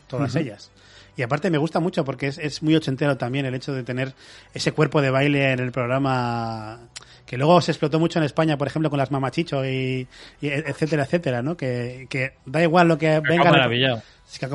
todas 0.07 0.36
ellas. 0.36 0.72
Y 1.15 1.22
aparte 1.22 1.49
me 1.49 1.57
gusta 1.57 1.80
mucho 1.80 2.03
porque 2.03 2.27
es, 2.27 2.38
es 2.40 2.61
muy 2.61 2.76
ochentero 2.76 3.15
también 3.15 3.45
el 3.45 3.56
hecho 3.56 3.72
de 3.73 3.84
tener 3.84 4.14
ese 4.53 4.73
cuerpo 4.73 5.02
de 5.02 5.11
baile 5.11 5.53
en 5.53 5.60
el 5.61 5.72
programa 5.72 6.90
que 7.26 7.38
luego 7.38 7.61
se 7.61 7.72
explotó 7.72 7.99
mucho 8.02 8.19
en 8.19 8.26
España, 8.26 8.57
por 8.57 8.68
ejemplo, 8.68 8.90
con 8.90 8.99
las 8.99 9.11
mamachicho 9.11 9.65
y, 9.65 10.07
y 10.41 10.48
etcétera, 10.49 11.03
etcétera, 11.03 11.41
¿no? 11.41 11.56
Que, 11.56 12.06
que 12.10 12.34
da 12.45 12.61
igual 12.61 12.90
lo 12.90 12.98
que 12.98 13.22
venga. 13.22 13.44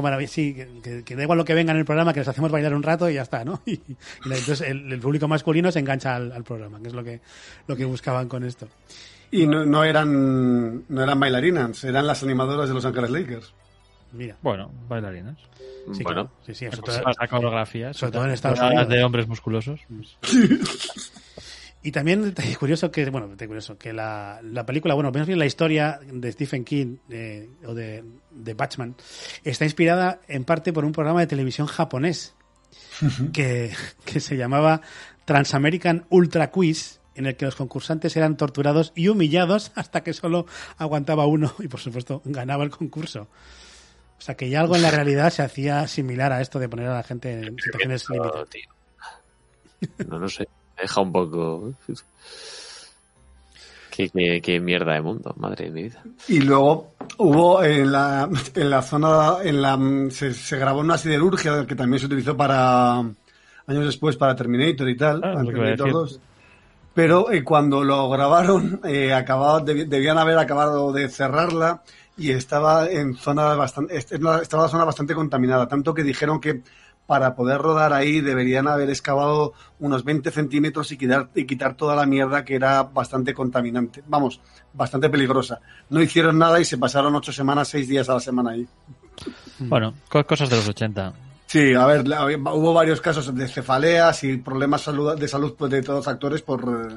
Maravilla, 0.02 0.28
sí, 0.30 0.54
que, 0.54 0.68
que- 0.82 1.02
que 1.04 1.16
da 1.16 1.22
igual 1.22 1.38
lo 1.38 1.44
que 1.44 1.54
venga 1.54 1.72
en 1.72 1.78
el 1.78 1.84
programa, 1.84 2.12
que 2.12 2.20
les 2.20 2.28
hacemos 2.28 2.50
bailar 2.50 2.74
un 2.74 2.82
rato 2.82 3.08
y 3.10 3.14
ya 3.14 3.22
está, 3.22 3.44
¿no? 3.44 3.62
Y, 3.66 3.72
y 3.74 3.96
la- 4.24 4.36
entonces 4.36 4.60
el, 4.68 4.92
el 4.92 5.00
público 5.00 5.26
masculino 5.28 5.70
se 5.72 5.78
engancha 5.80 6.16
al, 6.16 6.32
al 6.32 6.44
programa, 6.44 6.80
que 6.80 6.88
es 6.88 6.94
lo 6.94 7.02
que, 7.04 7.20
lo 7.66 7.76
que 7.76 7.84
buscaban 7.84 8.28
con 8.28 8.44
esto. 8.44 8.68
Y 9.30 9.46
no, 9.46 9.64
no 9.64 9.84
eran 9.84 10.84
no 10.88 11.02
eran 11.02 11.20
bailarinas, 11.20 11.84
eran 11.84 12.06
las 12.06 12.22
animadoras 12.22 12.68
de 12.68 12.74
Los 12.74 12.84
Ángeles 12.84 13.10
Lakers. 13.10 13.54
Mira, 14.12 14.36
Bueno, 14.42 14.72
bailarinas. 14.88 15.38
sí, 15.92 16.02
bueno, 16.02 16.24
claro, 16.26 16.30
sí, 16.44 16.52
sí, 16.54 16.64
sobre 16.66 16.82
Pues 16.82 16.96
todo- 17.00 17.12
las 17.20 17.30
coreografías. 17.30 17.96
sobre 17.96 18.12
todo 18.12 18.24
en 18.24 18.30
Estados 18.32 18.58
Las 18.58 18.68
Unidos. 18.72 18.88
de 18.88 19.04
hombres 19.04 19.28
musculosos. 19.28 19.80
Y 21.82 21.92
también 21.92 22.22
detalle 22.22 22.56
curioso 22.56 22.90
que, 22.90 23.08
bueno, 23.08 23.30
curioso, 23.38 23.78
que 23.78 23.94
la, 23.94 24.40
la 24.42 24.66
película, 24.66 24.92
bueno, 24.92 25.10
menos 25.12 25.26
bien 25.26 25.38
la 25.38 25.46
historia 25.46 25.98
de 26.12 26.30
Stephen 26.32 26.62
King 26.62 26.96
eh, 27.08 27.48
o 27.64 27.72
de, 27.72 28.04
de 28.30 28.54
Batman 28.54 28.94
está 29.44 29.64
inspirada 29.64 30.20
en 30.28 30.44
parte 30.44 30.72
por 30.72 30.84
un 30.84 30.92
programa 30.92 31.20
de 31.20 31.26
televisión 31.26 31.66
japonés 31.66 32.34
que, 33.32 33.72
que 34.04 34.20
se 34.20 34.36
llamaba 34.36 34.80
Transamerican 35.24 36.06
Ultra 36.10 36.50
Quiz, 36.50 37.00
en 37.14 37.26
el 37.26 37.36
que 37.36 37.44
los 37.44 37.56
concursantes 37.56 38.16
eran 38.16 38.36
torturados 38.36 38.92
y 38.94 39.08
humillados 39.08 39.72
hasta 39.74 40.02
que 40.02 40.12
solo 40.12 40.46
aguantaba 40.76 41.26
uno 41.26 41.54
y, 41.58 41.68
por 41.68 41.80
supuesto, 41.80 42.22
ganaba 42.24 42.64
el 42.64 42.70
concurso. 42.70 43.28
O 44.18 44.22
sea, 44.22 44.36
que 44.36 44.50
ya 44.50 44.60
algo 44.60 44.76
en 44.76 44.82
la 44.82 44.90
realidad 44.90 45.30
se 45.30 45.42
hacía 45.42 45.86
similar 45.88 46.32
a 46.32 46.40
esto 46.42 46.58
de 46.58 46.68
poner 46.68 46.88
a 46.88 46.94
la 46.94 47.02
gente 47.02 47.32
en 47.32 47.56
situaciones 47.58 48.04
No, 48.10 48.16
límite. 48.16 48.38
tío. 48.50 50.06
No 50.08 50.18
lo 50.18 50.28
sé. 50.28 50.46
Me 50.76 50.82
deja 50.82 51.00
un 51.00 51.12
poco. 51.12 51.74
Qué, 54.00 54.10
qué, 54.10 54.40
qué 54.42 54.60
mierda 54.60 54.92
de 54.94 55.02
mundo, 55.02 55.34
madre 55.38 55.66
de 55.66 55.70
mi 55.70 55.82
vida. 55.84 56.02
Y 56.28 56.40
luego 56.40 56.92
hubo 57.18 57.62
en 57.62 57.90
la, 57.92 58.28
en 58.54 58.70
la 58.70 58.82
zona, 58.82 59.34
en 59.42 59.60
la, 59.62 59.78
se, 60.10 60.32
se 60.34 60.56
grabó 60.58 60.80
una 60.80 60.96
siderurgia 60.98 61.66
que 61.66 61.74
también 61.74 62.00
se 62.00 62.06
utilizó 62.06 62.36
para 62.36 62.98
años 63.00 63.84
después 63.84 64.16
para 64.16 64.34
Terminator 64.34 64.88
y 64.88 64.96
tal, 64.96 65.20
Ah, 65.24 65.42
Terminator 65.44 65.76
decir. 65.86 65.92
2. 65.92 66.20
Pero 66.94 67.30
eh, 67.30 67.44
cuando 67.44 67.84
lo 67.84 68.08
grabaron, 68.10 68.80
eh, 68.84 69.12
acababa- 69.14 69.60
debían 69.60 70.18
haber 70.18 70.38
acabado 70.38 70.92
de 70.92 71.08
cerrarla 71.08 71.82
y 72.18 72.32
estaba 72.32 72.88
en 72.90 73.14
zona 73.16 73.54
bastante, 73.54 73.94
en 73.94 74.26
estaba 74.42 74.64
la 74.64 74.68
zona 74.68 74.84
bastante 74.84 75.14
contaminada, 75.14 75.68
tanto 75.68 75.94
que 75.94 76.02
dijeron 76.02 76.40
que 76.40 76.62
para 77.10 77.34
poder 77.34 77.58
rodar 77.60 77.92
ahí 77.92 78.20
deberían 78.20 78.68
haber 78.68 78.88
excavado 78.88 79.52
unos 79.80 80.04
20 80.04 80.30
centímetros 80.30 80.92
y 80.92 80.96
quitar, 80.96 81.28
y 81.34 81.44
quitar 81.44 81.74
toda 81.74 81.96
la 81.96 82.06
mierda 82.06 82.44
que 82.44 82.54
era 82.54 82.84
bastante 82.84 83.34
contaminante. 83.34 84.00
Vamos, 84.06 84.40
bastante 84.72 85.10
peligrosa. 85.10 85.58
No 85.88 86.00
hicieron 86.00 86.38
nada 86.38 86.60
y 86.60 86.64
se 86.64 86.78
pasaron 86.78 87.12
ocho 87.16 87.32
semanas, 87.32 87.66
seis 87.66 87.88
días 87.88 88.08
a 88.08 88.14
la 88.14 88.20
semana 88.20 88.52
ahí. 88.52 88.64
Bueno, 89.58 89.92
co- 90.08 90.24
cosas 90.24 90.48
de 90.50 90.54
los 90.54 90.68
80. 90.68 91.12
Sí, 91.46 91.74
a 91.74 91.84
ver, 91.84 92.04
hubo 92.06 92.72
varios 92.72 93.00
casos 93.00 93.34
de 93.34 93.48
cefaleas 93.48 94.22
y 94.22 94.36
problemas 94.36 94.82
salud- 94.86 95.16
de 95.18 95.26
salud 95.26 95.56
pues, 95.58 95.72
de 95.72 95.82
todos 95.82 95.98
los 95.98 96.08
actores 96.08 96.42
por, 96.42 96.60
eh, 96.92 96.96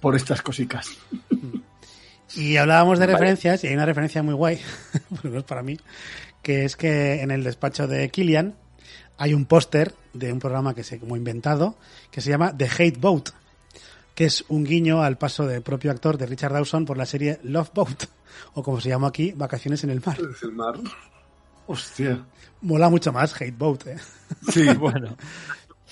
por 0.00 0.14
estas 0.14 0.40
cositas. 0.40 0.86
Y 2.36 2.56
hablábamos 2.58 3.00
de 3.00 3.06
referencias, 3.06 3.64
y 3.64 3.66
hay 3.66 3.74
una 3.74 3.86
referencia 3.86 4.22
muy 4.22 4.34
guay, 4.34 4.60
por 5.10 5.24
lo 5.24 5.30
menos 5.30 5.44
para 5.44 5.64
mí, 5.64 5.76
que 6.42 6.64
es 6.64 6.76
que 6.76 7.22
en 7.22 7.32
el 7.32 7.42
despacho 7.42 7.88
de 7.88 8.08
Killian 8.08 8.54
hay 9.22 9.34
un 9.34 9.44
póster 9.44 9.94
de 10.12 10.32
un 10.32 10.40
programa 10.40 10.74
que 10.74 10.82
se 10.82 10.98
como 10.98 11.16
inventado, 11.16 11.76
que 12.10 12.20
se 12.20 12.30
llama 12.30 12.56
The 12.56 12.64
Hate 12.66 12.98
Boat, 12.98 13.28
que 14.16 14.24
es 14.24 14.44
un 14.48 14.64
guiño 14.64 15.02
al 15.02 15.16
paso 15.16 15.46
del 15.46 15.62
propio 15.62 15.90
actor 15.92 16.18
de 16.18 16.26
Richard 16.26 16.52
Dawson 16.52 16.84
por 16.84 16.96
la 16.98 17.06
serie 17.06 17.38
Love 17.44 17.70
Boat, 17.72 18.04
o 18.54 18.62
como 18.64 18.80
se 18.80 18.88
llama 18.88 19.08
aquí, 19.08 19.32
Vacaciones 19.32 19.84
en 19.84 19.90
el 19.90 20.02
Mar. 20.04 20.18
Es 20.34 20.42
el 20.42 20.52
mar. 20.52 20.74
Hostia. 21.66 22.24
Mola 22.62 22.88
mucho 22.90 23.12
más 23.12 23.32
Hate 23.40 23.56
Boat, 23.56 23.86
¿eh? 23.86 23.96
Sí, 24.50 24.66
Bueno, 24.78 25.16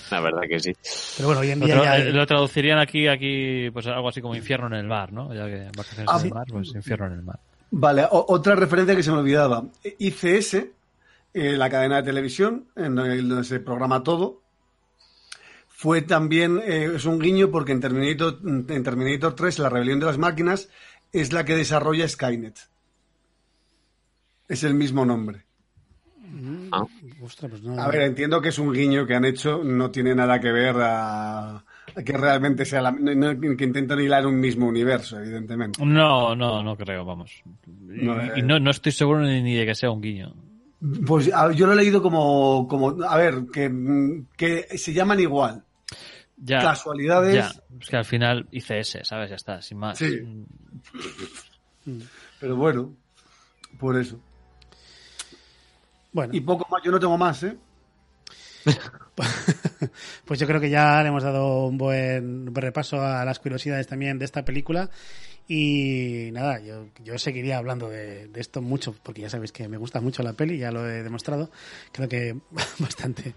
La 0.09 0.19
verdad 0.19 0.41
que 0.49 0.59
sí. 0.59 0.73
Pero 1.15 1.29
bueno, 1.29 1.41
hoy 1.41 1.51
en 1.51 1.59
lo, 1.61 1.65
día 1.67 1.75
tra- 1.77 1.83
ya 1.83 1.91
hay- 1.93 2.11
lo 2.11 2.27
traducirían 2.27 2.79
aquí, 2.79 3.07
aquí, 3.07 3.69
pues 3.71 3.87
algo 3.87 4.09
así 4.09 4.21
como 4.21 4.35
infierno 4.35 4.67
en 4.67 4.73
el 4.73 4.87
mar, 4.87 5.13
¿no? 5.13 5.33
Ya 5.33 5.45
que 5.45 5.67
vacaciones 5.75 6.07
Ah, 6.09 6.15
en 6.15 6.21
sí. 6.21 6.27
el 6.27 6.33
mar, 6.33 6.45
pues 6.49 6.67
infierno 6.75 7.05
en 7.07 7.13
el 7.13 7.21
mar. 7.23 7.39
Vale, 7.71 8.03
o- 8.11 8.25
otra 8.27 8.55
referencia 8.55 8.95
que 8.95 9.03
se 9.03 9.11
me 9.11 9.19
olvidaba. 9.19 9.63
ICS, 9.99 10.57
eh, 11.33 11.57
la 11.57 11.69
cadena 11.69 11.97
de 11.97 12.03
televisión, 12.03 12.67
en 12.75 12.97
el- 12.99 13.27
donde 13.29 13.43
se 13.43 13.59
programa 13.59 14.03
todo, 14.03 14.41
fue 15.67 16.01
también, 16.01 16.59
eh, 16.63 16.91
es 16.95 17.05
un 17.05 17.19
guiño 17.19 17.49
porque 17.49 17.71
en 17.71 17.79
Terminator, 17.79 18.39
en 18.43 18.83
Terminator 18.83 19.33
3, 19.35 19.59
la 19.59 19.69
rebelión 19.69 19.99
de 19.99 20.05
las 20.07 20.17
máquinas, 20.17 20.69
es 21.11 21.33
la 21.33 21.43
que 21.45 21.55
desarrolla 21.55 22.07
Skynet. 22.07 22.57
Es 24.47 24.63
el 24.63 24.73
mismo 24.75 25.05
nombre. 25.05 25.45
Ah. 26.71 26.85
Ostras, 27.21 27.51
pues 27.51 27.63
no- 27.63 27.81
A 27.81 27.87
ver, 27.89 28.01
entiendo 28.03 28.41
que 28.41 28.49
es 28.49 28.59
un 28.59 28.71
guiño 28.71 29.05
que 29.05 29.15
han 29.15 29.25
hecho, 29.25 29.61
no 29.63 29.91
tiene 29.91 30.15
nada 30.15 30.39
que 30.39 30.51
ver 30.51 30.75
a, 30.79 31.55
a 31.57 31.63
que 32.05 32.13
realmente 32.13 32.63
sea 32.65 32.81
la, 32.81 32.91
no- 32.91 33.39
que 33.57 33.63
intentan 33.65 33.99
hilar 33.99 34.25
un 34.25 34.39
mismo 34.39 34.67
universo, 34.67 35.19
evidentemente. 35.19 35.83
No, 35.85 36.35
no, 36.35 36.63
no 36.63 36.77
creo, 36.77 37.03
vamos. 37.03 37.41
Y 37.65 38.05
No, 38.05 38.15
no, 38.15 38.21
eh. 38.21 38.31
y 38.37 38.41
no, 38.43 38.59
no 38.59 38.71
estoy 38.71 38.91
seguro 38.91 39.21
ni 39.21 39.55
de 39.55 39.65
que 39.65 39.75
sea 39.75 39.91
un 39.91 40.01
guiño. 40.01 40.33
Pues 41.05 41.27
yo 41.55 41.67
lo 41.67 41.73
he 41.73 41.75
leído 41.75 42.01
como, 42.01 42.67
como 42.67 43.03
a 43.03 43.15
ver, 43.17 43.45
que, 43.53 44.23
que 44.35 44.77
se 44.77 44.93
llaman 44.93 45.19
igual. 45.19 45.63
Ya, 46.37 46.61
Casualidades. 46.61 47.35
ya. 47.35 47.51
Es 47.79 47.87
que 47.87 47.97
al 47.97 48.05
final 48.05 48.47
ICS, 48.51 48.99
¿sabes? 49.03 49.29
Ya 49.29 49.35
está, 49.35 49.61
sin 49.61 49.77
más. 49.77 49.99
Sí. 49.99 50.19
Pero 52.39 52.55
bueno, 52.55 52.95
por 53.79 53.95
eso. 53.99 54.19
Bueno, 56.11 56.33
Y 56.33 56.41
poco 56.41 56.67
más, 56.69 56.81
yo 56.83 56.91
no 56.91 56.99
tengo 56.99 57.17
más, 57.17 57.43
¿eh? 57.43 57.55
pues 60.25 60.39
yo 60.39 60.47
creo 60.47 60.59
que 60.61 60.69
ya 60.69 61.01
le 61.01 61.09
hemos 61.09 61.23
dado 61.23 61.65
un 61.67 61.77
buen 61.77 62.53
repaso 62.55 63.01
a 63.01 63.23
las 63.25 63.39
curiosidades 63.39 63.87
también 63.87 64.17
de 64.19 64.25
esta 64.25 64.43
película. 64.43 64.89
Y 65.47 66.29
nada, 66.31 66.59
yo, 66.61 66.87
yo 67.03 67.17
seguiría 67.17 67.57
hablando 67.57 67.89
de, 67.89 68.29
esto 68.35 68.61
mucho, 68.61 68.95
porque 69.03 69.21
ya 69.21 69.29
sabéis 69.29 69.51
que 69.51 69.67
me 69.67 69.77
gusta 69.77 69.99
mucho 70.01 70.23
la 70.23 70.33
peli, 70.33 70.57
ya 70.57 70.71
lo 70.71 70.89
he 70.89 71.03
demostrado. 71.03 71.51
Creo 71.91 72.07
que 72.07 72.37
bastante. 72.79 73.33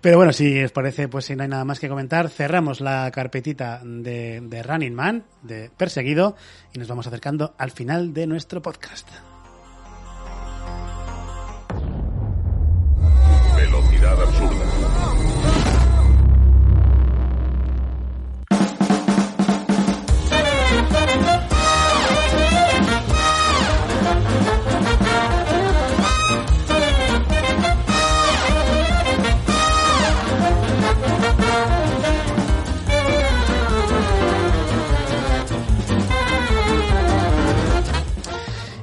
Pero 0.00 0.16
bueno, 0.16 0.32
si 0.32 0.62
os 0.62 0.70
parece, 0.70 1.08
pues 1.08 1.24
si 1.24 1.34
no 1.34 1.42
hay 1.42 1.48
nada 1.48 1.64
más 1.64 1.80
que 1.80 1.88
comentar, 1.88 2.28
cerramos 2.28 2.80
la 2.80 3.10
carpetita 3.10 3.82
de 3.84 4.62
Running 4.62 4.94
Man, 4.94 5.24
de 5.42 5.70
Perseguido, 5.76 6.36
y 6.72 6.78
nos 6.78 6.86
vamos 6.86 7.06
acercando 7.06 7.54
al 7.58 7.72
final 7.72 8.12
de 8.12 8.26
nuestro 8.28 8.62
podcast. 8.62 9.08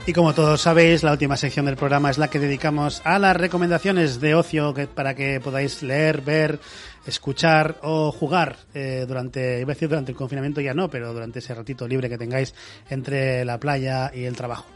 Y 0.07 0.13
como 0.13 0.35
todos 0.35 0.61
sabéis, 0.61 1.01
la 1.01 1.13
última 1.13 1.35
sección 1.35 1.65
del 1.65 1.77
programa 1.77 2.11
es 2.11 2.19
la 2.19 2.27
que 2.27 2.37
dedicamos 2.37 3.01
a 3.05 3.17
las 3.17 3.35
recomendaciones 3.35 4.19
de 4.21 4.35
ocio 4.35 4.71
que, 4.75 4.85
para 4.85 5.15
que 5.15 5.39
podáis 5.39 5.81
leer, 5.81 6.21
ver, 6.21 6.59
escuchar 7.07 7.79
o 7.81 8.11
jugar 8.11 8.57
eh, 8.75 9.05
durante, 9.07 9.61
iba 9.61 9.71
a 9.71 9.73
decir 9.73 9.89
durante 9.89 10.11
el 10.11 10.17
confinamiento 10.17 10.61
ya 10.61 10.75
no, 10.75 10.91
pero 10.91 11.11
durante 11.11 11.39
ese 11.39 11.55
ratito 11.55 11.87
libre 11.87 12.07
que 12.07 12.19
tengáis 12.19 12.53
entre 12.87 13.43
la 13.45 13.59
playa 13.59 14.11
y 14.13 14.25
el 14.25 14.35
trabajo. 14.35 14.67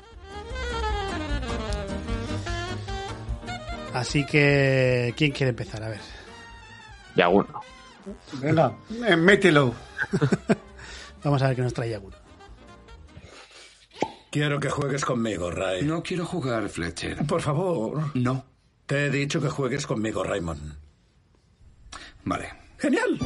Así 3.93 4.25
que, 4.25 5.13
¿quién 5.15 5.31
quiere 5.31 5.49
empezar? 5.49 5.83
A 5.83 5.89
ver. 5.89 6.01
Y 7.15 7.21
alguno. 7.21 7.61
Venga, 8.41 8.73
eh, 9.07 9.15
mételo. 9.15 9.75
Vamos 11.23 11.39
a 11.43 11.47
ver 11.47 11.55
qué 11.55 11.61
nos 11.61 11.73
trae 11.73 11.91
Yaguno. 11.91 12.18
Quiero 14.31 14.59
que 14.59 14.69
juegues 14.69 15.05
conmigo, 15.05 15.49
Ray. 15.49 15.83
No 15.83 16.03
quiero 16.03 16.25
jugar, 16.25 16.69
Fletcher. 16.69 17.25
Por 17.25 17.41
favor. 17.41 18.11
No. 18.15 18.45
Te 18.85 19.05
he 19.05 19.09
dicho 19.09 19.41
que 19.41 19.49
juegues 19.49 19.87
conmigo, 19.87 20.23
Raymond. 20.23 20.75
Vale. 22.25 22.49
Genial. 22.77 23.17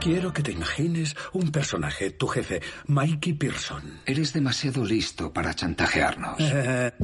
Quiero 0.00 0.32
que 0.32 0.42
te 0.42 0.52
imagines 0.52 1.14
un 1.32 1.52
personaje, 1.52 2.10
tu 2.10 2.26
jefe, 2.26 2.60
Mikey 2.86 3.34
Pearson. 3.34 4.00
Eres 4.04 4.32
demasiado 4.32 4.84
listo 4.84 5.32
para 5.32 5.54
chantajearnos. 5.54 6.36
Eh, 6.40 6.92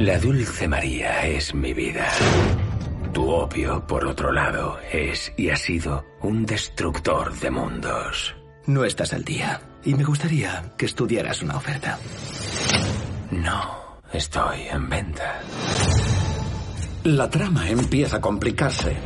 La 0.00 0.18
dulce 0.18 0.66
María 0.66 1.26
es 1.28 1.54
mi 1.54 1.72
vida. 1.72 2.08
Tu 3.12 3.28
opio, 3.30 3.86
por 3.86 4.04
otro 4.06 4.32
lado, 4.32 4.78
es 4.90 5.32
y 5.36 5.50
ha 5.50 5.56
sido 5.56 6.04
un 6.22 6.44
destructor 6.44 7.32
de 7.38 7.50
mundos. 7.50 8.34
No 8.66 8.84
estás 8.84 9.12
al 9.12 9.24
día. 9.24 9.60
Y 9.84 9.94
me 9.94 10.04
gustaría 10.04 10.72
que 10.76 10.86
estudiaras 10.86 11.42
una 11.42 11.56
oferta. 11.56 11.98
No, 13.30 13.98
estoy 14.12 14.62
en 14.70 14.88
venta. 14.88 15.40
la 17.04 17.28
trama 17.28 17.68
empieza 17.68 18.18
a 18.18 18.20
complicarse. 18.20 18.96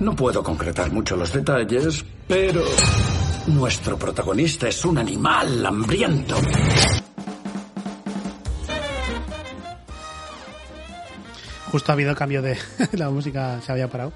No 0.00 0.16
puedo 0.16 0.42
concretar 0.42 0.90
mucho 0.90 1.16
los 1.16 1.32
detalles, 1.32 2.04
pero 2.26 2.62
nuestro 3.46 3.96
protagonista 3.96 4.66
es 4.68 4.84
un 4.84 4.98
animal 4.98 5.64
hambriento. 5.64 6.36
Justo 11.70 11.92
ha 11.92 11.94
habido 11.94 12.14
cambio 12.14 12.42
de 12.42 12.58
la 12.92 13.08
música, 13.10 13.60
se 13.64 13.72
había 13.72 13.88
parado. 13.88 14.12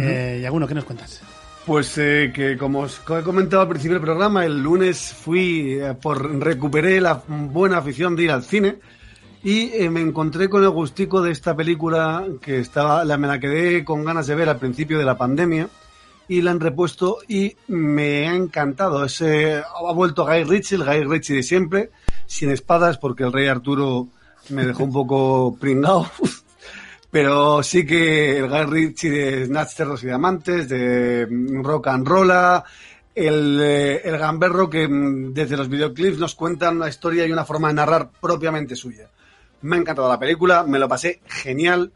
Eh, 0.00 0.40
Yaguno, 0.42 0.66
¿qué 0.66 0.74
nos 0.74 0.84
cuentas? 0.84 1.20
Pues 1.68 1.98
eh, 1.98 2.32
que 2.34 2.56
como 2.56 2.80
os 2.80 3.02
he 3.06 3.22
comentado 3.22 3.60
al 3.60 3.68
principio 3.68 3.96
del 3.96 4.02
programa, 4.02 4.46
el 4.46 4.62
lunes 4.62 5.12
fui 5.12 5.78
eh, 5.78 5.92
por 6.00 6.40
recuperé 6.40 6.98
la 6.98 7.22
buena 7.28 7.76
afición 7.76 8.16
de 8.16 8.22
ir 8.22 8.30
al 8.30 8.42
cine 8.42 8.78
y 9.44 9.70
eh, 9.74 9.90
me 9.90 10.00
encontré 10.00 10.48
con 10.48 10.64
el 10.64 10.70
gustico 10.70 11.20
de 11.20 11.30
esta 11.30 11.54
película 11.54 12.24
que 12.40 12.58
estaba 12.58 13.04
la, 13.04 13.18
me 13.18 13.28
la 13.28 13.38
quedé 13.38 13.84
con 13.84 14.02
ganas 14.02 14.26
de 14.28 14.34
ver 14.34 14.48
al 14.48 14.56
principio 14.56 14.98
de 14.98 15.04
la 15.04 15.18
pandemia 15.18 15.68
y 16.26 16.40
la 16.40 16.52
han 16.52 16.60
repuesto 16.60 17.18
y 17.28 17.54
me 17.66 18.26
ha 18.26 18.34
encantado. 18.34 19.04
Ha 19.04 19.92
vuelto 19.92 20.24
Guy 20.24 20.44
Ritchie, 20.44 20.76
el 20.76 20.84
Guy 20.84 21.04
Ritchie 21.04 21.34
de 21.34 21.42
siempre, 21.42 21.90
sin 22.24 22.48
espadas 22.48 22.96
porque 22.96 23.24
el 23.24 23.32
rey 23.34 23.46
Arturo 23.46 24.08
me 24.48 24.64
dejó 24.64 24.84
un 24.84 24.92
poco 24.94 25.54
pringado. 25.60 26.10
Pero 27.10 27.62
sí 27.62 27.86
que 27.86 28.38
el 28.38 28.48
Guy 28.48 28.64
Ritchie 28.64 29.10
de 29.10 29.46
Snatch, 29.46 29.70
Cerdos 29.70 30.02
y 30.02 30.06
Diamantes, 30.06 30.68
de 30.68 31.26
mm, 31.26 31.62
Rock 31.62 31.88
and 31.88 32.06
Rolla, 32.06 32.64
el, 33.14 33.58
eh, 33.62 34.02
el 34.04 34.18
gamberro 34.18 34.68
que 34.68 34.86
mm, 34.86 35.32
desde 35.32 35.56
los 35.56 35.68
videoclips 35.68 36.18
nos 36.18 36.34
cuentan 36.34 36.76
una 36.76 36.88
historia 36.88 37.26
y 37.26 37.32
una 37.32 37.44
forma 37.44 37.68
de 37.68 37.74
narrar 37.74 38.10
propiamente 38.20 38.76
suya. 38.76 39.08
Me 39.62 39.76
ha 39.76 39.80
encantado 39.80 40.08
la 40.08 40.18
película, 40.18 40.64
me 40.64 40.78
lo 40.78 40.88
pasé 40.88 41.20
genial, 41.26 41.92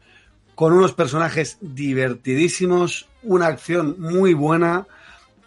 con 0.55 0.73
unos 0.73 0.93
personajes 0.93 1.57
divertidísimos, 1.61 3.07
una 3.21 3.47
acción 3.47 3.95
muy 3.99 4.33
buena. 4.33 4.87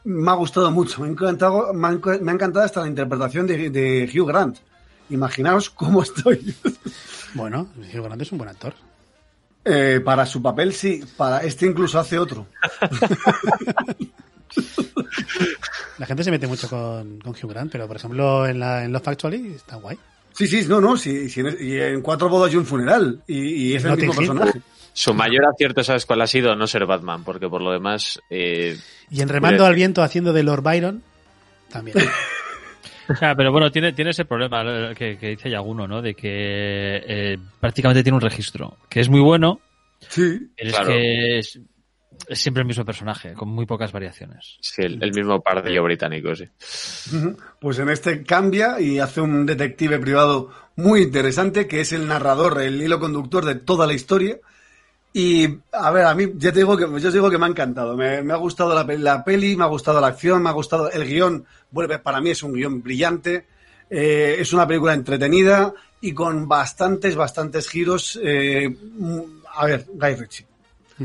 Me 0.04 0.30
ha 0.30 0.34
gustado 0.34 0.70
mucho, 0.70 1.02
me 1.02 1.08
ha 1.08 1.10
encantado, 1.10 1.74
me 1.74 1.88
ha 1.88 2.34
encantado 2.34 2.64
hasta 2.64 2.80
la 2.80 2.88
interpretación 2.88 3.46
de, 3.46 3.70
de 3.70 4.10
Hugh 4.14 4.28
Grant. 4.28 4.58
Imaginaos 5.10 5.70
cómo 5.70 6.02
estoy. 6.02 6.54
Bueno, 7.34 7.68
Hugh 7.76 8.02
Grant 8.02 8.22
es 8.22 8.32
un 8.32 8.38
buen 8.38 8.50
actor. 8.50 8.72
Eh, 9.68 10.00
para 10.04 10.24
su 10.26 10.40
papel 10.40 10.72
sí, 10.72 11.02
para 11.16 11.38
este 11.42 11.66
incluso 11.66 11.98
hace 11.98 12.18
otro. 12.18 12.46
La 15.98 16.06
gente 16.06 16.24
se 16.24 16.30
mete 16.30 16.46
mucho 16.46 16.68
con, 16.68 17.18
con 17.20 17.32
Hugh 17.32 17.50
Grant, 17.50 17.72
pero 17.72 17.86
por 17.86 17.96
ejemplo 17.96 18.46
en, 18.46 18.60
la, 18.60 18.84
en 18.84 18.92
Love 18.92 19.08
Actually 19.08 19.54
está 19.54 19.76
guay. 19.76 19.98
Sí, 20.32 20.46
sí, 20.46 20.66
no, 20.68 20.80
no, 20.80 20.96
sí, 20.96 21.28
sí, 21.30 21.40
en- 21.40 21.56
y 21.60 21.76
en 21.78 22.02
cuatro 22.02 22.28
bodas 22.28 22.52
y 22.52 22.56
un 22.56 22.66
funeral. 22.66 23.22
Y, 23.26 23.70
y 23.70 23.74
es 23.74 23.84
el 23.84 23.90
Notting 23.90 24.08
mismo 24.08 24.22
Hill. 24.22 24.28
personaje. 24.28 24.60
Su 24.92 25.14
mayor 25.14 25.44
acierto, 25.46 25.82
¿sabes 25.82 26.06
cuál 26.06 26.22
ha 26.22 26.26
sido? 26.26 26.54
No 26.56 26.66
ser 26.66 26.86
Batman, 26.86 27.24
porque 27.24 27.48
por 27.48 27.60
lo 27.62 27.70
demás. 27.72 28.20
Eh, 28.30 28.78
Y 29.10 29.20
en 29.20 29.28
Remando 29.28 29.64
al 29.66 29.74
Viento 29.74 30.02
haciendo 30.02 30.32
de 30.32 30.42
Lord 30.42 30.62
Byron, 30.62 31.02
también. 31.70 31.96
O 33.08 33.14
sea, 33.14 33.34
pero 33.34 33.52
bueno, 33.52 33.70
tiene, 33.70 33.92
tiene 33.92 34.10
ese 34.10 34.24
problema 34.24 34.94
que, 34.94 35.16
que 35.18 35.30
dice 35.30 35.50
Yaguno, 35.50 35.86
¿no? 35.86 36.02
De 36.02 36.14
que 36.14 37.02
eh, 37.06 37.38
prácticamente 37.60 38.02
tiene 38.02 38.16
un 38.16 38.22
registro, 38.22 38.76
que 38.88 39.00
es 39.00 39.08
muy 39.08 39.20
bueno, 39.20 39.60
Sí. 40.08 40.50
pero 40.56 40.70
Claro. 40.70 40.90
es 40.90 40.94
que 40.96 41.38
es, 41.38 41.60
es 42.28 42.38
siempre 42.38 42.62
el 42.62 42.66
mismo 42.66 42.84
personaje, 42.84 43.32
con 43.34 43.48
muy 43.48 43.64
pocas 43.66 43.92
variaciones. 43.92 44.58
sí, 44.60 44.82
el, 44.82 45.02
el 45.02 45.12
mismo 45.12 45.40
pardillo 45.40 45.82
británico, 45.84 46.34
sí. 46.34 46.44
Pues 47.60 47.78
en 47.78 47.88
este 47.90 48.22
cambia 48.24 48.80
y 48.80 48.98
hace 48.98 49.20
un 49.20 49.46
detective 49.46 49.98
privado 49.98 50.50
muy 50.76 51.02
interesante, 51.02 51.66
que 51.66 51.80
es 51.80 51.92
el 51.92 52.06
narrador, 52.08 52.60
el 52.60 52.80
hilo 52.82 52.98
conductor 53.00 53.44
de 53.44 53.54
toda 53.54 53.86
la 53.86 53.94
historia. 53.94 54.38
Y, 55.18 55.48
a 55.72 55.90
ver, 55.92 56.04
a 56.04 56.14
mí, 56.14 56.26
ya 56.36 56.52
te 56.52 56.58
digo 56.58 56.76
que, 56.76 56.84
yo 57.00 57.08
os 57.08 57.12
digo 57.14 57.30
que 57.30 57.38
me 57.38 57.46
ha 57.46 57.48
encantado. 57.48 57.96
Me, 57.96 58.20
me 58.22 58.34
ha 58.34 58.36
gustado 58.36 58.74
la, 58.74 58.84
la 58.98 59.24
peli, 59.24 59.56
me 59.56 59.64
ha 59.64 59.68
gustado 59.68 59.98
la 59.98 60.08
acción, 60.08 60.42
me 60.42 60.50
ha 60.50 60.52
gustado 60.52 60.90
el 60.90 61.06
guion. 61.06 61.46
Vuelve, 61.70 61.98
para 62.00 62.20
mí 62.20 62.28
es 62.30 62.42
un 62.42 62.52
guion 62.52 62.82
brillante. 62.82 63.46
Eh, 63.88 64.36
es 64.38 64.52
una 64.52 64.66
película 64.66 64.92
entretenida 64.92 65.72
y 66.02 66.12
con 66.12 66.46
bastantes, 66.46 67.16
bastantes 67.16 67.66
giros. 67.66 68.18
eh, 68.22 68.68
mm, 68.68 69.20
a 69.54 69.64
ver, 69.64 69.86
Guy 69.94 70.14
Ritchie. 70.16 70.46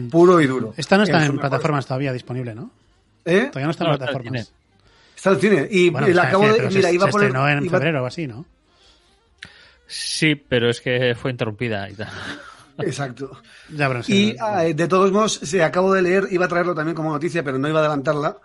Puro 0.09 0.41
y 0.41 0.47
duro. 0.47 0.73
Esta 0.75 0.97
no 0.97 1.03
está 1.03 1.23
Es 1.23 1.29
en 1.29 1.37
plataformas 1.39 1.85
todavía 1.85 2.11
disponible, 2.11 2.53
¿no? 2.53 2.69
¿Eh? 3.23 3.45
Todavía 3.47 3.65
no 3.67 3.71
está 3.71 3.85
en 3.85 3.91
No, 3.91 3.97
plataformas. 3.97 4.53
Está 5.15 5.29
en 5.29 5.35
el 5.35 5.41
cine. 5.41 5.67
Y, 5.71 5.89
Bueno, 5.89 6.07
la 6.09 6.23
acabo 6.23 6.43
cine, 6.51 6.57
de. 6.57 6.67
Mira, 6.69 6.89
se, 6.89 6.93
iba 6.95 7.05
a 7.05 7.09
poner. 7.09 7.27
estrenó 7.27 7.47
en 7.49 7.63
iba- 7.63 7.71
febrero 7.77 8.03
o 8.03 8.05
así, 8.07 8.27
¿no? 8.27 8.45
Sí, 9.87 10.35
pero 10.35 10.69
es 10.69 10.81
que 10.81 11.15
fue 11.15 11.31
interrumpida 11.31 11.89
y 11.89 11.93
tal. 11.93 12.09
Exacto. 12.79 13.31
Ya, 13.75 13.89
Y 14.07 14.33
no- 14.37 14.45
ah, 14.45 14.63
de 14.63 14.87
todos 14.87 15.11
modos, 15.11 15.33
se 15.43 15.63
acabo 15.63 15.93
de 15.93 16.01
leer, 16.01 16.27
iba 16.31 16.45
a 16.45 16.47
traerlo 16.47 16.73
también 16.75 16.95
como 16.95 17.11
noticia, 17.11 17.43
pero 17.43 17.57
no 17.57 17.67
iba 17.67 17.79
a 17.79 17.83
adelantarla, 17.83 18.37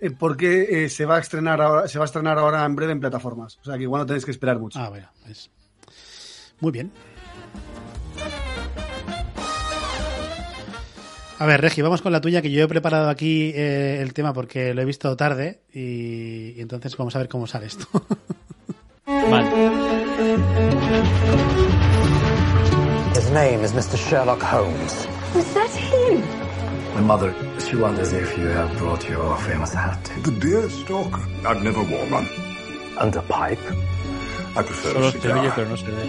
eh, 0.00 0.10
porque 0.10 0.84
eh, 0.84 0.88
se 0.88 1.04
va 1.04 1.16
a 1.16 1.20
estrenar 1.20 1.60
ahora, 1.60 1.88
se 1.88 1.98
va 1.98 2.04
a 2.04 2.06
estrenar 2.06 2.38
ahora 2.38 2.64
en 2.64 2.74
breve 2.76 2.92
en 2.92 3.00
plataformas. 3.00 3.58
O 3.60 3.64
sea 3.64 3.76
que 3.76 3.82
igual 3.84 4.00
no 4.02 4.06
tenéis 4.06 4.24
que 4.24 4.30
esperar 4.30 4.58
mucho. 4.58 4.78
Ah, 4.78 4.88
bueno, 4.88 5.08
pues. 5.24 5.50
Muy 6.60 6.72
bien. 6.72 6.90
A 11.38 11.46
ver, 11.46 11.60
Regi, 11.60 11.82
vamos 11.82 12.00
con 12.00 12.12
la 12.12 12.20
tuya, 12.20 12.40
que 12.40 12.50
yo 12.50 12.62
he 12.64 12.68
preparado 12.68 13.08
aquí 13.10 13.50
eh, 13.54 13.98
el 14.00 14.14
tema 14.14 14.32
porque 14.32 14.72
lo 14.72 14.82
he 14.82 14.84
visto 14.84 15.16
tarde 15.16 15.62
y, 15.72 16.54
y 16.56 16.60
entonces 16.60 16.96
vamos 16.96 17.14
a 17.16 17.18
ver 17.18 17.28
cómo 17.28 17.46
sale 17.48 17.66
esto. 17.66 17.86
Mal. 19.30 19.50
His 23.24 23.32
name 23.32 23.60
is 23.60 23.72
Mr. 23.72 23.96
Sherlock 23.96 24.42
Holmes. 24.42 25.06
Was 25.34 25.54
that 25.54 25.70
him? 25.70 26.20
My 26.94 27.00
mother, 27.00 27.34
she 27.58 27.74
wonders 27.74 28.12
if 28.12 28.36
you 28.36 28.48
have 28.48 28.76
brought 28.76 29.08
your 29.08 29.34
famous 29.38 29.72
hat. 29.72 30.12
The 30.24 30.30
deer 30.30 30.68
stalker. 30.68 31.22
I've 31.46 31.62
never 31.62 31.82
worn 31.84 32.10
one. 32.10 32.28
And 33.00 33.16
a 33.16 33.22
pipe? 33.22 33.58
I 34.54 34.62
prefer 34.62 34.92
Solo 34.92 35.06
a 35.06 35.10
se 35.12 35.20
cigar. 35.20 35.38
oye, 35.38 35.50
pero 35.54 35.68
no 35.70 35.76
se 35.76 35.86
ve. 35.86 36.04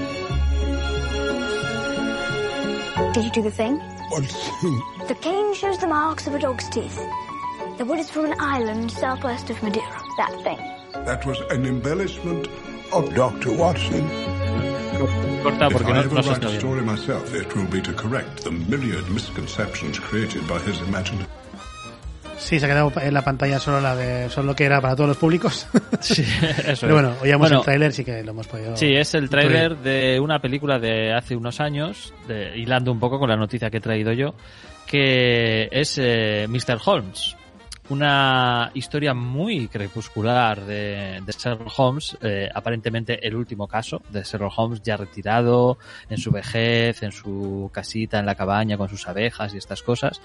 Did 3.13 3.23
you 3.23 3.31
do 3.31 3.41
the 3.43 3.51
thing? 3.51 3.79
What 4.09 4.25
thing? 4.25 4.81
The 5.07 5.15
cane 5.15 5.53
shows 5.53 5.77
the 5.77 5.87
marks 5.87 6.27
of 6.27 6.35
a 6.35 6.39
dog's 6.39 6.67
teeth. 6.67 6.99
The 7.77 7.85
wood 7.85 7.99
is 7.99 8.09
from 8.09 8.25
an 8.25 8.35
island 8.41 8.91
southwest 8.91 9.49
of 9.49 9.63
Madeira. 9.63 10.01
That 10.17 10.37
thing. 10.43 10.59
That 11.05 11.25
was 11.25 11.39
an 11.49 11.65
embellishment 11.65 12.49
of 12.91 13.15
Dr. 13.15 13.53
Watson. 13.53 14.05
Corta 15.43 15.67
if 15.67 15.73
porque 15.73 15.91
I 15.91 15.93
no, 15.93 15.99
ever 16.01 16.13
no 16.13 16.23
se 16.23 16.29
write 16.29 16.33
está 16.33 16.47
a 16.47 16.49
bien. 16.49 16.59
story 16.59 16.81
myself, 16.81 17.33
it 17.35 17.55
will 17.55 17.67
be 17.69 17.81
to 17.81 17.93
correct 17.93 18.43
the 18.43 18.51
myriad 18.51 19.03
misconceptions 19.09 19.99
created 19.99 20.41
by 20.47 20.57
his 20.59 20.79
imagination. 20.87 21.27
Sí, 22.37 22.59
se 22.59 22.65
ha 22.65 22.69
quedado 22.69 22.91
en 23.01 23.13
la 23.13 23.21
pantalla 23.23 23.59
solo 23.59 23.79
la 23.79 23.95
de 23.95 24.29
solo 24.29 24.47
lo 24.47 24.55
que 24.55 24.65
era 24.65 24.81
para 24.81 24.95
todos 24.95 25.07
los 25.07 25.17
públicos. 25.17 25.67
Sí, 26.01 26.21
eso 26.21 26.63
Pero 26.65 26.71
es. 26.71 26.91
bueno, 26.91 27.13
oíamos 27.21 27.47
Bueno, 27.47 27.59
el 27.59 27.65
tráiler, 27.65 27.93
sí 27.93 28.03
que 28.03 28.21
lo 28.23 28.31
hemos 28.31 28.47
podido. 28.47 28.75
Sí, 28.75 28.93
es 28.93 29.13
el 29.15 29.29
tráiler 29.29 29.77
de 29.77 30.19
una 30.19 30.39
película 30.39 30.77
de 30.77 31.13
hace 31.13 31.35
unos 31.35 31.59
años, 31.61 32.13
de, 32.27 32.57
hilando 32.57 32.91
un 32.91 32.99
poco 32.99 33.17
con 33.19 33.29
la 33.29 33.37
noticia 33.37 33.69
que 33.69 33.77
he 33.77 33.81
traído 33.81 34.11
yo, 34.11 34.35
que 34.85 35.69
es 35.71 35.97
eh, 35.97 36.45
Mr. 36.49 36.77
Holmes. 36.85 37.35
Una 37.89 38.71
historia 38.73 39.13
muy 39.13 39.67
crepuscular 39.67 40.61
de, 40.65 41.21
de 41.23 41.31
Sherlock 41.31 41.71
Holmes, 41.77 42.17
eh, 42.21 42.49
aparentemente 42.53 43.25
el 43.25 43.35
último 43.35 43.67
caso 43.67 44.01
de 44.09 44.23
Sherlock 44.23 44.53
Holmes 44.57 44.81
ya 44.81 44.97
retirado, 44.97 45.77
en 46.09 46.17
su 46.17 46.31
vejez, 46.31 47.03
en 47.03 47.11
su 47.11 47.69
casita, 47.71 48.19
en 48.19 48.25
la 48.25 48.35
cabaña 48.35 48.77
con 48.77 48.89
sus 48.89 49.07
abejas 49.07 49.53
y 49.53 49.57
estas 49.57 49.83
cosas. 49.83 50.19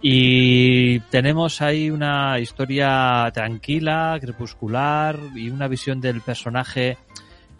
Y 0.00 1.00
tenemos 1.10 1.60
ahí 1.60 1.90
una 1.90 2.38
historia 2.38 3.30
tranquila, 3.34 4.16
crepuscular 4.20 5.18
y 5.34 5.50
una 5.50 5.68
visión 5.68 6.00
del 6.00 6.22
personaje 6.22 6.96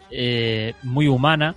eh, 0.09 0.73
muy 0.81 1.07
humana, 1.07 1.55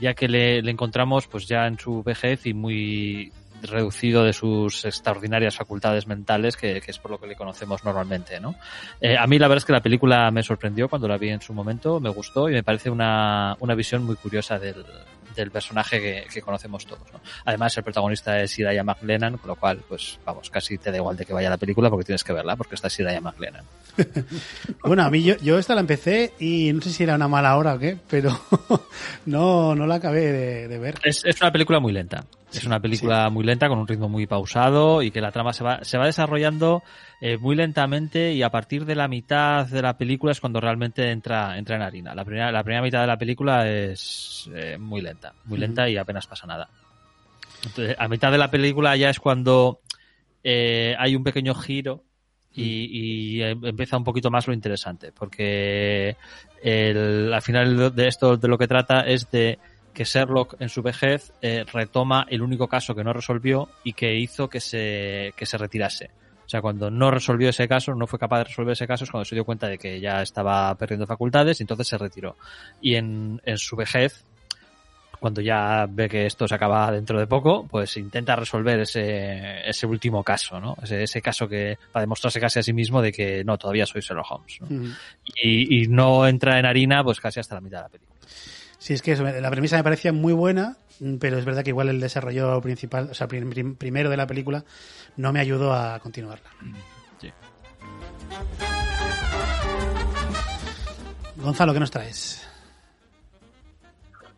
ya 0.00 0.14
que 0.14 0.26
le, 0.26 0.62
le 0.62 0.70
encontramos 0.70 1.28
pues 1.28 1.46
ya 1.46 1.66
en 1.66 1.78
su 1.78 2.02
vejez 2.02 2.46
y 2.46 2.54
muy 2.54 3.32
reducido 3.68 4.24
de 4.24 4.32
sus 4.32 4.84
extraordinarias 4.84 5.56
facultades 5.56 6.06
mentales, 6.06 6.56
que, 6.56 6.80
que, 6.80 6.90
es 6.90 6.98
por 6.98 7.10
lo 7.10 7.18
que 7.18 7.26
le 7.26 7.36
conocemos 7.36 7.84
normalmente, 7.84 8.40
¿no? 8.40 8.54
Eh, 9.00 9.16
a 9.16 9.26
mí 9.26 9.38
la 9.38 9.48
verdad 9.48 9.58
es 9.58 9.64
que 9.64 9.72
la 9.72 9.82
película 9.82 10.30
me 10.30 10.42
sorprendió 10.42 10.88
cuando 10.88 11.08
la 11.08 11.18
vi 11.18 11.30
en 11.30 11.40
su 11.40 11.52
momento, 11.52 12.00
me 12.00 12.10
gustó 12.10 12.48
y 12.48 12.52
me 12.52 12.62
parece 12.62 12.90
una, 12.90 13.56
una 13.60 13.74
visión 13.74 14.04
muy 14.04 14.16
curiosa 14.16 14.58
del, 14.58 14.84
del 15.34 15.50
personaje 15.50 16.00
que, 16.00 16.24
que 16.32 16.42
conocemos 16.42 16.86
todos. 16.86 17.12
¿no? 17.12 17.20
Además, 17.44 17.76
el 17.76 17.84
protagonista 17.84 18.40
es 18.40 18.58
Iraya 18.58 18.84
McLennan, 18.84 19.38
con 19.38 19.48
lo 19.48 19.56
cual, 19.56 19.82
pues 19.88 20.18
vamos, 20.24 20.50
casi 20.50 20.78
te 20.78 20.90
da 20.90 20.96
igual 20.96 21.16
de 21.16 21.24
que 21.24 21.32
vaya 21.32 21.50
la 21.50 21.56
película 21.56 21.90
porque 21.90 22.04
tienes 22.04 22.24
que 22.24 22.32
verla, 22.32 22.56
porque 22.56 22.74
está 22.74 22.88
Iraya 22.98 23.20
McLennan. 23.20 23.64
bueno, 24.84 25.04
a 25.04 25.10
mí 25.10 25.22
yo, 25.22 25.36
yo 25.38 25.58
esta 25.58 25.74
la 25.74 25.80
empecé 25.80 26.32
y 26.38 26.72
no 26.72 26.80
sé 26.80 26.90
si 26.90 27.02
era 27.02 27.14
una 27.14 27.28
mala 27.28 27.56
hora 27.56 27.74
o 27.74 27.78
qué, 27.78 27.98
pero 28.08 28.38
no, 29.26 29.74
no 29.74 29.86
la 29.86 29.96
acabé 29.96 30.32
de, 30.32 30.68
de 30.68 30.78
ver. 30.78 30.94
Es, 31.02 31.24
es, 31.24 31.40
una 31.40 31.52
película 31.52 31.80
muy 31.80 31.92
lenta. 31.92 32.24
Es 32.58 32.64
una 32.64 32.80
película 32.80 33.26
sí. 33.26 33.32
muy 33.32 33.44
lenta 33.44 33.68
con 33.68 33.78
un 33.78 33.86
ritmo 33.86 34.08
muy 34.08 34.26
pausado 34.26 35.02
y 35.02 35.10
que 35.10 35.20
la 35.20 35.32
trama 35.32 35.52
se 35.52 35.64
va, 35.64 35.82
se 35.82 35.98
va 35.98 36.06
desarrollando 36.06 36.82
eh, 37.20 37.36
muy 37.36 37.56
lentamente 37.56 38.32
y 38.32 38.42
a 38.42 38.50
partir 38.50 38.84
de 38.84 38.94
la 38.94 39.08
mitad 39.08 39.66
de 39.66 39.82
la 39.82 39.96
película 39.96 40.32
es 40.32 40.40
cuando 40.40 40.60
realmente 40.60 41.10
entra, 41.10 41.58
entra 41.58 41.76
en 41.76 41.82
harina. 41.82 42.14
La 42.14 42.24
primera, 42.24 42.52
la 42.52 42.62
primera 42.62 42.82
mitad 42.82 43.00
de 43.00 43.06
la 43.06 43.16
película 43.16 43.68
es 43.68 44.48
eh, 44.54 44.78
muy 44.78 45.00
lenta, 45.00 45.32
muy 45.44 45.58
lenta 45.58 45.82
uh 45.82 45.86
-huh. 45.86 45.92
y 45.92 45.96
apenas 45.96 46.26
pasa 46.26 46.46
nada. 46.46 46.68
Entonces, 47.64 47.96
a 47.98 48.08
mitad 48.08 48.30
de 48.30 48.38
la 48.38 48.50
película 48.50 48.96
ya 48.96 49.10
es 49.10 49.18
cuando 49.18 49.80
eh, 50.42 50.94
hay 50.98 51.16
un 51.16 51.24
pequeño 51.24 51.54
giro 51.54 52.02
y, 52.56 53.38
y, 53.38 53.42
empieza 53.42 53.96
un 53.96 54.04
poquito 54.04 54.30
más 54.30 54.46
lo 54.46 54.54
interesante, 54.54 55.10
porque 55.10 56.16
el, 56.62 57.32
al 57.32 57.42
final 57.42 57.92
de 57.92 58.06
esto 58.06 58.36
de 58.36 58.46
lo 58.46 58.56
que 58.56 58.68
trata 58.68 59.00
es 59.00 59.28
de 59.32 59.58
que 59.94 60.04
Sherlock 60.04 60.56
en 60.60 60.68
su 60.68 60.82
vejez 60.82 61.32
eh, 61.40 61.64
retoma 61.72 62.26
el 62.28 62.42
único 62.42 62.68
caso 62.68 62.94
que 62.94 63.04
no 63.04 63.12
resolvió 63.12 63.68
y 63.84 63.92
que 63.92 64.16
hizo 64.16 64.48
que 64.48 64.60
se, 64.60 65.32
que 65.36 65.46
se 65.46 65.56
retirase. 65.56 66.10
O 66.44 66.48
sea, 66.48 66.60
cuando 66.60 66.90
no 66.90 67.10
resolvió 67.10 67.48
ese 67.48 67.66
caso, 67.66 67.94
no 67.94 68.06
fue 68.06 68.18
capaz 68.18 68.38
de 68.38 68.44
resolver 68.44 68.72
ese 68.72 68.86
caso, 68.86 69.04
es 69.04 69.10
cuando 69.10 69.24
se 69.24 69.34
dio 69.34 69.46
cuenta 69.46 69.66
de 69.66 69.78
que 69.78 69.98
ya 70.00 70.20
estaba 70.20 70.74
perdiendo 70.74 71.06
facultades 71.06 71.58
y 71.58 71.62
entonces 71.62 71.88
se 71.88 71.96
retiró. 71.96 72.36
Y 72.82 72.96
en, 72.96 73.40
en 73.46 73.56
su 73.56 73.76
vejez, 73.76 74.24
cuando 75.20 75.40
ya 75.40 75.86
ve 75.88 76.06
que 76.06 76.26
esto 76.26 76.46
se 76.46 76.54
acaba 76.54 76.92
dentro 76.92 77.18
de 77.18 77.26
poco, 77.26 77.66
pues 77.66 77.96
intenta 77.96 78.36
resolver 78.36 78.78
ese, 78.80 79.66
ese 79.66 79.86
último 79.86 80.22
caso, 80.22 80.60
¿no? 80.60 80.76
Ese, 80.82 81.02
ese 81.04 81.22
caso 81.22 81.48
que, 81.48 81.78
para 81.92 82.02
demostrarse 82.02 82.40
casi 82.40 82.58
a 82.58 82.62
sí 82.62 82.74
mismo 82.74 83.00
de 83.00 83.10
que 83.10 83.42
no, 83.42 83.56
todavía 83.56 83.86
soy 83.86 84.02
Sherlock 84.02 84.30
Holmes, 84.30 84.58
¿no? 84.60 84.66
Uh 84.66 84.80
-huh. 84.82 84.96
y, 85.42 85.82
y 85.84 85.88
no 85.88 86.26
entra 86.28 86.58
en 86.58 86.66
harina, 86.66 87.02
pues 87.02 87.20
casi 87.20 87.40
hasta 87.40 87.54
la 87.54 87.62
mitad 87.62 87.78
de 87.78 87.82
la 87.84 87.88
película. 87.88 88.20
Sí, 88.84 88.92
es 88.92 89.00
que 89.00 89.12
eso, 89.12 89.24
la 89.24 89.50
premisa 89.50 89.78
me 89.78 89.82
parecía 89.82 90.12
muy 90.12 90.34
buena, 90.34 90.76
pero 91.18 91.38
es 91.38 91.46
verdad 91.46 91.64
que 91.64 91.70
igual 91.70 91.88
el 91.88 92.00
desarrollo 92.00 92.60
principal, 92.60 93.08
o 93.10 93.14
sea, 93.14 93.26
prim, 93.26 93.48
prim, 93.48 93.76
primero 93.76 94.10
de 94.10 94.18
la 94.18 94.26
película, 94.26 94.62
no 95.16 95.32
me 95.32 95.40
ayudó 95.40 95.72
a 95.72 95.98
continuarla. 96.00 96.50
Sí. 97.18 97.32
Gonzalo, 101.36 101.72
¿qué 101.72 101.80
nos 101.80 101.90
traes? 101.90 102.46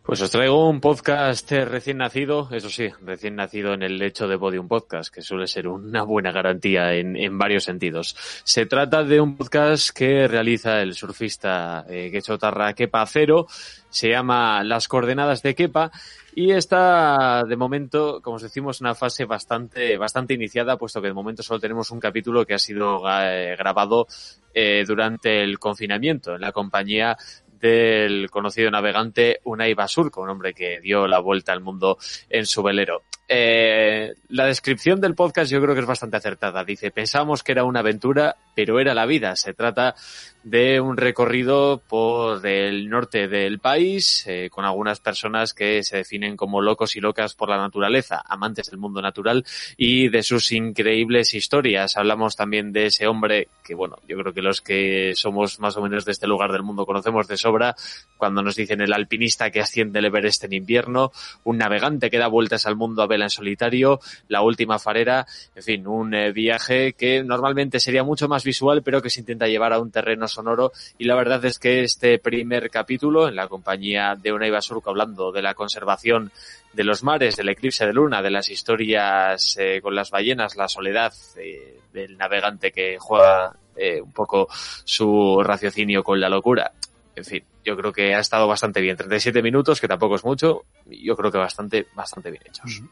Pues 0.07 0.21
os 0.21 0.31
traigo 0.31 0.69
un 0.69 0.79
podcast 0.79 1.51
recién 1.51 1.97
nacido, 1.97 2.47
eso 2.53 2.69
sí, 2.69 2.87
recién 3.01 3.35
nacido 3.35 3.73
en 3.73 3.83
el 3.83 3.97
lecho 3.97 4.25
de 4.29 4.37
Podium 4.37 4.69
Podcast, 4.69 5.13
que 5.13 5.21
suele 5.21 5.47
ser 5.47 5.67
una 5.67 6.03
buena 6.03 6.31
garantía 6.31 6.93
en, 6.93 7.17
en 7.17 7.37
varios 7.37 7.65
sentidos. 7.65 8.15
Se 8.45 8.65
trata 8.65 9.03
de 9.03 9.19
un 9.19 9.35
podcast 9.35 9.89
que 9.89 10.29
realiza 10.29 10.81
el 10.81 10.93
surfista 10.93 11.85
eh, 11.89 12.09
Quecho 12.09 12.37
Tarra 12.37 12.71
Kepa 12.71 13.05
Cero, 13.05 13.47
se 13.89 14.07
llama 14.07 14.63
Las 14.63 14.87
coordenadas 14.87 15.43
de 15.43 15.55
Kepa 15.55 15.91
y 16.33 16.51
está 16.51 17.43
de 17.43 17.57
momento, 17.57 18.21
como 18.21 18.37
os 18.37 18.43
decimos, 18.43 18.79
una 18.79 18.95
fase 18.95 19.25
bastante, 19.25 19.97
bastante 19.97 20.35
iniciada, 20.35 20.77
puesto 20.77 21.01
que 21.01 21.07
de 21.09 21.13
momento 21.13 21.43
solo 21.43 21.59
tenemos 21.59 21.91
un 21.91 21.99
capítulo 21.99 22.45
que 22.45 22.53
ha 22.53 22.59
sido 22.59 23.01
eh, 23.09 23.57
grabado 23.57 24.07
eh, 24.53 24.85
durante 24.87 25.43
el 25.43 25.59
confinamiento 25.59 26.35
en 26.35 26.41
la 26.41 26.51
compañía 26.51 27.17
del 27.59 28.29
conocido 28.29 28.71
navegante 28.71 29.39
Unai 29.43 29.73
Basurco, 29.73 30.21
un 30.21 30.29
hombre 30.29 30.53
que 30.53 30.79
dio 30.79 31.07
la 31.07 31.19
vuelta 31.19 31.53
al 31.53 31.61
mundo 31.61 31.97
en 32.29 32.45
su 32.45 32.63
velero. 32.63 33.03
Eh, 33.29 34.13
la 34.29 34.45
descripción 34.45 35.01
del 35.01 35.13
podcast 35.13 35.51
yo 35.51 35.61
creo 35.61 35.73
que 35.73 35.81
es 35.81 35.87
bastante 35.87 36.17
acertada. 36.17 36.63
Dice, 36.63 36.91
pensamos 36.91 37.43
que 37.43 37.51
era 37.51 37.65
una 37.65 37.81
aventura, 37.81 38.37
pero 38.55 38.79
era 38.79 38.93
la 38.93 39.05
vida. 39.05 39.35
Se 39.35 39.53
trata 39.53 39.95
de 40.43 40.79
un 40.79 40.95
recorrido 40.95 41.81
por 41.89 42.45
el 42.45 42.89
norte 42.89 43.27
del 43.27 43.59
país, 43.59 44.25
eh, 44.27 44.49
con 44.49 44.63
algunas 44.63 45.01
personas 45.01 45.53
que 45.53 45.83
se 45.83 45.97
definen 45.97 46.37
como 46.37 46.61
locos 46.61 46.95
y 46.95 47.01
locas 47.01 47.35
por 47.35 47.49
la 47.49 47.57
naturaleza, 47.57 48.23
amantes 48.25 48.69
del 48.69 48.79
mundo 48.79 49.01
natural 49.01 49.43
y 49.75 50.07
de 50.07 50.23
sus 50.23 50.53
increíbles 50.53 51.33
historias. 51.33 51.97
Hablamos 51.97 52.37
también 52.37 52.71
de 52.71 52.85
ese 52.85 53.07
hombre 53.07 53.49
que, 53.61 53.75
bueno, 53.75 53.97
yo 54.07 54.17
creo 54.17 54.33
que 54.33 54.41
los 54.41 54.61
que 54.61 55.13
somos 55.15 55.59
más 55.59 55.75
o 55.75 55.81
menos 55.81 56.05
de 56.05 56.13
este 56.13 56.27
lugar 56.27 56.53
del 56.53 56.63
mundo 56.63 56.85
conocemos 56.85 57.27
de 57.27 57.35
sobra, 57.47 57.75
cuando 58.17 58.41
nos 58.41 58.55
dicen 58.55 58.81
el 58.81 58.93
alpinista 58.93 59.51
que 59.51 59.61
asciende 59.61 59.99
el 59.99 60.05
Everest 60.05 60.43
en 60.43 60.53
invierno, 60.53 61.11
un 61.43 61.57
navegante 61.57 62.09
que 62.09 62.17
da 62.17 62.27
vueltas 62.27 62.65
al 62.65 62.75
mundo 62.75 63.01
a 63.01 63.07
vela 63.07 63.25
en 63.25 63.29
solitario, 63.29 63.99
la 64.27 64.41
última 64.41 64.79
farera, 64.79 65.25
en 65.55 65.63
fin, 65.63 65.87
un 65.87 66.13
eh, 66.13 66.31
viaje 66.31 66.93
que 66.93 67.23
normalmente 67.23 67.79
sería 67.79 68.03
mucho 68.03 68.27
más 68.27 68.43
visual, 68.43 68.81
pero 68.83 69.01
que 69.01 69.09
se 69.09 69.19
intenta 69.19 69.47
llevar 69.47 69.71
a 69.71 69.79
un 69.79 69.91
terreno 69.91 70.27
sonoro 70.27 70.71
y 70.97 71.05
la 71.05 71.15
verdad 71.15 71.43
es 71.45 71.59
que 71.59 71.83
este 71.83 72.19
primer 72.19 72.69
capítulo 72.69 73.27
en 73.27 73.35
la 73.35 73.47
compañía 73.47 74.15
de 74.19 74.33
Unai 74.33 74.49
Basurco 74.49 74.89
hablando 74.89 75.31
de 75.31 75.41
la 75.41 75.53
conservación 75.53 76.31
de 76.73 76.83
los 76.83 77.03
mares, 77.03 77.35
del 77.35 77.49
eclipse 77.49 77.85
de 77.85 77.93
luna, 77.93 78.21
de 78.21 78.31
las 78.31 78.49
historias 78.49 79.57
eh, 79.59 79.79
con 79.81 79.95
las 79.95 80.11
ballenas, 80.11 80.55
la 80.55 80.67
soledad 80.67 81.13
eh, 81.37 81.79
del 81.93 82.17
navegante 82.17 82.71
que 82.71 82.97
juega 82.99 83.55
eh, 83.75 84.01
un 84.01 84.11
poco 84.11 84.47
su 84.83 85.41
raciocinio 85.43 86.03
con 86.03 86.19
la 86.19 86.29
locura. 86.29 86.71
En 87.17 87.25
fin, 87.25 87.43
yo 87.65 87.75
creo 87.75 87.91
que 87.91 88.13
ha 88.13 88.19
estado 88.19 88.47
bastante 88.47 88.79
bien. 88.79 88.95
37 88.95 89.41
minutos, 89.41 89.81
que 89.81 89.87
tampoco 89.87 90.15
es 90.15 90.23
mucho, 90.23 90.65
yo 90.85 91.15
creo 91.15 91.31
que 91.31 91.39
bastante, 91.39 91.87
bastante 91.95 92.29
bien 92.29 92.43
hechos. 92.45 92.83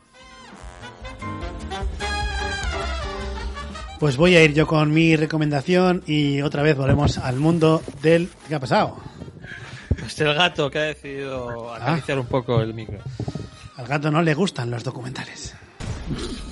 Pues 4.00 4.18
voy 4.18 4.36
a 4.36 4.44
ir 4.44 4.56
yo 4.56 4.66
con 4.66 4.92
mi 4.92 5.16
recomendación 5.16 6.02
y 6.08 6.42
otra 6.42 6.64
vez 6.64 6.76
volvemos 6.76 7.20
al 7.20 7.36
mundo 7.36 7.84
del... 8.02 8.30
¿Qué 8.48 8.56
ha 8.56 8.60
pasado? 8.60 8.98
Pues 10.00 10.20
el 10.20 10.34
gato 10.34 10.72
que 10.72 10.80
ha 10.80 10.84
decidido 10.84 11.72
acariciar 11.72 12.18
ah. 12.18 12.22
un 12.22 12.28
poco 12.28 12.62
el 12.62 12.74
micro. 12.74 12.98
Al 13.78 13.86
gato 13.86 14.10
no 14.10 14.24
le 14.24 14.34
gustan 14.34 14.72
los 14.72 14.84
documentales. 14.84 15.56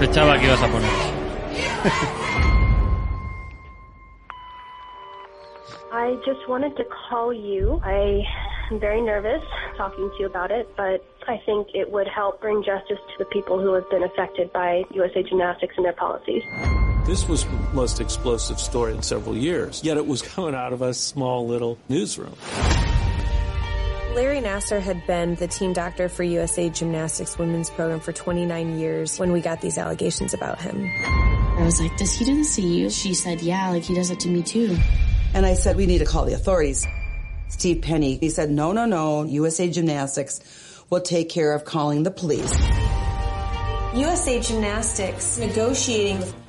Sospechaba 0.00 0.38
que 0.38 0.46
ibas 0.46 0.62
a 0.62 0.68
poner 0.68 0.88
I 5.92 6.16
just 6.24 6.48
wanted 6.48 6.74
to 6.76 6.84
call 7.10 7.34
you. 7.34 7.78
I 7.84 8.22
am 8.70 8.80
very 8.80 9.02
nervous 9.02 9.42
talking 9.76 10.08
to 10.08 10.16
you 10.18 10.26
about 10.26 10.50
it, 10.50 10.74
but 10.74 11.04
I 11.28 11.36
think 11.44 11.68
it 11.74 11.90
would 11.90 12.08
help 12.08 12.40
bring 12.40 12.62
justice 12.64 12.96
to 12.96 13.18
the 13.18 13.26
people 13.26 13.60
who 13.60 13.74
have 13.74 13.90
been 13.90 14.02
affected 14.02 14.50
by 14.54 14.84
USA 14.92 15.22
Gymnastics 15.22 15.74
and 15.76 15.84
their 15.84 15.92
policies. 15.92 16.44
This 17.04 17.28
was 17.28 17.44
the 17.44 17.50
most 17.74 18.00
explosive 18.00 18.58
story 18.58 18.94
in 18.94 19.02
several 19.02 19.36
years, 19.36 19.84
yet 19.84 19.98
it 19.98 20.06
was 20.06 20.22
coming 20.22 20.54
out 20.54 20.72
of 20.72 20.80
a 20.80 20.94
small 20.94 21.46
little 21.46 21.76
newsroom. 21.90 22.34
Larry 24.14 24.40
Nasser 24.40 24.80
had 24.80 25.06
been 25.06 25.36
the 25.36 25.46
team 25.46 25.72
doctor 25.72 26.08
for 26.08 26.24
USA 26.24 26.68
Gymnastics 26.68 27.38
women's 27.38 27.70
program 27.70 28.00
for 28.00 28.12
29 28.12 28.78
years 28.78 29.20
when 29.20 29.30
we 29.30 29.40
got 29.40 29.60
these 29.60 29.78
allegations 29.78 30.34
about 30.34 30.60
him. 30.60 30.84
I 31.04 31.62
was 31.64 31.80
like, 31.80 31.96
does 31.96 32.12
he 32.12 32.24
didn't 32.24 32.44
see 32.44 32.80
you? 32.80 32.90
She 32.90 33.14
said, 33.14 33.40
yeah, 33.40 33.70
like 33.70 33.84
he 33.84 33.94
does 33.94 34.10
it 34.10 34.18
to 34.20 34.28
me 34.28 34.42
too. 34.42 34.76
And 35.32 35.46
I 35.46 35.54
said, 35.54 35.76
we 35.76 35.86
need 35.86 35.98
to 35.98 36.04
call 36.04 36.24
the 36.24 36.34
authorities. 36.34 36.86
Steve 37.48 37.82
Penny, 37.82 38.16
he 38.16 38.30
said, 38.30 38.50
no, 38.50 38.72
no, 38.72 38.84
no, 38.84 39.22
USA 39.24 39.70
Gymnastics 39.70 40.40
will 40.90 41.00
take 41.00 41.28
care 41.28 41.52
of 41.52 41.64
calling 41.64 42.02
the 42.02 42.10
police. 42.10 42.52
USA 43.94 44.40
Gymnastics 44.40 45.38
negotiating 45.38 46.18
with 46.18 46.39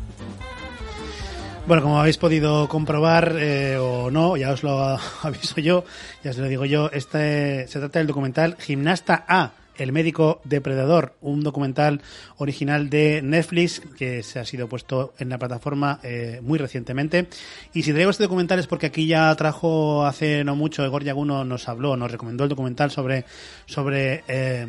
Bueno, 1.72 1.84
como 1.84 2.02
habéis 2.02 2.18
podido 2.18 2.68
comprobar 2.68 3.38
eh, 3.39 3.77
o 3.77 4.11
no, 4.11 4.35
ya 4.35 4.52
os 4.52 4.61
lo 4.61 4.77
aviso 5.23 5.61
yo, 5.61 5.85
ya 6.22 6.31
os 6.31 6.38
lo 6.38 6.49
digo 6.49 6.65
yo, 6.65 6.89
este 6.91 7.65
se 7.69 7.80
trata 7.80 7.99
del 7.99 8.10
documental 8.10 8.57
Gimnasta 8.60 9.23
A, 9.26 9.53
el 9.77 9.93
médico 9.93 10.41
depredador, 10.43 11.15
un 11.22 11.43
documental 11.43 12.02
original 12.35 12.89
de 12.89 13.22
Netflix 13.22 13.81
que 13.98 14.22
se 14.22 14.39
ha 14.39 14.43
sido 14.43 14.68
puesto 14.68 15.14
en 15.18 15.30
la 15.30 15.38
plataforma 15.38 16.02
eh, 16.03 16.41
muy 16.43 16.60
recientemente. 16.60 17.30
Y 17.73 17.84
si 17.84 17.93
traigo 17.93 18.11
este 18.11 18.23
documental 18.23 18.60
es 18.60 18.68
porque 18.68 18.88
aquí 18.88 19.07
ya 19.07 19.34
trajo 19.38 20.06
hace 20.06 20.43
no 20.43 20.57
mucho, 20.57 20.84
Egor 20.84 21.06
Yaguno 21.06 21.45
nos 21.45 21.69
habló, 21.69 21.95
nos 21.95 22.11
recomendó 22.11 22.43
el 22.43 22.49
documental 22.49 22.91
sobre, 22.91 23.23
sobre 23.65 24.26
eh, 24.27 24.68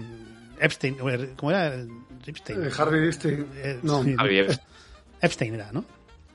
Epstein, 0.60 0.98
¿cómo 1.34 1.50
era? 1.50 1.74
Epstein. 2.24 2.62
Eh, 2.62 2.70
Harvey 2.78 3.08
Epstein. 3.08 3.46
Eh, 3.56 3.80
no. 3.82 4.04
sí, 4.04 4.14
Harvey 4.16 4.38
Epstein. 4.38 4.60
Epstein 5.20 5.54
era, 5.54 5.72
¿no? 5.72 5.84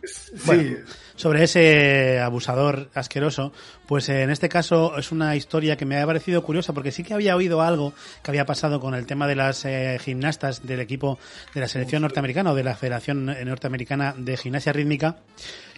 Sí. 0.08 0.78
Sobre 1.16 1.44
ese 1.44 2.20
abusador 2.20 2.92
asqueroso, 2.94 3.52
pues 3.88 4.08
en 4.10 4.30
este 4.30 4.50
caso 4.50 4.98
es 5.00 5.12
una 5.12 5.36
historia 5.36 5.76
que 5.76 5.86
me 5.86 6.00
ha 6.00 6.06
parecido 6.06 6.44
curiosa 6.44 6.74
porque 6.74 6.92
sí 6.92 7.04
que 7.04 7.16
había 7.16 7.36
oído 7.36 7.62
algo 7.62 7.94
que 8.22 8.30
había 8.30 8.46
pasado 8.46 8.80
con 8.80 8.94
el 8.94 9.08
tema 9.08 9.28
de 9.28 9.36
las 9.36 9.66
eh, 9.66 9.98
gimnastas 10.00 10.68
del 10.68 10.80
equipo 10.80 11.18
de 11.56 11.62
la 11.62 11.68
selección 11.68 12.04
norteamericana 12.04 12.52
o 12.52 12.56
de 12.56 12.64
la 12.64 12.76
Federación 12.76 13.26
Norteamericana 13.26 14.14
de 14.16 14.38
Gimnasia 14.38 14.74
Rítmica 14.74 15.18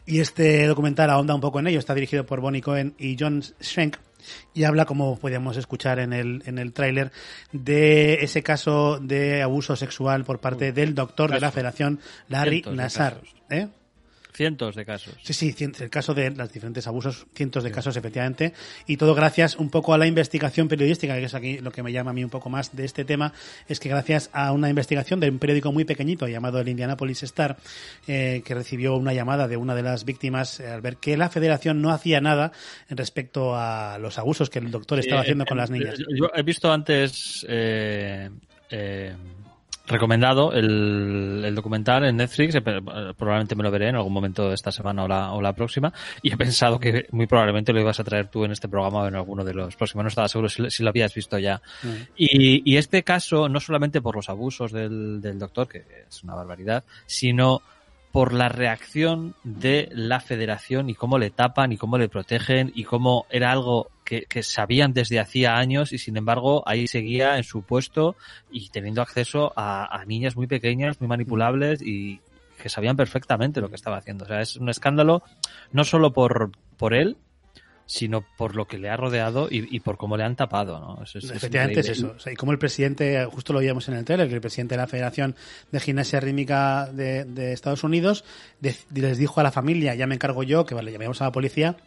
y 0.05 0.19
este 0.19 0.67
documental 0.67 1.09
ahonda 1.09 1.35
un 1.35 1.41
poco 1.41 1.59
en 1.59 1.67
ello, 1.67 1.79
está 1.79 1.93
dirigido 1.93 2.25
por 2.25 2.41
Bonnie 2.41 2.61
Cohen 2.61 2.95
y 2.97 3.15
John 3.17 3.41
Schenk 3.61 3.95
y 4.53 4.63
habla, 4.63 4.85
como 4.85 5.17
podíamos 5.17 5.57
escuchar 5.57 5.99
en 5.99 6.13
el, 6.13 6.43
en 6.45 6.57
el 6.57 6.73
tráiler, 6.73 7.11
de 7.51 8.15
ese 8.15 8.43
caso 8.43 8.99
de 8.99 9.41
abuso 9.41 9.75
sexual 9.75 10.25
por 10.25 10.39
parte 10.39 10.71
del 10.71 10.95
doctor 10.95 11.31
de 11.31 11.39
la 11.39 11.51
Federación, 11.51 11.99
Larry 12.27 12.61
casos. 12.61 13.13
¿Eh? 13.49 13.67
Cientos 14.33 14.75
de 14.75 14.85
casos. 14.85 15.15
Sí, 15.23 15.33
sí, 15.33 15.55
el 15.79 15.89
caso 15.89 16.13
de 16.13 16.29
los 16.31 16.53
diferentes 16.53 16.87
abusos, 16.87 17.25
cientos 17.33 17.63
de 17.63 17.71
casos, 17.71 17.97
efectivamente, 17.97 18.53
y 18.87 18.97
todo 18.97 19.15
gracias 19.15 19.55
un 19.55 19.69
poco 19.69 19.93
a 19.93 19.97
la 19.97 20.05
investigación 20.05 20.67
periodística, 20.67 21.15
que 21.15 21.25
es 21.25 21.33
aquí 21.33 21.57
lo 21.57 21.71
que 21.71 21.83
me 21.83 21.91
llama 21.91 22.11
a 22.11 22.13
mí 22.13 22.23
un 22.23 22.29
poco 22.29 22.49
más 22.49 22.75
de 22.75 22.85
este 22.85 23.05
tema, 23.05 23.33
es 23.67 23.79
que 23.79 23.89
gracias 23.89 24.29
a 24.31 24.51
una 24.51 24.69
investigación 24.69 25.19
de 25.19 25.29
un 25.29 25.39
periódico 25.39 25.71
muy 25.71 25.83
pequeñito 25.83 26.27
llamado 26.27 26.59
el 26.59 26.69
Indianapolis 26.69 27.23
Star, 27.23 27.57
eh, 28.07 28.41
que 28.45 28.53
recibió 28.53 28.95
una 28.95 29.13
llamada 29.13 29.47
de 29.47 29.57
una 29.57 29.75
de 29.75 29.83
las 29.83 30.05
víctimas 30.05 30.59
eh, 30.59 30.67
al 30.67 30.81
ver 30.81 30.97
que 30.97 31.17
la 31.17 31.29
federación 31.29 31.81
no 31.81 31.89
hacía 31.89 32.21
nada 32.21 32.51
en 32.87 32.97
respecto 32.97 33.55
a 33.55 33.97
los 33.99 34.17
abusos 34.19 34.49
que 34.49 34.59
el 34.59 34.71
doctor 34.71 34.99
estaba 34.99 35.21
Eh, 35.21 35.23
haciendo 35.23 35.45
con 35.45 35.57
eh, 35.57 35.61
las 35.61 35.69
niñas. 35.71 35.95
Yo, 35.97 36.29
he 36.33 36.43
visto 36.43 36.71
antes 36.71 37.45
eh, 37.49 38.29
eh, 38.69 39.13
recomendado 39.89 40.53
el, 40.53 41.43
el 41.43 41.55
documental 41.55 42.05
en 42.05 42.17
Netflix, 42.17 42.55
eh, 42.55 42.61
eh, 42.65 42.81
probablemente 43.17 43.55
me 43.55 43.63
lo 43.63 43.71
veré 43.71 43.89
en 43.89 43.95
algún 43.95 44.13
momento 44.13 44.47
de 44.47 44.55
esta 44.55 44.71
semana 44.71 45.03
o 45.03 45.07
la, 45.07 45.33
o 45.33 45.41
la 45.41 45.53
próxima, 45.53 45.91
y 46.21 46.31
he 46.31 46.37
pensado 46.37 46.79
que 46.79 47.07
muy 47.11 47.27
probablemente 47.27 47.73
lo 47.73 47.81
ibas 47.81 47.99
a 47.99 48.03
traer 48.03 48.27
tú 48.27 48.45
en 48.45 48.51
este 48.51 48.69
programa 48.69 48.99
o 48.99 49.07
en 49.07 49.15
alguno 49.15 49.43
de 49.43 49.53
los 49.53 49.75
próximos. 49.75 50.03
No 50.03 50.09
estaba 50.09 50.29
seguro 50.29 50.47
si, 50.47 50.69
si 50.69 50.83
lo 50.83 50.89
habías 50.89 51.13
visto 51.13 51.37
ya. 51.37 51.61
Y, 52.15 52.61
y 52.71 52.77
este 52.77 53.03
caso, 53.03 53.49
no 53.49 53.59
solamente 53.59 54.01
por 54.01 54.15
los 54.15 54.29
abusos 54.29 54.71
del, 54.71 55.19
del 55.21 55.39
doctor, 55.39 55.67
que 55.67 55.83
es 56.07 56.23
una 56.23 56.35
barbaridad, 56.35 56.83
sino 57.05 57.61
por 58.11 58.33
la 58.33 58.49
reacción 58.49 59.35
de 59.43 59.89
la 59.91 60.19
federación 60.19 60.89
y 60.89 60.95
cómo 60.95 61.19
le 61.19 61.29
tapan 61.29 61.71
y 61.71 61.77
cómo 61.77 61.97
le 61.97 62.09
protegen 62.09 62.71
y 62.73 62.83
cómo 62.83 63.25
era 63.29 63.51
algo 63.51 63.89
que, 64.09 64.23
que 64.23 64.41
sabían 64.41 64.91
desde 64.91 65.19
hacía 65.19 65.55
años 65.57 65.93
y 65.93 65.99
sin 65.99 66.17
embargo 66.17 66.63
ahí 66.65 66.87
seguía 66.87 67.37
en 67.37 67.43
su 67.43 67.61
puesto 67.61 68.15
y 68.51 68.69
teniendo 68.69 69.03
acceso 69.03 69.53
a, 69.55 69.85
a 69.95 70.03
niñas 70.05 70.35
muy 70.35 70.47
pequeñas, 70.47 70.99
muy 70.99 71.07
manipulables 71.07 71.83
y 71.83 72.19
que 72.61 72.69
sabían 72.69 72.97
perfectamente 72.97 73.61
lo 73.61 73.69
que 73.69 73.75
estaba 73.75 73.97
haciendo. 73.97 74.25
O 74.25 74.27
sea, 74.27 74.41
es 74.41 74.55
un 74.55 74.67
escándalo 74.67 75.21
no 75.71 75.83
solo 75.83 76.11
por, 76.11 76.51
por 76.75 76.95
él, 76.95 77.17
sino 77.85 78.23
por 78.37 78.55
lo 78.55 78.65
que 78.65 78.77
le 78.77 78.89
ha 78.89 78.97
rodeado 78.97 79.47
y, 79.49 79.75
y 79.75 79.79
por 79.79 79.97
cómo 79.97 80.15
le 80.17 80.23
han 80.23 80.35
tapado, 80.35 80.79
¿no? 80.79 81.03
Efectivamente 81.35 81.79
es 81.79 81.89
eso. 81.89 82.13
O 82.15 82.19
sea, 82.19 82.33
y 82.33 82.35
como 82.35 82.51
el 82.51 82.59
presidente, 82.59 83.25
justo 83.25 83.53
lo 83.53 83.59
veíamos 83.59 83.87
en 83.89 83.95
el 83.95 84.05
trailer, 84.05 84.27
que 84.27 84.35
el 84.35 84.41
presidente 84.41 84.73
de 84.75 84.77
la 84.81 84.87
Federación 84.87 85.35
de 85.71 85.79
Gimnasia 85.79 86.19
Rítmica 86.19 86.87
de, 86.91 87.25
de 87.25 87.51
Estados 87.53 87.83
Unidos 87.83 88.25
de- 88.59 88.75
les 88.93 89.17
dijo 89.17 89.39
a 89.39 89.43
la 89.43 89.51
familia, 89.51 89.95
ya 89.95 90.05
me 90.05 90.13
encargo 90.15 90.43
yo, 90.43 90.65
que 90.65 90.75
vale, 90.75 90.91
llamamos 90.91 91.21
a 91.21 91.25
la 91.25 91.31
policía, 91.31 91.77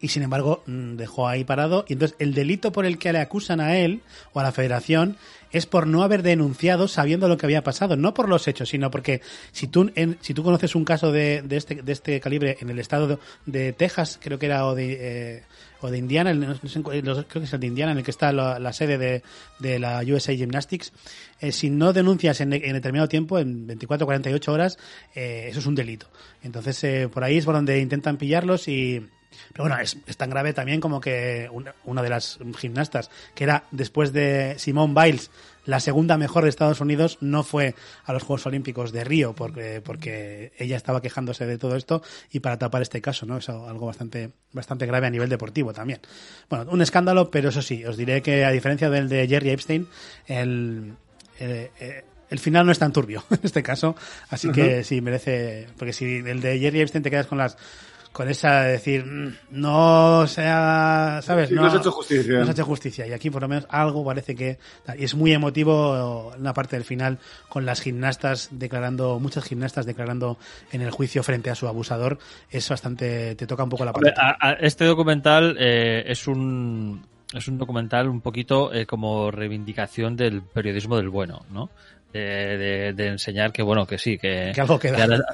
y 0.00 0.08
sin 0.08 0.22
embargo 0.22 0.62
mm, 0.66 0.96
dejó 0.96 1.28
ahí 1.28 1.44
parado. 1.44 1.84
Y 1.88 1.94
entonces 1.94 2.16
el 2.18 2.34
delito 2.34 2.72
por 2.72 2.86
el 2.86 2.98
que 2.98 3.12
le 3.12 3.20
acusan 3.20 3.60
a 3.60 3.76
él 3.76 4.02
o 4.32 4.40
a 4.40 4.42
la 4.42 4.52
Federación 4.52 5.16
es 5.52 5.66
por 5.66 5.86
no 5.86 6.02
haber 6.02 6.22
denunciado 6.22 6.88
sabiendo 6.88 7.28
lo 7.28 7.36
que 7.36 7.46
había 7.46 7.62
pasado, 7.62 7.96
no 7.96 8.12
por 8.12 8.28
los 8.28 8.48
hechos, 8.48 8.68
sino 8.70 8.90
porque 8.90 9.20
si 9.52 9.68
tú 9.68 9.90
en- 9.94 10.18
si 10.20 10.34
tú 10.34 10.42
conoces 10.42 10.74
un 10.74 10.84
caso 10.84 11.12
de, 11.12 11.42
de 11.42 11.56
este 11.56 11.76
de 11.82 11.92
este 11.92 12.18
calibre 12.20 12.56
en 12.60 12.70
el 12.70 12.78
estado 12.80 13.20
de, 13.46 13.72
Texas, 13.72 14.18
creo 14.20 14.38
que 14.38 14.46
era 14.46 14.66
o 14.66 14.74
de 14.74 14.96
eh, 15.36 15.42
o 15.80 15.90
de 15.90 15.98
Indiana, 15.98 16.30
el- 16.32 16.40
no 16.40 16.54
creo 16.58 17.24
que 17.28 17.38
es 17.44 17.52
el 17.52 17.60
de 17.60 17.66
Indiana 17.66 17.92
en 17.92 17.98
el 17.98 18.04
que 18.04 18.10
está 18.10 18.32
la, 18.32 18.72
sede 18.72 18.98
de, 18.98 19.22
de 19.60 19.78
la 19.78 20.00
USA 20.02 20.34
Gymnastics, 20.34 20.92
eh, 21.40 21.52
si 21.52 21.68
no 21.70 21.92
denuncias 21.92 22.40
en, 22.40 22.50
determinado 22.50 23.06
tiempo, 23.08 23.38
en 23.38 23.66
24 23.66 24.04
o 24.04 24.06
48 24.06 24.52
horas, 24.52 24.78
eh, 25.14 25.46
eso 25.50 25.58
es 25.60 25.66
un 25.66 25.74
delito. 25.74 26.08
Entonces, 26.42 26.82
eh, 26.84 27.08
por 27.12 27.22
ahí 27.22 27.36
es 27.36 27.44
por 27.44 27.54
donde 27.54 27.78
intentan 27.80 28.16
pillarlos 28.16 28.66
y, 28.66 29.06
pero 29.52 29.64
bueno, 29.64 29.80
es, 29.80 29.96
es 30.06 30.16
tan 30.16 30.30
grave 30.30 30.52
también 30.52 30.80
como 30.80 31.00
que 31.00 31.48
una, 31.52 31.74
una 31.84 32.02
de 32.02 32.08
las 32.08 32.38
gimnastas, 32.58 33.10
que 33.34 33.44
era 33.44 33.64
después 33.70 34.12
de 34.12 34.54
Simone 34.58 34.94
Biles, 34.94 35.30
la 35.66 35.80
segunda 35.80 36.18
mejor 36.18 36.44
de 36.44 36.50
Estados 36.50 36.80
Unidos, 36.80 37.18
no 37.20 37.42
fue 37.42 37.74
a 38.04 38.12
los 38.12 38.22
Juegos 38.22 38.46
Olímpicos 38.46 38.92
de 38.92 39.04
Río 39.04 39.34
porque, 39.34 39.80
porque 39.82 40.52
ella 40.58 40.76
estaba 40.76 41.00
quejándose 41.00 41.46
de 41.46 41.58
todo 41.58 41.76
esto 41.76 42.02
y 42.30 42.40
para 42.40 42.58
tapar 42.58 42.82
este 42.82 43.00
caso, 43.00 43.26
¿no? 43.26 43.38
Es 43.38 43.48
algo 43.48 43.86
bastante, 43.86 44.30
bastante 44.52 44.86
grave 44.86 45.06
a 45.06 45.10
nivel 45.10 45.28
deportivo 45.28 45.72
también. 45.72 46.00
Bueno, 46.50 46.70
un 46.70 46.82
escándalo, 46.82 47.30
pero 47.30 47.48
eso 47.48 47.62
sí, 47.62 47.84
os 47.84 47.96
diré 47.96 48.22
que 48.22 48.44
a 48.44 48.50
diferencia 48.50 48.90
del 48.90 49.08
de 49.08 49.26
Jerry 49.26 49.50
Epstein, 49.50 49.88
el, 50.26 50.94
eh, 51.40 51.70
eh, 51.80 52.04
el 52.28 52.38
final 52.38 52.66
no 52.66 52.72
es 52.72 52.78
tan 52.78 52.92
turbio 52.92 53.24
en 53.30 53.40
este 53.42 53.62
caso, 53.62 53.96
así 54.28 54.50
que 54.50 54.84
sí 54.84 55.00
merece, 55.00 55.68
porque 55.78 55.92
si 55.92 56.16
el 56.16 56.40
de 56.40 56.58
Jerry 56.58 56.80
Epstein 56.80 57.02
te 57.02 57.10
quedas 57.10 57.26
con 57.26 57.38
las 57.38 57.56
con 58.14 58.28
esa 58.28 58.62
de 58.62 58.72
decir 58.72 59.04
"Mm, 59.04 59.34
no 59.50 60.26
sea 60.28 61.18
sabes 61.22 61.48
Sí, 61.48 61.54
no 61.56 61.66
has 61.66 61.74
hecho 61.74 61.90
justicia. 61.90 62.34
no 62.38 62.42
has 62.44 62.48
hecho 62.50 62.64
justicia 62.64 63.06
y 63.08 63.12
aquí 63.12 63.28
por 63.28 63.42
lo 63.42 63.48
menos 63.48 63.66
algo 63.68 64.04
parece 64.04 64.34
que 64.36 64.58
y 64.96 65.04
es 65.04 65.14
muy 65.14 65.32
emotivo 65.32 66.32
una 66.38 66.54
parte 66.54 66.76
del 66.76 66.84
final 66.84 67.18
con 67.48 67.66
las 67.66 67.80
gimnastas 67.80 68.48
declarando 68.52 69.18
muchas 69.18 69.44
gimnastas 69.44 69.84
declarando 69.84 70.38
en 70.70 70.80
el 70.82 70.90
juicio 70.92 71.22
frente 71.24 71.50
a 71.50 71.54
su 71.56 71.66
abusador 71.66 72.18
es 72.50 72.68
bastante 72.68 73.34
te 73.34 73.46
toca 73.48 73.64
un 73.64 73.70
poco 73.70 73.84
la 73.84 73.92
a- 74.40 74.52
este 74.60 74.84
documental 74.84 75.56
eh, 75.58 76.04
es 76.06 76.28
un 76.28 77.04
es 77.32 77.48
un 77.48 77.58
documental 77.58 78.08
un 78.08 78.20
poquito 78.20 78.72
eh, 78.72 78.86
como 78.86 79.32
reivindicación 79.32 80.14
del 80.16 80.40
periodismo 80.42 80.96
del 80.96 81.08
bueno, 81.08 81.44
¿no? 81.50 81.68
De, 82.14 82.56
de- 82.56 82.92
de 82.92 83.06
enseñar 83.08 83.50
que 83.50 83.60
bueno 83.64 83.86
que 83.88 83.98
sí 83.98 84.16
que, 84.18 84.52
Que 84.54 84.60
algo 84.60 84.78
queda. 84.78 84.94
que, 84.94 85.02
ahora- 85.02 85.24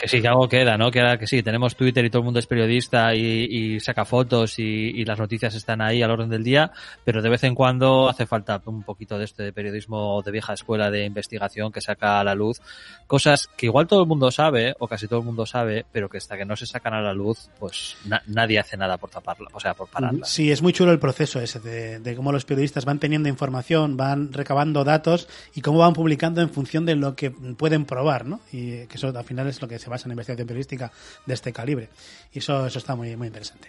que 0.00 0.06
sí 0.06 0.22
que 0.22 0.28
algo 0.28 0.48
queda 0.48 0.78
no 0.78 0.88
que 0.92 1.00
ahora 1.00 1.18
que 1.18 1.26
sí 1.26 1.42
tenemos 1.42 1.74
Twitter 1.74 2.04
y 2.04 2.10
todo 2.10 2.20
el 2.20 2.26
mundo 2.26 2.38
es 2.38 2.46
periodista 2.46 3.12
y, 3.12 3.48
y 3.50 3.80
saca 3.80 4.04
fotos 4.04 4.60
y, 4.60 4.62
y 4.62 5.04
las 5.04 5.18
noticias 5.18 5.52
están 5.56 5.82
ahí 5.82 6.00
al 6.00 6.12
orden 6.12 6.28
del 6.30 6.44
día 6.44 6.70
pero 7.04 7.22
de 7.22 7.28
vez 7.28 7.42
en 7.42 7.56
cuando 7.56 8.08
hace 8.08 8.24
falta 8.26 8.62
un 8.66 8.84
poquito 8.84 9.18
de 9.18 9.24
este 9.24 9.52
periodismo 9.52 10.22
de 10.22 10.30
vieja 10.30 10.52
escuela 10.52 10.92
de 10.92 11.06
investigación 11.06 11.72
que 11.72 11.80
saca 11.80 12.20
a 12.20 12.24
la 12.24 12.36
luz. 12.36 12.60
Cosas 13.08 13.48
que 13.56 13.66
igual 13.66 13.88
todo 13.88 14.02
el 14.02 14.06
mundo 14.08 14.30
sabe 14.30 14.76
o 14.78 14.86
casi 14.86 15.08
todo 15.08 15.18
el 15.18 15.26
mundo 15.26 15.44
sabe 15.44 15.84
pero 15.90 16.08
que 16.08 16.18
hasta 16.18 16.36
que 16.36 16.44
no 16.44 16.54
se 16.54 16.66
sacan 16.66 16.94
a 16.94 17.00
la 17.00 17.12
luz 17.14 17.50
pues 17.58 17.96
na- 18.06 18.22
nadie 18.28 18.60
hace 18.60 18.76
nada 18.76 18.96
por 18.96 19.10
taparla 19.10 19.48
o 19.52 19.58
sea 19.58 19.74
por 19.74 19.88
pararla. 19.88 20.24
Sí, 20.24 20.52
es 20.52 20.62
muy 20.62 20.72
chulo 20.72 20.92
el 20.92 21.00
proceso 21.00 21.40
ese 21.40 21.58
de, 21.58 21.98
de 21.98 22.14
cómo 22.14 22.30
los 22.30 22.44
periodistas 22.44 22.84
van 22.84 23.00
teniendo 23.00 23.28
información, 23.28 23.96
van 23.96 24.32
recabando 24.32 24.84
datos 24.84 25.26
y 25.56 25.60
cómo 25.62 25.80
van 25.80 25.92
publicando 25.94 26.11
en 26.42 26.50
función 26.50 26.86
de 26.86 26.96
lo 26.96 27.14
que 27.14 27.30
pueden 27.30 27.84
probar, 27.84 28.26
¿no? 28.26 28.40
Y 28.52 28.86
que 28.86 28.96
eso 28.96 29.08
al 29.08 29.24
final 29.24 29.46
es 29.48 29.60
lo 29.60 29.68
que 29.68 29.78
se 29.78 29.90
basa 29.90 30.06
en 30.06 30.12
investigación 30.12 30.46
periodística 30.46 30.92
de 31.26 31.34
este 31.34 31.52
calibre. 31.52 31.88
Y 32.32 32.38
eso, 32.38 32.66
eso 32.66 32.78
está 32.78 32.94
muy, 32.94 33.16
muy 33.16 33.28
interesante. 33.28 33.68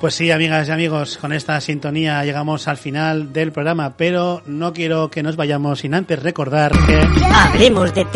Pues 0.00 0.14
sí, 0.14 0.30
amigas 0.30 0.66
y 0.66 0.70
amigos, 0.70 1.18
con 1.18 1.34
esta 1.34 1.60
sintonía 1.60 2.24
llegamos 2.24 2.68
al 2.68 2.78
final 2.78 3.34
del 3.34 3.52
programa, 3.52 3.98
pero 3.98 4.42
no 4.46 4.72
quiero 4.72 5.10
que 5.10 5.22
nos 5.22 5.36
vayamos 5.36 5.80
sin 5.80 5.92
antes 5.92 6.22
recordar 6.22 6.72
que... 6.72 7.02
Hablemos 7.34 7.92
de 7.94 8.06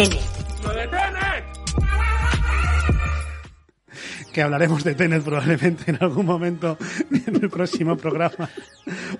que 4.32 4.42
hablaremos 4.42 4.82
de 4.82 4.94
Tenet 4.96 5.22
probablemente 5.22 5.90
en 5.92 5.98
algún 6.00 6.26
momento 6.26 6.76
en 7.10 7.36
el 7.36 7.48
próximo 7.48 7.96
programa 7.96 8.50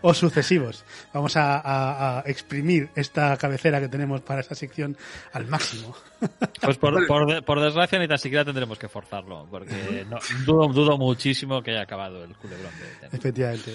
o 0.05 0.12
sucesivos. 0.12 0.85
Vamos 1.14 1.32
a, 1.36 2.22
exprimir 2.26 2.90
esta 2.94 3.36
cabecera 3.39 3.81
que 3.81 3.89
tenemos 3.89 4.20
para 4.20 4.40
esta 4.40 4.55
sección 4.55 4.97
al 5.32 5.47
máximo. 5.47 5.97
Pues 6.62 6.78
por, 6.78 7.06
por, 7.44 7.60
desgracia 7.60 7.98
ni 7.98 8.09
tan 8.09 8.16
siquiera 8.16 8.47
tendremos 8.47 8.78
que 8.78 8.89
forzarlo, 8.89 9.47
porque 9.51 10.06
dudo, 10.47 10.68
dudo 10.68 10.97
muchísimo 10.97 11.62
que 11.62 11.72
haya 11.72 11.82
acabado 11.82 12.24
el 12.24 12.35
culebrón 12.36 12.72
de. 12.78 13.14
Efectivamente. 13.14 13.74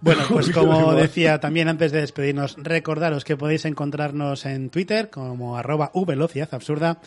Bueno, 0.00 0.24
pues 0.28 0.50
como 0.50 0.92
decía 0.94 1.38
también 1.38 1.68
antes 1.68 1.92
de 1.92 2.00
despedirnos, 2.00 2.56
recordaros 2.58 3.22
que 3.22 3.36
podéis 3.36 3.64
encontrarnos 3.64 4.44
en 4.44 4.70
Twitter 4.70 5.08
como 5.08 5.56
arroba 5.56 5.92
velocidad 6.04 6.48
absurda 6.52 6.98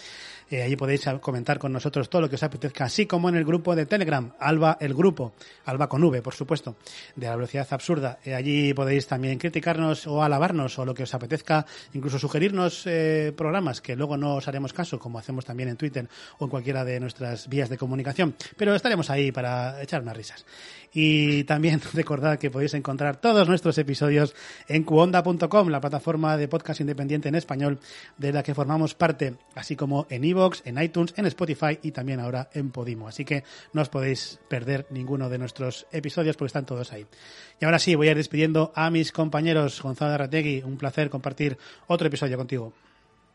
eh, 0.50 0.64
allí 0.64 0.76
podéis 0.76 1.06
comentar 1.22 1.60
con 1.60 1.74
nosotros 1.74 2.10
todo 2.10 2.22
lo 2.22 2.30
que 2.30 2.36
os 2.36 2.44
apetezca, 2.44 2.86
así 2.86 3.06
como 3.06 3.30
en 3.30 3.36
el 3.36 3.46
grupo 3.46 3.76
de 3.76 3.86
Telegram, 3.86 4.32
Alba 4.40 4.78
el 4.80 4.94
grupo, 4.94 5.34
Alba 5.66 5.90
con 5.90 6.04
V, 6.04 6.22
por 6.22 6.34
supuesto, 6.34 6.78
de 7.16 7.28
la 7.28 7.36
velocidad 7.36 7.68
absurda. 7.72 8.20
Eh, 8.24 8.34
allí 8.34 8.74
podéis 8.74 9.08
también 9.08 9.38
criticarnos 9.38 10.08
o 10.08 10.24
alabarnos 10.24 10.80
o 10.80 10.86
lo 10.86 10.94
que 10.94 11.04
os 11.04 11.14
apetezca, 11.14 11.66
incluso 11.94 12.20
sugerirnos 12.20 12.84
eh, 12.86 13.34
programas 13.36 13.82
que 13.82 13.96
luego 13.96 14.18
no 14.18 14.36
os 14.36 14.48
haremos 14.48 14.74
caso, 14.74 15.00
como 15.00 15.20
hacemos 15.20 15.46
también 15.46 15.70
en 15.70 15.78
Twitter 15.78 16.08
o 16.40 16.46
en 16.46 16.50
cualquiera 16.50 16.86
de 16.86 17.00
nuestras 17.00 17.48
vías 17.50 17.70
de 17.70 17.78
comunicación. 17.78 18.36
Pero 18.56 18.74
estaremos 18.76 19.10
ahí 19.10 19.32
para 19.32 19.82
echar 19.82 20.02
unas 20.02 20.16
risas. 20.16 20.46
Y 20.94 21.44
también 21.44 21.82
recordad 21.94 22.40
que 22.40 22.50
podéis 22.50 22.74
encontrar 22.74 23.18
todos 23.18 23.48
nuestros 23.48 23.78
episodios 23.78 24.36
en 24.68 24.84
cuonda.com, 24.84 25.70
la 25.70 25.82
plataforma 25.82 26.38
de 26.38 26.48
podcast 26.48 26.82
independiente 26.82 27.30
en 27.30 27.36
español 27.36 27.80
de 28.18 28.32
la 28.32 28.44
que 28.44 28.56
formamos 28.56 28.96
parte, 28.96 29.36
así 29.56 29.76
como 29.76 30.08
en 30.10 30.24
iVoox, 30.24 30.37
en 30.66 30.82
iTunes, 30.82 31.14
en 31.18 31.26
Spotify 31.26 31.80
y 31.82 31.92
también 31.92 32.20
ahora 32.20 32.50
en 32.54 32.72
Podimo. 32.72 33.08
Así 33.08 33.26
que 33.26 33.44
no 33.74 33.82
os 33.82 33.90
podéis 33.90 34.40
perder 34.48 34.88
ninguno 34.90 35.30
de 35.30 35.38
nuestros 35.38 35.88
episodios 35.92 36.38
porque 36.38 36.48
están 36.48 36.66
todos 36.66 36.92
ahí. 36.94 37.06
Y 37.60 37.66
ahora 37.66 37.80
sí, 37.80 37.96
voy 37.96 38.08
a 38.08 38.12
ir 38.12 38.18
despidiendo 38.18 38.72
a 38.76 38.90
mis 38.90 39.12
compañeros. 39.12 39.82
Gonzalo 39.82 40.14
Arrategui, 40.14 40.64
un 40.64 40.78
placer 40.78 41.10
compartir 41.10 41.58
otro 41.88 42.08
episodio 42.08 42.38
contigo. 42.38 42.74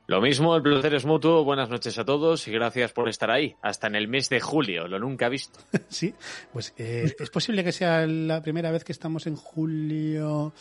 Lo 0.07 0.21
mismo, 0.21 0.57
el 0.57 0.63
placer 0.63 0.95
es 0.95 1.07
mutuo. 1.07 1.45
Buenas 1.45 1.71
noches 1.71 1.97
a 1.99 2.05
todos 2.05 2.47
y 2.49 2.53
gracias 2.53 2.93
por 2.93 3.09
estar 3.09 3.31
ahí. 3.31 3.55
Hasta 3.63 3.87
en 3.87 3.95
el 3.95 4.09
mes 4.09 4.29
de 4.29 4.41
julio, 4.41 4.89
lo 4.89 4.99
nunca 4.99 5.29
visto. 5.29 5.61
sí, 5.89 6.13
pues 6.53 6.75
eh, 6.77 7.15
es 7.19 7.31
posible 7.31 7.63
que 7.63 7.73
sea 7.73 8.07
la 8.07 8.43
primera 8.43 8.71
vez 8.71 8.85
que 8.85 8.93
estamos 8.93 9.27
en 9.27 9.37
julio. 9.37 10.53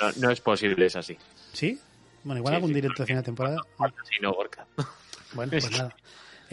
No, 0.00 0.12
no 0.18 0.30
es 0.30 0.40
posible, 0.40 0.86
es 0.86 0.96
así. 0.96 1.16
¿Sí? 1.52 1.78
Bueno, 2.24 2.40
igual 2.40 2.54
algún 2.54 2.72
directo 2.72 3.02
de 3.02 3.06
final 3.06 3.22
de 3.22 3.26
temporada. 3.26 3.56
Sí, 4.04 4.16
no, 4.20 4.32
Gorka. 4.32 4.66
Bueno, 5.34 5.50
pues 5.50 5.70
nada. 5.70 5.94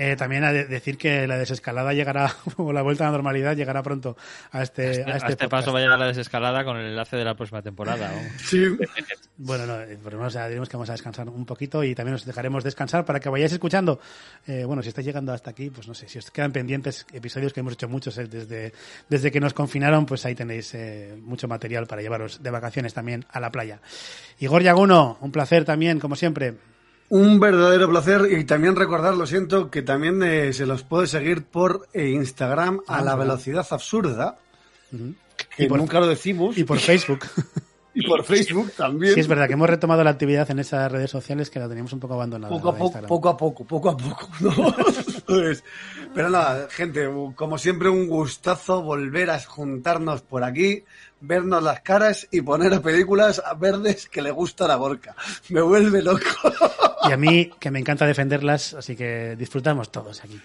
Eh, 0.02 0.16
también 0.16 0.46
a 0.46 0.54
decir 0.54 0.98
que 0.98 1.28
la 1.28 1.38
desescalada 1.38 1.92
llegará, 1.92 2.34
o 2.56 2.72
la 2.72 2.82
vuelta 2.82 3.04
a 3.04 3.08
la 3.08 3.12
normalidad 3.12 3.54
llegará 3.54 3.84
pronto 3.84 4.16
a 4.50 4.64
este, 4.64 4.92
este 4.92 5.12
a 5.12 5.18
este, 5.18 5.32
este 5.34 5.50
paso 5.50 5.74
va 5.74 5.80
a 5.80 5.82
llegar 5.82 6.00
la 6.00 6.08
desescalada 6.08 6.64
con 6.64 6.78
el 6.78 6.86
enlace 6.86 7.18
de 7.18 7.26
la 7.26 7.36
próxima 7.36 7.62
temporada. 7.62 8.10
Sí. 8.38 8.64
Bueno, 9.36 9.66
no, 9.66 9.82
eh, 9.82 9.98
por 10.02 10.14
lo 10.14 10.20
menos 10.20 10.34
diremos 10.36 10.70
que 10.70 10.78
vamos 10.78 10.88
a 10.88 10.94
descansar 10.94 11.28
un 11.28 11.46
poquito 11.46 11.84
y 11.84 11.96
también 11.96 12.16
os 12.16 12.24
dejaremos 12.24 12.64
descansar 12.64 13.04
para 13.04 13.20
que 13.20 13.28
vayáis 13.28 13.52
escuchando. 13.52 14.00
Eh, 14.48 14.64
bueno, 14.64 14.82
si 14.82 14.88
estáis 14.88 15.06
llegando 15.06 15.34
hasta 15.34 15.50
aquí, 15.52 15.70
pues 15.70 15.86
no 15.86 15.94
sé, 15.94 16.08
si 16.08 16.18
os 16.18 16.32
quedan 16.32 16.54
pendientes 16.54 17.06
episodios 17.12 17.52
que 17.52 17.60
hemos 17.60 17.74
hecho 17.74 17.90
muchos 17.90 18.16
desde, 18.16 18.72
desde 19.10 19.32
que 19.32 19.42
nos 19.42 19.54
confinaron, 19.54 20.06
pues 20.06 20.26
ahí 20.26 20.34
tenéis 20.34 20.78
mucho 21.18 21.50
material 21.50 21.88
para 21.88 22.02
llevaros 22.02 22.42
de 22.42 22.50
vacaciones 22.50 22.94
también 22.94 23.26
a 23.30 23.42
la 23.42 23.52
playa. 23.52 23.82
Igor 24.40 24.64
Yaguno, 24.64 25.18
un 25.20 25.34
placer 25.34 25.66
también, 25.66 26.00
como 26.00 26.16
siempre. 26.16 26.56
Un 27.10 27.40
verdadero 27.40 27.90
placer 27.90 28.28
y 28.32 28.44
también 28.44 28.76
recordar, 28.76 29.16
lo 29.16 29.26
siento, 29.26 29.72
que 29.72 29.82
también 29.82 30.22
eh, 30.22 30.54
se 30.54 30.68
los 30.68 30.84
puede 30.84 31.08
seguir 31.08 31.44
por 31.44 31.88
eh, 31.94 32.10
Instagram 32.10 32.82
a 32.88 32.98
ah, 32.98 33.02
la 33.02 33.16
velocidad 33.16 33.66
absurda. 33.72 34.38
y 35.58 35.68
por, 35.68 35.80
nunca 35.80 36.00
lo 36.00 36.08
decimos. 36.08 36.56
Y 36.56 36.64
por 36.64 36.78
Facebook. 36.78 37.26
y 37.96 38.08
por 38.08 38.24
Facebook 38.24 38.72
también. 38.78 39.16
Sí, 39.16 39.22
es 39.22 39.28
verdad 39.28 39.48
que 39.48 39.54
hemos 39.54 39.68
retomado 39.68 40.04
la 40.04 40.12
actividad 40.12 40.52
en 40.52 40.60
esas 40.60 40.92
redes 40.92 41.10
sociales 41.10 41.50
que 41.50 41.60
la 41.60 41.68
teníamos 41.68 41.94
un 41.94 42.00
poco 42.00 42.14
abandonada. 42.14 42.56
Poco 42.56 42.70
a 42.70 42.76
poco, 42.76 43.02
poco 43.02 43.30
a 43.30 43.38
poco, 43.38 43.66
poco 43.66 43.90
a 43.90 43.98
poco. 43.98 44.30
pero 46.14 46.30
nada, 46.30 46.68
gente, 46.70 47.10
como 47.34 47.58
siempre, 47.58 47.90
un 47.90 48.08
gustazo 48.08 48.84
volver 48.84 49.32
a 49.32 49.40
juntarnos 49.40 50.22
por 50.22 50.44
aquí 50.44 50.84
vernos 51.22 51.64
las 51.64 51.82
caras 51.82 52.28
y 52.32 52.42
poner 52.42 52.74
a 52.74 52.82
películas 52.82 53.42
verdes 53.58 54.08
que 54.08 54.22
le 54.22 54.32
gusta 54.32 54.68
la 54.68 54.76
Gorka. 54.76 55.16
Me 55.50 55.62
vuelve 55.62 56.02
loco. 56.02 56.26
Y 57.08 57.12
a 57.12 57.18
mí, 57.18 57.52
que 57.60 57.72
me 57.72 57.80
encanta 57.80 58.06
defenderlas, 58.06 58.74
así 58.74 58.96
que 58.96 59.36
disfrutamos 59.38 59.92
todos 59.92 60.24
aquí. 60.24 60.40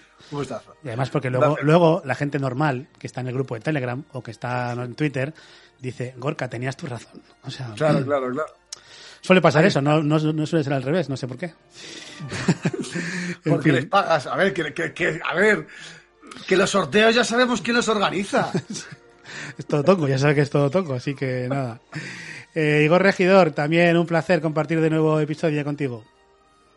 Y 0.83 0.89
además 0.89 1.11
porque 1.11 1.31
luego, 1.31 1.57
luego 1.63 2.03
la 2.05 2.15
gente 2.15 2.39
normal 2.39 2.89
que 2.99 3.07
está 3.07 3.21
en 3.21 3.29
el 3.29 3.35
grupo 3.35 3.55
de 3.55 3.61
Telegram 3.61 4.03
o 4.13 4.23
que 4.23 4.31
está 4.31 4.73
en 4.73 4.95
Twitter 4.95 5.35
dice, 5.81 6.15
Gorka, 6.17 6.49
tenías 6.49 6.77
tu 6.77 6.87
razón. 6.87 7.23
O 7.43 7.51
sea, 7.51 7.73
claro, 7.77 8.05
claro, 8.05 8.31
claro. 8.31 8.53
Suele 9.21 9.41
pasar 9.41 9.65
eso, 9.65 9.81
no, 9.81 10.03
no, 10.03 10.19
suele 10.19 10.65
ser 10.65 10.73
al 10.73 10.83
revés, 10.83 11.09
no 11.09 11.17
sé 11.17 11.27
por 11.27 11.39
qué. 11.39 11.55
Porque 13.45 13.73
les 13.73 13.87
pagas. 13.87 14.27
A 14.27 14.37
ver, 14.37 14.53
que, 14.53 14.93
que, 14.93 15.21
a 15.25 15.35
ver, 15.35 15.67
que 16.47 16.57
los 16.57 16.71
sorteos 16.71 17.15
ya 17.15 17.25
sabemos 17.25 17.63
quién 17.63 17.77
los 17.77 17.89
organiza. 17.89 18.51
es 19.59 19.67
todo 19.67 19.83
tongo, 19.83 20.09
ya 20.09 20.19
sabes 20.19 20.35
que 20.35 20.43
es 20.43 20.51
todo 20.51 20.71
tongo, 20.71 20.95
así 20.95 21.15
que 21.15 21.49
nada. 21.49 21.81
Eh, 22.55 22.83
Igor 22.85 23.03
Regidor, 23.03 23.53
también 23.53 23.97
un 23.97 24.07
placer 24.07 24.41
compartir 24.41 24.81
de 24.81 24.91
nuevo 24.91 25.19
episodio 25.19 25.65
contigo. 25.65 26.05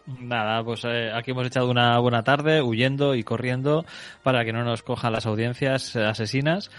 Nada, 0.07 0.63
pues 0.63 0.85
eh, 0.85 1.11
aquí 1.13 1.31
hemos 1.31 1.45
echado 1.45 1.69
una 1.69 1.99
buena 1.99 2.23
tarde 2.23 2.61
huyendo 2.61 3.13
y 3.13 3.23
corriendo 3.23 3.85
para 4.23 4.45
que 4.45 4.53
no 4.53 4.63
nos 4.63 4.81
cojan 4.81 5.11
las 5.11 5.25
audiencias 5.25 5.97
asesinas. 5.97 6.71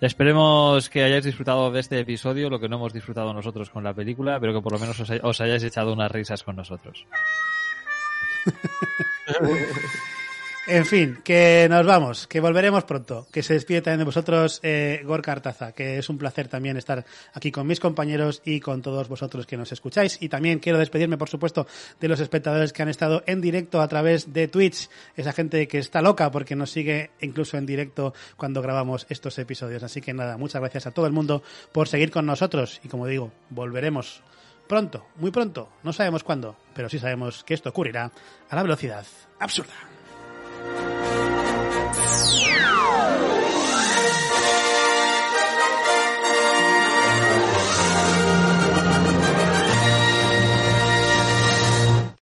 Esperemos 0.00 0.88
que 0.88 1.04
hayáis 1.04 1.24
disfrutado 1.24 1.70
de 1.70 1.80
este 1.80 2.00
episodio, 2.00 2.48
lo 2.48 2.58
que 2.58 2.68
no 2.68 2.76
hemos 2.76 2.94
disfrutado 2.94 3.34
nosotros 3.34 3.68
con 3.68 3.84
la 3.84 3.92
película, 3.92 4.40
pero 4.40 4.54
que 4.54 4.62
por 4.62 4.72
lo 4.72 4.78
menos 4.78 4.98
os 4.98 5.40
hayáis 5.40 5.62
echado 5.62 5.92
unas 5.92 6.10
risas 6.10 6.42
con 6.42 6.56
nosotros. 6.56 7.06
En 10.66 10.86
fin, 10.86 11.18
que 11.22 11.66
nos 11.68 11.84
vamos, 11.84 12.26
que 12.26 12.40
volveremos 12.40 12.84
pronto, 12.84 13.26
que 13.30 13.42
se 13.42 13.52
despide 13.52 13.82
también 13.82 13.98
de 13.98 14.04
vosotros 14.06 14.60
eh, 14.62 15.02
Gorka 15.04 15.30
Artaza, 15.32 15.72
que 15.72 15.98
es 15.98 16.08
un 16.08 16.16
placer 16.16 16.48
también 16.48 16.78
estar 16.78 17.04
aquí 17.34 17.52
con 17.52 17.66
mis 17.66 17.80
compañeros 17.80 18.40
y 18.46 18.60
con 18.60 18.80
todos 18.80 19.06
vosotros 19.06 19.46
que 19.46 19.58
nos 19.58 19.72
escucháis. 19.72 20.16
Y 20.22 20.30
también 20.30 20.60
quiero 20.60 20.78
despedirme, 20.78 21.18
por 21.18 21.28
supuesto, 21.28 21.66
de 22.00 22.08
los 22.08 22.18
espectadores 22.18 22.72
que 22.72 22.82
han 22.82 22.88
estado 22.88 23.22
en 23.26 23.42
directo 23.42 23.82
a 23.82 23.88
través 23.88 24.32
de 24.32 24.48
Twitch, 24.48 24.88
esa 25.16 25.34
gente 25.34 25.68
que 25.68 25.76
está 25.76 26.00
loca 26.00 26.30
porque 26.30 26.56
nos 26.56 26.70
sigue 26.70 27.10
incluso 27.20 27.58
en 27.58 27.66
directo 27.66 28.14
cuando 28.38 28.62
grabamos 28.62 29.04
estos 29.10 29.38
episodios. 29.38 29.82
Así 29.82 30.00
que 30.00 30.14
nada, 30.14 30.38
muchas 30.38 30.62
gracias 30.62 30.86
a 30.86 30.92
todo 30.92 31.06
el 31.06 31.12
mundo 31.12 31.42
por 31.72 31.88
seguir 31.88 32.10
con 32.10 32.24
nosotros 32.24 32.80
y 32.82 32.88
como 32.88 33.06
digo, 33.06 33.32
volveremos 33.50 34.22
pronto, 34.66 35.08
muy 35.16 35.30
pronto, 35.30 35.68
no 35.82 35.92
sabemos 35.92 36.24
cuándo, 36.24 36.56
pero 36.74 36.88
sí 36.88 36.98
sabemos 36.98 37.44
que 37.44 37.52
esto 37.52 37.68
ocurrirá 37.68 38.10
a 38.48 38.56
la 38.56 38.62
velocidad 38.62 39.04
absurda. 39.38 39.93
Bye. 40.64 41.03